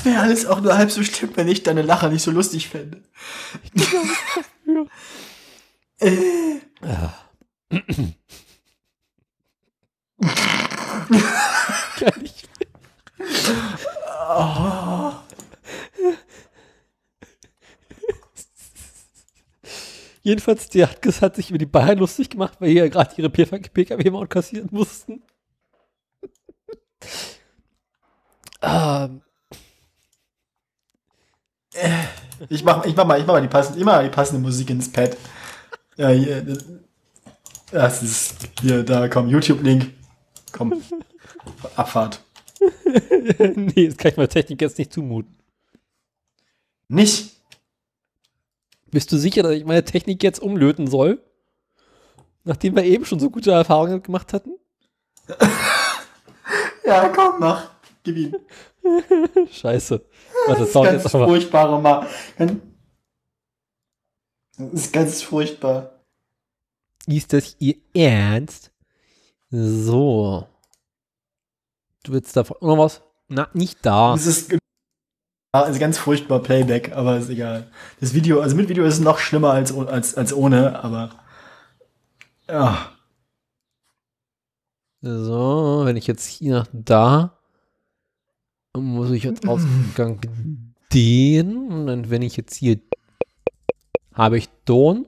Das 0.00 0.06
wäre 0.14 0.22
alles 0.22 0.46
auch 0.46 0.62
nur 0.62 0.78
halb 0.78 0.90
so 0.90 1.02
schlimm, 1.02 1.32
wenn 1.34 1.46
ich 1.46 1.62
deine 1.62 1.82
Lacher 1.82 2.08
nicht 2.08 2.22
so 2.22 2.30
lustig 2.30 2.70
fände. 2.70 3.02
äh. 5.98 6.60
Kann 11.98 12.14
ich 12.22 12.48
Jedenfalls, 20.22 20.70
der 20.70 20.88
hat, 20.90 21.04
hat 21.20 21.36
sich 21.36 21.50
über 21.50 21.58
die 21.58 21.66
Bayern 21.66 21.98
lustig 21.98 22.30
gemacht, 22.30 22.58
weil 22.58 22.70
die 22.70 22.76
ja 22.76 22.88
gerade 22.88 23.14
ihre 23.18 23.28
PKW-Maut 23.28 24.30
kassieren 24.30 24.70
mussten. 24.72 25.22
ähm, 28.62 29.20
Ich 32.48 32.64
mach, 32.64 32.84
ich 32.86 32.96
mach 32.96 33.04
mal, 33.04 33.20
ich 33.20 33.26
mach 33.26 33.34
mal 33.34 33.42
die 33.42 33.48
passende, 33.48 33.80
immer 33.80 34.02
die 34.02 34.08
passende 34.08 34.40
Musik 34.40 34.70
ins 34.70 34.90
Pad. 34.90 35.16
Ja, 35.96 36.08
hier, 36.08 36.42
das, 37.70 38.02
ist 38.02 38.48
hier, 38.62 38.82
da 38.82 39.08
komm, 39.08 39.28
YouTube-Link. 39.28 39.92
Komm. 40.52 40.82
Abfahrt. 41.76 42.22
nee, 43.54 43.88
das 43.88 43.96
kann 43.96 44.10
ich 44.10 44.16
meiner 44.16 44.28
Technik 44.28 44.60
jetzt 44.62 44.78
nicht 44.78 44.92
zumuten. 44.92 45.36
Nicht? 46.88 47.36
Bist 48.90 49.12
du 49.12 49.18
sicher, 49.18 49.42
dass 49.42 49.52
ich 49.52 49.64
meine 49.64 49.84
Technik 49.84 50.22
jetzt 50.22 50.40
umlöten 50.40 50.86
soll? 50.86 51.22
Nachdem 52.44 52.74
wir 52.74 52.84
eben 52.84 53.04
schon 53.04 53.20
so 53.20 53.30
gute 53.30 53.52
Erfahrungen 53.52 54.02
gemacht 54.02 54.32
hatten? 54.32 54.52
Ja, 56.90 57.08
komm, 57.08 57.38
mach. 57.38 57.70
Gib 58.02 58.16
ihm. 58.16 58.36
Scheiße. 59.52 60.04
Das 60.50 60.68
ist 60.68 60.74
ganz 60.74 61.02
jetzt 61.02 61.12
furchtbare 61.12 61.80
Ma. 61.80 62.06
Das 62.38 62.50
ist 64.72 64.92
ganz 64.92 65.22
furchtbar. 65.22 65.92
Ist 67.06 67.32
das 67.32 67.56
ihr 67.58 67.76
Ernst? 67.94 68.70
So. 69.50 70.46
Du 72.02 72.12
willst 72.12 72.36
davon 72.36 72.56
noch 72.60 72.78
was? 72.78 73.02
Na, 73.28 73.48
nicht 73.52 73.78
da. 73.82 74.12
Das 74.12 74.26
ist 74.26 74.52
also 75.52 75.80
ganz 75.80 75.98
furchtbar 75.98 76.40
Playback, 76.40 76.92
aber 76.92 77.16
ist 77.16 77.28
egal. 77.28 77.70
Das 78.00 78.14
Video, 78.14 78.40
also 78.40 78.54
mit 78.54 78.68
Video 78.68 78.84
ist 78.84 78.94
es 78.94 79.00
noch 79.00 79.18
schlimmer 79.18 79.50
als, 79.50 79.76
als, 79.76 80.14
als 80.14 80.32
ohne, 80.32 80.82
aber 80.82 81.10
ja. 82.48 82.92
So, 85.02 85.82
wenn 85.84 85.96
ich 85.96 86.06
jetzt 86.06 86.26
hier 86.26 86.54
nach 86.54 86.66
da, 86.72 87.39
muss 88.78 89.10
ich 89.10 89.26
als 89.26 89.44
Ausgang 89.46 90.20
den. 90.92 91.68
Und 91.70 91.86
dann, 91.86 92.10
wenn 92.10 92.22
ich 92.22 92.36
jetzt 92.36 92.54
hier, 92.54 92.78
habe 94.14 94.38
ich 94.38 94.48
Ton. 94.64 95.06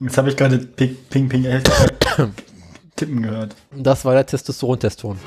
Jetzt 0.00 0.18
habe 0.18 0.30
ich 0.30 0.36
gerade 0.36 0.58
Ping 0.58 0.96
Ping 1.10 1.28
Ping 1.28 1.44
äh, 1.44 1.62
Tippen 2.96 3.22
gehört. 3.22 3.54
Und 3.70 3.84
das 3.84 4.04
war 4.04 4.14
der 4.14 4.26
Testosteron-Teston. 4.26 5.18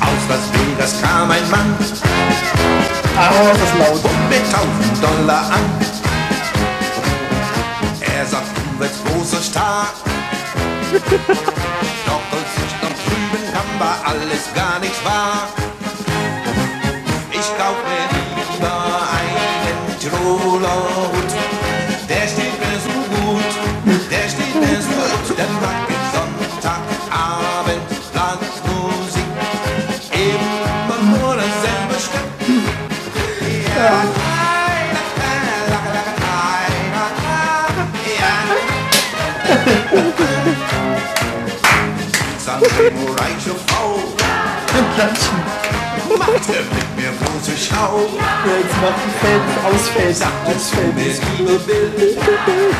Aus 0.00 0.28
Las 0.28 0.52
Vegas 0.52 0.94
kam 1.02 1.30
ein 1.30 1.50
Mann 1.50 1.74
Ah, 3.16 3.30
das 3.52 3.58
ist 3.62 3.78
laut. 3.78 4.12
mit 4.30 4.38
1000 4.38 5.02
Dollar 5.02 5.50
an. 5.50 5.60
Er 8.16 8.24
sagt, 8.26 8.46
du 8.56 8.78
wirst 8.80 9.04
großer 9.06 9.42
Star. 9.42 9.88
Doch 12.06 12.22
als 12.32 12.52
ich 12.56 12.72
noch 12.82 12.96
drüben 13.04 13.52
kam, 13.52 13.78
war 13.78 14.00
alles 14.06 14.54
gar 14.54 14.78
nicht 14.78 15.04
wahr. 15.04 15.57
Frau, 42.58 43.98
Klatschen. 44.94 45.38
macht 46.18 46.48
er 46.48 46.62
mit 46.74 46.96
mir 46.96 47.12
große 47.24 47.56
Schau. 47.56 48.00
Jetzt 48.46 48.76
macht 48.80 49.00
ein 49.04 49.10
Feld 49.20 49.42
ausfällt. 49.64 50.16
Sagtest 50.16 50.74
du 50.74 50.80
mir, 50.92 51.10
Ausfällt. 51.10 51.38
liebe 51.38 52.16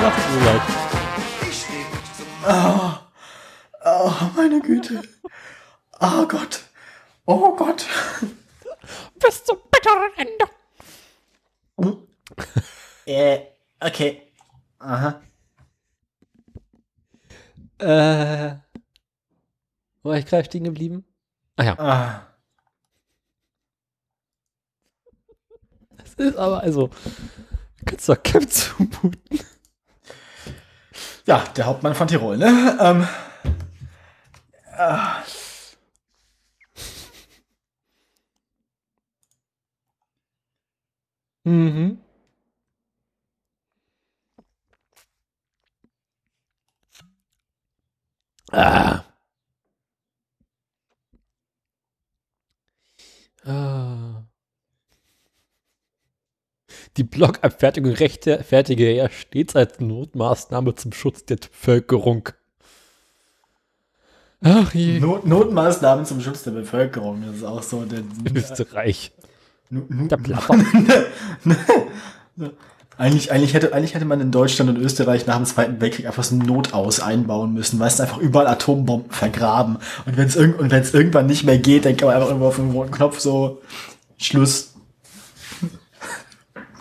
Ach, 0.02 0.18
so 0.18 0.44
leid. 0.44 0.62
ich 1.48 1.56
steh 1.60 1.76
nicht 1.76 2.16
zum 2.16 2.26
Oh, 3.84 4.12
meine 4.36 4.60
Güte. 4.60 5.02
Oh 6.00 6.26
Gott. 6.26 6.60
Oh 7.26 7.54
Gott. 7.54 7.86
Bis 9.20 9.44
zum 9.44 9.58
bitteren 9.70 10.12
Ende. 10.16 10.44
Äh, 13.06 13.40
okay. 13.80 14.22
Aha. 14.80 15.20
Äh, 17.78 18.56
wo 20.08 20.12
war 20.12 20.18
ich 20.18 20.24
gerade 20.24 20.46
stehen 20.46 20.64
geblieben? 20.64 21.04
Ah 21.56 21.64
ja, 21.64 21.78
Ah. 21.78 22.26
das 25.98 26.14
ist 26.14 26.36
aber 26.38 26.62
also, 26.62 26.88
kannst 27.84 28.08
du 28.08 28.14
doch 28.14 28.22
Camp 28.22 28.50
zumuten. 28.50 29.20
Ja, 31.26 31.44
der 31.56 31.66
Hauptmann 31.66 31.94
von 31.94 32.08
Tirol, 32.08 32.38
ne? 32.38 32.78
Ähm. 32.80 33.06
ah. 34.78 35.22
Mhm. 41.44 41.98
Ah. 48.52 49.07
Die 56.98 57.04
Blockabfertigung 57.04 57.92
rechtfertige 57.92 58.86
er 58.90 59.08
stets 59.10 59.54
als 59.54 59.78
Notmaßnahme 59.78 60.74
zum 60.74 60.92
Schutz 60.92 61.24
der 61.24 61.36
Bevölkerung. 61.36 62.28
Ach 64.42 64.74
je. 64.74 64.98
Not 64.98 65.24
Notmaßnahmen 65.24 66.04
zum 66.06 66.20
Schutz 66.20 66.42
der 66.42 66.50
Bevölkerung. 66.50 67.22
Das 67.24 67.36
ist 67.36 67.44
auch 67.44 67.62
so 67.62 67.84
der. 67.84 68.02
Österreich. 68.34 69.12
Der 69.70 70.16
Plapper. 70.16 70.58
Eigentlich, 72.96 73.30
eigentlich, 73.30 73.54
hätte, 73.54 73.72
eigentlich 73.72 73.94
hätte 73.94 74.06
man 74.06 74.20
in 74.20 74.32
Deutschland 74.32 74.68
und 74.70 74.76
Österreich 74.76 75.24
nach 75.24 75.36
dem 75.36 75.44
Zweiten 75.44 75.80
Weltkrieg 75.80 76.06
einfach 76.06 76.24
so 76.24 76.34
ein 76.34 76.40
Notaus 76.40 76.98
einbauen 76.98 77.54
müssen, 77.54 77.78
weißt 77.78 78.00
du, 78.00 78.02
einfach 78.02 78.18
überall 78.18 78.48
Atombomben 78.48 79.12
vergraben. 79.12 79.78
Und 80.04 80.16
wenn 80.16 80.26
es 80.26 80.34
irg 80.34 80.58
und 80.58 80.72
wenn's 80.72 80.92
irgendwann 80.92 81.26
nicht 81.26 81.44
mehr 81.44 81.58
geht, 81.58 81.84
dann 81.84 81.96
kann 81.96 82.08
man 82.08 82.16
einfach 82.16 82.26
irgendwo 82.30 82.48
auf 82.48 82.56
den 82.56 82.72
roten 82.72 82.90
Knopf 82.90 83.20
so 83.20 83.62
Schluss. 84.16 84.74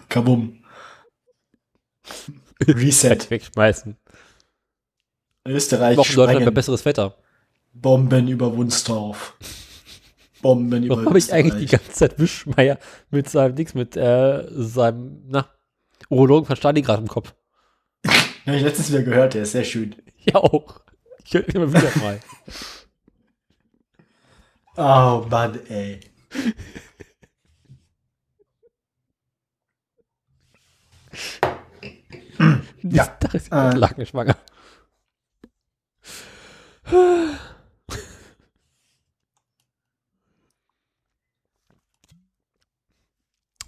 Kabum. 0.10 0.64
Reset. 2.66 3.30
Wegschmeißen. 3.30 3.98
Österreich 5.48 5.98
Wochen 5.98 6.08
Deutschland 6.08 6.28
bei 6.28 6.34
sprengen 6.34 6.54
besseres 6.54 6.86
Wetter. 6.86 7.16
Bomben 7.74 8.28
über 8.28 8.56
Wunstorf. 8.56 9.36
Bomben 10.42 10.84
über 10.84 10.96
Warum 10.96 11.10
habe 11.10 11.18
ich 11.20 11.32
eigentlich 11.32 11.70
die 11.70 11.78
ganze 11.78 11.92
Zeit 11.92 12.20
Wischmeier 12.20 12.78
mit 13.10 13.30
seinem 13.30 13.56
Dings, 13.56 13.74
mit 13.74 13.96
äh, 13.96 14.46
seinem, 14.50 15.24
na, 15.28 15.48
Urologen 16.10 16.46
von 16.46 16.56
Stalingrad 16.56 17.00
im 17.00 17.08
Kopf? 17.08 17.34
Ja, 18.46 18.54
ich 18.54 18.64
letztens 18.64 18.90
wieder 18.90 19.04
gehört, 19.04 19.34
der 19.34 19.44
ist 19.44 19.52
sehr 19.52 19.64
schön. 19.64 19.96
Ja 20.20 20.36
auch. 20.36 20.82
Ich 21.24 21.34
höre 21.34 21.48
immer 21.50 21.72
wieder 21.72 21.92
mal. 22.00 22.20
Oh 24.80 25.26
Mann, 25.28 25.60
ey. 25.70 26.00
ja. 32.84 33.08
Da 33.20 33.30
ist 33.34 33.52
äh, 33.52 33.70
äh, 33.70 33.74
Lakenschwanger. 33.76 34.38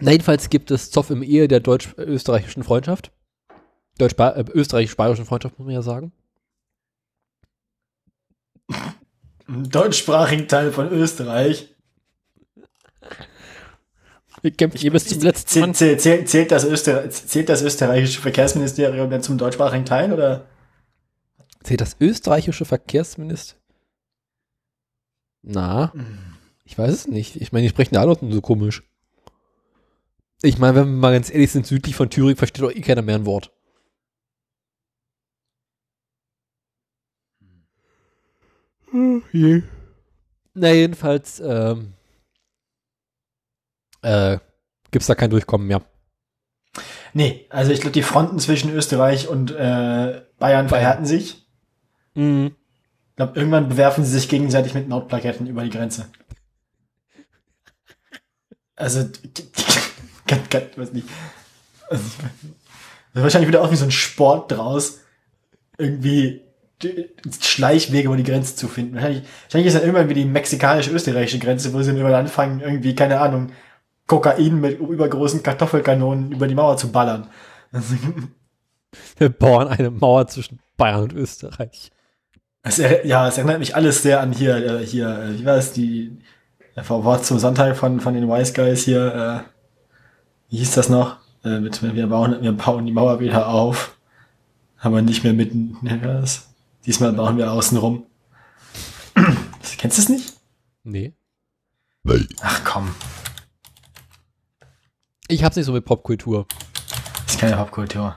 Na, 0.01 0.11
jedenfalls 0.11 0.49
gibt 0.49 0.71
es 0.71 0.91
Zoff 0.91 1.09
im 1.09 1.21
Ehe 1.23 1.49
der 1.49 1.59
deutsch-österreichischen 1.59 2.63
Freundschaft. 2.63 3.11
Deutsch-österreichisch-bayerischen 3.97 5.26
Freundschaft, 5.26 5.59
muss 5.59 5.65
man 5.65 5.76
ja 5.76 5.81
sagen. 5.81 6.13
Im 9.47 9.69
deutschsprachigen 9.69 10.47
Teil 10.47 10.71
von 10.71 10.89
Österreich. 10.89 11.76
Wir 14.41 14.52
kämpfen 14.52 14.78
hier 14.78 14.91
bis 14.91 15.07
zum 15.07 15.22
letzten. 15.22 15.74
Zählt, 15.74 16.02
zählt, 16.02 16.30
zählt, 16.30 16.52
das 16.52 16.66
Öster 16.66 17.10
zählt 17.10 17.49
das 17.49 17.61
österreichische 17.61 18.22
Verkehrsministerium 18.22 19.10
dann 19.10 19.22
zum 19.22 19.38
deutschsprachigen 19.38 19.86
Teil 19.86 20.14
oder? 20.14 20.48
Zählt 21.64 21.82
das 21.82 21.98
österreichische 21.99 22.66
Verkehrsminister? 22.66 23.57
Na, 25.41 25.94
ich 26.66 26.78
weiß 26.78 26.91
es 26.91 27.07
nicht. 27.07 27.36
Ich 27.38 27.52
meine, 27.52 27.64
die 27.64 27.70
sprechen 27.70 27.95
ja 27.95 28.02
alle 28.02 28.18
so 28.20 28.41
komisch. 28.41 28.84
Ich 30.41 30.57
meine, 30.57 30.76
wenn 30.76 30.88
wir 30.88 30.98
mal 30.98 31.14
ganz 31.14 31.30
ehrlich 31.30 31.52
sind, 31.52 31.66
südlich 31.66 31.95
von 31.95 32.10
Thüringen 32.10 32.38
versteht 32.38 32.64
doch 32.64 32.72
eh 32.72 32.82
keiner 32.82 33.02
mehr 33.02 33.16
ein 33.16 33.26
Wort. 33.26 33.52
Na, 40.53 40.72
jedenfalls, 40.72 41.41
ähm, 41.45 41.94
äh, 44.01 44.38
gibt's 44.91 45.07
da 45.07 45.15
kein 45.15 45.30
Durchkommen 45.30 45.67
mehr. 45.67 45.81
Nee, 47.13 47.45
also 47.49 47.71
ich 47.71 47.81
glaube, 47.81 47.93
die 47.93 48.03
Fronten 48.03 48.39
zwischen 48.39 48.73
Österreich 48.73 49.27
und 49.27 49.51
äh, 49.51 50.21
Bayern 50.38 50.69
verhärten 50.69 51.05
sich. 51.05 51.47
Mhm. 52.13 52.55
Ich 53.09 53.15
glaube, 53.15 53.38
irgendwann 53.38 53.69
bewerfen 53.69 54.05
sie 54.05 54.11
sich 54.11 54.30
gegenseitig 54.30 54.73
mit 54.73 54.88
Notplaketten 54.88 55.47
über 55.47 55.63
die 55.63 55.71
Grenze. 55.71 56.07
Also, 58.76 59.09
Gott, 60.27 60.49
Gott, 60.49 60.77
weiß 60.77 60.93
nicht. 60.93 61.07
Also, 61.89 62.05
wahrscheinlich 63.13 63.49
wieder 63.49 63.61
auch 63.61 63.71
wie 63.71 63.76
so 63.76 63.84
ein 63.84 63.91
Sport 63.91 64.51
draus, 64.51 64.99
irgendwie 65.77 66.41
die 66.81 67.09
Schleichwege 67.41 68.07
über 68.07 68.15
die 68.15 68.23
Grenze 68.23 68.55
zu 68.55 68.69
finden. 68.69 68.95
Wahrscheinlich, 68.95 69.23
wahrscheinlich 69.43 69.67
ist 69.67 69.73
dann 69.73 69.84
irgendwann 69.84 70.07
wie 70.07 70.13
die 70.13 70.26
mexikanisch-österreichische 70.26 71.39
Grenze, 71.39 71.73
wo 71.73 71.81
sie 71.81 71.88
dann 71.88 71.97
irgendwann 71.97 72.21
anfangen, 72.21 72.61
irgendwie, 72.61 72.95
keine 72.95 73.19
Ahnung, 73.19 73.51
Kokain 74.10 74.60
mit 74.60 74.80
übergroßen 74.80 75.44
Kartoffelkanonen 75.44 76.31
über 76.34 76.48
die 76.48 76.56
Mauer 76.56 76.76
zu 76.77 76.91
ballern. 76.91 77.30
Wir 79.18 79.30
bauen 79.30 79.68
eine 79.68 79.91
Mauer 79.91 80.27
zwischen 80.27 80.60
Bayern 80.76 81.03
und 81.03 81.14
Österreich. 81.14 81.91
Es, 82.64 82.80
er- 82.80 83.06
ja, 83.06 83.27
es 83.27 83.38
erinnert 83.38 83.60
mich 83.60 83.76
alles 83.76 84.02
sehr 84.02 84.19
an 84.19 84.31
hier, 84.34 84.56
äh, 84.81 84.86
hier, 84.86 85.07
äh, 85.07 85.40
wie 85.40 85.45
war 85.45 85.56
es, 85.57 85.72
die 85.72 86.18
äh, 86.76 86.81
Wort 86.90 87.23
zum 87.26 87.38
Sonntag 87.40 87.77
von, 87.77 87.99
von 88.02 88.14
den 88.15 88.27
Wise 88.27 88.53
Guys 88.53 88.84
hier, 88.84 89.45
äh, 89.45 89.49
wie 90.49 90.57
hieß 90.57 90.72
das 90.73 90.90
noch? 90.90 91.18
Äh, 91.45 91.60
mit, 91.60 91.81
wir 91.81 92.07
bauen, 92.07 92.38
wir 92.41 92.52
bauen 92.52 92.86
die 92.86 92.91
Mauer 92.91 93.19
wieder 93.19 93.48
auf, 93.48 93.95
aber 94.80 95.02
nicht 95.02 95.23
mehr 95.23 95.34
mitten, 95.34 95.77
ne, 95.81 96.02
war 96.03 96.15
das? 96.22 96.49
Diesmal 96.86 97.14
bauen 97.14 97.38
wir 97.38 97.52
außen 97.52 97.77
rum. 97.77 98.07
Kennst 99.77 99.98
du 99.98 100.02
es 100.02 100.10
nicht? 100.10 100.34
Nee. 100.84 101.14
Ach 102.41 102.61
komm, 102.65 102.90
Ich 105.31 105.43
hab's 105.43 105.56
nicht 105.56 105.68
so 105.68 105.73
mit 105.73 105.85
Popkultur. 105.85 106.47
das 107.23 107.35
ist 107.35 107.39
keine 107.39 107.56
Popkultur. 107.56 108.15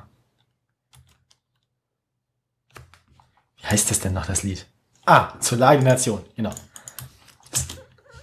Wie 3.58 3.66
heißt 3.66 3.90
das 3.90 4.00
denn 4.00 4.14
noch, 4.14 4.24
das 4.24 4.42
Lied? 4.42 4.66
Ah, 5.04 5.38
zur 5.38 5.58
Lage 5.58 5.82
Nation, 5.82 6.24
genau. 6.36 6.54
Das, 7.50 7.66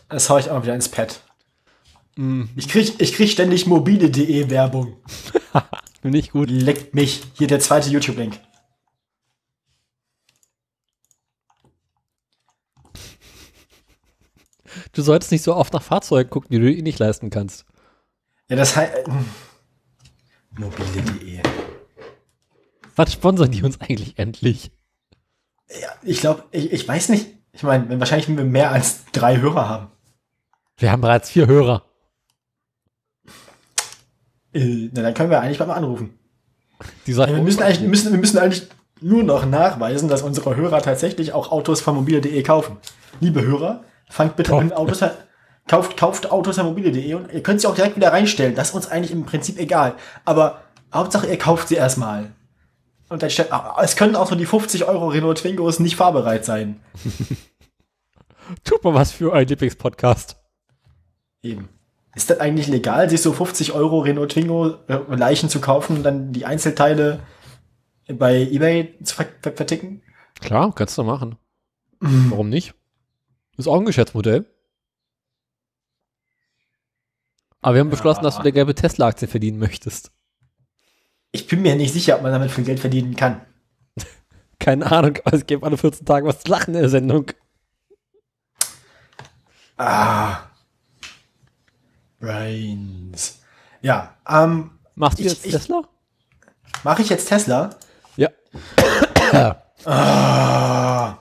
das 0.10 0.30
hau 0.30 0.40
ich 0.40 0.50
auch 0.50 0.56
mal 0.56 0.64
wieder 0.64 0.74
ins 0.74 0.90
Pad. 0.90 1.22
Ich 2.56 2.68
krieg, 2.68 3.00
ich 3.00 3.14
krieg 3.14 3.30
ständig 3.30 3.68
mobile.de 3.68 4.50
Werbung. 4.50 4.98
Ich 6.02 6.32
gut. 6.32 6.50
Leckt 6.50 6.96
mich. 6.96 7.24
Hier 7.34 7.48
der 7.48 7.60
zweite 7.60 7.90
YouTube-Link. 7.90 8.40
Du 14.94 15.02
solltest 15.02 15.34
nicht 15.34 15.44
so 15.44 15.54
oft 15.56 15.74
nach 15.74 15.84
Fahrzeugen 15.84 16.30
gucken, 16.30 16.48
die 16.52 16.60
du 16.60 16.72
eh 16.72 16.82
nicht 16.82 17.00
leisten 17.00 17.30
kannst. 17.30 17.66
Ja, 18.50 18.56
das 18.56 18.76
heißt. 18.76 18.94
Mobile.de. 20.58 21.40
Was 22.96 23.14
sponsern 23.14 23.52
die 23.52 23.64
uns 23.64 23.80
eigentlich 23.80 24.18
endlich? 24.18 24.72
Ja, 25.70 25.90
ich 26.02 26.20
glaube, 26.20 26.44
ich, 26.52 26.72
ich 26.74 26.88
weiß 26.88 27.10
nicht. 27.10 27.28
Ich 27.54 27.64
meine, 27.64 27.88
wenn 27.90 28.00
wahrscheinlich 28.00 28.28
wenn 28.28 28.38
wir 28.38 28.44
mehr 28.44 28.72
als 28.72 29.06
drei 29.12 29.38
Hörer 29.38 29.70
haben. 29.70 29.88
Wir 30.78 30.92
haben 30.92 31.02
bereits 31.02 31.30
vier 31.30 31.46
Hörer. 31.46 31.84
Äh, 34.54 34.90
na, 34.94 35.04
dann 35.04 35.14
können 35.14 35.30
wir 35.30 35.42
eigentlich 35.42 35.60
beim 35.60 35.70
Anrufen. 35.70 36.18
Die 37.06 37.14
sagen, 37.14 37.36
Wir 37.36 37.44
müssen 37.44 37.62
eigentlich, 37.62 37.82
wir 37.82 37.90
müssen, 37.90 38.12
wir 38.12 38.20
müssen 38.20 38.38
eigentlich 38.40 38.68
nur 39.02 39.24
noch 39.24 39.46
nachweisen, 39.46 40.10
dass 40.10 40.24
unsere 40.24 40.56
Hörer 40.56 40.82
tatsächlich 40.82 41.34
auch 41.34 41.52
Autos 41.52 41.82
von 41.82 41.96
mobile.de 41.96 42.42
kaufen. 42.44 42.78
Liebe 43.20 43.42
Hörer, 43.42 43.84
fangt 44.10 44.36
bitte 44.36 44.56
an, 44.56 44.72
Autos, 44.72 45.04
kauft, 45.70 45.96
kauft 45.96 46.32
Autos 46.32 46.58
mobile.de 46.58 47.14
und 47.14 47.32
ihr 47.32 47.44
könnt 47.44 47.62
sie 47.62 47.68
auch 47.68 47.76
direkt 47.76 47.96
wieder 47.96 48.12
reinstellen. 48.12 48.56
Das 48.56 48.70
ist 48.70 48.76
uns 48.76 48.88
eigentlich 48.88 49.12
im 49.12 49.26
Prinzip 49.26 49.58
egal. 49.58 49.96
Aber 50.26 50.62
Hauptsache, 50.94 51.28
ihr 51.28 51.38
kauft 51.38 51.70
sie 51.70 51.76
erstmal. 51.76 52.32
Und 53.08 53.24
dann 53.24 53.30
stellt, 53.30 53.54
ah, 53.54 53.78
es 53.82 53.96
können 53.96 54.16
auch 54.16 54.30
so 54.30 54.36
die 54.36 54.46
50 54.46 54.86
Euro 54.86 55.08
Renault 55.08 55.40
Twingos 55.40 55.80
nicht 55.80 55.96
fahrbereit 55.96 56.44
sein. 56.44 56.82
tut 58.64 58.84
mal 58.84 58.94
was 58.94 59.12
für 59.12 59.32
euren 59.32 59.48
Lieblingspodcast. 59.48 60.38
Eben. 61.42 61.70
Ist 62.16 62.30
das 62.30 62.40
eigentlich 62.40 62.68
legal, 62.68 63.10
sich 63.10 63.22
so 63.22 63.32
50 63.32 63.74
Euro 63.74 64.00
Renault 64.00 64.32
Twingo 64.32 64.76
äh, 64.88 65.00
Leichen 65.16 65.50
zu 65.50 65.62
kaufen 65.62 65.98
und 65.98 66.04
dann 66.04 66.34
die 66.34 66.46
Einzelteile 66.46 67.20
bei 68.08 68.42
eBay 68.42 68.96
zu 69.04 69.16
ver 69.16 69.28
ver 69.42 69.54
verticken? 69.54 70.02
Klar, 70.42 70.74
kannst 70.74 70.98
du 70.98 71.04
machen. 71.04 71.38
Warum 72.00 72.50
nicht? 72.50 72.74
Ist 73.58 73.68
auch 73.68 73.78
ein 73.78 73.86
Geschäftsmodell. 73.86 74.46
Aber 77.62 77.76
wir 77.76 77.82
haben 77.82 77.90
beschlossen, 77.90 78.24
dass 78.24 78.38
du 78.38 78.44
der 78.44 78.52
gelbe 78.52 78.74
Tesla-Aktie 78.76 79.28
verdienen 79.28 79.60
möchtest. 79.60 80.12
Ich 81.32 81.46
bin 81.48 81.62
mir 81.62 81.76
nicht 81.76 81.94
sicher, 81.94 82.16
ob 82.16 82.22
man 82.24 82.32
damit 82.32 82.52
viel 82.52 82.64
Geld 82.64 82.80
verdienen 82.80 83.16
kann. 83.16 83.42
Keine 84.60 84.90
Ahnung, 84.92 85.18
aber 85.26 85.36
es 85.38 85.46
gibt 85.46 85.64
alle 85.64 85.78
14 85.78 86.06
Tage 86.06 86.26
was 86.26 86.40
zu 86.40 86.50
lachen 86.52 86.74
in 86.74 86.82
der 86.82 86.90
Sendung. 86.90 87.32
Ah. 89.78 90.42
Brains. 92.20 93.40
Ja, 93.82 94.16
ähm, 94.28 94.72
Machst 94.96 95.20
du 95.20 95.24
Ich- 95.24 95.30
jetzt 95.30 95.46
ich- 95.46 95.52
Tesla? 95.54 95.82
mache 96.84 97.02
ich 97.02 97.10
jetzt 97.10 97.28
Tesla? 97.28 97.70
Ja. 98.18 98.30
Ah. 99.86 101.19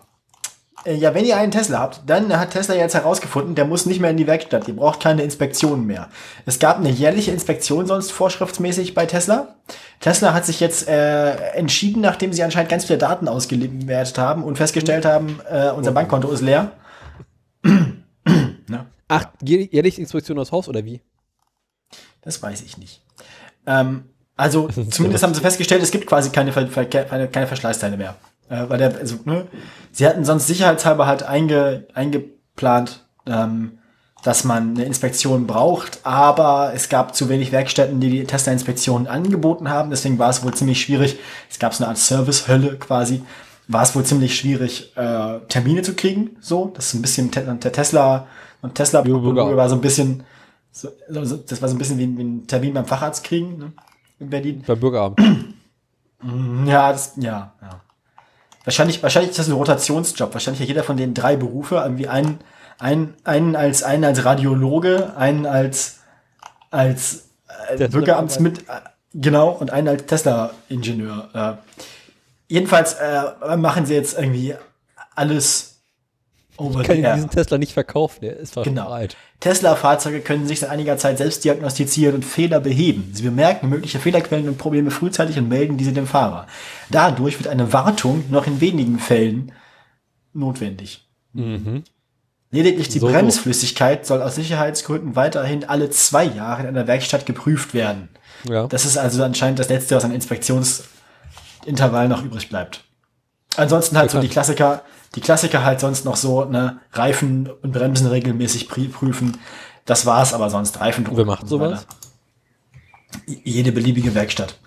Äh, 0.89 0.95
Ja, 0.95 1.13
wenn 1.15 1.25
ihr 1.25 1.37
einen 1.37 1.53
Tesla 1.53 1.79
habt, 1.81 2.01
dann 2.07 2.37
hat 2.39 2.51
Tesla 2.53 2.75
jetzt 2.75 2.95
herausgefunden, 2.95 3.55
der 3.55 3.65
muss 3.65 3.85
nicht 3.87 4.01
mehr 4.01 4.11
in 4.11 4.17
die 4.17 4.27
Werkstatt. 4.27 4.67
Ihr 4.69 4.77
braucht 4.77 5.01
keine 5.01 5.23
Inspektionen 5.23 5.87
mehr. 5.87 6.09
Es 6.47 6.59
gab 6.59 6.79
eine 6.79 6.91
jährliche 6.91 7.31
Inspektion 7.31 7.87
sonst 7.87 8.11
vorschriftsmäßig 8.13 8.95
bei 8.95 9.07
Tesla. 9.07 9.55
Tesla 10.01 10.33
hat 10.35 10.47
sich 10.47 10.61
jetzt 10.61 10.89
äh, 10.89 11.33
entschieden, 11.53 12.01
nachdem 12.03 12.33
sie 12.33 12.43
anscheinend 12.43 12.71
ganz 12.71 12.85
viele 12.87 12.99
Daten 12.99 13.29
ausgewertet 13.29 14.17
haben 14.19 14.45
und 14.45 14.57
festgestellt 14.57 15.05
haben, 15.05 15.41
äh, 15.51 15.71
unser 15.71 15.93
Bankkonto 15.93 16.31
ist 16.31 16.41
leer. 16.43 16.73
ne? 17.65 18.87
Ach, 19.09 19.27
jä- 19.43 19.69
jährlich 19.73 19.99
Inspektion 19.99 20.39
aus 20.39 20.53
Haus 20.53 20.69
oder 20.69 20.85
wie? 20.85 21.01
Das 22.23 22.43
weiß 22.43 22.63
ich 22.63 22.79
nicht. 22.79 23.03
Ähm, 23.67 24.05
also 24.37 24.69
zumindest 24.91 25.25
haben 25.25 25.35
sie 25.35 25.41
festgestellt, 25.41 25.83
es 25.83 25.91
gibt 25.91 26.07
quasi 26.07 26.31
keine, 26.31 26.53
Ver 26.53 26.67
keine 26.87 27.47
Verschleißteile 27.47 27.97
mehr. 27.97 28.15
Äh, 28.49 28.69
weil 28.69 28.79
der, 28.79 28.97
also, 28.97 29.17
ne, 29.25 29.47
sie 29.93 30.07
hatten 30.07 30.25
sonst 30.25 30.47
sicherheitshalber 30.47 31.07
halt 31.07 31.23
einge 31.23 31.87
eingeplant, 31.95 33.05
ähm, 33.27 33.79
dass 34.23 34.45
man 34.45 34.71
eine 34.71 34.85
Inspektion 34.85 35.47
braucht, 35.47 36.01
aber 36.05 36.73
es 36.75 36.89
gab 36.89 37.15
zu 37.15 37.29
wenig 37.29 37.53
Werkstätten, 37.53 38.01
die 38.01 38.11
die 38.11 38.25
Tesla-Inspektionen 38.25 39.07
angeboten 39.07 39.69
haben. 39.69 39.91
Deswegen 39.91 40.19
war 40.19 40.31
es 40.31 40.43
wohl 40.43 40.53
ziemlich 40.55 40.81
schwierig. 40.81 41.19
Es 41.49 41.59
gab 41.59 41.73
so 41.73 41.85
eine 41.85 41.91
Art 41.91 41.99
Service-Hölle 41.99 42.79
quasi. 42.79 43.23
War 43.69 43.83
es 43.83 43.95
wohl 43.95 44.05
ziemlich 44.05 44.37
schwierig, 44.37 44.93
äh, 44.97 45.39
Termine 45.49 45.83
zu 45.83 45.95
kriegen. 45.95 46.37
So, 46.41 46.73
das 46.75 46.87
ist 46.87 46.95
ein 46.95 47.03
bisschen 47.03 47.31
der 47.31 47.73
Tesla 47.73 48.27
Und 48.61 48.75
Tesla 48.75 49.07
war 49.07 49.69
so 49.69 49.77
ein 49.77 49.81
bisschen, 49.81 50.25
so, 50.73 50.89
so, 51.09 51.37
das 51.37 51.63
war 51.63 51.69
so 51.69 51.75
ein 51.77 51.79
bisschen 51.79 51.99
wie, 51.99 52.17
wie 52.19 52.25
ein 52.25 52.47
Termin 52.47 52.75
beim 52.75 52.87
Facharzt 52.87 53.23
kriegen, 53.25 53.59
ne? 53.59 53.73
In 54.19 54.31
Berlin. 54.31 54.65
Beim 54.67 54.81
Bürgerabend. 54.81 55.21
Ja, 56.67 56.91
das, 56.91 57.13
ja, 57.17 57.53
ja. 57.63 57.81
Wahrscheinlich, 58.69 59.03
wahrscheinlich 59.03 59.31
ist 59.31 59.39
das 59.39 59.49
ein 59.49 59.55
Rotationsjob. 59.55 60.35
Wahrscheinlich 60.35 60.61
hat 60.61 60.69
jeder 60.69 60.85
von 60.85 60.99
den 60.99 61.15
drei 61.15 61.37
Berufe 61.37 61.77
irgendwie 61.77 62.07
einen, 62.07 62.39
einen, 62.79 63.15
einen 63.25 63.57
als, 63.57 63.83
einen 63.83 64.05
als 64.05 64.27
Radiologe, 64.27 65.17
einen 65.17 65.47
als, 65.47 66.01
als 66.71 67.31
äh, 67.71 67.79
Der 67.79 67.89
Bürgeramtsmit, 67.89 68.69
äh, 68.69 68.81
genau, 69.15 69.49
und 69.53 69.71
einen 69.71 69.89
als 69.89 70.05
Tesla-Ingenieur. 70.05 71.31
Äh, 71.33 72.53
jedenfalls 72.53 72.93
äh, 72.93 73.57
machen 73.57 73.87
sie 73.87 73.95
jetzt 73.95 74.19
irgendwie 74.19 74.55
alles 75.15 75.78
over 76.59 76.83
Kann 76.83 76.97
ich 76.99 77.03
air. 77.05 77.15
diesen 77.15 77.31
Tesla 77.31 77.57
nicht 77.59 77.73
verkaufen, 77.73 78.21
der 78.23 78.37
ist 78.37 78.55
Genau. 78.57 78.89
alt. 78.89 79.17
Tesla-Fahrzeuge 79.41 80.21
können 80.21 80.47
sich 80.47 80.61
seit 80.61 80.71
einiger 80.71 80.97
Zeit 80.97 81.19
selbst 81.19 81.45
diagnostizieren 81.45 82.17
und 82.17 82.25
Fehler 82.25 82.61
beheben. 82.61 83.11
Sie 83.15 83.23
bemerken 83.23 83.69
mögliche 83.69 83.99
Fehlerquellen 84.01 84.49
und 84.49 84.59
Probleme 84.59 84.91
frühzeitig 84.91 85.39
und 85.39 85.49
melden 85.49 85.77
diese 85.79 85.93
dem 85.93 86.07
Fahrer. 86.07 86.47
Dadurch 86.91 87.39
wird 87.39 87.49
eine 87.49 87.73
Wartung 87.73 88.25
noch 88.31 88.47
in 88.47 88.61
wenigen 88.61 88.99
Fällen 88.99 89.53
notwendig. 90.33 91.07
Lediglich 92.51 92.89
die 92.89 92.99
so. 92.99 93.07
Bremsflüssigkeit 93.09 94.07
soll 94.07 94.23
aus 94.23 94.35
Sicherheitsgründen 94.37 95.15
weiterhin 95.17 95.65
alle 95.65 95.91
zwei 95.91 96.25
Jahre 96.25 96.63
in 96.63 96.69
einer 96.69 96.87
Werkstatt 96.87 97.27
geprüft 97.27 97.75
werden. 97.75 98.09
Ja. 98.49 98.67
Das 98.67 98.85
ist 98.85 98.97
also 98.97 99.23
anscheinend 99.23 99.59
das 99.59 99.69
letzte, 99.69 99.97
was 99.97 100.05
an 100.05 100.13
Inspektionsintervall 100.13 102.09
noch 102.09 102.25
übrig 102.25 102.49
bleibt. 102.49 102.85
Ansonsten 103.59 103.99
halt 103.99 104.11
so 104.11 104.21
die 104.21 104.29
Klassiker, 104.29 104.83
die 105.15 105.21
Klassiker 105.21 105.65
halt 105.65 105.81
sonst 105.81 106.05
noch 106.05 106.17
so, 106.17 106.45
ne, 106.45 106.79
Reifen 106.93 107.49
und 107.63 107.73
Bremsen 107.73 108.07
regelmäßig 108.07 108.69
prü- 108.71 108.91
prüfen. 108.91 109.37
Das 109.85 110.07
war's 110.07 110.33
aber 110.35 110.49
sonst. 110.51 110.81
Reifen 110.81 111.07
Wer 111.11 111.25
macht 111.25 111.49
sowas? 111.49 111.87
Jede 113.27 113.73
beliebige 113.73 114.15
Werkstatt. 114.15 114.59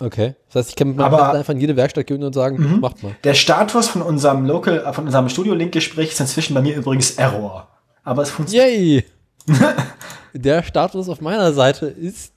Okay. 0.00 0.34
Das 0.48 0.54
heißt, 0.56 0.70
ich 0.70 0.76
kann 0.76 0.98
Aber- 1.00 1.32
einfach 1.34 1.52
in 1.52 1.60
jede 1.60 1.76
Werkstatt 1.76 2.06
gehen 2.06 2.22
und 2.22 2.32
sagen, 2.32 2.80
macht 2.80 3.02
mal. 3.02 3.14
Der 3.24 3.34
Status 3.34 3.88
von 3.88 4.02
unserem 4.02 4.46
Local, 4.46 4.78
äh, 4.86 4.92
von 4.92 5.04
unserem 5.06 5.28
Studio-Link-Gespräch 5.28 6.10
ist 6.12 6.20
inzwischen 6.20 6.54
bei 6.54 6.62
mir 6.62 6.76
übrigens 6.76 7.12
Error. 7.12 7.68
Aber 8.02 8.22
es 8.22 8.30
funktioniert. 8.30 8.68
Yay! 8.68 9.04
Der 10.32 10.62
Status 10.62 11.08
auf 11.08 11.20
meiner 11.20 11.52
Seite 11.52 11.86
ist, 11.86 12.32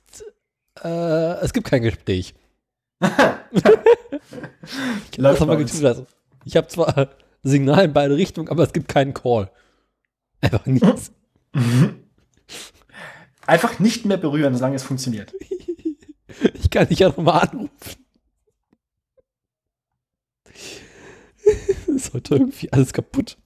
äh, 0.83 0.87
es 1.41 1.53
gibt 1.53 1.67
kein 1.67 1.81
Gespräch. 1.81 2.35
Das 5.11 5.17
läuft 5.17 5.41
haben 5.41 5.49
wir 5.49 5.55
bei 5.55 5.61
uns. 5.61 5.71
getun. 5.71 5.85
Also, 5.87 6.05
ich 6.45 6.55
habe 6.57 6.67
zwar 6.67 7.09
Signal 7.43 7.85
in 7.85 7.93
beide 7.93 8.15
Richtungen, 8.15 8.49
aber 8.49 8.63
es 8.63 8.73
gibt 8.73 8.87
keinen 8.87 9.13
Call. 9.13 9.49
Einfach 10.41 10.65
nichts. 10.65 11.11
Einfach 13.47 13.79
nicht 13.79 14.05
mehr 14.05 14.17
berühren, 14.17 14.53
solange 14.55 14.75
es 14.75 14.83
funktioniert. 14.83 15.33
Ich 16.53 16.69
kann 16.69 16.87
dich 16.87 16.99
ja 16.99 17.07
nochmal 17.07 17.47
anrufen. 17.47 18.05
ist 21.87 22.13
heute 22.13 22.35
irgendwie 22.35 22.71
alles 22.71 22.93
kaputt. 22.93 23.37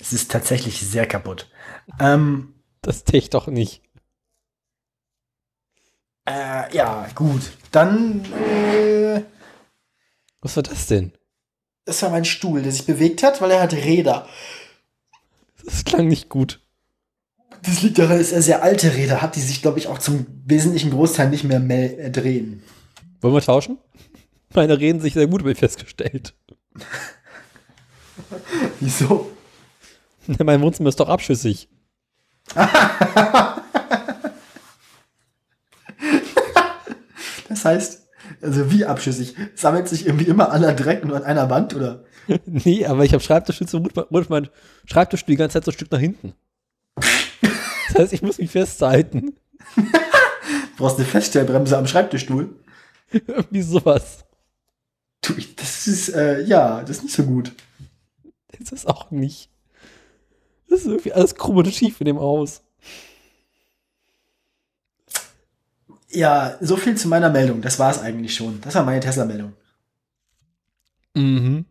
Es 0.00 0.12
ist 0.12 0.32
tatsächlich 0.32 0.80
sehr 0.80 1.06
kaputt. 1.06 1.48
Ähm, 2.00 2.54
Das 2.82 3.04
tech 3.04 3.30
doch 3.30 3.46
nicht. 3.46 3.83
Äh, 6.26 6.74
ja, 6.76 7.06
gut. 7.14 7.42
Dann, 7.70 8.24
äh, 8.34 9.22
Was 10.40 10.56
war 10.56 10.62
das 10.62 10.86
denn? 10.86 11.12
das 11.86 12.00
war 12.02 12.08
mein 12.08 12.24
Stuhl, 12.24 12.62
der 12.62 12.72
sich 12.72 12.86
bewegt 12.86 13.22
hat, 13.22 13.42
weil 13.42 13.50
er 13.50 13.60
hat 13.60 13.74
Räder. 13.74 14.26
Das 15.64 15.84
klang 15.84 16.08
nicht 16.08 16.30
gut. 16.30 16.60
Das 17.62 17.82
liegt 17.82 17.98
daran, 17.98 18.16
dass 18.18 18.32
er 18.32 18.40
sehr 18.42 18.62
alte 18.62 18.94
Räder 18.94 19.20
hat, 19.22 19.36
die 19.36 19.40
sich, 19.40 19.60
glaube 19.62 19.78
ich, 19.78 19.86
auch 19.88 19.98
zum 19.98 20.26
wesentlichen 20.46 20.90
Großteil 20.90 21.28
nicht 21.28 21.44
mehr 21.44 21.60
mel- 21.60 21.98
äh, 21.98 22.10
drehen. 22.10 22.62
Wollen 23.20 23.34
wir 23.34 23.40
tauschen? 23.42 23.78
Meine 24.54 24.78
reden 24.78 25.00
sich 25.00 25.12
sehr 25.14 25.26
gut, 25.26 25.40
habe 25.42 25.52
ich 25.52 25.58
festgestellt. 25.58 26.34
Wieso? 28.80 29.30
Mein 30.42 30.62
Wohnzimmer 30.62 30.88
ist 30.88 31.00
doch 31.00 31.08
abschüssig. 31.08 31.68
Das 37.64 37.72
heißt, 37.72 38.08
also 38.42 38.70
wie 38.70 38.84
abschüssig? 38.84 39.34
Sammelt 39.54 39.88
sich 39.88 40.04
irgendwie 40.04 40.26
immer 40.26 40.50
aller 40.52 40.74
Dreck 40.74 41.02
nur 41.02 41.16
an 41.16 41.22
einer 41.22 41.48
Wand, 41.48 41.74
oder? 41.74 42.04
Nee, 42.46 42.84
aber 42.86 43.04
ich 43.04 43.12
habe 43.12 43.22
Schreibtischstütze 43.22 43.76
und 43.78 43.96
rutscht 43.96 44.30
mein 44.30 44.48
Schreibtischstuhl 44.86 45.32
die 45.32 45.38
ganze 45.38 45.54
Zeit 45.54 45.64
so 45.64 45.70
ein 45.70 45.74
Stück 45.74 45.90
nach 45.90 45.98
hinten. 45.98 46.34
Das 47.88 48.02
heißt, 48.02 48.12
ich 48.14 48.22
muss 48.22 48.38
mich 48.38 48.50
festhalten. 48.50 49.34
Du 49.76 49.82
brauchst 50.78 50.96
eine 50.96 51.06
Feststellbremse 51.06 51.78
am 51.78 51.86
Schreibtischstuhl. 51.86 52.56
Irgendwie 53.12 53.62
sowas. 53.62 54.24
Du, 55.20 55.34
das 55.56 55.86
ist, 55.86 56.08
äh, 56.08 56.42
ja, 56.42 56.80
das 56.80 56.96
ist 56.96 57.02
nicht 57.04 57.14
so 57.14 57.22
gut. 57.22 57.52
Das 58.58 58.72
ist 58.72 58.88
auch 58.88 59.12
nicht. 59.12 59.48
Das 60.68 60.80
ist 60.80 60.86
irgendwie 60.86 61.12
alles 61.12 61.36
krumm 61.36 61.58
und 61.58 61.72
schief 61.72 62.00
in 62.00 62.06
dem 62.06 62.18
Haus. 62.18 62.63
Ja, 66.14 66.56
so 66.60 66.76
viel 66.76 66.96
zu 66.96 67.08
meiner 67.08 67.30
Meldung. 67.30 67.60
Das 67.60 67.78
war 67.78 67.90
es 67.90 67.98
eigentlich 67.98 68.34
schon. 68.34 68.60
Das 68.60 68.74
war 68.74 68.84
meine 68.84 69.00
Tesla-Meldung. 69.00 69.52
Mhm. 71.14 71.64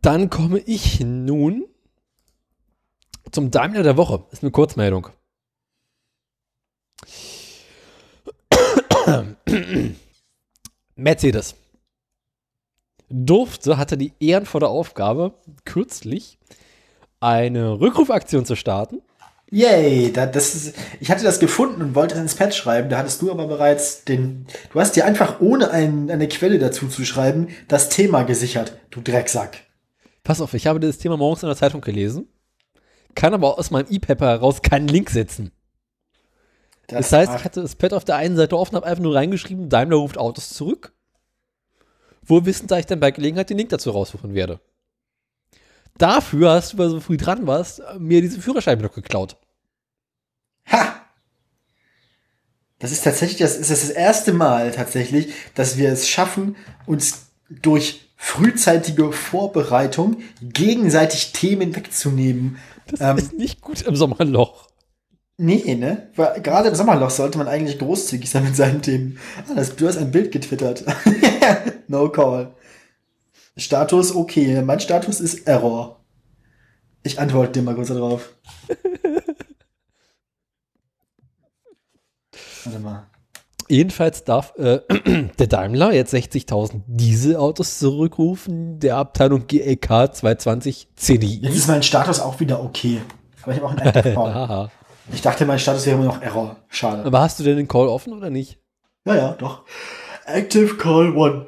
Dann 0.00 0.30
komme 0.30 0.60
ich 0.60 1.00
nun 1.00 1.66
zum 3.32 3.50
Daimler 3.50 3.82
der 3.82 3.96
Woche. 3.96 4.24
Ist 4.30 4.42
eine 4.42 4.52
Kurzmeldung. 4.52 5.08
Mercedes 10.94 11.54
durfte, 13.10 13.78
hatte 13.78 13.96
die 13.96 14.12
ehrenvolle 14.20 14.68
Aufgabe, 14.68 15.34
kürzlich 15.64 16.38
eine 17.20 17.80
Rückrufaktion 17.80 18.44
zu 18.44 18.54
starten. 18.54 19.00
Yay, 19.50 20.12
da, 20.12 20.26
das 20.26 20.54
ist, 20.54 20.76
ich 21.00 21.10
hatte 21.10 21.24
das 21.24 21.40
gefunden 21.40 21.80
und 21.80 21.94
wollte 21.94 22.14
es 22.14 22.20
ins 22.20 22.34
Pad 22.34 22.54
schreiben. 22.54 22.90
Da 22.90 22.98
hattest 22.98 23.22
du 23.22 23.30
aber 23.30 23.46
bereits 23.46 24.04
den, 24.04 24.46
du 24.72 24.80
hast 24.80 24.94
dir 24.94 25.06
einfach 25.06 25.40
ohne 25.40 25.70
ein, 25.70 26.10
eine 26.10 26.28
Quelle 26.28 26.58
dazu 26.58 26.88
zu 26.88 27.04
schreiben, 27.04 27.48
das 27.66 27.88
Thema 27.88 28.24
gesichert, 28.24 28.78
du 28.90 29.00
Drecksack. 29.00 29.58
Pass 30.22 30.42
auf, 30.42 30.52
ich 30.52 30.66
habe 30.66 30.80
dieses 30.80 30.98
Thema 30.98 31.16
morgens 31.16 31.42
in 31.42 31.48
der 31.48 31.56
Zeitung 31.56 31.80
gelesen, 31.80 32.28
kann 33.14 33.32
aber 33.32 33.58
aus 33.58 33.70
meinem 33.70 33.86
E-Paper 33.88 34.26
heraus 34.26 34.60
keinen 34.60 34.88
Link 34.88 35.08
setzen. 35.08 35.50
Das 36.86 37.12
heißt, 37.12 37.32
ich 37.36 37.44
hatte 37.44 37.62
das 37.62 37.74
Pad 37.74 37.94
auf 37.94 38.04
der 38.04 38.16
einen 38.16 38.36
Seite 38.36 38.58
offen, 38.58 38.76
habe 38.76 38.86
einfach 38.86 39.02
nur 39.02 39.14
reingeschrieben, 39.14 39.70
Daimler 39.70 39.96
ruft 39.96 40.18
Autos 40.18 40.50
zurück. 40.50 40.92
Wohl 42.22 42.44
wissend, 42.44 42.70
da 42.70 42.78
ich 42.78 42.86
dann 42.86 43.00
bei 43.00 43.10
Gelegenheit 43.10 43.48
den 43.48 43.56
Link 43.56 43.70
dazu 43.70 43.90
raussuchen 43.90 44.34
werde. 44.34 44.60
Dafür 45.98 46.52
hast 46.52 46.72
du, 46.72 46.78
weil 46.78 46.86
du 46.86 46.92
so 46.92 47.00
früh 47.00 47.16
dran 47.16 47.46
warst, 47.46 47.82
mir 47.98 48.20
diesen 48.22 48.40
Führerschein 48.40 48.78
noch 48.80 48.92
geklaut. 48.92 49.36
Ha! 50.70 50.94
Das 52.78 52.92
ist 52.92 53.02
tatsächlich, 53.02 53.38
das 53.38 53.56
ist 53.56 53.70
das 53.70 53.90
erste 53.90 54.32
Mal 54.32 54.70
tatsächlich, 54.70 55.32
dass 55.54 55.76
wir 55.76 55.90
es 55.90 56.08
schaffen, 56.08 56.56
uns 56.86 57.26
durch 57.50 58.08
frühzeitige 58.16 59.12
Vorbereitung 59.12 60.18
gegenseitig 60.40 61.32
Themen 61.32 61.74
wegzunehmen. 61.74 62.58
Das 62.86 63.00
Ähm. 63.00 63.18
ist 63.18 63.32
nicht 63.32 63.60
gut 63.60 63.82
im 63.82 63.96
Sommerloch. 63.96 64.68
Nee, 65.40 65.76
ne? 65.76 66.10
Weil 66.16 66.40
gerade 66.42 66.68
im 66.68 66.74
Sommerloch 66.74 67.10
sollte 67.10 67.38
man 67.38 67.46
eigentlich 67.46 67.78
großzügig 67.78 68.28
sein 68.28 68.44
mit 68.44 68.56
seinen 68.56 68.82
Themen. 68.82 69.18
Ah, 69.48 69.54
das, 69.54 69.76
du 69.76 69.86
hast 69.86 69.96
ein 69.96 70.10
Bild 70.10 70.32
getwittert. 70.32 70.84
no 71.88 72.08
call. 72.08 72.54
Status 73.58 74.14
okay. 74.14 74.62
Mein 74.62 74.80
Status 74.80 75.20
ist 75.20 75.46
Error. 75.46 76.00
Ich 77.02 77.18
antworte 77.18 77.52
dir 77.52 77.62
mal 77.62 77.74
kurz 77.74 77.88
darauf. 77.88 78.34
Warte 82.64 82.78
mal. 82.80 83.06
Jedenfalls 83.68 84.24
darf 84.24 84.54
äh, 84.56 84.80
der 85.38 85.46
Daimler 85.46 85.92
jetzt 85.92 86.14
60.000 86.14 86.82
Dieselautos 86.86 87.78
zurückrufen, 87.78 88.80
der 88.80 88.96
Abteilung 88.96 89.46
GLK 89.46 90.14
220 90.14 90.88
CDI. 90.96 91.40
Jetzt 91.42 91.56
ist 91.56 91.68
mein 91.68 91.82
Status 91.82 92.20
auch 92.20 92.40
wieder 92.40 92.62
okay. 92.62 93.02
Aber 93.42 93.52
ich 93.52 93.58
habe 93.58 93.66
auch 93.66 93.76
einen 93.76 93.86
Active 93.86 94.14
Call. 94.14 94.70
Ich 95.10 95.22
dachte, 95.22 95.46
mein 95.46 95.58
Status 95.58 95.86
wäre 95.86 95.96
immer 95.96 96.04
noch 96.04 96.20
Error. 96.20 96.56
Schade. 96.68 97.02
Aber 97.02 97.20
hast 97.20 97.40
du 97.40 97.42
denn 97.42 97.56
den 97.56 97.66
Call 97.66 97.88
offen 97.88 98.12
oder 98.12 98.28
nicht? 98.28 98.58
Ja, 99.06 99.14
ja, 99.16 99.32
doch. 99.32 99.64
Active 100.26 100.76
Call 100.76 101.16
One. 101.16 101.46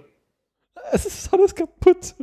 Es 0.93 1.07
ist 1.07 1.33
alles 1.33 1.55
kaputt. 1.55 2.15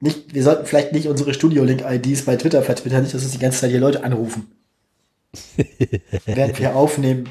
Nicht, 0.00 0.32
wir 0.32 0.42
sollten 0.42 0.66
vielleicht 0.66 0.92
nicht 0.92 1.08
unsere 1.08 1.34
Studio-Link-IDs 1.34 2.24
bei 2.24 2.36
Twitter 2.36 2.62
vertwittern, 2.62 3.02
nicht, 3.02 3.14
dass 3.14 3.22
uns 3.22 3.32
die 3.32 3.38
ganze 3.38 3.60
Zeit 3.60 3.70
hier 3.70 3.80
Leute 3.80 4.04
anrufen. 4.04 4.52
Während 6.24 6.58
wir 6.58 6.76
aufnehmen. 6.76 7.28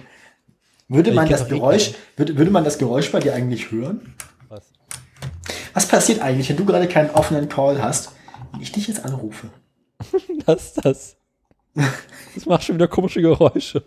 Würde 0.90 1.12
man 1.12 1.28
das 1.28 1.48
Geräusch, 1.48 1.94
würde, 2.16 2.38
würde 2.38 2.52
man 2.52 2.64
das 2.64 2.78
Geräusch 2.78 3.12
bei 3.12 3.20
dir 3.20 3.34
eigentlich 3.34 3.72
hören? 3.72 4.14
Was? 4.48 4.72
Was 5.74 5.88
passiert 5.88 6.22
eigentlich, 6.22 6.50
wenn 6.50 6.58
du 6.58 6.66
gerade 6.66 6.88
keinen 6.88 7.10
offenen 7.10 7.50
Call 7.50 7.82
hast? 7.82 8.12
Wenn 8.52 8.62
ich 8.62 8.72
dich 8.72 8.88
jetzt 8.88 9.04
anrufe. 9.04 9.50
Was 10.46 10.66
ist 10.68 10.86
das? 10.86 11.18
Das 12.34 12.46
macht 12.46 12.64
schon 12.64 12.76
wieder 12.76 12.88
komische 12.88 13.22
Geräusche. 13.22 13.84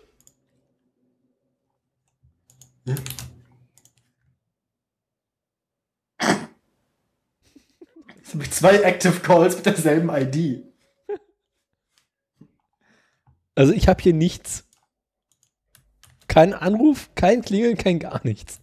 Jetzt 8.31 8.35
habe 8.35 8.43
ich 8.45 8.51
zwei 8.51 8.81
Active 8.83 9.19
Calls 9.19 9.57
mit 9.57 9.65
derselben 9.65 10.09
ID. 10.09 10.63
Also 13.55 13.73
ich 13.73 13.89
habe 13.89 14.01
hier 14.01 14.13
nichts. 14.13 14.63
Kein 16.29 16.53
Anruf, 16.53 17.09
kein 17.13 17.41
Klingeln, 17.41 17.75
kein 17.75 17.99
gar 17.99 18.21
nichts. 18.23 18.61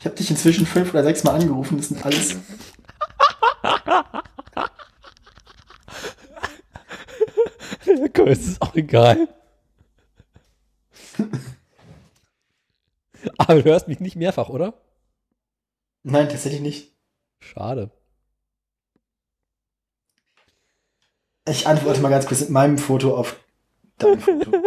Ich 0.00 0.06
habe 0.06 0.16
dich 0.16 0.30
inzwischen 0.30 0.64
fünf 0.64 0.94
oder 0.94 1.04
sechs 1.04 1.22
Mal 1.22 1.34
angerufen. 1.34 1.76
Das 1.76 1.88
sind 1.88 2.02
alles. 2.02 2.30
Komm, 8.14 8.28
es 8.28 8.48
ist 8.48 8.62
auch 8.62 8.74
egal. 8.74 9.28
Aber 13.36 13.56
du 13.56 13.64
hörst 13.64 13.86
mich 13.86 14.00
nicht 14.00 14.16
mehrfach, 14.16 14.48
oder? 14.48 14.80
Nein, 16.04 16.30
tatsächlich 16.30 16.62
nicht. 16.62 16.97
Schade. 17.40 17.90
Ich 21.48 21.66
antworte 21.66 22.00
mal 22.00 22.10
ganz 22.10 22.26
kurz 22.26 22.40
mit 22.40 22.50
meinem 22.50 22.78
Foto 22.78 23.16
auf 23.16 23.38
dein 23.98 24.20
Foto. 24.20 24.52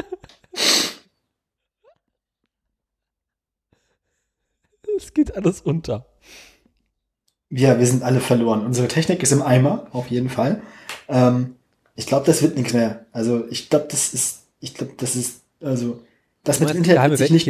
Es 4.97 5.13
geht 5.13 5.35
alles 5.35 5.61
unter. 5.61 6.05
Ja, 7.49 7.79
wir 7.79 7.85
sind 7.87 8.03
alle 8.03 8.19
verloren. 8.19 8.65
Unsere 8.65 8.87
Technik 8.87 9.23
ist 9.23 9.31
im 9.31 9.41
Eimer, 9.41 9.87
auf 9.91 10.07
jeden 10.07 10.29
Fall. 10.29 10.61
Ähm, 11.09 11.55
ich 11.95 12.05
glaube, 12.05 12.25
das 12.25 12.41
wird 12.41 12.55
nichts 12.55 12.73
mehr. 12.73 13.05
Also 13.11 13.45
ich 13.49 13.69
glaube, 13.69 13.87
das 13.89 14.13
ist, 14.13 14.43
ich 14.59 14.73
glaube, 14.73 14.93
das 14.97 15.15
ist, 15.15 15.41
also 15.59 16.01
das 16.43 16.59
mit 16.59 16.69
Internet 16.69 16.89
du 16.89 16.93
geheime 16.93 17.17
sich 17.17 17.31
nicht. 17.31 17.47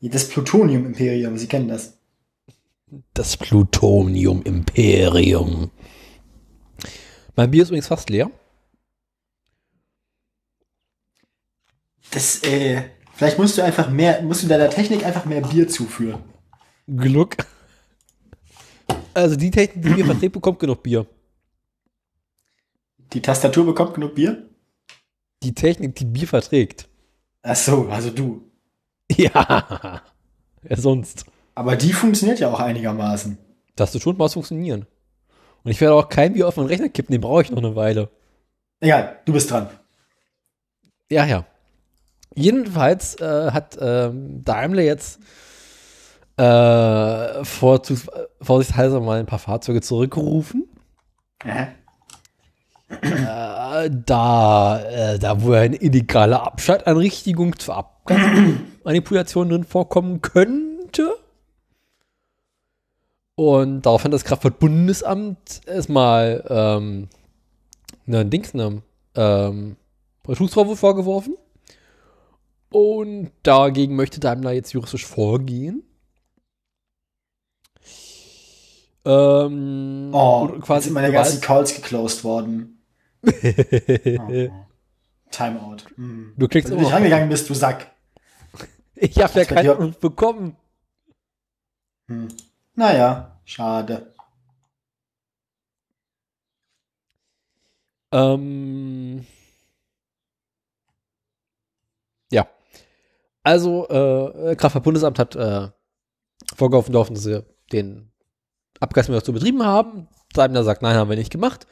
Das 0.00 0.28
Plutonium-Imperium, 0.28 1.38
Sie 1.38 1.46
kennen 1.46 1.68
das. 1.68 1.98
Das 3.12 3.36
Plutonium-Imperium. 3.36 5.70
Mein 7.36 7.50
Bier 7.50 7.62
ist 7.62 7.68
übrigens 7.70 7.88
fast 7.88 8.08
leer. 8.10 8.30
Das, 12.10 12.42
äh, 12.44 12.82
vielleicht 13.14 13.38
musst 13.38 13.56
du 13.58 13.62
einfach 13.62 13.90
mehr, 13.90 14.22
musst 14.22 14.44
du 14.44 14.46
deiner 14.46 14.70
Technik 14.70 15.04
einfach 15.04 15.24
mehr 15.24 15.40
Bier 15.40 15.66
zuführen. 15.68 16.22
Glück. 16.86 17.36
Also 19.14 19.34
die 19.36 19.50
Technik, 19.50 19.82
die 19.82 19.88
mir 19.90 20.04
verträgt, 20.04 20.34
bekommt 20.34 20.58
genug 20.58 20.82
Bier. 20.82 21.06
Die 23.12 23.22
Tastatur 23.22 23.66
bekommt 23.66 23.94
genug 23.94 24.14
Bier? 24.14 24.48
Die 25.42 25.54
Technik, 25.54 25.96
die 25.96 26.04
Bier 26.04 26.28
verträgt. 26.28 26.88
Ach 27.42 27.56
so, 27.56 27.88
also 27.88 28.10
du. 28.10 28.50
Ja. 29.10 30.02
Wer 30.62 30.76
sonst? 30.76 31.24
Aber 31.54 31.76
die 31.76 31.92
funktioniert 31.92 32.40
ja 32.40 32.50
auch 32.50 32.60
einigermaßen. 32.60 33.38
Das 33.76 33.92
du 33.92 34.00
schon 34.00 34.16
mal 34.16 34.28
funktionieren. 34.28 34.86
Und 35.62 35.70
ich 35.70 35.80
werde 35.80 35.94
auch 35.94 36.08
kein 36.08 36.34
Bier 36.34 36.48
auf 36.48 36.56
meinen 36.56 36.66
Rechner 36.66 36.88
kippen, 36.88 37.12
den 37.12 37.20
brauche 37.20 37.42
ich 37.42 37.50
noch 37.50 37.58
eine 37.58 37.74
Weile. 37.76 38.10
Egal, 38.80 39.18
du 39.24 39.32
bist 39.32 39.50
dran. 39.50 39.68
Ja, 41.10 41.24
ja. 41.24 41.44
Jedenfalls 42.34 43.20
äh, 43.20 43.50
hat 43.50 43.78
ähm, 43.80 44.42
Daimler 44.44 44.82
jetzt 44.82 45.20
äh, 46.36 46.42
vorzugs- 47.44 48.10
vorsichtshalber 48.40 49.00
mal 49.00 49.20
ein 49.20 49.26
paar 49.26 49.38
Fahrzeuge 49.38 49.80
zurückgerufen. 49.80 50.68
Äh? 51.44 51.66
Äh, 52.90 53.90
da, 53.90 54.80
äh, 54.82 55.18
da 55.18 55.42
wo 55.42 55.52
eine 55.52 55.76
illegale 55.76 56.40
Abschaltanrichtigung 56.40 57.58
zur 57.58 57.76
Abgasmanipulation 57.76 59.48
drin 59.48 59.64
vorkommen 59.64 60.20
könnte. 60.20 61.14
Und 63.36 63.82
daraufhin 63.82 64.10
hat 64.10 64.14
das 64.14 64.24
Kraftfahrtbundesamt 64.24 65.62
erstmal 65.66 66.44
ähm, 66.48 67.08
ne 68.06 68.24
Dings, 68.24 68.54
ne, 68.54 68.82
ähm, 69.16 69.76
Betrugsvorwurf 70.22 70.78
vorgeworfen. 70.78 71.36
Und 72.70 73.30
dagegen 73.42 73.96
möchte 73.96 74.20
Daimler 74.20 74.52
jetzt 74.52 74.72
juristisch 74.72 75.06
vorgehen. 75.06 75.82
Ähm, 79.04 80.10
Oh, 80.12 80.48
quasi 80.60 80.84
sind 80.86 80.94
meine 80.94 81.12
ganzen 81.12 81.40
Calls 81.40 81.74
geclosed 81.74 82.24
worden. 82.24 82.70
Oh. 83.26 84.50
Timeout. 85.30 85.78
Hm. 85.96 86.32
Du 86.36 86.46
klickst 86.46 86.70
Weil 86.70 86.78
du 86.78 86.84
nicht 86.84 86.92
rangegangen 86.92 87.28
bist, 87.28 87.48
du 87.48 87.54
Sack. 87.54 87.90
Ich 88.94 89.20
habe 89.20 89.40
ja 89.40 89.44
keinen 89.44 89.70
Anruf 89.70 89.98
bekommen. 89.98 90.56
Hm. 92.08 92.28
Naja, 92.76 93.40
schade. 93.44 94.12
Ähm, 98.12 99.26
ja. 102.30 102.48
Also, 103.42 103.88
äh, 103.88 104.56
Kraftfahrtbundesamt 104.56 105.18
hat 105.18 105.36
äh, 105.36 105.68
vorgeworfen 106.54 106.92
dürfen, 106.92 107.14
dass 107.14 107.24
sie 107.24 107.44
den 107.72 108.12
Abgasmessung 108.80 109.34
betrieben 109.34 109.64
haben. 109.64 110.08
Daimler 110.32 110.64
sagt, 110.64 110.82
nein, 110.82 110.96
haben 110.96 111.10
wir 111.10 111.16
nicht 111.16 111.32
gemacht. 111.32 111.66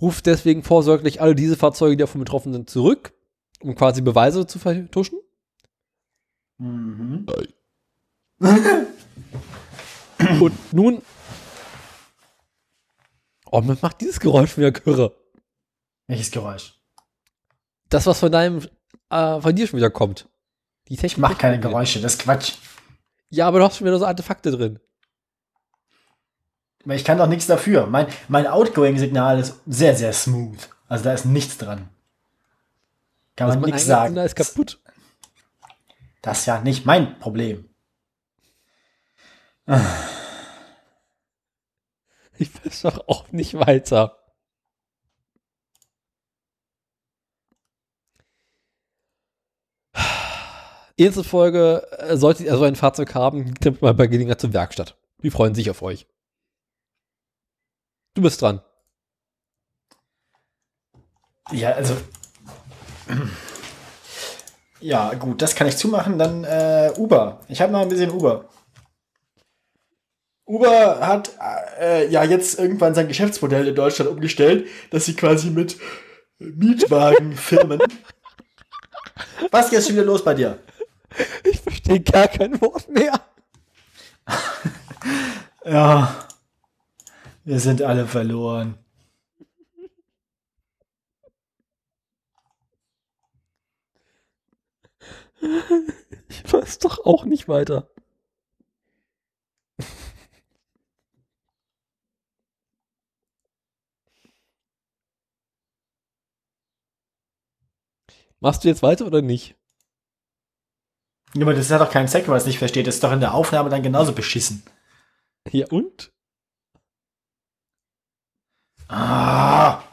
Ruft 0.00 0.26
deswegen 0.26 0.62
vorsorglich 0.64 1.20
alle 1.20 1.34
diese 1.34 1.56
Fahrzeuge, 1.56 1.96
die 1.96 2.00
davon 2.02 2.20
betroffen 2.20 2.52
sind, 2.52 2.70
zurück, 2.70 3.12
um 3.60 3.74
quasi 3.74 4.02
Beweise 4.02 4.46
zu 4.46 4.58
vertuschen. 4.58 5.18
Mhm. 6.58 7.26
Und 10.40 10.72
nun. 10.72 11.02
Oh, 13.50 13.60
man 13.60 13.78
macht 13.82 14.00
dieses 14.00 14.18
Geräusch 14.20 14.56
wieder 14.56 14.72
Kürre. 14.72 15.14
Welches 16.06 16.30
Geräusch? 16.30 16.74
Das, 17.88 18.06
was 18.06 18.18
von 18.18 18.32
deinem, 18.32 18.66
äh, 19.10 19.40
von 19.40 19.54
dir 19.54 19.66
schon 19.66 19.76
wieder 19.76 19.90
kommt. 19.90 20.28
Die 20.88 20.96
Technik 20.96 21.12
Ich 21.12 21.18
mach 21.18 21.38
keine 21.38 21.60
Geräusche, 21.60 22.00
das 22.00 22.14
ist 22.14 22.22
Quatsch. 22.22 22.54
Ja, 23.30 23.48
aber 23.48 23.58
du 23.58 23.64
hast 23.64 23.76
schon 23.76 23.86
wieder 23.86 23.98
so 23.98 24.06
Artefakte 24.06 24.50
drin. 24.50 24.78
Ich 26.86 27.04
kann 27.04 27.18
doch 27.18 27.28
nichts 27.28 27.46
dafür. 27.46 27.86
Mein, 27.86 28.06
mein 28.28 28.46
Outgoing-Signal 28.46 29.38
ist 29.38 29.60
sehr, 29.66 29.94
sehr 29.94 30.12
smooth. 30.12 30.58
Also 30.88 31.04
da 31.04 31.12
ist 31.14 31.24
nichts 31.24 31.56
dran. 31.58 31.88
Kann 33.36 33.48
Also 33.48 33.60
man 33.60 33.70
nichts 33.70 33.86
sagen. 33.86 34.16
ist 34.16 34.34
kaputt. 34.34 34.80
Das 36.22 36.40
ist 36.40 36.46
ja 36.46 36.60
nicht 36.60 36.84
mein 36.84 37.18
Problem. 37.18 37.68
Ich 42.38 42.50
weiß 42.64 42.82
doch 42.82 43.08
auch 43.08 43.30
nicht 43.30 43.54
weiter. 43.54 44.18
Erste 50.96 51.24
Folge, 51.24 51.86
äh, 51.98 52.16
solltet 52.16 52.46
ihr 52.46 52.52
also 52.52 52.64
ein 52.64 52.76
Fahrzeug 52.76 53.14
haben, 53.14 53.54
kommt 53.54 53.80
mal 53.82 53.94
bei 53.94 54.06
Gelegenheit 54.06 54.40
zur 54.40 54.52
Werkstatt. 54.52 54.96
Die 55.22 55.30
freuen 55.30 55.54
sich 55.54 55.70
auf 55.70 55.82
euch. 55.82 56.06
Du 58.14 58.22
bist 58.22 58.42
dran. 58.42 58.60
Ja, 61.50 61.72
also. 61.72 61.96
Ja, 64.80 65.14
gut, 65.14 65.40
das 65.40 65.54
kann 65.54 65.68
ich 65.68 65.76
zumachen. 65.76 66.18
Dann 66.18 66.42
äh, 66.42 66.92
Uber. 66.96 67.38
Ich 67.46 67.60
habe 67.60 67.70
noch 67.70 67.82
ein 67.82 67.88
bisschen 67.88 68.10
Uber. 68.10 68.48
Uber 70.52 71.00
hat 71.00 71.32
äh, 71.80 72.10
ja 72.10 72.24
jetzt 72.24 72.58
irgendwann 72.58 72.94
sein 72.94 73.08
Geschäftsmodell 73.08 73.68
in 73.68 73.74
Deutschland 73.74 74.10
umgestellt, 74.10 74.68
dass 74.90 75.06
sie 75.06 75.14
quasi 75.14 75.48
mit 75.48 75.78
Mietwagenfirmen. 76.38 77.80
Was 79.50 79.66
ist 79.66 79.72
jetzt 79.72 79.86
schon 79.86 79.96
wieder 79.96 80.04
los 80.04 80.22
bei 80.22 80.34
dir? 80.34 80.58
Ich 81.44 81.58
verstehe 81.58 82.00
gar 82.00 82.28
kein 82.28 82.60
Wort 82.60 82.88
mehr. 82.88 83.20
Ja, 85.64 86.26
wir 87.44 87.60
sind 87.60 87.82
alle 87.82 88.08
verloren. 88.08 88.76
Ich 96.28 96.52
weiß 96.52 96.80
doch 96.80 97.06
auch 97.06 97.24
nicht 97.24 97.46
weiter. 97.46 97.88
Machst 108.42 108.64
du 108.64 108.68
jetzt 108.68 108.82
weiter 108.82 109.06
oder 109.06 109.22
nicht? 109.22 109.54
Ja, 111.32 111.42
aber 111.42 111.54
das 111.54 111.70
hat 111.70 111.80
doch 111.80 111.92
keinen 111.92 112.08
Zweck, 112.08 112.24
wenn 112.24 112.30
man 112.30 112.40
es 112.40 112.46
nicht 112.46 112.58
versteht. 112.58 112.88
Das 112.88 112.96
ist 112.96 113.04
doch 113.04 113.12
in 113.12 113.20
der 113.20 113.34
Aufnahme 113.34 113.70
dann 113.70 113.84
genauso 113.84 114.12
beschissen. 114.12 114.64
Ja 115.52 115.68
und? 115.68 116.12
Ah. 118.88 119.84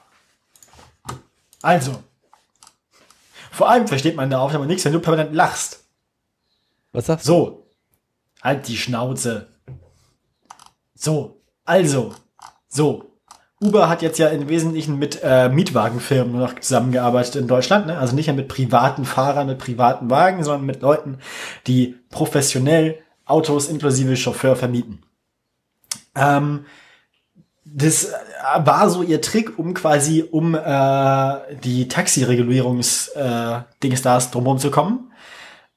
Also. 1.62 2.04
Vor 3.52 3.70
allem 3.70 3.88
versteht 3.88 4.16
man 4.16 4.24
in 4.24 4.32
der 4.32 4.42
Aufnahme 4.42 4.66
nichts, 4.66 4.84
wenn 4.84 4.94
du 4.94 5.00
permanent 5.00 5.36
lachst. 5.36 5.84
Was 6.92 7.06
sagst 7.06 7.28
du? 7.28 7.32
So. 7.32 7.72
Halt 8.42 8.68
die 8.68 8.78
Schnauze. 8.78 9.54
So. 10.96 11.46
Also. 11.66 12.16
So. 12.68 13.09
Uber 13.62 13.90
hat 13.90 14.02
jetzt 14.02 14.20
ja 14.20 14.30
im 14.30 14.48
Wesentlichen 14.48 14.98
mit 14.98 15.20
äh, 15.22 15.50
Mietwagenfirmen 15.50 16.40
noch 16.40 16.58
zusammengearbeitet 16.60 17.36
in 17.36 17.48
Deutschland. 17.48 17.88
Ne? 17.88 17.98
Also 17.98 18.16
nicht 18.16 18.28
mehr 18.28 18.36
mit 18.36 18.48
privaten 18.48 19.04
Fahrern, 19.04 19.48
mit 19.48 19.58
privaten 19.58 20.10
Wagen, 20.10 20.44
sondern 20.44 20.66
mit 20.66 20.82
Leuten, 20.82 21.18
die 21.68 21.98
professionell 22.10 23.00
Autos 23.26 23.68
inklusive 23.68 24.16
Chauffeur 24.16 24.56
vermieten. 24.56 25.04
Ähm, 26.16 26.66
das 27.66 28.14
war 28.58 28.90
so 28.90 29.04
ihr 29.04 29.22
Trick, 29.22 29.60
um 29.60 29.74
quasi 29.74 30.24
um 30.24 30.56
äh, 30.56 31.38
die 31.64 31.88
Taxiregulierungs 31.88 33.10
äh, 33.10 33.60
drumherum 33.82 34.58
zu 34.58 34.72
kommen. 34.72 35.12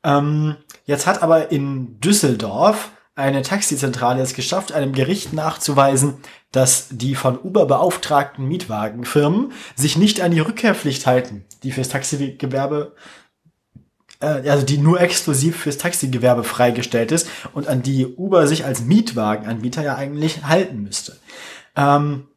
Ähm, 0.04 0.56
jetzt 0.86 1.06
hat 1.06 1.22
aber 1.22 1.50
in 1.50 2.00
Düsseldorf 2.00 2.90
eine 3.14 3.42
Taxizentrale 3.42 4.22
es 4.22 4.34
geschafft, 4.34 4.72
einem 4.72 4.92
Gericht 4.92 5.32
nachzuweisen, 5.32 6.14
dass 6.52 6.88
die 6.90 7.14
von 7.14 7.38
Uber 7.42 7.66
beauftragten 7.66 8.46
Mietwagenfirmen 8.46 9.52
sich 9.74 9.96
nicht 9.96 10.20
an 10.20 10.30
die 10.30 10.40
Rückkehrpflicht 10.40 11.06
halten, 11.06 11.44
die 11.62 11.72
fürs 11.72 11.88
Taxigewerbe 11.88 12.94
äh, 14.20 14.48
also 14.48 14.64
die 14.64 14.78
nur 14.78 15.00
exklusiv 15.00 15.56
fürs 15.56 15.78
Taxigewerbe 15.78 16.44
freigestellt 16.44 17.10
ist 17.10 17.28
und 17.52 17.68
an 17.68 17.82
die 17.82 18.06
Uber 18.06 18.46
sich 18.46 18.64
als 18.64 18.82
Mietwagenanbieter 18.82 19.82
ja 19.82 19.96
eigentlich 19.96 20.44
halten 20.44 20.82
müsste. 20.82 21.16
Ähm, 21.76 22.28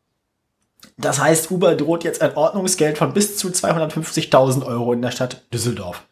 das 0.97 1.19
heißt, 1.19 1.51
Uber 1.51 1.75
droht 1.75 2.03
jetzt 2.05 2.21
ein 2.21 2.35
Ordnungsgeld 2.35 2.97
von 2.97 3.13
bis 3.13 3.37
zu 3.37 3.49
250.000 3.49 4.65
Euro 4.65 4.93
in 4.93 5.01
der 5.01 5.11
Stadt 5.11 5.43
Düsseldorf. 5.53 6.05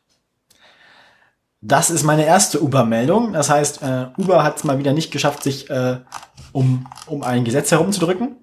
Das 1.65 1.89
ist 1.89 2.03
meine 2.03 2.25
erste 2.25 2.61
Uber-Meldung. 2.61 3.31
Das 3.31 3.49
heißt, 3.49 3.81
äh, 3.83 4.07
Uber 4.17 4.43
hat 4.43 4.57
es 4.57 4.65
mal 4.65 4.79
wieder 4.79 4.91
nicht 4.91 5.11
geschafft, 5.11 5.43
sich 5.43 5.69
äh, 5.69 5.97
um, 6.51 6.85
um 7.07 7.23
ein 7.23 7.45
Gesetz 7.45 7.71
herumzudrücken. 7.71 8.35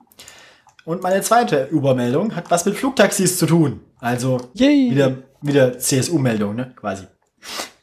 Und 0.86 1.02
meine 1.02 1.20
zweite 1.20 1.68
Uber-Meldung 1.70 2.34
hat 2.34 2.51
was 2.51 2.64
mit 2.64 2.76
Flugtaxis 2.76 3.36
zu 3.36 3.44
tun. 3.44 3.80
Also 3.98 4.38
Yay. 4.55 4.90
wieder, 4.90 5.18
wieder 5.42 5.78
CSU-Meldung, 5.78 6.55
ne? 6.55 6.72
Quasi. 6.74 7.05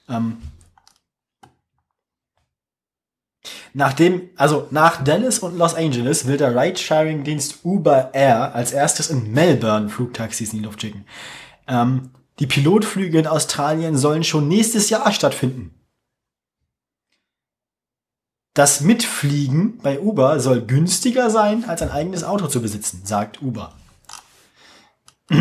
Ähm, 0.10 0.38
Nachdem, 3.76 4.30
also 4.38 4.68
nach 4.72 5.04
Dallas 5.04 5.38
und 5.38 5.56
Los 5.56 5.76
Angeles 5.76 6.26
will 6.26 6.38
der 6.38 6.56
Ride-Sharing-Dienst 6.56 7.64
Uber 7.64 8.10
Air 8.12 8.56
als 8.56 8.72
erstes 8.72 9.12
in 9.12 9.32
Melbourne 9.32 9.90
Flugtaxis 9.90 10.52
in 10.52 10.60
die 10.60 10.66
Luft 10.66 10.82
schicken. 10.82 11.06
Ähm, 11.68 12.10
die 12.40 12.48
Pilotflüge 12.48 13.20
in 13.20 13.28
Australien 13.28 13.98
sollen 13.98 14.24
schon 14.24 14.48
nächstes 14.48 14.90
Jahr 14.90 15.12
stattfinden. 15.12 15.74
Das 18.54 18.82
Mitfliegen 18.82 19.78
bei 19.80 20.00
Uber 20.00 20.40
soll 20.40 20.62
günstiger 20.62 21.30
sein, 21.30 21.66
als 21.66 21.82
ein 21.84 21.92
eigenes 21.92 22.24
Auto 22.24 22.48
zu 22.48 22.62
besitzen, 22.62 23.02
sagt 23.06 23.42
Uber. 23.42 23.74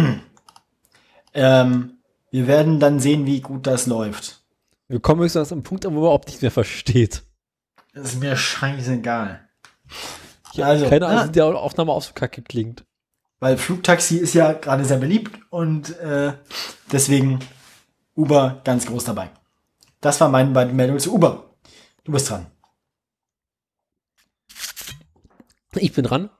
ähm, 1.34 1.98
wir 2.30 2.46
werden 2.46 2.78
dann 2.78 3.00
sehen, 3.00 3.24
wie 3.24 3.40
gut 3.40 3.66
das 3.66 3.86
läuft. 3.86 4.42
Wir 4.88 5.00
kommen 5.00 5.22
höchstens 5.22 5.50
an 5.50 5.56
einen 5.56 5.62
Punkt, 5.62 5.84
wo 5.84 5.90
man 5.90 5.98
überhaupt 6.00 6.26
nichts 6.26 6.42
mehr 6.42 6.50
versteht. 6.50 7.22
Das 7.94 8.12
ist 8.12 8.20
mir 8.20 8.36
scheißegal. 8.36 9.48
Ich 10.52 10.62
habe 10.62 10.88
keine 10.88 11.06
Ahnung, 11.06 11.28
wie 11.28 11.32
der 11.32 11.46
Aufnahme 11.46 11.92
auch 11.92 12.02
so 12.02 12.12
kacke 12.12 12.42
klingt. 12.42 12.84
Weil 13.38 13.58
Flugtaxi 13.58 14.16
ist 14.16 14.34
ja 14.34 14.52
gerade 14.52 14.84
sehr 14.84 14.98
beliebt 14.98 15.38
und 15.50 15.98
äh, 15.98 16.32
deswegen 16.90 17.40
Uber 18.14 18.62
ganz 18.64 18.86
groß 18.86 19.04
dabei. 19.04 19.30
Das 20.00 20.20
war 20.20 20.28
meine 20.28 20.50
beiden 20.50 20.74
Meldungen 20.74 21.00
zu 21.00 21.14
Uber. 21.14 21.50
Du 22.04 22.12
bist 22.12 22.30
dran. 22.30 22.46
Ich 25.74 25.92
bin 25.92 26.04
dran. 26.04 26.30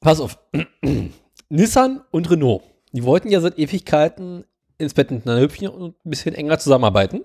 Pass 0.00 0.20
auf. 0.20 0.38
Nissan 1.48 2.02
und 2.10 2.30
Renault. 2.30 2.62
Die 2.92 3.04
wollten 3.04 3.28
ja 3.28 3.40
seit 3.40 3.58
Ewigkeiten 3.58 4.44
ins 4.78 4.94
Bett 4.94 5.10
miteinander 5.10 5.42
hüpfen 5.42 5.68
und 5.68 5.96
ein 6.04 6.10
bisschen 6.10 6.34
enger 6.34 6.58
zusammenarbeiten. 6.58 7.24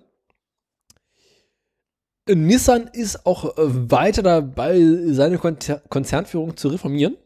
Nissan 2.27 2.87
ist 2.93 3.25
auch 3.25 3.57
äh, 3.57 3.91
weiter 3.91 4.21
dabei, 4.21 4.79
seine 5.07 5.37
Konzer 5.37 5.81
Konzernführung 5.89 6.55
zu 6.55 6.67
reformieren. 6.69 7.17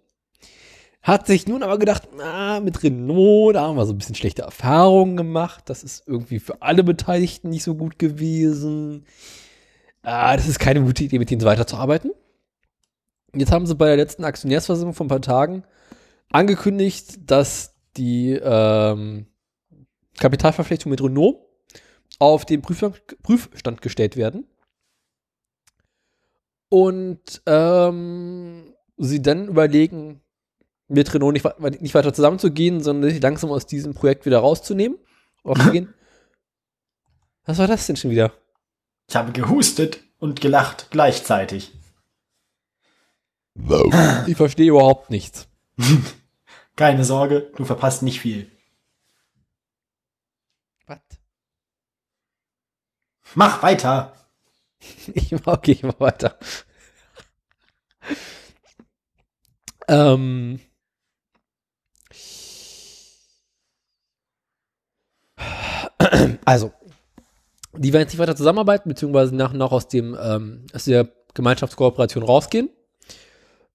Hat 1.01 1.27
sich 1.27 1.47
nun 1.47 1.61
aber 1.61 1.77
gedacht, 1.77 2.07
na, 2.17 2.59
mit 2.59 2.81
Renault, 2.81 3.55
da 3.55 3.61
haben 3.63 3.77
wir 3.77 3.85
so 3.85 3.93
ein 3.93 3.97
bisschen 3.97 4.15
schlechte 4.15 4.41
Erfahrungen 4.41 5.17
gemacht. 5.17 5.65
Das 5.67 5.83
ist 5.83 6.07
irgendwie 6.07 6.39
für 6.39 6.63
alle 6.63 6.83
Beteiligten 6.83 7.49
nicht 7.49 7.63
so 7.63 7.75
gut 7.75 7.99
gewesen. 7.99 9.05
Ah, 10.01 10.35
das 10.35 10.47
ist 10.47 10.59
keine 10.59 10.81
gute 10.81 11.03
Idee, 11.03 11.19
mit 11.19 11.29
denen 11.29 11.43
weiterzuarbeiten. 11.43 12.11
Jetzt 13.35 13.51
haben 13.51 13.67
sie 13.67 13.75
bei 13.75 13.87
der 13.87 13.97
letzten 13.97 14.23
Aktionärsversammlung 14.23 14.95
vor 14.95 15.05
ein 15.05 15.09
paar 15.09 15.21
Tagen 15.21 15.63
angekündigt, 16.31 17.19
dass 17.29 17.75
die 17.97 18.31
ähm, 18.31 19.27
Kapitalverpflichtungen 20.17 20.91
mit 20.91 21.03
Renault 21.03 21.37
auf 22.17 22.45
den 22.45 22.61
Prüfstand, 22.61 23.01
Prüfstand 23.21 23.81
gestellt 23.81 24.15
werden. 24.15 24.47
Und 26.75 27.41
ähm, 27.45 28.75
sie 28.97 29.21
dann 29.21 29.47
überlegen, 29.47 30.19
mit 30.89 31.13
Renault 31.13 31.31
nicht, 31.31 31.81
nicht 31.81 31.95
weiter 31.95 32.13
zusammenzugehen, 32.13 32.83
sondern 32.83 33.09
sich 33.11 33.21
langsam 33.21 33.49
aus 33.49 33.65
diesem 33.65 33.93
Projekt 33.93 34.25
wieder 34.25 34.39
rauszunehmen. 34.39 34.97
Aufzugehen. 35.45 35.93
Was 37.45 37.59
war 37.59 37.67
das 37.67 37.87
denn 37.87 37.95
schon 37.95 38.11
wieder? 38.11 38.33
Ich 39.07 39.15
habe 39.15 39.31
gehustet 39.31 40.01
und 40.19 40.41
gelacht 40.41 40.87
gleichzeitig. 40.91 41.71
Ich 44.27 44.35
verstehe 44.35 44.71
überhaupt 44.71 45.09
nichts. 45.09 45.47
Keine 46.75 47.05
Sorge, 47.05 47.53
du 47.55 47.63
verpasst 47.63 48.03
nicht 48.03 48.19
viel. 48.19 48.51
Was? 50.87 50.99
Mach 53.33 53.63
weiter. 53.63 54.11
Ich, 55.13 55.33
okay, 55.47 55.71
ich 55.71 55.83
mach 55.83 56.01
weiter. 56.01 56.37
Ähm. 59.87 60.59
Also, 66.45 66.71
die 67.73 67.93
werden 67.93 68.03
jetzt 68.03 68.13
nicht 68.13 68.19
weiter 68.19 68.35
zusammenarbeiten, 68.35 68.89
beziehungsweise 68.89 69.35
nach 69.35 69.51
und 69.51 69.57
nach 69.57 69.71
aus, 69.71 69.87
dem, 69.87 70.17
ähm, 70.21 70.65
aus 70.73 70.85
der 70.85 71.09
Gemeinschaftskooperation 71.33 72.23
rausgehen. 72.23 72.69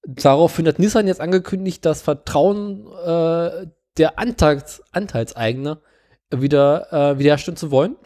Daraufhin 0.04 0.66
hat 0.66 0.78
Nissan 0.78 1.06
jetzt 1.06 1.20
angekündigt, 1.20 1.84
das 1.84 2.00
Vertrauen 2.02 2.86
äh, 2.86 3.66
der 3.98 4.18
Anteils 4.18 4.82
Anteilseigner 4.92 5.82
wieder 6.30 6.92
äh, 6.92 7.18
wiederherstellen 7.18 7.56
zu 7.56 7.70
wollen. 7.70 7.96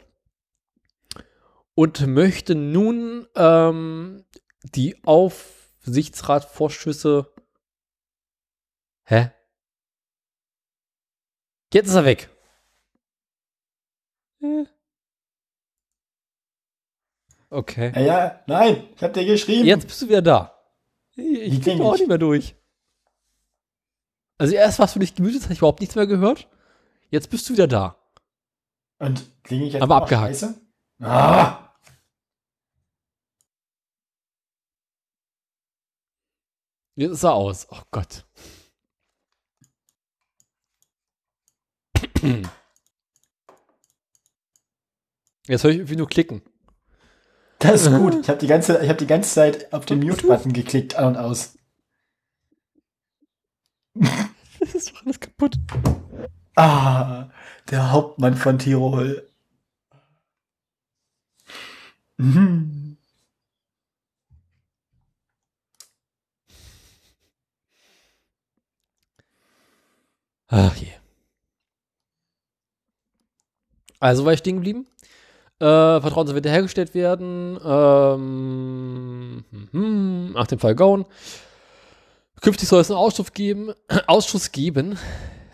Und 1.74 2.06
möchte 2.06 2.54
nun 2.54 3.26
ähm, 3.34 4.24
die 4.62 5.02
Aufsichtsratvorschüsse. 5.04 7.33
Hä? 9.04 9.30
Jetzt 11.72 11.88
ist 11.88 11.94
er 11.94 12.04
weg. 12.04 12.30
Äh. 14.40 14.64
Okay. 17.50 17.92
Ja, 17.94 18.00
ja, 18.00 18.44
nein, 18.46 18.88
ich 18.94 19.02
hab 19.02 19.12
dir 19.12 19.24
geschrieben. 19.24 19.66
Jetzt 19.66 19.86
bist 19.86 20.02
du 20.02 20.08
wieder 20.08 20.22
da. 20.22 20.58
Ich 21.16 21.60
bin 21.62 21.80
auch 21.80 21.94
ich? 21.94 22.00
nicht 22.00 22.08
mehr 22.08 22.18
durch. 22.18 22.56
Also 24.38 24.54
erst 24.54 24.78
warst 24.78 24.94
du 24.96 24.98
nicht 24.98 25.16
gemütet, 25.16 25.42
hast 25.42 25.50
ich 25.50 25.58
überhaupt 25.58 25.80
nichts 25.80 25.94
mehr 25.94 26.06
gehört. 26.06 26.48
Jetzt 27.10 27.30
bist 27.30 27.48
du 27.48 27.52
wieder 27.52 27.68
da. 27.68 27.96
Und 28.98 29.30
klinge 29.44 29.66
ich 29.66 29.74
jetzt 29.74 29.82
Aber 29.82 29.96
abgehakt. 29.96 30.28
scheiße? 30.36 30.60
Ah, 31.00 31.60
Jetzt 36.96 37.12
ist 37.12 37.22
er 37.24 37.34
aus. 37.34 37.66
Oh 37.70 37.82
Gott. 37.90 38.24
Jetzt 45.46 45.62
höre 45.62 45.70
ich 45.72 45.76
irgendwie 45.76 45.96
nur 45.96 46.08
klicken. 46.08 46.42
Das 47.58 47.82
ist 47.82 47.90
gut. 47.96 48.14
Ich 48.20 48.28
habe 48.28 48.38
die, 48.38 48.46
ganze, 48.46 48.88
hab 48.88 48.98
die 48.98 49.06
ganze 49.06 49.34
Zeit 49.34 49.72
auf 49.72 49.84
den 49.86 50.00
Mute-Button 50.00 50.52
geklickt, 50.52 50.96
an 50.96 51.08
und 51.08 51.16
aus. 51.16 51.58
Das 54.60 54.74
ist 54.74 54.92
doch 54.92 55.04
alles 55.04 55.20
kaputt. 55.20 55.56
Ah, 56.56 57.28
der 57.70 57.90
Hauptmann 57.92 58.34
von 58.34 58.58
Tirol. 58.58 59.28
Mhm. 62.16 62.96
Ach 70.48 70.74
je. 70.76 71.03
Also 74.04 74.26
war 74.26 74.34
ich 74.34 74.40
stehen 74.40 74.56
geblieben. 74.56 74.86
Äh, 75.60 75.64
Vertrauen 76.02 76.26
soll 76.26 76.36
wiederhergestellt 76.36 76.94
werden. 76.94 77.58
Ähm, 77.64 79.44
hm, 79.70 80.32
nach 80.32 80.46
dem 80.46 80.58
Fall 80.58 80.74
Gaun. 80.74 81.06
Künftig 82.42 82.68
soll 82.68 82.82
es 82.82 82.90
einen 82.90 82.98
Ausschuss 82.98 83.32
geben, 83.32 83.72
Ausschuss 84.06 84.52
geben 84.52 84.98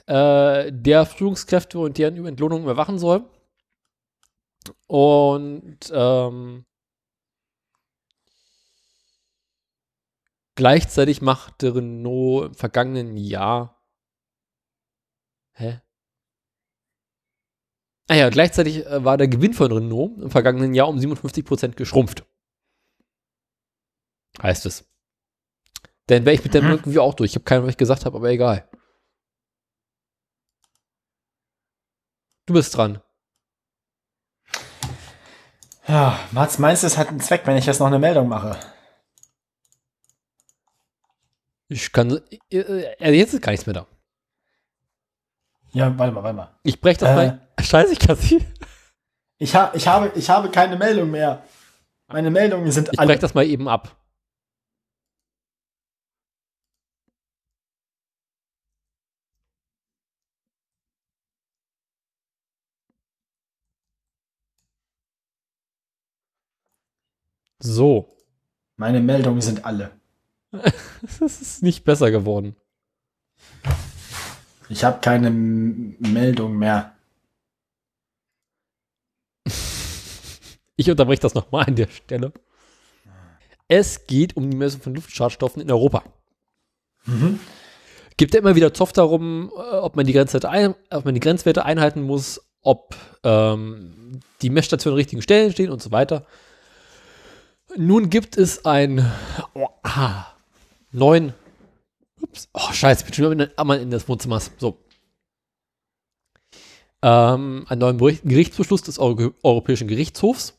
äh, 0.07 0.73
der 0.73 1.07
Führungskräfte 1.07 1.79
und 1.79 1.97
deren 1.97 2.27
Entlohnung 2.27 2.65
überwachen 2.65 2.99
soll. 2.99 3.25
Und 4.89 5.79
ähm, 5.93 6.65
gleichzeitig 10.57 11.23
machte 11.23 11.77
Renault 11.77 12.47
im 12.47 12.55
vergangenen 12.57 13.17
Jahr. 13.17 13.81
Hä? 15.53 15.83
Ah 18.11 18.17
ja, 18.17 18.29
gleichzeitig 18.29 18.85
äh, 18.87 19.05
war 19.05 19.17
der 19.17 19.29
Gewinn 19.29 19.55
von 19.55 19.71
Renault 19.71 20.19
im 20.21 20.33
vergangenen 20.33 20.75
Jahr 20.75 20.89
um 20.89 20.99
57% 20.99 21.77
geschrumpft. 21.77 22.25
Heißt 24.43 24.67
es. 24.67 24.85
Dann 26.09 26.25
wäre 26.25 26.35
ich 26.35 26.43
mit 26.43 26.53
dem 26.53 26.65
Mhm. 26.65 26.71
irgendwie 26.73 26.99
auch 26.99 27.15
durch. 27.15 27.31
Ich 27.31 27.35
habe 27.37 27.45
keine, 27.45 27.63
was 27.63 27.71
ich 27.71 27.77
gesagt 27.77 28.07
habe, 28.07 28.17
aber 28.17 28.29
egal. 28.31 28.69
Du 32.47 32.55
bist 32.55 32.77
dran. 32.77 33.01
Ja, 35.87 36.19
Mats, 36.33 36.59
meinst 36.59 36.83
du, 36.83 36.89
es 36.89 36.99
hat 36.99 37.11
einen 37.11 37.21
Zweck, 37.21 37.43
wenn 37.47 37.57
ich 37.57 37.67
jetzt 37.67 37.79
noch 37.79 37.87
eine 37.87 38.01
Meldung 38.01 38.27
mache? 38.27 38.59
Ich 41.69 41.93
kann. 41.93 42.21
Äh, 42.51 42.57
äh, 42.59 43.13
jetzt 43.13 43.35
ist 43.35 43.43
gar 43.43 43.53
nichts 43.53 43.67
mehr 43.67 43.75
da. 43.75 43.87
Ja, 45.73 45.97
warte 45.99 46.13
mal, 46.13 46.23
warte 46.23 46.37
mal. 46.37 46.59
Ich 46.63 46.81
breche 46.81 47.01
das 47.01 47.11
Äh. 47.11 47.15
mal. 47.15 47.41
Scheiße, 47.61 47.93
ich 47.93 47.99
kann 47.99 48.17
sie. 48.17 48.45
Ich, 49.39 49.55
ha 49.55 49.71
ich, 49.75 49.87
habe, 49.87 50.11
ich 50.15 50.29
habe 50.29 50.51
keine 50.51 50.77
Meldung 50.77 51.11
mehr. 51.11 51.43
Meine 52.09 52.31
Meldungen 52.31 52.71
sind 52.73 52.89
Ich 52.93 52.99
alle. 52.99 53.09
breche 53.09 53.21
das 53.21 53.35
mal 53.35 53.47
eben 53.47 53.69
ab. 53.69 53.97
So. 67.63 68.17
Meine 68.77 69.01
Meldungen 69.01 69.41
sind 69.41 69.65
alle. 69.65 69.93
Das 71.19 71.41
ist 71.41 71.63
nicht 71.63 71.85
besser 71.85 72.11
geworden. 72.11 72.57
Ich 74.71 74.85
habe 74.85 75.01
keine 75.01 75.27
M 75.27 75.97
Meldung 75.99 76.57
mehr. 76.57 76.95
Ich 80.77 80.89
unterbreche 80.89 81.21
das 81.21 81.35
nochmal 81.35 81.67
an 81.67 81.75
der 81.75 81.89
Stelle. 81.89 82.33
Es 83.69 84.07
geht 84.07 84.37
um 84.37 84.49
die 84.49 84.57
Messung 84.57 84.81
von 84.81 84.95
Luftschadstoffen 84.95 85.61
in 85.61 85.71
Europa. 85.71 86.05
Mhm. 87.05 87.41
Gibt 88.17 88.33
ja 88.33 88.41
immer 88.41 88.55
wieder 88.55 88.73
Zoff 88.73 88.93
darum, 88.93 89.51
äh, 89.57 89.77
ob 89.77 89.97
man 89.97 90.07
die 90.07 90.13
Grenzwerte, 90.13 90.49
ein, 90.49 90.75
ob 90.91 91.05
man 91.05 91.15
die 91.15 91.21
Grenzwerte 91.21 91.65
einhalten 91.65 92.03
muss, 92.03 92.41
ob 92.63 92.95
ähm, 93.25 94.21
die 94.41 94.51
Messstationen 94.51 94.95
an 94.95 95.01
richtigen 95.01 95.23
Stellen 95.23 95.53
stehen 95.53 95.71
und 95.71 95.83
so 95.83 95.91
weiter. 95.91 96.27
Nun 97.77 98.09
gibt 98.09 98.37
es 98.37 98.65
ein 98.65 99.11
oh, 99.55 99.69
ah, 99.83 100.27
neuen. 100.93 101.35
Ups, 102.31 102.49
oh 102.55 102.73
Scheiße, 102.73 103.01
ich 103.01 103.07
bin 103.07 103.15
schon 103.15 103.39
wieder 103.39 103.51
einmal 103.57 103.81
in 103.81 103.91
das 103.91 104.09
Wohnzimmer. 104.09 104.41
So. 104.59 104.79
Ähm, 107.03 107.65
einen 107.69 107.81
neuen 107.81 107.99
Gerichtsbeschluss 107.99 108.83
des 108.83 108.99
Euro 108.99 109.33
Europäischen 109.43 109.89
Gerichtshofs. 109.89 110.59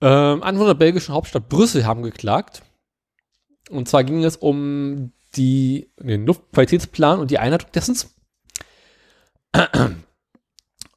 Ähm, 0.00 0.42
Anwohner 0.42 0.68
der 0.68 0.74
belgischen 0.74 1.14
Hauptstadt 1.14 1.48
Brüssel 1.48 1.84
haben 1.84 2.02
geklagt. 2.02 2.62
Und 3.70 3.88
zwar 3.88 4.04
ging 4.04 4.22
es 4.22 4.36
um 4.36 5.12
die, 5.34 5.90
den 5.98 6.26
Luftqualitätsplan 6.26 7.18
und 7.18 7.30
die 7.30 7.38
Einhaltung 7.38 7.72
dessen. 7.72 7.96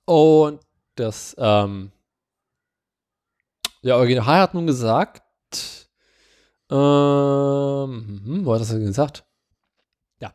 Und 0.05 0.61
das, 0.95 1.35
ähm, 1.39 1.91
der 3.83 3.97
EuGH 3.97 4.25
hat 4.27 4.53
nun 4.53 4.67
gesagt, 4.67 5.80
ähm, 6.71 8.21
hm, 8.23 8.45
wo 8.45 8.53
hat 8.53 8.61
das 8.61 8.69
denn 8.69 8.85
gesagt? 8.85 9.25
Ja. 10.19 10.33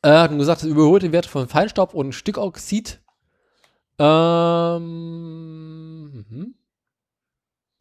Er 0.00 0.22
hat 0.22 0.30
nun 0.30 0.38
gesagt, 0.38 0.62
dass 0.62 0.68
überholte 0.68 1.12
Werte 1.12 1.28
von 1.28 1.46
Feinstaub 1.46 1.92
und 1.92 2.14
Stickoxid, 2.14 3.02
ähm, 3.98 4.84
mhm. 6.28 6.54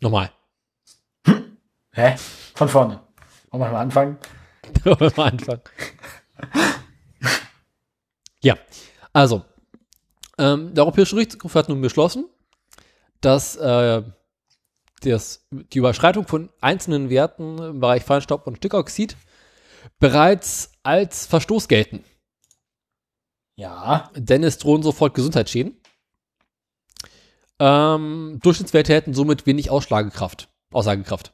nochmal. 0.01 0.31
Hä? 1.93 2.15
Von 2.55 2.67
vorne. 2.67 2.99
Wollen 3.51 3.63
wir 3.63 3.71
mal 3.71 3.79
anfangen? 3.81 4.17
Wollen 4.83 4.99
wir 4.99 5.25
anfangen? 5.25 5.61
ja, 8.43 8.57
also, 9.13 9.45
ähm, 10.37 10.73
der 10.73 10.83
Europäische 10.83 11.15
Gerichtshof 11.15 11.55
hat 11.55 11.69
nun 11.69 11.79
beschlossen, 11.79 12.25
dass 13.21 13.55
äh, 13.55 14.03
das, 15.01 15.45
die 15.51 15.79
Überschreitung 15.79 16.27
von 16.27 16.49
einzelnen 16.61 17.09
Werten 17.09 17.57
im 17.57 17.79
Bereich 17.79 18.03
Feinstaub 18.03 18.47
und 18.47 18.57
Stickoxid 18.57 19.17
bereits 19.99 20.71
als 20.83 21.25
Verstoß 21.25 21.67
gelten. 21.67 22.03
Ja. 23.55 24.09
Denn 24.15 24.43
es 24.43 24.57
drohen 24.57 24.83
sofort 24.83 25.13
Gesundheitsschäden. 25.13 25.77
Ähm, 27.59 28.39
Durchschnittswerte 28.41 28.93
hätten 28.93 29.13
somit 29.13 29.45
wenig 29.45 29.69
Ausschlagekraft, 29.69 30.49
Aussagekraft. 30.71 31.33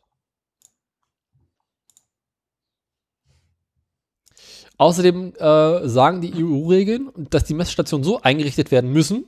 Außerdem 4.78 5.34
äh, 5.36 5.88
sagen 5.88 6.22
die 6.22 6.34
EU-Regeln, 6.36 7.12
dass 7.30 7.46
die 7.46 7.56
Messstationen 7.56 8.04
so 8.04 8.22
eingerichtet 8.22 8.72
werden 8.72 8.92
müssen, 8.92 9.26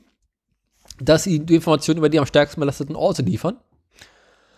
dass 0.99 1.23
sie 1.23 1.39
die 1.39 1.55
Informationen 1.55 1.97
über 1.97 2.09
die 2.09 2.19
am 2.19 2.25
stärksten 2.25 2.59
belasteten 2.59 2.95
Orte 2.95 3.23
liefern, 3.23 3.57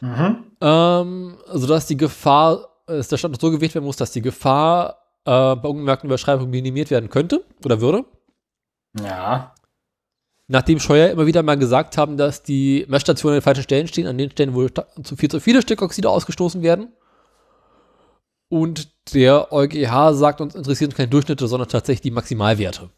Mhm. 0.02 0.44
ähm, 0.60 1.38
sodass 1.54 1.86
die 1.86 1.98
Gefahr, 1.98 2.68
äh, 2.88 2.98
dass 2.98 3.08
der 3.08 3.18
Standort 3.18 3.42
so 3.42 3.52
gewählt 3.52 3.74
werden 3.76 3.86
muss, 3.86 3.98
dass 3.98 4.12
die 4.12 4.22
Gefahr 4.22 4.98
äh, 5.26 5.56
bei 5.56 5.70
ungemerkten 5.70 6.10
Überschreibungen 6.10 6.50
minimiert 6.50 6.90
werden 6.90 7.10
könnte 7.10 7.44
oder 7.64 7.82
würde. 7.82 8.06
Ja. 9.00 9.54
Nachdem 10.48 10.80
Scheuer 10.80 11.12
immer 11.12 11.28
wieder 11.28 11.44
mal 11.44 11.58
gesagt 11.58 11.98
haben, 11.98 12.18
dass 12.18 12.44
die 12.44 12.86
Messstationen 12.90 13.36
an 13.36 13.40
den 13.40 13.44
falschen 13.44 13.64
Stellen 13.64 13.88
stehen, 13.88 14.08
an 14.08 14.18
den 14.18 14.32
Stellen, 14.32 14.54
wo 14.54 14.68
zu 14.68 15.16
viel 15.16 15.30
zu 15.30 15.40
viele 15.40 15.62
Stickoxide 15.62 16.10
ausgestoßen 16.10 16.62
werden. 16.62 16.92
Und 18.50 19.14
der 19.14 19.54
EuGH 19.54 20.14
sagt, 20.14 20.42
uns 20.42 20.56
interessieren 20.56 20.94
keine 20.94 21.08
Durchschnitte, 21.08 21.48
sondern 21.48 21.70
tatsächlich 21.70 22.02
die 22.02 22.12
Maximalwerte. 22.12 22.90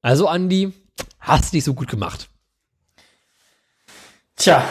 Also, 0.00 0.28
Andi, 0.28 0.72
hast 1.18 1.52
nicht 1.54 1.64
so 1.64 1.74
gut 1.74 1.88
gemacht. 1.88 2.28
Tja, 4.36 4.64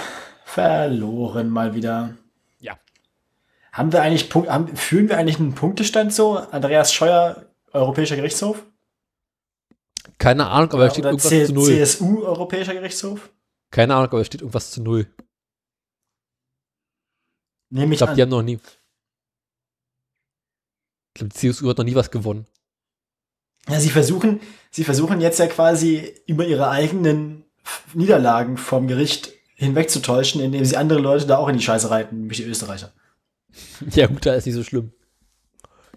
verloren 0.53 1.49
mal 1.49 1.73
wieder. 1.73 2.15
Ja. 2.59 2.77
Haben 3.71 3.91
wir 3.91 4.01
eigentlich 4.01 4.30
Punkt, 4.30 4.49
haben, 4.49 4.75
führen 4.75 5.09
wir 5.09 5.17
eigentlich 5.17 5.39
einen 5.39 5.55
Punktestand 5.55 6.13
so? 6.13 6.38
Andreas 6.38 6.93
Scheuer, 6.93 7.47
Europäischer 7.71 8.15
Gerichtshof? 8.15 8.63
Keine 10.19 10.47
Ahnung, 10.47 10.71
aber 10.71 10.85
da 10.85 10.91
steht 10.91 11.05
irgendwas 11.05 11.30
C 11.30 11.45
zu 11.45 11.53
null. 11.53 11.65
CSU, 11.65 12.23
Europäischer 12.23 12.73
Gerichtshof? 12.73 13.31
Keine 13.71 13.95
Ahnung, 13.95 14.09
aber 14.09 14.19
da 14.19 14.25
steht 14.25 14.41
irgendwas 14.41 14.71
zu 14.71 14.81
null. 14.81 15.07
Nehme 17.69 17.88
Ich 17.88 17.91
ich 17.93 17.97
glaube, 17.97 18.15
die 18.15 18.21
haben 18.21 18.30
noch 18.30 18.43
nie. 18.43 18.59
Ich 21.09 21.13
glaube, 21.15 21.34
die 21.34 21.39
CSU 21.39 21.69
hat 21.69 21.80
noch 21.80 21.85
nie 21.85 21.95
was 21.95 22.11
gewonnen. 22.11 22.45
Ja, 23.67 23.80
sie 23.80 23.89
versuchen, 23.89 24.39
sie 24.69 24.84
versuchen 24.84 25.19
jetzt 25.19 25.39
ja 25.39 25.47
quasi 25.47 26.13
über 26.27 26.45
ihre 26.45 26.69
eigenen 26.69 27.45
Niederlagen 27.93 28.57
vom 28.57 28.88
Gericht 28.88 29.34
hinwegzutäuschen, 29.64 30.41
indem 30.41 30.64
sie 30.65 30.77
andere 30.77 30.99
Leute 30.99 31.26
da 31.26 31.38
auch 31.38 31.48
in 31.48 31.57
die 31.57 31.64
Scheiße 31.64 31.90
reiten, 31.90 32.19
nämlich 32.22 32.38
die 32.38 32.44
Österreicher. 32.45 32.91
Ja, 33.91 34.07
gut, 34.07 34.26
da 34.26 34.34
ist 34.34 34.45
nicht 34.45 34.56
so 34.56 34.64
schlimm. 34.64 34.91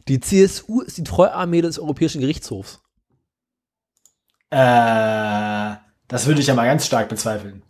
Die 0.09 0.21
CSU 0.21 0.83
ist 0.83 0.99
die 0.99 1.05
Treuarmee 1.05 1.63
des 1.63 1.79
Europäischen 1.79 2.21
Gerichtshofs. 2.21 2.81
Äh, 4.51 5.77
das 6.09 6.27
würde 6.27 6.41
ich 6.41 6.47
ja 6.47 6.55
mal 6.55 6.67
ganz 6.67 6.87
stark 6.87 7.09
bezweifeln. 7.09 7.63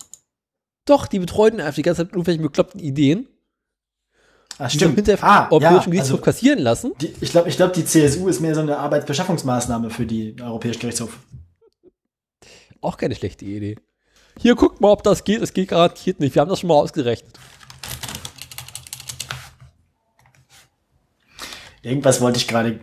Doch, 0.85 1.06
die 1.06 1.18
betreuen 1.18 1.60
einfach 1.60 1.74
die 1.74 1.82
ganze 1.82 2.01
Zeit 2.02 2.06
mit 2.09 2.12
irgendwelchen 2.14 2.43
bekloppten 2.43 2.81
Ideen, 2.81 3.28
Ah, 4.59 4.68
die 4.68 4.78
sie 4.78 4.86
hinterher 4.86 5.23
Ah, 5.23 5.48
Europäischen 5.51 5.74
ja, 5.74 5.85
Gerichtshof 5.90 6.12
also, 6.20 6.24
kassieren 6.24 6.59
lassen. 6.60 6.93
die, 7.01 7.14
ich 7.20 7.31
glaube, 7.31 7.48
ich 7.48 7.56
glaub, 7.56 7.73
die 7.74 7.85
CSU 7.85 8.28
ist 8.28 8.40
mehr 8.40 8.55
so 8.55 8.60
eine 8.62 8.78
Arbeitsbeschaffungsmaßnahme 8.78 9.90
für 9.90 10.06
die 10.06 10.35
Europäischen 10.40 10.81
Gerichtshof. 10.81 11.18
Auch 12.81 12.97
keine 12.97 13.14
schlechte 13.14 13.44
Idee. 13.44 13.77
Hier, 14.38 14.54
guckt 14.54 14.80
mal, 14.80 14.90
ob 14.90 15.02
das 15.02 15.24
geht. 15.24 15.42
Es 15.42 15.52
geht 15.52 15.68
garantiert 15.68 16.20
nicht. 16.20 16.34
Wir 16.34 16.42
haben 16.42 16.48
das 16.48 16.60
schon 16.60 16.68
mal 16.68 16.74
ausgerechnet. 16.74 17.32
Irgendwas 21.82 22.20
wollte 22.20 22.38
ich 22.38 22.48
gerade. 22.48 22.80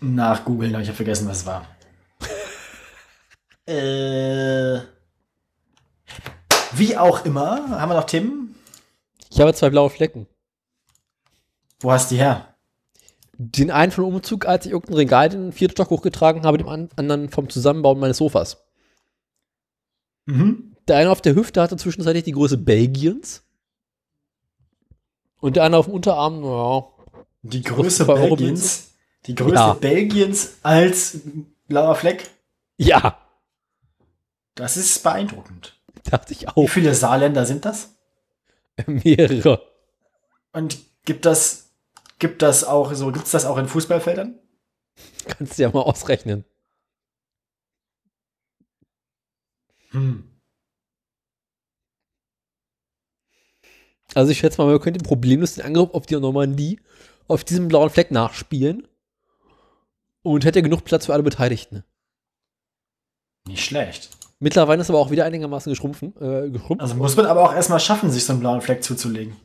nachgoogeln, 0.00 0.74
aber 0.74 0.82
ich 0.82 0.88
habe 0.88 0.96
vergessen, 0.96 1.28
was 1.28 1.38
es 1.38 1.46
war. 1.46 1.66
äh, 3.66 4.80
wie 6.72 6.96
auch 6.96 7.24
immer, 7.24 7.78
haben 7.80 7.90
wir 7.90 7.94
noch 7.96 8.04
Themen? 8.04 8.54
Ich 9.30 9.40
habe 9.40 9.52
zwei 9.54 9.70
blaue 9.70 9.90
Flecken. 9.90 10.26
Wo 11.80 11.90
hast 11.92 12.10
du 12.10 12.14
die 12.14 12.20
her? 12.20 12.54
Den 13.38 13.70
einen 13.70 13.90
vom 13.92 14.04
Umzug, 14.04 14.46
als 14.46 14.66
ich 14.66 14.72
irgendein 14.72 14.96
Regal 14.96 15.32
in 15.32 15.42
den 15.44 15.52
vierten 15.52 15.72
Stock 15.72 15.90
hochgetragen 15.90 16.42
habe, 16.44 16.58
dem 16.58 16.68
an- 16.68 16.90
anderen 16.96 17.28
vom 17.28 17.48
Zusammenbauen 17.48 17.98
meines 17.98 18.18
Sofas. 18.18 18.58
Mhm. 20.26 20.76
Der 20.88 20.96
eine 20.96 21.10
auf 21.10 21.20
der 21.22 21.34
Hüfte 21.34 21.60
hatte 21.62 21.76
zwischenzeitlich 21.76 22.24
die 22.24 22.32
Größe 22.32 22.58
Belgiens. 22.58 23.44
Und 25.40 25.56
der 25.56 25.64
andere 25.64 25.80
auf 25.80 25.86
dem 25.86 25.94
Unterarm, 25.94 26.44
ja, 26.44 26.84
Die 27.42 27.62
Größe 27.62 28.04
Belgiens. 28.04 28.90
Die 29.26 29.34
Größe 29.34 29.54
Ja. 29.54 29.72
Belgiens 29.74 30.58
als 30.62 31.18
blauer 31.68 31.94
Fleck. 31.94 32.28
ja, 32.78 33.18
Das 34.54 34.76
ist 34.76 35.02
beeindruckend. 35.02 35.80
dachte 36.04 36.32
ich 36.32 36.42
Wie 36.42 36.46
auch. 36.48 36.66
viele 36.68 36.94
Saarländer 36.94 37.46
sind 37.46 37.64
das? 37.64 37.94
Mehrere. 38.86 39.62
Und 40.52 40.78
gibt 41.04 41.24
das, 41.24 41.70
gibt 42.18 42.42
das 42.42 42.64
auch 42.64 42.92
so, 42.94 43.10
gibt 43.12 43.26
es 43.26 43.32
das 43.32 43.44
auch 43.44 43.56
in 43.58 43.68
Fußballfeldern? 43.68 44.38
Kannst 45.26 45.58
du 45.58 45.62
ja 45.62 45.70
mal 45.70 45.80
ausrechnen. 45.80 46.44
Hm. 49.92 50.28
Also 54.14 54.32
ich 54.32 54.38
schätze 54.38 54.60
mal, 54.60 54.70
man 54.70 54.80
könnte 54.80 55.00
problemlos 55.02 55.54
den 55.54 55.64
Angriff 55.64 55.90
auf 55.92 56.06
die 56.06 56.16
Normandie 56.16 56.80
auf 57.28 57.44
diesem 57.44 57.68
blauen 57.68 57.90
Fleck 57.90 58.10
nachspielen. 58.10 58.86
Und 60.22 60.44
hätte 60.44 60.62
genug 60.62 60.84
Platz 60.84 61.06
für 61.06 61.14
alle 61.14 61.24
Beteiligten. 61.24 61.82
Nicht 63.48 63.64
schlecht. 63.64 64.10
Mittlerweile 64.38 64.80
ist 64.80 64.90
aber 64.90 65.00
auch 65.00 65.10
wieder 65.10 65.24
einigermaßen 65.24 65.70
geschrumpfen. 65.70 66.14
Äh, 66.20 66.50
geschrumpft. 66.50 66.80
Also 66.80 66.94
muss 66.94 67.16
man 67.16 67.26
aber 67.26 67.42
auch 67.42 67.54
erstmal 67.54 67.80
schaffen, 67.80 68.10
sich 68.10 68.24
so 68.24 68.32
einen 68.32 68.40
blauen 68.40 68.60
Fleck 68.60 68.84
zuzulegen. 68.84 69.36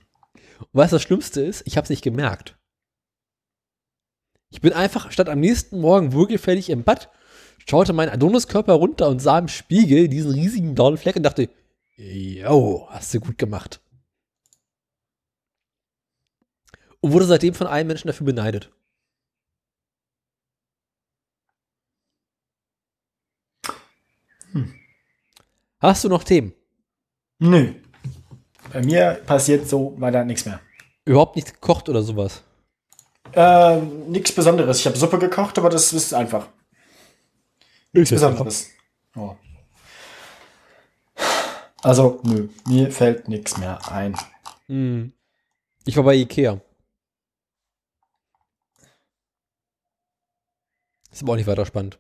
Und 0.59 0.67
weißt 0.73 0.91
du, 0.91 0.95
das 0.97 1.03
Schlimmste 1.03 1.41
ist, 1.41 1.63
ich 1.65 1.77
habe 1.77 1.85
es 1.85 1.89
nicht 1.89 2.03
gemerkt. 2.03 2.57
Ich 4.49 4.61
bin 4.61 4.73
einfach 4.73 5.11
statt 5.11 5.29
am 5.29 5.39
nächsten 5.39 5.79
Morgen 5.79 6.13
wohlgefällig 6.13 6.69
im 6.69 6.83
Bad, 6.83 7.09
schaute 7.69 7.93
mein 7.93 8.09
Adoniskörper 8.09 8.73
runter 8.73 9.09
und 9.09 9.19
sah 9.19 9.39
im 9.39 9.47
Spiegel 9.47 10.07
diesen 10.07 10.31
riesigen 10.31 10.75
blauen 10.75 10.97
Fleck 10.97 11.15
und 11.15 11.23
dachte, 11.23 11.49
yo, 11.95 12.87
hast 12.89 13.13
du 13.13 13.19
gut 13.19 13.37
gemacht. 13.37 13.81
Und 16.99 17.11
wurde 17.11 17.25
seitdem 17.25 17.53
von 17.53 17.67
allen 17.67 17.87
Menschen 17.87 18.07
dafür 18.07 18.25
beneidet. 18.25 18.71
Hast 25.79 26.03
du 26.03 26.09
noch 26.09 26.23
Themen? 26.23 26.53
Nö. 27.39 27.75
Bei 28.73 28.81
mir 28.81 29.21
passiert 29.25 29.67
so 29.67 29.93
weiter 29.99 30.25
nichts 30.25 30.45
mehr. 30.45 30.59
Überhaupt 31.05 31.35
nichts 31.35 31.53
gekocht 31.53 31.87
oder 31.87 32.01
sowas? 32.01 32.43
Äh, 33.33 33.79
nichts 33.81 34.31
Besonderes. 34.31 34.79
Ich 34.79 34.87
habe 34.87 34.97
Suppe 34.97 35.19
gekocht, 35.19 35.57
aber 35.59 35.69
das 35.69 35.93
ist 35.93 36.13
einfach. 36.13 36.49
Nichts 37.93 38.11
Besonderes. 38.11 38.69
Oh. 39.15 39.35
Also, 41.81 42.19
nö, 42.23 42.49
mir 42.67 42.91
fällt 42.91 43.27
nichts 43.27 43.57
mehr 43.57 43.79
ein. 43.91 44.15
Hm. 44.67 45.13
Ich 45.85 45.95
war 45.95 46.03
bei 46.03 46.15
Ikea. 46.15 46.59
Ist 51.11 51.23
aber 51.23 51.33
auch 51.33 51.37
nicht 51.37 51.47
weiter 51.47 51.65
spannend. 51.65 51.99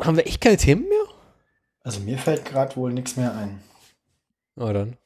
Haben 0.00 0.16
wir 0.16 0.26
echt 0.26 0.40
keine 0.40 0.56
Themen 0.56 0.88
mehr? 0.88 1.04
Also 1.80 2.00
mir 2.00 2.18
fällt 2.18 2.44
gerade 2.44 2.74
wohl 2.76 2.92
nichts 2.92 3.16
mehr 3.16 3.34
ein. 3.34 3.62
Na 4.56 4.72
dann. 4.72 4.96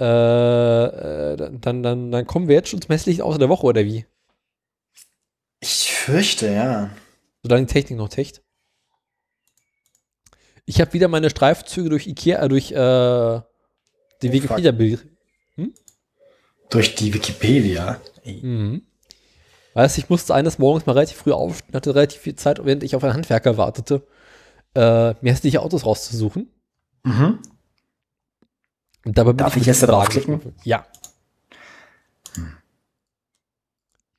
Äh, 0.00 1.32
äh, 1.32 1.36
dann, 1.36 1.60
dann, 1.60 1.82
dann, 1.82 2.12
dann 2.12 2.26
kommen 2.26 2.48
wir 2.48 2.54
jetzt 2.54 2.68
schon 2.68 2.80
zum 2.80 2.92
hässlichen 2.92 3.22
Außer 3.22 3.38
der 3.38 3.48
Woche, 3.48 3.66
oder 3.66 3.84
wie? 3.84 4.06
Ich 5.60 5.90
fürchte, 5.92 6.50
ja. 6.50 6.90
Solange 7.42 7.66
die 7.66 7.72
Technik 7.72 7.98
noch 7.98 8.08
techt. 8.08 8.42
Ich 10.64 10.80
habe 10.80 10.92
wieder 10.92 11.08
meine 11.08 11.30
Streifzüge 11.30 11.88
durch 11.90 12.06
Ikea, 12.06 12.42
äh, 12.42 12.48
durch 12.48 12.70
äh, 12.72 13.40
die 14.22 14.28
Oh, 14.28 14.32
Wikipedia 14.32 14.72
bild 14.72 15.06
Durch 16.70 16.94
die 16.94 17.12
Wikipedia. 17.12 18.00
Mhm. 18.24 18.86
Weißt 19.74 19.96
du, 19.96 20.00
ich 20.02 20.08
musste 20.08 20.34
eines 20.34 20.58
Morgens 20.58 20.86
mal 20.86 20.92
relativ 20.92 21.18
früh 21.18 21.32
aufstehen, 21.32 21.74
hatte 21.74 21.94
relativ 21.94 22.20
viel 22.20 22.36
Zeit, 22.36 22.64
während 22.64 22.82
ich 22.82 22.94
auf 22.96 23.04
einen 23.04 23.14
Handwerker 23.14 23.56
wartete, 23.56 24.06
äh, 24.74 25.14
mir 25.20 25.32
hässliche 25.32 25.60
Autos 25.62 25.84
rauszusuchen. 25.84 26.48
Mhm. 27.04 27.40
Und 29.04 29.18
dabei 29.18 29.32
Darf 29.32 29.54
mit 29.54 29.62
ich 29.62 29.66
jetzt 29.66 29.82
dem 29.82 29.88
darauf 29.88 30.04
Wagen 30.04 30.12
klicken? 30.12 30.38
gefahren. 30.38 30.54
Ja. 30.64 30.86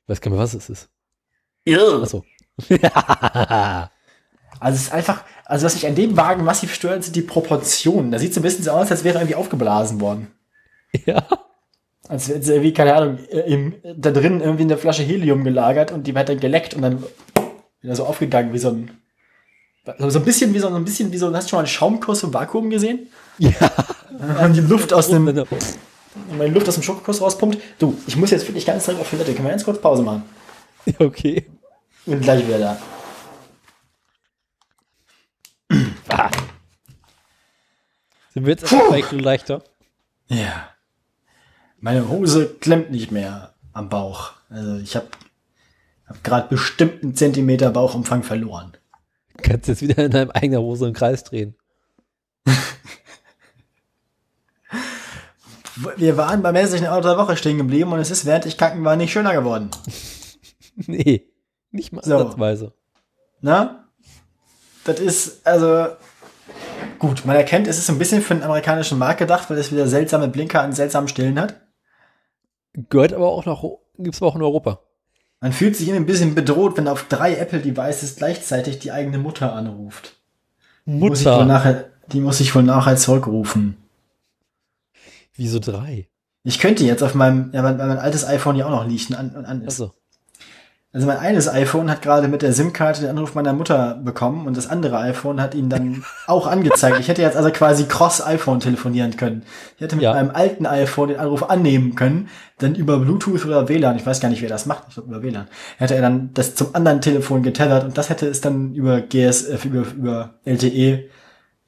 Ich 0.04 0.10
weiß 0.10 0.20
gar 0.22 0.30
nicht 0.30 0.38
mehr, 0.38 0.44
was 0.44 0.54
es 0.54 0.70
ist. 0.70 0.90
Achso. 1.68 2.24
Also 4.62 4.76
es 4.76 4.84
ist 4.84 4.94
einfach, 4.94 5.24
also 5.46 5.66
was 5.66 5.74
mich 5.74 5.88
an 5.88 5.96
dem 5.96 6.16
Wagen 6.16 6.44
massiv 6.44 6.72
stört, 6.76 7.04
sind 7.04 7.16
die 7.16 7.24
Proportionen. 7.24 8.12
Da 8.12 8.20
sieht 8.20 8.30
es 8.32 8.38
ein 8.38 8.44
bisschen 8.44 8.64
so 8.64 8.70
aus, 8.70 8.92
als 8.92 9.04
wäre 9.04 9.16
er 9.16 9.22
irgendwie 9.22 9.36
aufgeblasen 9.36 10.00
worden. 10.00 10.28
ja. 11.06 11.26
Als 12.08 12.30
wäre 12.30 12.40
es 12.40 12.48
irgendwie, 12.48 12.72
keine 12.72 12.94
Ahnung, 12.94 13.18
im, 13.48 13.76
da 13.98 14.12
drin 14.12 14.40
irgendwie 14.40 14.64
eine 14.64 14.78
Flasche 14.78 15.02
Helium 15.02 15.44
gelagert 15.44 15.92
und 15.92 16.06
die 16.06 16.14
hat 16.14 16.30
dann 16.30 16.40
geleckt 16.40 16.76
und 16.76 16.84
dann 16.84 17.04
wieder 17.82 17.96
so 17.96 18.06
aufgegangen 18.06 18.54
wie 18.54 18.60
so 18.60 18.70
ein, 18.70 18.92
so 19.98 20.20
ein 20.20 20.26
bisschen 20.26 20.54
wie 20.54 20.60
so 20.60 20.68
ein 20.68 20.86
bisschen 20.86 21.12
wie 21.12 21.18
so, 21.18 21.34
hast 21.34 21.46
du 21.46 21.50
schon 21.50 21.58
mal 21.58 21.62
einen 21.62 21.68
Schaumkuss 21.68 22.22
im 22.22 22.32
Vakuum 22.32 22.70
gesehen? 22.70 23.08
Ja. 23.40 23.52
Und 24.46 24.54
die 24.54 24.62
Luft 24.62 24.94
aus 24.94 25.08
dem, 25.08 25.28
Und 25.28 25.48
die 26.40 26.46
Luft 26.48 26.68
aus 26.68 26.76
dem 26.76 26.84
Schokokuss 26.84 27.20
rauspumpt. 27.20 27.58
Du, 27.80 27.98
ich 28.06 28.16
muss 28.16 28.30
jetzt 28.30 28.48
wirklich 28.48 28.66
ganz 28.68 28.86
dringend 28.86 29.02
auf 29.02 29.10
Toilette. 29.10 29.34
Können 29.34 29.46
wir 29.46 29.52
ganz 29.52 29.64
kurz 29.64 29.82
Pause 29.82 30.04
machen? 30.04 30.24
Okay. 31.00 31.50
Und 32.06 32.22
gleich 32.22 32.48
wieder 32.48 32.60
da. 32.60 32.78
Sind 38.34 38.46
wir 38.46 38.52
jetzt 38.52 38.68
vielleicht 38.68 39.12
nur 39.12 39.22
leichter? 39.22 39.64
Ja. 40.28 40.70
Meine 41.80 42.08
Hose 42.08 42.56
klemmt 42.60 42.92
nicht 42.92 43.12
mehr 43.12 43.54
am 43.74 43.90
Bauch. 43.90 44.34
Also 44.50 44.78
ich 44.78 44.96
habe 44.96 45.08
hab 46.08 46.24
gerade 46.24 46.48
bestimmt 46.48 47.04
einen 47.04 47.16
Zentimeter 47.16 47.72
Bauchumfang 47.72 48.24
verloren. 48.24 48.78
Kannst 49.42 49.68
jetzt 49.68 49.82
wieder 49.82 50.06
in 50.06 50.12
deinem 50.12 50.32
eigenen 50.32 50.62
Hose 50.62 50.88
im 50.88 50.94
Kreis 50.94 51.24
drehen. 51.24 51.56
Wir 55.98 56.18
waren 56.18 56.42
beim 56.42 56.56
hässlichen 56.56 56.88
Auto 56.88 57.08
der 57.08 57.18
Woche 57.18 57.36
stehen 57.36 57.58
geblieben 57.58 57.92
und 57.92 58.00
es 58.00 58.12
ist, 58.12 58.26
während 58.26 58.46
ich 58.46 58.58
kacken 58.58 58.84
war, 58.84 58.96
nicht 58.96 59.12
schöner 59.12 59.34
geworden. 59.34 59.72
Nee, 60.88 61.28
nicht 61.72 61.92
mal 61.94 62.04
So. 62.04 62.18
ansatzweise. 62.18 62.74
Na? 63.42 63.88
Das 64.84 65.00
ist, 65.00 65.46
also, 65.46 65.88
gut, 67.00 67.26
man 67.26 67.36
erkennt, 67.36 67.68
es 67.68 67.78
ist 67.78 67.88
so 67.88 67.94
ein 67.94 68.00
bisschen 68.00 68.22
für 68.22 68.34
einen 68.34 68.44
amerikanischen 68.44 68.98
Markt 68.98 69.20
gedacht, 69.20 69.50
weil 69.50 69.58
es 69.58 69.72
wieder 69.72 69.88
seltsame 69.88 70.28
Blinker 70.28 70.62
an 70.62 70.74
seltsamen 70.74 71.08
Stellen 71.08 71.40
hat. 71.40 71.62
Gehört 72.90 73.14
aber 73.14 73.30
auch 73.32 73.46
noch, 73.46 73.80
gibt's 73.98 74.22
aber 74.22 74.32
auch 74.32 74.36
in 74.36 74.42
Europa. 74.44 74.80
Man 75.40 75.54
fühlt 75.54 75.76
sich 75.76 75.88
irgendwie 75.88 76.04
ein 76.04 76.08
bisschen 76.08 76.36
bedroht, 76.36 76.78
wenn 76.78 76.88
auf 76.88 77.08
drei 77.08 77.36
Apple-Devices 77.36 78.16
gleichzeitig 78.16 78.80
die 78.80 78.92
eigene 78.92 79.18
Mutter 79.18 79.54
anruft. 79.54 80.18
Muss 80.86 81.20
ich 81.22 81.26
wohl 81.26 81.34
Mutter. 81.34 81.46
nachher, 81.46 81.90
die 82.12 82.20
muss 82.22 82.40
ich 82.40 82.54
wohl 82.56 82.64
nachher 82.64 82.96
zurückrufen. 82.96 83.78
Wieso 85.36 85.60
drei? 85.60 86.10
Ich 86.44 86.60
könnte 86.60 86.84
jetzt 86.84 87.04
auf 87.04 87.14
meinem, 87.16 87.52
ja, 87.54 87.64
weil 87.64 87.78
weil 87.78 87.88
mein 87.88 88.00
altes 88.00 88.26
iPhone 88.26 88.56
ja 88.56 88.66
auch 88.66 88.72
noch 88.72 88.88
liegt 88.88 89.10
und 89.10 89.16
an, 89.16 89.46
an 89.46 89.62
ist. 89.62 89.80
Achso. 89.82 89.94
Also 90.94 91.08
mein 91.08 91.20
eines 91.20 91.48
iPhone 91.48 91.90
hat 91.90 92.02
gerade 92.02 92.28
mit 92.28 92.42
der 92.42 92.52
SIM-Karte 92.52 93.00
den 93.02 93.12
Anruf 93.12 93.34
meiner 93.34 93.54
Mutter 93.54 93.96
bekommen 94.04 94.46
und 94.46 94.58
das 94.58 94.68
andere 94.68 94.98
iPhone 94.98 95.40
hat 95.40 95.56
ihn 95.56 95.70
dann 95.70 96.04
auch 96.28 96.48
angezeigt. 96.48 97.00
Ich 97.00 97.08
hätte 97.08 97.22
jetzt 97.22 97.38
also 97.38 97.50
quasi 97.50 97.86
cross-iPhone 97.86 98.60
telefonieren 98.60 99.16
können. 99.16 99.44
Ich 99.78 99.82
hätte 99.82 99.96
mit 99.96 100.04
Ja. 100.04 100.14
meinem 100.14 100.32
alten 100.32 100.66
iPhone 100.66 101.08
den 101.08 101.20
Anruf 101.20 101.50
annehmen 101.50 101.96
können, 101.96 102.28
dann 102.58 102.76
über 102.76 103.00
Bluetooth 103.00 103.46
oder 103.46 103.70
WLAN, 103.70 103.96
ich 103.96 104.06
weiß 104.06 104.20
gar 104.20 104.28
nicht, 104.28 104.42
wer 104.42 104.50
das 104.50 104.66
macht, 104.66 104.84
ich 104.90 104.96
glaube 104.96 105.08
über 105.10 105.24
WLAN, 105.24 105.48
hätte 105.78 105.96
er 105.96 106.02
dann 106.02 106.32
das 106.34 106.56
zum 106.56 106.76
anderen 106.76 107.00
Telefon 107.00 107.42
getethert 107.42 107.86
und 107.86 107.98
das 107.98 108.10
hätte 108.10 108.28
es 108.28 108.42
dann 108.42 108.76
über 108.76 109.00
GS, 109.00 109.44
äh, 109.46 109.58
über, 109.64 109.86
über 109.94 110.34
LTE 110.44 111.10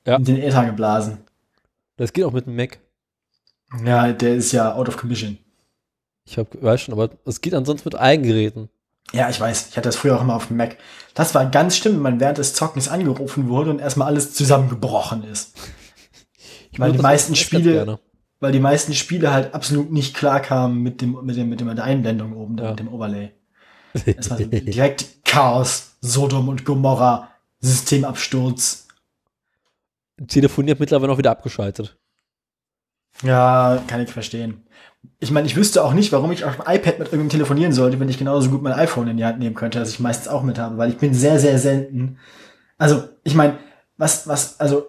Ja. 0.06 0.18
in 0.18 0.26
den 0.26 0.38
Äther 0.42 0.66
geblasen. 0.66 1.20
Das 1.96 2.12
geht 2.12 2.26
auch 2.26 2.34
mit 2.34 2.46
dem 2.46 2.58
Mac. 2.58 2.80
Ja, 3.86 4.12
der 4.12 4.36
ist 4.36 4.52
ja 4.52 4.74
out 4.76 4.90
of 4.90 4.98
commission. 4.98 5.38
Ich 6.26 6.38
hab, 6.38 6.62
weiß 6.62 6.82
schon, 6.82 6.94
aber 6.94 7.10
es 7.26 7.40
geht 7.40 7.54
ansonsten 7.54 7.88
mit 7.88 7.98
Eigengeräten. 7.98 8.68
Ja, 9.14 9.30
ich 9.30 9.40
weiß. 9.40 9.70
Ich 9.70 9.78
hatte 9.78 9.90
das 9.90 9.96
früher 9.96 10.18
auch 10.18 10.22
immer 10.22 10.36
auf 10.36 10.48
dem 10.48 10.58
Mac. 10.58 10.78
Das 11.14 11.36
war 11.36 11.46
ganz 11.46 11.78
schlimm, 11.78 11.96
wenn 11.96 12.02
man 12.02 12.20
während 12.20 12.40
des 12.40 12.54
Zockens 12.56 12.88
angerufen 12.88 13.48
wurde 13.48 13.70
und 13.70 13.80
erstmal 13.80 14.08
alles 14.08 14.34
zusammengebrochen 14.34 15.24
ist. 15.24 15.56
Ich 16.72 16.80
Weil 16.80 16.92
die 16.92 16.98
meisten 17.00 17.36
Spiele- 17.36 18.00
weil 18.40 18.52
die 18.52 18.60
meisten 18.60 18.94
Spiele 18.94 19.32
halt 19.32 19.54
absolut 19.54 19.92
nicht 19.92 20.16
klar 20.16 20.42
kamen 20.42 20.82
mit 20.82 21.00
dem, 21.02 21.18
mit 21.24 21.38
dem, 21.38 21.48
mit 21.48 21.60
dem, 21.62 21.68
mit 21.68 21.78
der 21.78 21.86
Einblendung 21.86 22.36
oben, 22.36 22.58
Ja. 22.58 22.72
mit 22.72 22.80
dem 22.80 22.88
Overlay. 22.94 23.32
Es 24.18 24.30
war 24.30 24.38
so 24.38 24.46
direkt 24.46 25.24
Chaos, 25.24 25.92
Sodom 26.02 26.50
und 26.50 26.66
Gomorra, 26.66 27.30
Systemabsturz. 27.62 28.88
Telefoniert 30.28 30.80
mittlerweile 30.80 31.12
noch 31.12 31.18
wieder 31.18 31.32
abgeschaltet. 31.32 31.98
Ja, 33.22 33.82
kann 33.88 34.02
ich 34.02 34.12
verstehen. 34.12 34.66
Ich 35.20 35.32
meine, 35.32 35.48
ich 35.48 35.56
wüsste 35.56 35.84
auch 35.84 35.94
nicht, 35.94 36.12
warum 36.12 36.32
ich 36.32 36.44
auf 36.44 36.56
dem 36.56 36.62
iPad 36.62 37.00
mit 37.00 37.08
irgendjemandem 37.08 37.30
telefonieren 37.30 37.72
sollte, 37.74 38.00
wenn 38.00 38.10
ich 38.10 38.18
genauso 38.18 38.50
gut 38.50 38.62
mein 38.62 38.74
iPhone 38.74 39.08
in 39.08 39.18
die 39.18 39.26
Hand 39.26 39.40
nehmen 39.40 39.56
könnte, 39.56 39.80
das 39.80 39.90
ich 39.90 40.00
meistens 40.00 40.28
auch 40.28 40.44
mit 40.44 40.58
habe, 40.60 40.78
weil 40.78 40.90
ich 40.90 40.98
bin 40.98 41.14
sehr, 41.14 41.40
sehr 41.40 41.60
selten. 41.60 42.18
Also, 42.78 43.04
ich 43.24 43.36
meine, 43.36 43.58
was, 43.98 44.28
was, 44.28 44.60
also, 44.60 44.88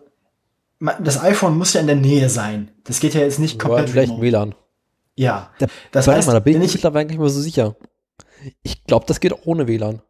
das 0.80 1.22
iPhone 1.22 1.56
muss 1.56 1.72
ja 1.72 1.80
in 1.80 1.86
der 1.86 1.96
Nähe 1.96 2.28
sein. 2.28 2.70
Das 2.84 3.00
geht 3.00 3.14
ja 3.14 3.20
jetzt 3.20 3.38
nicht 3.38 3.58
komplett 3.58 3.90
vielleicht 3.90 4.10
remote. 4.10 4.22
WLAN. 4.22 4.54
Ja. 5.16 5.50
Da, 5.58 5.66
Das 5.92 6.08
heißt, 6.08 6.26
mal, 6.26 6.34
da 6.34 6.40
bin 6.40 6.60
ich 6.60 6.68
ich, 6.68 6.74
mittlerweile 6.74 7.06
nicht 7.06 7.18
mehr 7.18 7.28
so 7.28 7.40
sicher. 7.40 7.76
Ich 8.62 8.84
glaube, 8.84 9.06
das 9.06 9.20
geht 9.20 9.32
auch 9.32 9.46
ohne 9.46 9.68
WLAN. 9.68 10.02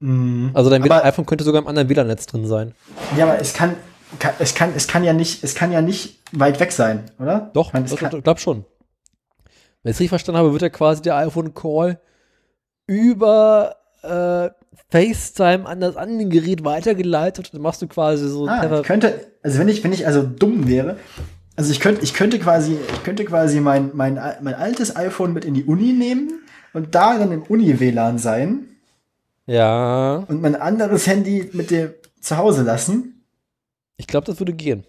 Mhm. 0.00 0.50
Also 0.52 0.68
dein 0.70 0.82
aber, 0.82 1.04
iPhone 1.04 1.24
könnte 1.24 1.44
sogar 1.44 1.62
im 1.62 1.68
anderen 1.68 1.88
WLAN-Netz 1.88 2.26
drin 2.26 2.46
sein. 2.46 2.74
ja, 3.16 3.24
aber 3.24 3.40
es 3.40 3.54
kann, 3.54 3.74
kann, 4.18 4.34
es 4.38 4.54
kann, 4.54 4.72
es 4.76 4.86
kann 4.88 5.04
ja 5.04 5.12
nicht, 5.12 5.44
es 5.44 5.54
kann 5.54 5.72
ja 5.72 5.80
nicht 5.80 6.20
weit 6.32 6.60
weg 6.60 6.72
sein, 6.72 7.04
oder? 7.18 7.50
Doch, 7.54 7.68
Ich 7.68 7.72
meine, 7.72 7.86
das, 7.86 7.98
kann, 7.98 8.16
ich 8.16 8.24
glaube 8.24 8.40
schon. 8.40 8.64
Wenn 9.82 9.90
ich 9.90 9.96
es 9.96 10.00
richtig 10.00 10.08
verstanden 10.10 10.38
habe, 10.38 10.52
wird 10.52 10.62
ja 10.62 10.70
quasi 10.70 11.02
der 11.02 11.16
iPhone-Call 11.16 12.00
über 12.86 13.76
äh, 14.02 14.50
FaceTime 14.90 15.66
an 15.66 15.80
das 15.80 15.96
andere 15.96 16.28
Gerät 16.28 16.64
weitergeleitet 16.64 17.46
und 17.46 17.54
dann 17.54 17.62
machst 17.62 17.82
du 17.82 17.86
quasi 17.86 18.28
so 18.28 18.46
Ah, 18.46 18.80
ich 18.80 18.86
könnte, 18.86 19.26
also 19.42 19.58
wenn 19.58 19.68
ich, 19.68 19.82
wenn 19.84 19.92
ich 19.92 20.06
also 20.06 20.22
dumm 20.22 20.68
wäre, 20.68 20.96
also 21.56 21.70
ich 21.70 21.80
könnte, 21.80 22.02
ich 22.02 22.14
könnte 22.14 22.38
quasi, 22.38 22.76
ich 22.92 23.04
könnte 23.04 23.24
quasi 23.24 23.60
mein, 23.60 23.90
mein, 23.94 24.14
mein 24.14 24.54
altes 24.54 24.96
iPhone 24.96 25.32
mit 25.32 25.44
in 25.44 25.54
die 25.54 25.64
Uni 25.64 25.92
nehmen 25.92 26.40
und 26.72 26.94
da 26.94 27.18
dann 27.18 27.32
im 27.32 27.42
Uni-WLAN 27.42 28.18
sein 28.18 28.66
Ja, 29.46 30.24
und 30.28 30.42
mein 30.42 30.56
anderes 30.56 31.06
Handy 31.06 31.48
mit 31.52 31.70
dem 31.70 31.90
zu 32.20 32.36
Hause 32.36 32.62
lassen. 32.62 33.13
Ich 33.96 34.06
glaube, 34.06 34.26
das 34.26 34.38
würde 34.38 34.52
gehen. 34.52 34.84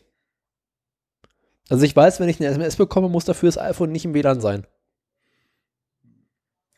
Also 1.70 1.84
ich 1.84 1.96
weiß, 1.96 2.20
wenn 2.20 2.30
ich 2.30 2.40
eine 2.40 2.50
SMS 2.50 2.76
bekomme, 2.76 3.10
muss 3.10 3.26
dafür 3.26 3.48
das 3.48 3.58
iPhone 3.58 3.92
nicht 3.92 4.06
im 4.06 4.14
WLAN 4.14 4.40
sein. 4.42 4.66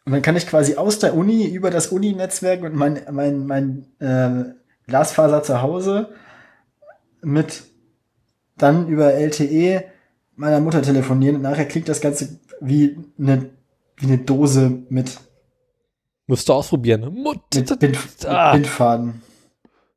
Und 0.06 0.14
dann 0.14 0.22
kann 0.22 0.38
ich 0.38 0.48
quasi 0.48 0.76
aus 0.76 1.00
der 1.00 1.16
Uni 1.16 1.46
über 1.48 1.70
das 1.70 1.88
Uni-Netzwerk 1.88 2.62
und 2.64 2.74
mein, 2.76 3.02
mein, 3.12 3.46
mein 3.46 3.88
äh, 4.00 4.46
Glasfaser 4.88 5.44
zu 5.44 5.62
Hause 5.62 6.14
mit 7.22 7.64
dann 8.56 8.88
über 8.88 9.14
LTE 9.14 9.84
meiner 10.36 10.62
Mutter 10.62 10.82
telefonieren 10.82 11.36
und 11.36 11.42
nachher 11.42 11.66
klingt 11.68 11.90
das 11.90 12.00
Ganze 12.00 12.40
wie 12.62 12.98
eine, 13.20 13.50
wie 13.98 14.06
eine 14.06 14.18
Dose 14.20 14.70
mit 14.90 15.20
Musst 16.28 16.48
du 16.50 16.54
ausprobieren. 16.54 17.02
Mut- 17.14 17.42
Mit, 17.56 17.80
Bind, 17.80 17.98
Ah. 18.26 18.54
mit 18.54 18.64
Bindfaden. 18.64 19.22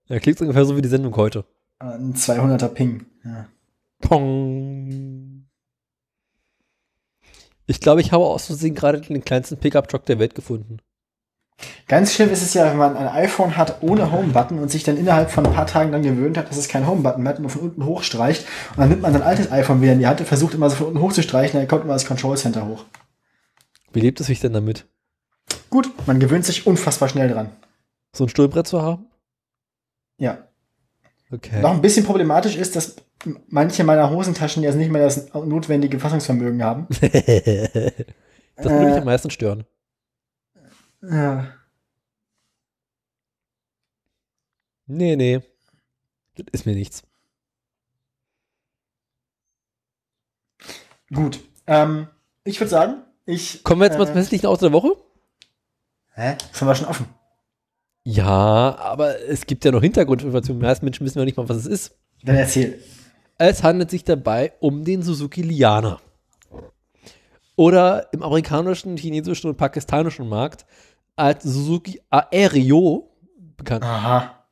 Ja, 0.06 0.18
klingt 0.20 0.40
ungefähr 0.40 0.64
so 0.64 0.76
wie 0.76 0.82
die 0.82 0.88
Sendung 0.88 1.14
heute. 1.16 1.44
Ein 1.80 2.14
200er 2.14 2.68
Ping. 2.68 3.06
Ja. 3.24 3.46
Pong. 4.00 5.46
Ich 7.66 7.80
glaube, 7.80 8.02
ich 8.02 8.12
habe 8.12 8.24
aus 8.24 8.46
Versehen 8.46 8.74
gerade 8.74 9.00
den 9.00 9.24
kleinsten 9.24 9.56
Pickup-Truck 9.56 10.04
der 10.04 10.18
Welt 10.18 10.34
gefunden. 10.34 10.78
Ganz 11.88 12.12
schlimm 12.12 12.30
ist 12.30 12.42
es 12.42 12.54
ja, 12.54 12.70
wenn 12.70 12.76
man 12.76 12.96
ein 12.96 13.08
iPhone 13.08 13.56
hat 13.56 13.82
ohne 13.82 14.12
Home-Button 14.12 14.58
und 14.58 14.70
sich 14.70 14.82
dann 14.82 14.96
innerhalb 14.96 15.30
von 15.30 15.46
ein 15.46 15.52
paar 15.52 15.66
Tagen 15.66 15.92
dann 15.92 16.02
gewöhnt 16.02 16.36
hat, 16.36 16.48
dass 16.48 16.56
es 16.56 16.68
kein 16.68 16.86
Home-Button 16.86 17.22
mehr 17.22 17.30
hat 17.30 17.38
und 17.38 17.42
nur 17.42 17.50
von 17.50 17.62
unten 17.62 17.84
hochstreicht. 17.84 18.46
Und 18.70 18.78
dann 18.78 18.88
nimmt 18.90 19.02
man 19.02 19.12
sein 19.12 19.22
altes 19.22 19.50
iPhone 19.50 19.80
wieder 19.80 19.92
in 19.92 19.98
die 19.98 20.06
Hand 20.06 20.20
und 20.20 20.26
versucht 20.26 20.54
immer 20.54 20.70
so 20.70 20.76
von 20.76 20.86
unten 20.88 21.00
hochzustreichen, 21.00 21.58
dann 21.58 21.68
kommt 21.68 21.84
immer 21.84 21.94
das 21.94 22.06
Control 22.06 22.36
Center 22.36 22.66
hoch. 22.66 22.84
Wie 23.92 24.00
lebt 24.00 24.20
es 24.20 24.26
sich 24.26 24.40
denn 24.40 24.52
damit? 24.52 24.86
Gut, 25.70 25.90
man 26.06 26.20
gewöhnt 26.20 26.44
sich 26.44 26.66
unfassbar 26.66 27.08
schnell 27.08 27.28
dran. 27.28 27.50
So 28.14 28.24
ein 28.24 28.28
Stuhlbrett 28.28 28.66
zu 28.66 28.82
haben? 28.82 29.06
Ja. 30.18 30.49
Okay. 31.32 31.60
Noch 31.60 31.70
ein 31.72 31.80
bisschen 31.80 32.04
problematisch 32.04 32.56
ist, 32.56 32.74
dass 32.74 32.96
manche 33.48 33.84
meiner 33.84 34.10
Hosentaschen 34.10 34.62
jetzt 34.62 34.74
nicht 34.74 34.90
mehr 34.90 35.02
das 35.02 35.32
notwendige 35.32 36.00
Fassungsvermögen 36.00 36.62
haben. 36.64 36.86
das 37.00 37.10
würde 37.10 38.84
mich 38.84 38.94
Äh. 38.94 38.98
am 38.98 39.04
meisten 39.04 39.30
stören. 39.30 39.64
Ja. 41.02 41.54
Nee, 44.86 45.14
nee. 45.16 45.40
Das 46.34 46.46
ist 46.52 46.66
mir 46.66 46.74
nichts. 46.74 47.02
Gut. 51.12 51.40
Ähm, 51.66 52.08
ich 52.44 52.58
würde 52.60 52.70
sagen, 52.70 53.02
ich. 53.24 53.62
Kommen 53.62 53.80
wir 53.80 53.86
jetzt 53.86 53.98
mal 53.98 54.06
zum 54.06 54.16
äh, 54.16 54.18
hässlichen 54.18 54.46
Auto 54.46 54.62
der 54.62 54.72
Woche? 54.72 54.96
Hä? 56.14 56.36
Haben 56.58 56.66
wir 56.66 56.74
schon 56.74 56.86
offen. 56.86 57.06
Ja, 58.04 58.76
aber 58.78 59.20
es 59.28 59.46
gibt 59.46 59.64
ja 59.64 59.72
noch 59.72 59.82
Hintergrundinformationen. 59.82 60.60
Die 60.60 60.66
meisten 60.66 60.84
Menschen 60.84 61.04
wissen 61.04 61.18
ja 61.18 61.24
nicht 61.24 61.36
mal, 61.36 61.48
was 61.48 61.58
es 61.58 61.66
ist. 61.66 61.98
Dann 62.22 62.36
erzähl. 62.36 62.82
Es 63.38 63.62
handelt 63.62 63.90
sich 63.90 64.04
dabei 64.04 64.52
um 64.60 64.84
den 64.84 65.02
Suzuki 65.02 65.42
Liana. 65.42 66.00
Oder 67.56 68.12
im 68.12 68.22
amerikanischen, 68.22 68.96
chinesischen 68.96 69.50
und 69.50 69.56
pakistanischen 69.56 70.28
Markt 70.28 70.64
als 71.16 71.44
Suzuki 71.44 72.00
Aereo 72.08 73.10
bekannt. 73.56 73.84
Aha. 73.84 74.46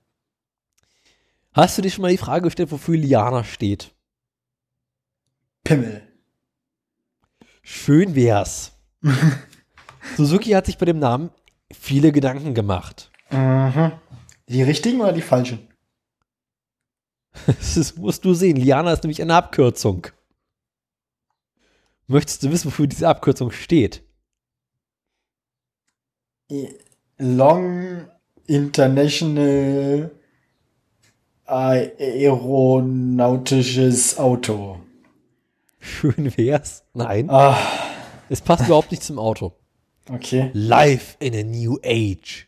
Hast 1.53 1.79
du 1.79 1.83
dir 1.83 1.91
schon 1.91 2.03
mal 2.03 2.11
die 2.11 2.19
Frage 2.19 2.45
gestellt, 2.45 2.71
wofür 2.71 2.97
Liana 2.97 3.45
steht? 3.45 3.95
Pimmel. 5.65 6.03
Schön 7.63 8.15
wär's. 8.15 8.73
Suzuki 10.17 10.51
hat 10.51 10.67
sich 10.67 10.79
bei 10.79 10.87
dem 10.87 10.99
Namen 10.99 11.31
viele 11.73 12.13
Gedanken 12.13 12.55
gemacht. 12.55 13.08
Mhm. 13.31 13.93
Die 14.49 14.63
richtigen 14.63 15.01
oder 15.01 15.13
die 15.13 15.23
falschen? 15.23 15.67
Das 17.47 17.95
musst 17.97 18.25
du 18.25 18.35
sehen. 18.35 18.57
Liana 18.57 18.93
ist 18.93 19.03
nämlich 19.05 19.23
eine 19.23 19.35
Abkürzung. 19.37 20.09
Möchtest 22.07 22.43
du 22.43 22.51
wissen, 22.51 22.67
wofür 22.69 22.87
diese 22.87 23.07
Abkürzung 23.09 23.51
steht? 23.53 24.03
Long 27.19 28.09
International 28.47 30.11
Aeronautisches 31.45 34.19
Auto. 34.19 34.81
Schön 35.79 36.35
wär's. 36.37 36.85
Nein, 36.95 37.29
Ah, 37.31 37.59
es 38.29 38.41
passt 38.41 38.65
überhaupt 38.67 38.91
nicht 38.91 39.03
zum 39.03 39.19
Auto. 39.19 39.53
okay. 40.11 40.51
Life 40.55 41.17
in 41.21 41.35
a 41.35 41.43
New 41.43 41.79
Age. 41.85 42.47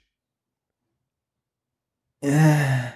Äh. 2.22 2.90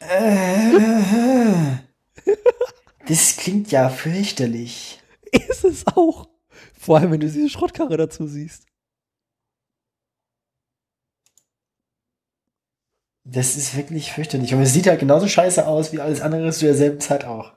Äh. 0.00 1.78
Das 3.08 3.36
klingt 3.36 3.70
ja 3.70 3.88
fürchterlich. 3.88 5.00
Ist 5.32 5.64
es 5.64 5.86
auch. 5.86 6.28
Vor 6.78 6.98
allem, 6.98 7.12
wenn 7.12 7.20
du 7.20 7.26
diese 7.26 7.48
Schrottkarre 7.48 7.96
dazu 7.96 8.26
siehst. 8.26 8.66
Das 13.24 13.56
ist 13.56 13.76
wirklich 13.76 14.12
fürchterlich. 14.12 14.54
Und 14.54 14.62
es 14.62 14.72
sieht 14.72 14.86
halt 14.86 15.00
genauso 15.00 15.26
scheiße 15.28 15.66
aus 15.66 15.92
wie 15.92 16.00
alles 16.00 16.20
andere 16.20 16.52
zu 16.52 16.64
derselben 16.66 17.00
Zeit 17.00 17.24
auch. 17.24 17.56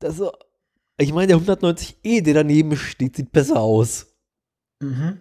Das 0.00 0.16
so, 0.16 0.32
ich 0.98 1.12
meine, 1.12 1.28
der 1.28 1.36
190e, 1.36 2.22
der 2.22 2.34
daneben 2.34 2.76
steht, 2.76 3.16
sieht 3.16 3.32
besser 3.32 3.60
aus. 3.60 4.09
Mhm. 4.80 5.20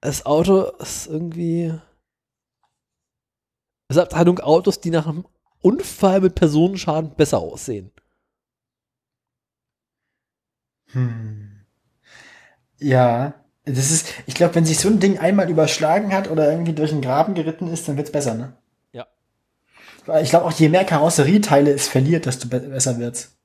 Das 0.00 0.26
Auto 0.26 0.62
ist 0.78 1.06
irgendwie. 1.06 1.72
Es 3.88 3.96
ist 3.96 4.02
Abteilung 4.02 4.38
Autos, 4.40 4.80
die 4.80 4.90
nach 4.90 5.06
einem 5.06 5.26
Unfall 5.60 6.20
mit 6.20 6.34
Personenschaden 6.34 7.14
besser 7.16 7.38
aussehen. 7.38 7.90
Hm. 10.92 11.64
Ja, 12.78 13.34
das 13.64 13.90
ist, 13.90 14.08
ich 14.26 14.34
glaube, 14.34 14.54
wenn 14.54 14.64
sich 14.64 14.78
so 14.78 14.88
ein 14.88 15.00
Ding 15.00 15.18
einmal 15.18 15.50
überschlagen 15.50 16.12
hat 16.12 16.30
oder 16.30 16.50
irgendwie 16.50 16.72
durch 16.72 16.92
einen 16.92 17.02
Graben 17.02 17.34
geritten 17.34 17.68
ist, 17.68 17.88
dann 17.88 17.96
wird's 17.96 18.12
besser, 18.12 18.34
ne? 18.34 18.56
Ja. 18.92 19.06
Ich 20.20 20.30
glaube 20.30 20.46
auch, 20.46 20.52
je 20.52 20.68
mehr 20.68 20.84
Karosserieteile 20.84 21.70
es 21.72 21.88
verliert, 21.88 22.26
desto 22.26 22.48
be 22.48 22.60
besser 22.60 22.98
wird's. 22.98 23.37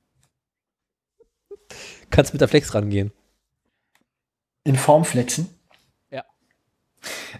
Kannst 2.14 2.32
mit 2.32 2.40
der 2.40 2.48
Flex 2.48 2.74
rangehen. 2.74 3.12
In 4.62 4.76
Form 4.76 5.04
flexen. 5.04 5.48
Ja. 6.10 6.24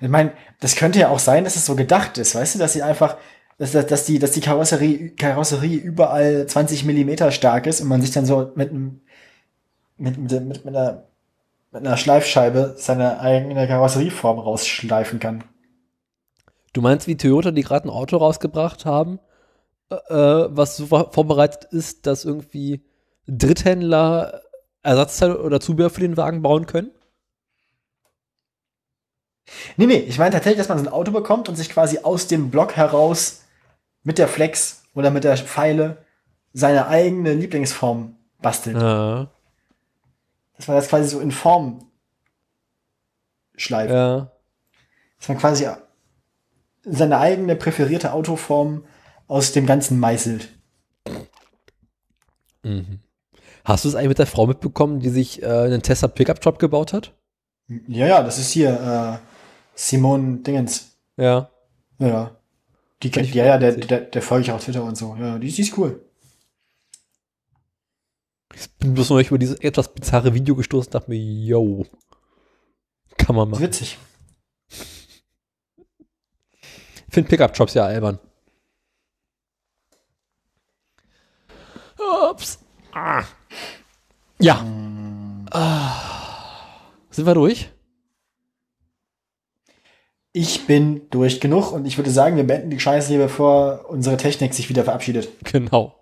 Ich 0.00 0.08
meine, 0.08 0.32
das 0.60 0.74
könnte 0.76 0.98
ja 0.98 1.08
auch 1.08 1.18
sein, 1.20 1.44
dass 1.44 1.56
es 1.56 1.64
so 1.64 1.74
gedacht 1.76 2.18
ist, 2.18 2.34
weißt 2.34 2.56
du, 2.56 2.58
dass 2.58 2.72
sie 2.72 2.82
einfach, 2.82 3.16
dass, 3.56 3.72
dass, 3.72 3.86
dass 3.86 4.04
die, 4.04 4.18
dass 4.18 4.32
die 4.32 4.40
Karosserie, 4.40 5.10
Karosserie 5.10 5.76
überall 5.78 6.46
20 6.46 6.84
Millimeter 6.84 7.30
stark 7.30 7.66
ist 7.66 7.80
und 7.80 7.88
man 7.88 8.02
sich 8.02 8.10
dann 8.10 8.26
so 8.26 8.50
mit 8.56 8.70
einem, 8.70 9.00
mit, 9.96 10.18
mit, 10.18 10.30
mit, 10.32 10.64
mit 10.64 10.76
einer, 10.76 11.04
mit 11.70 11.86
einer 11.86 11.96
Schleifscheibe 11.96 12.74
seine 12.76 13.20
eigene 13.20 13.66
Karosserieform 13.66 14.38
rausschleifen 14.38 15.20
kann. 15.20 15.44
Du 16.72 16.82
meinst, 16.82 17.06
wie 17.06 17.16
Toyota, 17.16 17.52
die 17.52 17.62
gerade 17.62 17.86
ein 17.88 17.90
Auto 17.90 18.16
rausgebracht 18.16 18.84
haben, 18.84 19.20
äh, 19.90 19.94
äh, 19.94 20.48
was 20.50 20.76
so 20.76 20.86
vor- 20.86 21.12
vorbereitet 21.12 21.64
ist, 21.70 22.06
dass 22.06 22.24
irgendwie 22.24 22.82
Dritthändler 23.28 24.42
Ersatzteile 24.84 25.42
oder 25.42 25.60
Zubehör 25.60 25.90
für 25.90 26.00
den 26.00 26.16
Wagen 26.16 26.42
bauen 26.42 26.66
können? 26.66 26.90
Nee, 29.76 29.86
nee, 29.86 29.98
ich 29.98 30.18
meine 30.18 30.30
tatsächlich, 30.30 30.58
dass 30.58 30.68
man 30.68 30.78
so 30.78 30.84
ein 30.84 30.92
Auto 30.92 31.10
bekommt 31.10 31.48
und 31.48 31.56
sich 31.56 31.70
quasi 31.70 31.98
aus 32.02 32.26
dem 32.26 32.50
Block 32.50 32.76
heraus 32.76 33.42
mit 34.02 34.18
der 34.18 34.28
Flex 34.28 34.84
oder 34.94 35.10
mit 35.10 35.24
der 35.24 35.36
Pfeile 35.36 36.04
seine 36.52 36.86
eigene 36.86 37.34
Lieblingsform 37.34 38.16
bastelt. 38.40 38.76
Ja. 38.76 39.30
Dass 40.56 40.68
man 40.68 40.76
das 40.76 40.88
quasi 40.88 41.08
so 41.08 41.20
in 41.20 41.32
Form 41.32 41.90
schleift. 43.56 43.92
ja. 43.92 44.30
Dass 45.18 45.28
man 45.28 45.38
quasi 45.38 45.66
seine 46.84 47.18
eigene 47.18 47.56
präferierte 47.56 48.12
Autoform 48.12 48.84
aus 49.26 49.52
dem 49.52 49.66
Ganzen 49.66 49.98
meißelt. 49.98 50.48
Mhm. 52.62 53.00
Hast 53.64 53.84
du 53.84 53.88
es 53.88 53.94
eigentlich 53.94 54.08
mit 54.08 54.18
der 54.18 54.26
Frau 54.26 54.46
mitbekommen, 54.46 55.00
die 55.00 55.08
sich 55.08 55.42
äh, 55.42 55.46
einen 55.46 55.82
Tesla 55.82 56.08
Pickup 56.08 56.40
Truck 56.40 56.58
gebaut 56.58 56.92
hat? 56.92 57.14
Ja, 57.88 58.06
ja, 58.06 58.22
das 58.22 58.38
ist 58.38 58.50
hier 58.50 59.20
äh, 59.22 59.26
Simone 59.74 60.38
Dingens. 60.38 60.98
Ja. 61.16 61.50
Ja, 61.98 62.06
ja. 62.06 62.36
Die 63.02 63.10
kennt, 63.10 63.34
ja, 63.34 63.46
ja, 63.46 63.58
der, 63.58 63.72
der, 63.72 64.00
der 64.00 64.22
folge 64.22 64.44
ich 64.44 64.52
auf 64.52 64.62
Twitter 64.62 64.84
und 64.84 64.96
so. 64.96 65.16
Ja, 65.16 65.38
die, 65.38 65.50
die 65.50 65.62
ist 65.62 65.76
cool. 65.78 66.04
Ich 68.54 68.70
bin 68.74 68.94
bloß 68.94 69.10
noch 69.10 69.20
über 69.20 69.38
dieses 69.38 69.58
etwas 69.60 69.92
bizarre 69.92 70.34
Video 70.34 70.54
gestoßen 70.54 70.88
und 70.88 70.94
dachte 70.94 71.10
mir, 71.10 71.16
yo, 71.18 71.86
kann 73.16 73.34
man 73.34 73.48
Ist 73.48 73.52
machen. 73.52 73.62
witzig. 73.64 73.98
Ich 77.08 77.14
finde 77.14 77.28
Pickup-Jobs 77.30 77.74
ja 77.74 77.84
albern. 77.86 78.18
Ups. 82.30 82.58
Ah. 82.92 83.24
Ja. 84.38 84.64
Ah. 85.50 85.92
Sind 87.10 87.26
wir 87.26 87.34
durch? 87.34 87.70
Ich 90.32 90.66
bin 90.66 91.08
durch 91.10 91.40
genug 91.40 91.70
und 91.70 91.86
ich 91.86 91.96
würde 91.96 92.10
sagen, 92.10 92.36
wir 92.36 92.44
beenden 92.44 92.70
die 92.70 92.80
Scheiße 92.80 93.08
hier, 93.08 93.18
bevor 93.18 93.84
unsere 93.88 94.16
Technik 94.16 94.52
sich 94.52 94.68
wieder 94.68 94.82
verabschiedet. 94.82 95.28
Genau. 95.44 95.94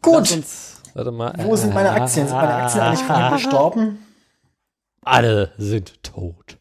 Gut. 0.00 0.30
Uns, 0.30 0.80
warte 0.94 1.10
mal. 1.10 1.34
Wo 1.38 1.56
sind 1.56 1.74
meine 1.74 1.90
Aktien? 1.90 2.28
Sind 2.28 2.36
meine 2.36 2.54
Aktien 2.54 2.82
eigentlich 2.82 3.02
vorhin 3.02 3.32
gestorben? 3.32 4.06
Alle 5.02 5.52
sind 5.58 6.02
tot. 6.04 6.58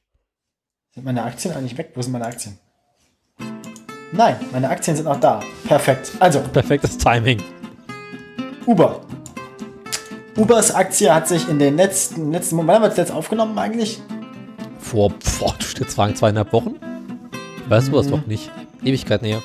Sind 0.92 1.06
meine 1.06 1.24
Aktien 1.24 1.54
eigentlich 1.54 1.78
weg? 1.78 1.92
Wo 1.94 2.02
sind 2.02 2.14
meine 2.14 2.26
Aktien? 2.26 2.58
Nein, 4.12 4.36
meine 4.52 4.70
Aktien 4.70 4.96
sind 4.96 5.06
noch 5.06 5.20
da. 5.20 5.40
Perfekt. 5.68 6.12
Also, 6.20 6.40
Perfektes 6.40 6.98
Timing. 6.98 7.42
Uber. 8.66 9.02
Ubers 10.36 10.74
Aktie 10.74 11.14
hat 11.14 11.28
sich 11.28 11.48
in 11.48 11.60
den 11.60 11.78
letzten, 11.78 12.32
letzten 12.32 12.56
Monaten, 12.56 12.68
wann 12.68 12.76
haben 12.76 12.84
wir 12.84 12.90
das 12.90 12.98
jetzt 12.98 13.12
aufgenommen 13.12 13.58
eigentlich? 13.58 14.02
Vor, 14.80 15.12
boah, 15.40 15.54
du 15.58 15.66
steht 15.66 15.92
fragen, 15.92 16.16
zweieinhalb 16.16 16.52
Wochen? 16.52 16.76
Weißt 17.70 17.90
du 17.90 17.92
das 17.94 18.08
doch 18.08 18.26
nicht? 18.26 18.52
Ewigkeit 18.84 19.22
näher. 19.22 19.42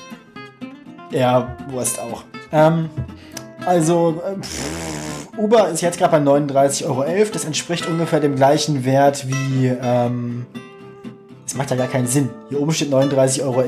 Ja, 1.10 1.56
Wurst 1.70 2.00
auch. 2.00 2.24
Ähm, 2.52 2.88
also, 3.66 4.22
äh, 4.26 4.40
pff, 4.40 5.28
Uber 5.36 5.68
ist 5.68 5.82
jetzt 5.82 5.98
gerade 5.98 6.12
bei 6.12 6.30
39,11 6.32 6.84
Euro. 6.86 7.04
Das 7.32 7.44
entspricht 7.44 7.86
ungefähr 7.86 8.20
dem 8.20 8.36
gleichen 8.36 8.84
Wert 8.84 9.28
wie, 9.28 9.66
ähm, 9.66 10.46
das 11.48 11.54
macht 11.54 11.70
ja 11.70 11.76
gar 11.76 11.86
keinen 11.86 12.06
Sinn. 12.06 12.28
Hier 12.50 12.60
oben 12.60 12.72
steht 12.72 12.92
39,11 12.92 13.42
Euro. 13.42 13.64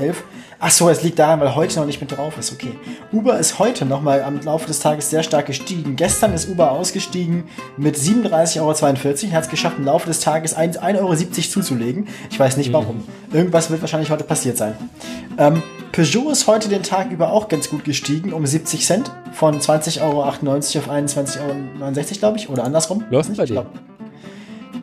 Ach 0.58 0.70
so, 0.70 0.90
es 0.90 1.02
liegt 1.02 1.18
daran, 1.18 1.40
weil 1.40 1.54
heute 1.54 1.78
noch 1.78 1.86
nicht 1.86 1.98
mit 1.98 2.14
drauf 2.14 2.36
ist. 2.36 2.52
Okay. 2.52 2.72
Uber 3.10 3.38
ist 3.38 3.58
heute 3.58 3.86
noch 3.86 4.02
mal 4.02 4.22
am 4.22 4.38
Laufe 4.42 4.66
des 4.66 4.80
Tages 4.80 5.08
sehr 5.08 5.22
stark 5.22 5.46
gestiegen. 5.46 5.96
Gestern 5.96 6.34
ist 6.34 6.50
Uber 6.50 6.72
ausgestiegen 6.72 7.44
mit 7.78 7.96
37,42 7.96 8.58
Euro. 8.60 9.32
Hat 9.34 9.44
es 9.44 9.48
geschafft, 9.48 9.78
im 9.78 9.86
Laufe 9.86 10.06
des 10.06 10.20
Tages 10.20 10.54
1,70 10.54 10.98
Euro 10.98 11.14
zuzulegen. 11.16 12.08
Ich 12.30 12.38
weiß 12.38 12.58
nicht 12.58 12.70
warum. 12.70 13.02
Irgendwas 13.32 13.70
wird 13.70 13.80
wahrscheinlich 13.80 14.10
heute 14.10 14.24
passiert 14.24 14.58
sein. 14.58 14.74
Ähm, 15.38 15.62
Peugeot 15.92 16.30
ist 16.30 16.46
heute 16.46 16.68
den 16.68 16.82
Tag 16.82 17.10
über 17.10 17.32
auch 17.32 17.48
ganz 17.48 17.70
gut 17.70 17.84
gestiegen, 17.84 18.34
um 18.34 18.44
70 18.44 18.84
Cent. 18.84 19.10
Von 19.32 19.58
20,98 19.58 20.02
Euro 20.02 20.24
auf 20.24 20.42
21,69 20.42 21.40
Euro, 21.40 22.18
glaube 22.18 22.36
ich. 22.36 22.50
Oder 22.50 22.64
andersrum. 22.64 23.04
Läuft 23.08 23.30
Weiß 23.30 23.36
bei 23.38 23.44
nicht, 23.44 23.54
dir. 23.54 23.66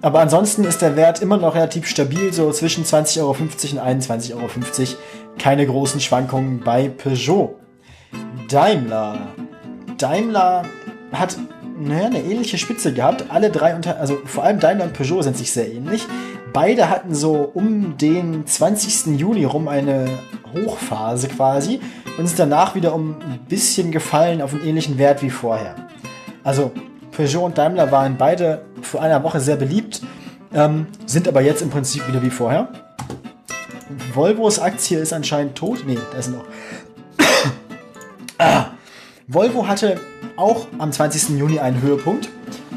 Aber 0.02 0.20
ansonsten 0.20 0.64
ist 0.64 0.82
der 0.82 0.96
Wert 0.96 1.22
immer 1.22 1.38
noch 1.38 1.56
relativ 1.56 1.88
stabil, 1.88 2.32
so 2.32 2.52
zwischen 2.52 2.84
20,50 2.84 3.20
Euro 3.22 3.36
und 3.40 3.52
21,50 3.52 4.34
Euro. 4.34 4.48
Keine 5.40 5.66
großen 5.66 6.00
Schwankungen 6.00 6.60
bei 6.60 6.90
Peugeot. 6.90 7.56
Daimler. 8.50 9.20
Daimler 9.98 10.64
hat 11.12 11.38
naja, 11.80 12.08
eine 12.08 12.22
ähnliche 12.24 12.58
Spitze 12.58 12.94
gehabt. 12.94 13.26
Alle 13.30 13.50
drei 13.50 13.76
unter, 13.76 14.00
also 14.00 14.18
vor 14.26 14.44
allem 14.44 14.60
Daimler 14.60 14.86
und 14.86 14.94
Peugeot 14.94 15.24
sind 15.24 15.38
sich 15.38 15.52
sehr 15.52 15.72
ähnlich. 15.72 16.06
Beide 16.54 16.90
hatten 16.90 17.14
so 17.14 17.52
um 17.54 17.98
den 17.98 18.46
20. 18.46 19.20
Juni 19.20 19.46
rum 19.46 19.68
eine 19.68 20.10
Hochphase 20.54 21.28
quasi 21.28 21.80
und 22.18 22.28
sind 22.28 22.40
danach 22.40 22.74
wieder 22.74 22.96
um 22.96 23.18
ein 23.20 23.40
bisschen 23.48 23.92
gefallen 23.92 24.42
auf 24.42 24.54
einen 24.54 24.66
ähnlichen 24.66 24.98
Wert 24.98 25.22
wie 25.22 25.30
vorher. 25.30 25.76
Also 26.44 26.72
Peugeot 27.18 27.46
und 27.46 27.58
Daimler 27.58 27.92
waren 27.92 28.16
beide 28.16 28.62
vor 28.84 29.02
einer 29.02 29.24
Woche 29.24 29.40
sehr 29.40 29.56
beliebt, 29.56 30.02
ähm, 30.54 30.86
sind 31.08 31.28
aber 31.28 31.42
jetzt 31.42 31.64
im 31.64 31.72
Prinzip 31.72 32.08
wieder 32.08 32.22
wie 32.22 32.30
vorher. 32.30 32.68
Volvos 34.14 34.60
Aktie 34.60 35.00
ist 35.00 35.14
anscheinend 35.14 35.56
tot. 35.56 35.84
Nee, 35.88 35.98
da 36.12 36.18
ist 36.20 36.30
noch. 36.30 36.46
ah. 38.38 38.66
Volvo 39.28 39.68
hatte 39.68 40.00
auch 40.38 40.68
am 40.78 40.92
20. 40.92 41.38
Juni 41.40 41.60
einen 41.60 41.82
Höhepunkt, 41.82 42.30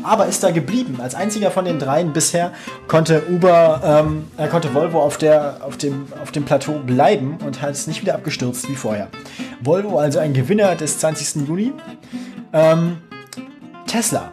aber 0.03 0.27
ist 0.27 0.43
da 0.43 0.51
geblieben. 0.51 0.99
Als 1.03 1.15
einziger 1.15 1.51
von 1.51 1.67
den 1.67 1.79
dreien 1.79 2.15
bisher 2.15 2.53
konnte 2.89 3.23
Uber, 3.31 3.83
ähm, 3.85 4.27
äh, 4.39 4.49
konnte 4.49 4.73
Volvo 4.73 5.03
auf, 5.03 5.19
der, 5.19 5.59
auf, 5.61 5.77
dem, 5.77 6.07
auf 6.21 6.33
dem 6.33 6.47
Plateau 6.47 6.79
bleiben 6.79 7.37
und 7.45 7.61
hat 7.61 7.73
es 7.73 7.87
nicht 7.87 8.01
wieder 8.01 8.15
abgestürzt 8.15 8.71
wie 8.71 8.75
vorher. 8.75 9.09
Volvo 9.61 9.99
also 9.99 10.19
ein 10.19 10.33
Gewinner 10.33 10.77
des 10.77 10.99
20. 10.99 11.47
Juni. 11.47 11.73
Ähm, 12.53 12.97
Tesla. 13.91 14.31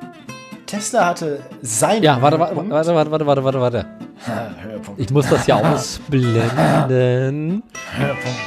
Tesla 0.68 1.08
hatte 1.08 1.40
sein 1.64 2.04
Ja, 2.04 2.22
warte, 2.22 2.40
warte, 2.40 2.54
Höhepunkt. 2.54 2.72
warte, 2.72 2.94
warte, 2.94 3.12
warte, 3.12 3.26
warte, 3.26 3.44
warte, 3.44 3.60
warte. 3.60 3.86
Höhepunkt. 4.64 5.02
Ich 5.02 5.10
muss 5.10 5.28
das 5.28 5.48
ja 5.48 5.56
ausblenden. 5.74 7.64
Höhepunkt. 7.96 8.38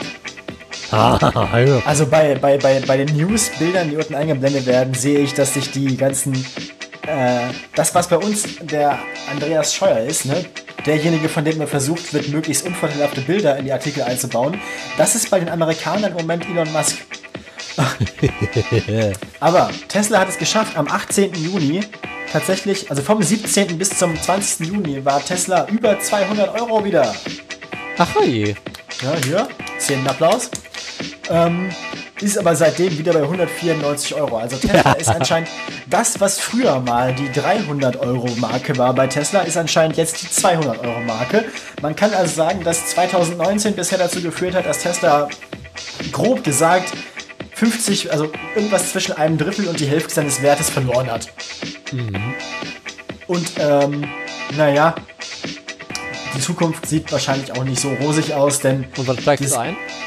Ah, 0.93 1.19
ja. 1.59 1.83
Also 1.85 2.07
bei, 2.07 2.37
bei, 2.37 2.59
bei, 2.59 2.81
bei 2.87 2.97
den 2.97 3.17
News-Bildern, 3.17 3.91
die 3.91 3.97
unten 3.97 4.15
eingeblendet 4.15 4.67
werden, 4.67 4.95
sehe 4.95 5.19
ich, 5.19 5.35
dass 5.35 5.55
sich 5.55 5.73
die 5.73 5.97
ganzen, 5.97 6.33
äh, 7.07 7.41
das 7.75 7.93
was 7.93 8.07
bei 8.09 8.17
uns 8.17 8.45
der 8.61 8.97
Andreas 9.33 9.75
Scheuer 9.75 9.99
ist, 10.01 10.27
ne? 10.27 10.45
derjenige, 10.87 11.29
von 11.29 11.45
dem 11.45 11.59
man 11.59 11.67
versucht 11.67 12.13
wird, 12.15 12.29
möglichst 12.29 12.65
unvorteilhafte 12.65 13.21
Bilder 13.21 13.57
in 13.57 13.65
die 13.65 13.73
Artikel 13.73 14.05
einzubauen, 14.05 14.61
das 14.97 15.17
ist 15.17 15.29
bei 15.31 15.41
den 15.41 15.49
Amerikanern 15.49 16.13
im 16.13 16.19
Moment 16.19 16.47
Elon 16.49 16.73
Musk. 16.73 16.99
Aber 19.41 19.71
Tesla 19.89 20.21
hat 20.21 20.29
es 20.29 20.39
geschafft, 20.39 20.77
am 20.77 20.89
18. 20.89 21.35
Juni 21.35 21.83
tatsächlich, 22.33 22.91
also 22.91 23.03
vom 23.03 23.23
17. 23.23 23.79
bis 23.79 23.91
zum 23.91 24.21
20. 24.21 24.67
Juni 24.69 25.05
war 25.05 25.25
Tesla 25.25 25.67
über 25.69 25.99
200 25.99 26.61
Euro 26.61 26.85
wieder. 26.85 27.15
Ach 27.99 28.09
je. 28.23 28.55
Ja, 29.03 29.15
hier, 29.25 29.49
Szenenapplaus. 29.79 30.51
Ähm, 31.31 31.71
ist 32.21 32.39
aber 32.39 32.55
seitdem 32.55 32.99
wieder 32.99 33.13
bei 33.13 33.23
194 33.23 34.15
Euro. 34.15 34.37
Also 34.37 34.57
Tesla 34.57 34.93
ist 34.93 35.09
anscheinend 35.09 35.49
das, 35.89 36.21
was 36.21 36.39
früher 36.39 36.81
mal 36.81 37.15
die 37.15 37.31
300 37.33 37.97
Euro 37.97 38.29
Marke 38.37 38.77
war 38.77 38.93
bei 38.95 39.07
Tesla, 39.07 39.41
ist 39.41 39.57
anscheinend 39.57 39.97
jetzt 39.97 40.23
die 40.23 40.31
200 40.31 40.79
Euro 40.85 41.01
Marke. 41.01 41.47
Man 41.81 41.97
kann 41.97 42.13
also 42.13 42.35
sagen, 42.35 42.63
dass 42.63 42.87
2019 42.89 43.75
bisher 43.75 43.99
dazu 43.99 44.21
geführt 44.21 44.55
hat, 44.55 44.67
dass 44.67 44.81
Tesla 44.81 45.29
grob 46.13 46.45
gesagt 46.45 46.93
50, 47.61 48.11
also 48.11 48.33
irgendwas 48.55 48.91
zwischen 48.91 49.13
einem 49.19 49.37
Drittel 49.37 49.69
und 49.69 49.79
die 49.81 49.85
Hälfte 49.87 50.15
seines 50.15 50.41
Wertes 50.41 50.71
verloren 50.71 51.11
hat. 51.11 51.29
Und 53.27 53.51
ähm, 53.59 54.05
naja, 54.57 54.95
die 56.35 56.41
Zukunft 56.41 56.87
sieht 56.87 57.13
wahrscheinlich 57.13 57.53
auch 57.53 57.65
nicht 57.65 57.79
so 57.83 57.91
rosig 58.01 58.33
aus, 58.33 58.61
denn 58.61 58.87
Dies- 59.45 59.53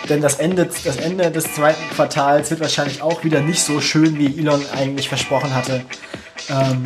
denn 0.09 0.19
das 0.21 0.35
Ende, 0.39 0.67
das 0.83 0.95
Ende 0.97 1.29
des 1.29 1.53
zweiten 1.53 1.87
Quartals 1.93 2.49
wird 2.49 2.59
wahrscheinlich 2.59 3.03
auch 3.03 3.23
wieder 3.23 3.39
nicht 3.41 3.61
so 3.61 3.79
schön, 3.81 4.17
wie 4.17 4.35
Elon 4.39 4.65
eigentlich 4.75 5.07
versprochen 5.07 5.53
hatte. 5.53 5.85
Ähm, 6.49 6.83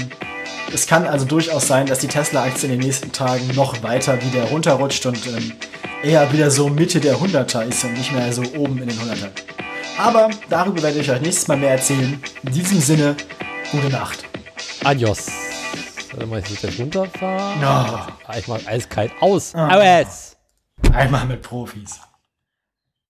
es 0.73 0.85
kann 0.85 1.07
also 1.07 1.23
durchaus 1.23 1.65
sein, 1.65 1.85
dass 1.85 1.99
die 1.99 2.07
Tesla-Aktie 2.09 2.65
in 2.67 2.77
den 2.77 2.85
nächsten 2.85 3.13
Tagen 3.13 3.47
noch 3.55 3.83
weiter 3.83 4.21
wieder 4.21 4.43
runterrutscht 4.43 5.05
und 5.05 5.25
ähm, 5.27 5.53
eher 6.03 6.29
wieder 6.33 6.51
so 6.51 6.67
Mitte 6.67 6.99
der 6.99 7.15
100er 7.15 7.65
ist 7.65 7.85
und 7.85 7.93
nicht 7.93 8.11
mehr 8.11 8.33
so 8.33 8.41
oben 8.57 8.79
in 8.81 8.89
den 8.89 8.97
100er. 8.99 9.29
Aber 9.97 10.29
darüber 10.49 10.81
werde 10.83 10.99
ich 10.99 11.09
euch 11.09 11.21
nächstes 11.21 11.47
Mal 11.47 11.57
mehr 11.57 11.71
erzählen. 11.71 12.21
In 12.43 12.51
diesem 12.51 12.79
Sinne, 12.79 13.15
gute 13.71 13.89
Nacht. 13.89 14.25
Adios. 14.83 15.27
Warte 16.11 16.25
mal, 16.27 16.39
ich 16.39 16.49
muss 16.49 16.61
jetzt 16.61 16.79
runterfahren. 16.79 17.59
No. 17.61 17.67
Ah, 17.67 18.37
Ich 18.37 18.47
mach 18.47 18.65
eiskalt 18.67 19.11
aus. 19.19 19.53
Ah. 19.55 20.01
Aus. 20.01 20.37
Einmal 20.93 21.25
mit 21.25 21.41
Profis. 21.41 21.99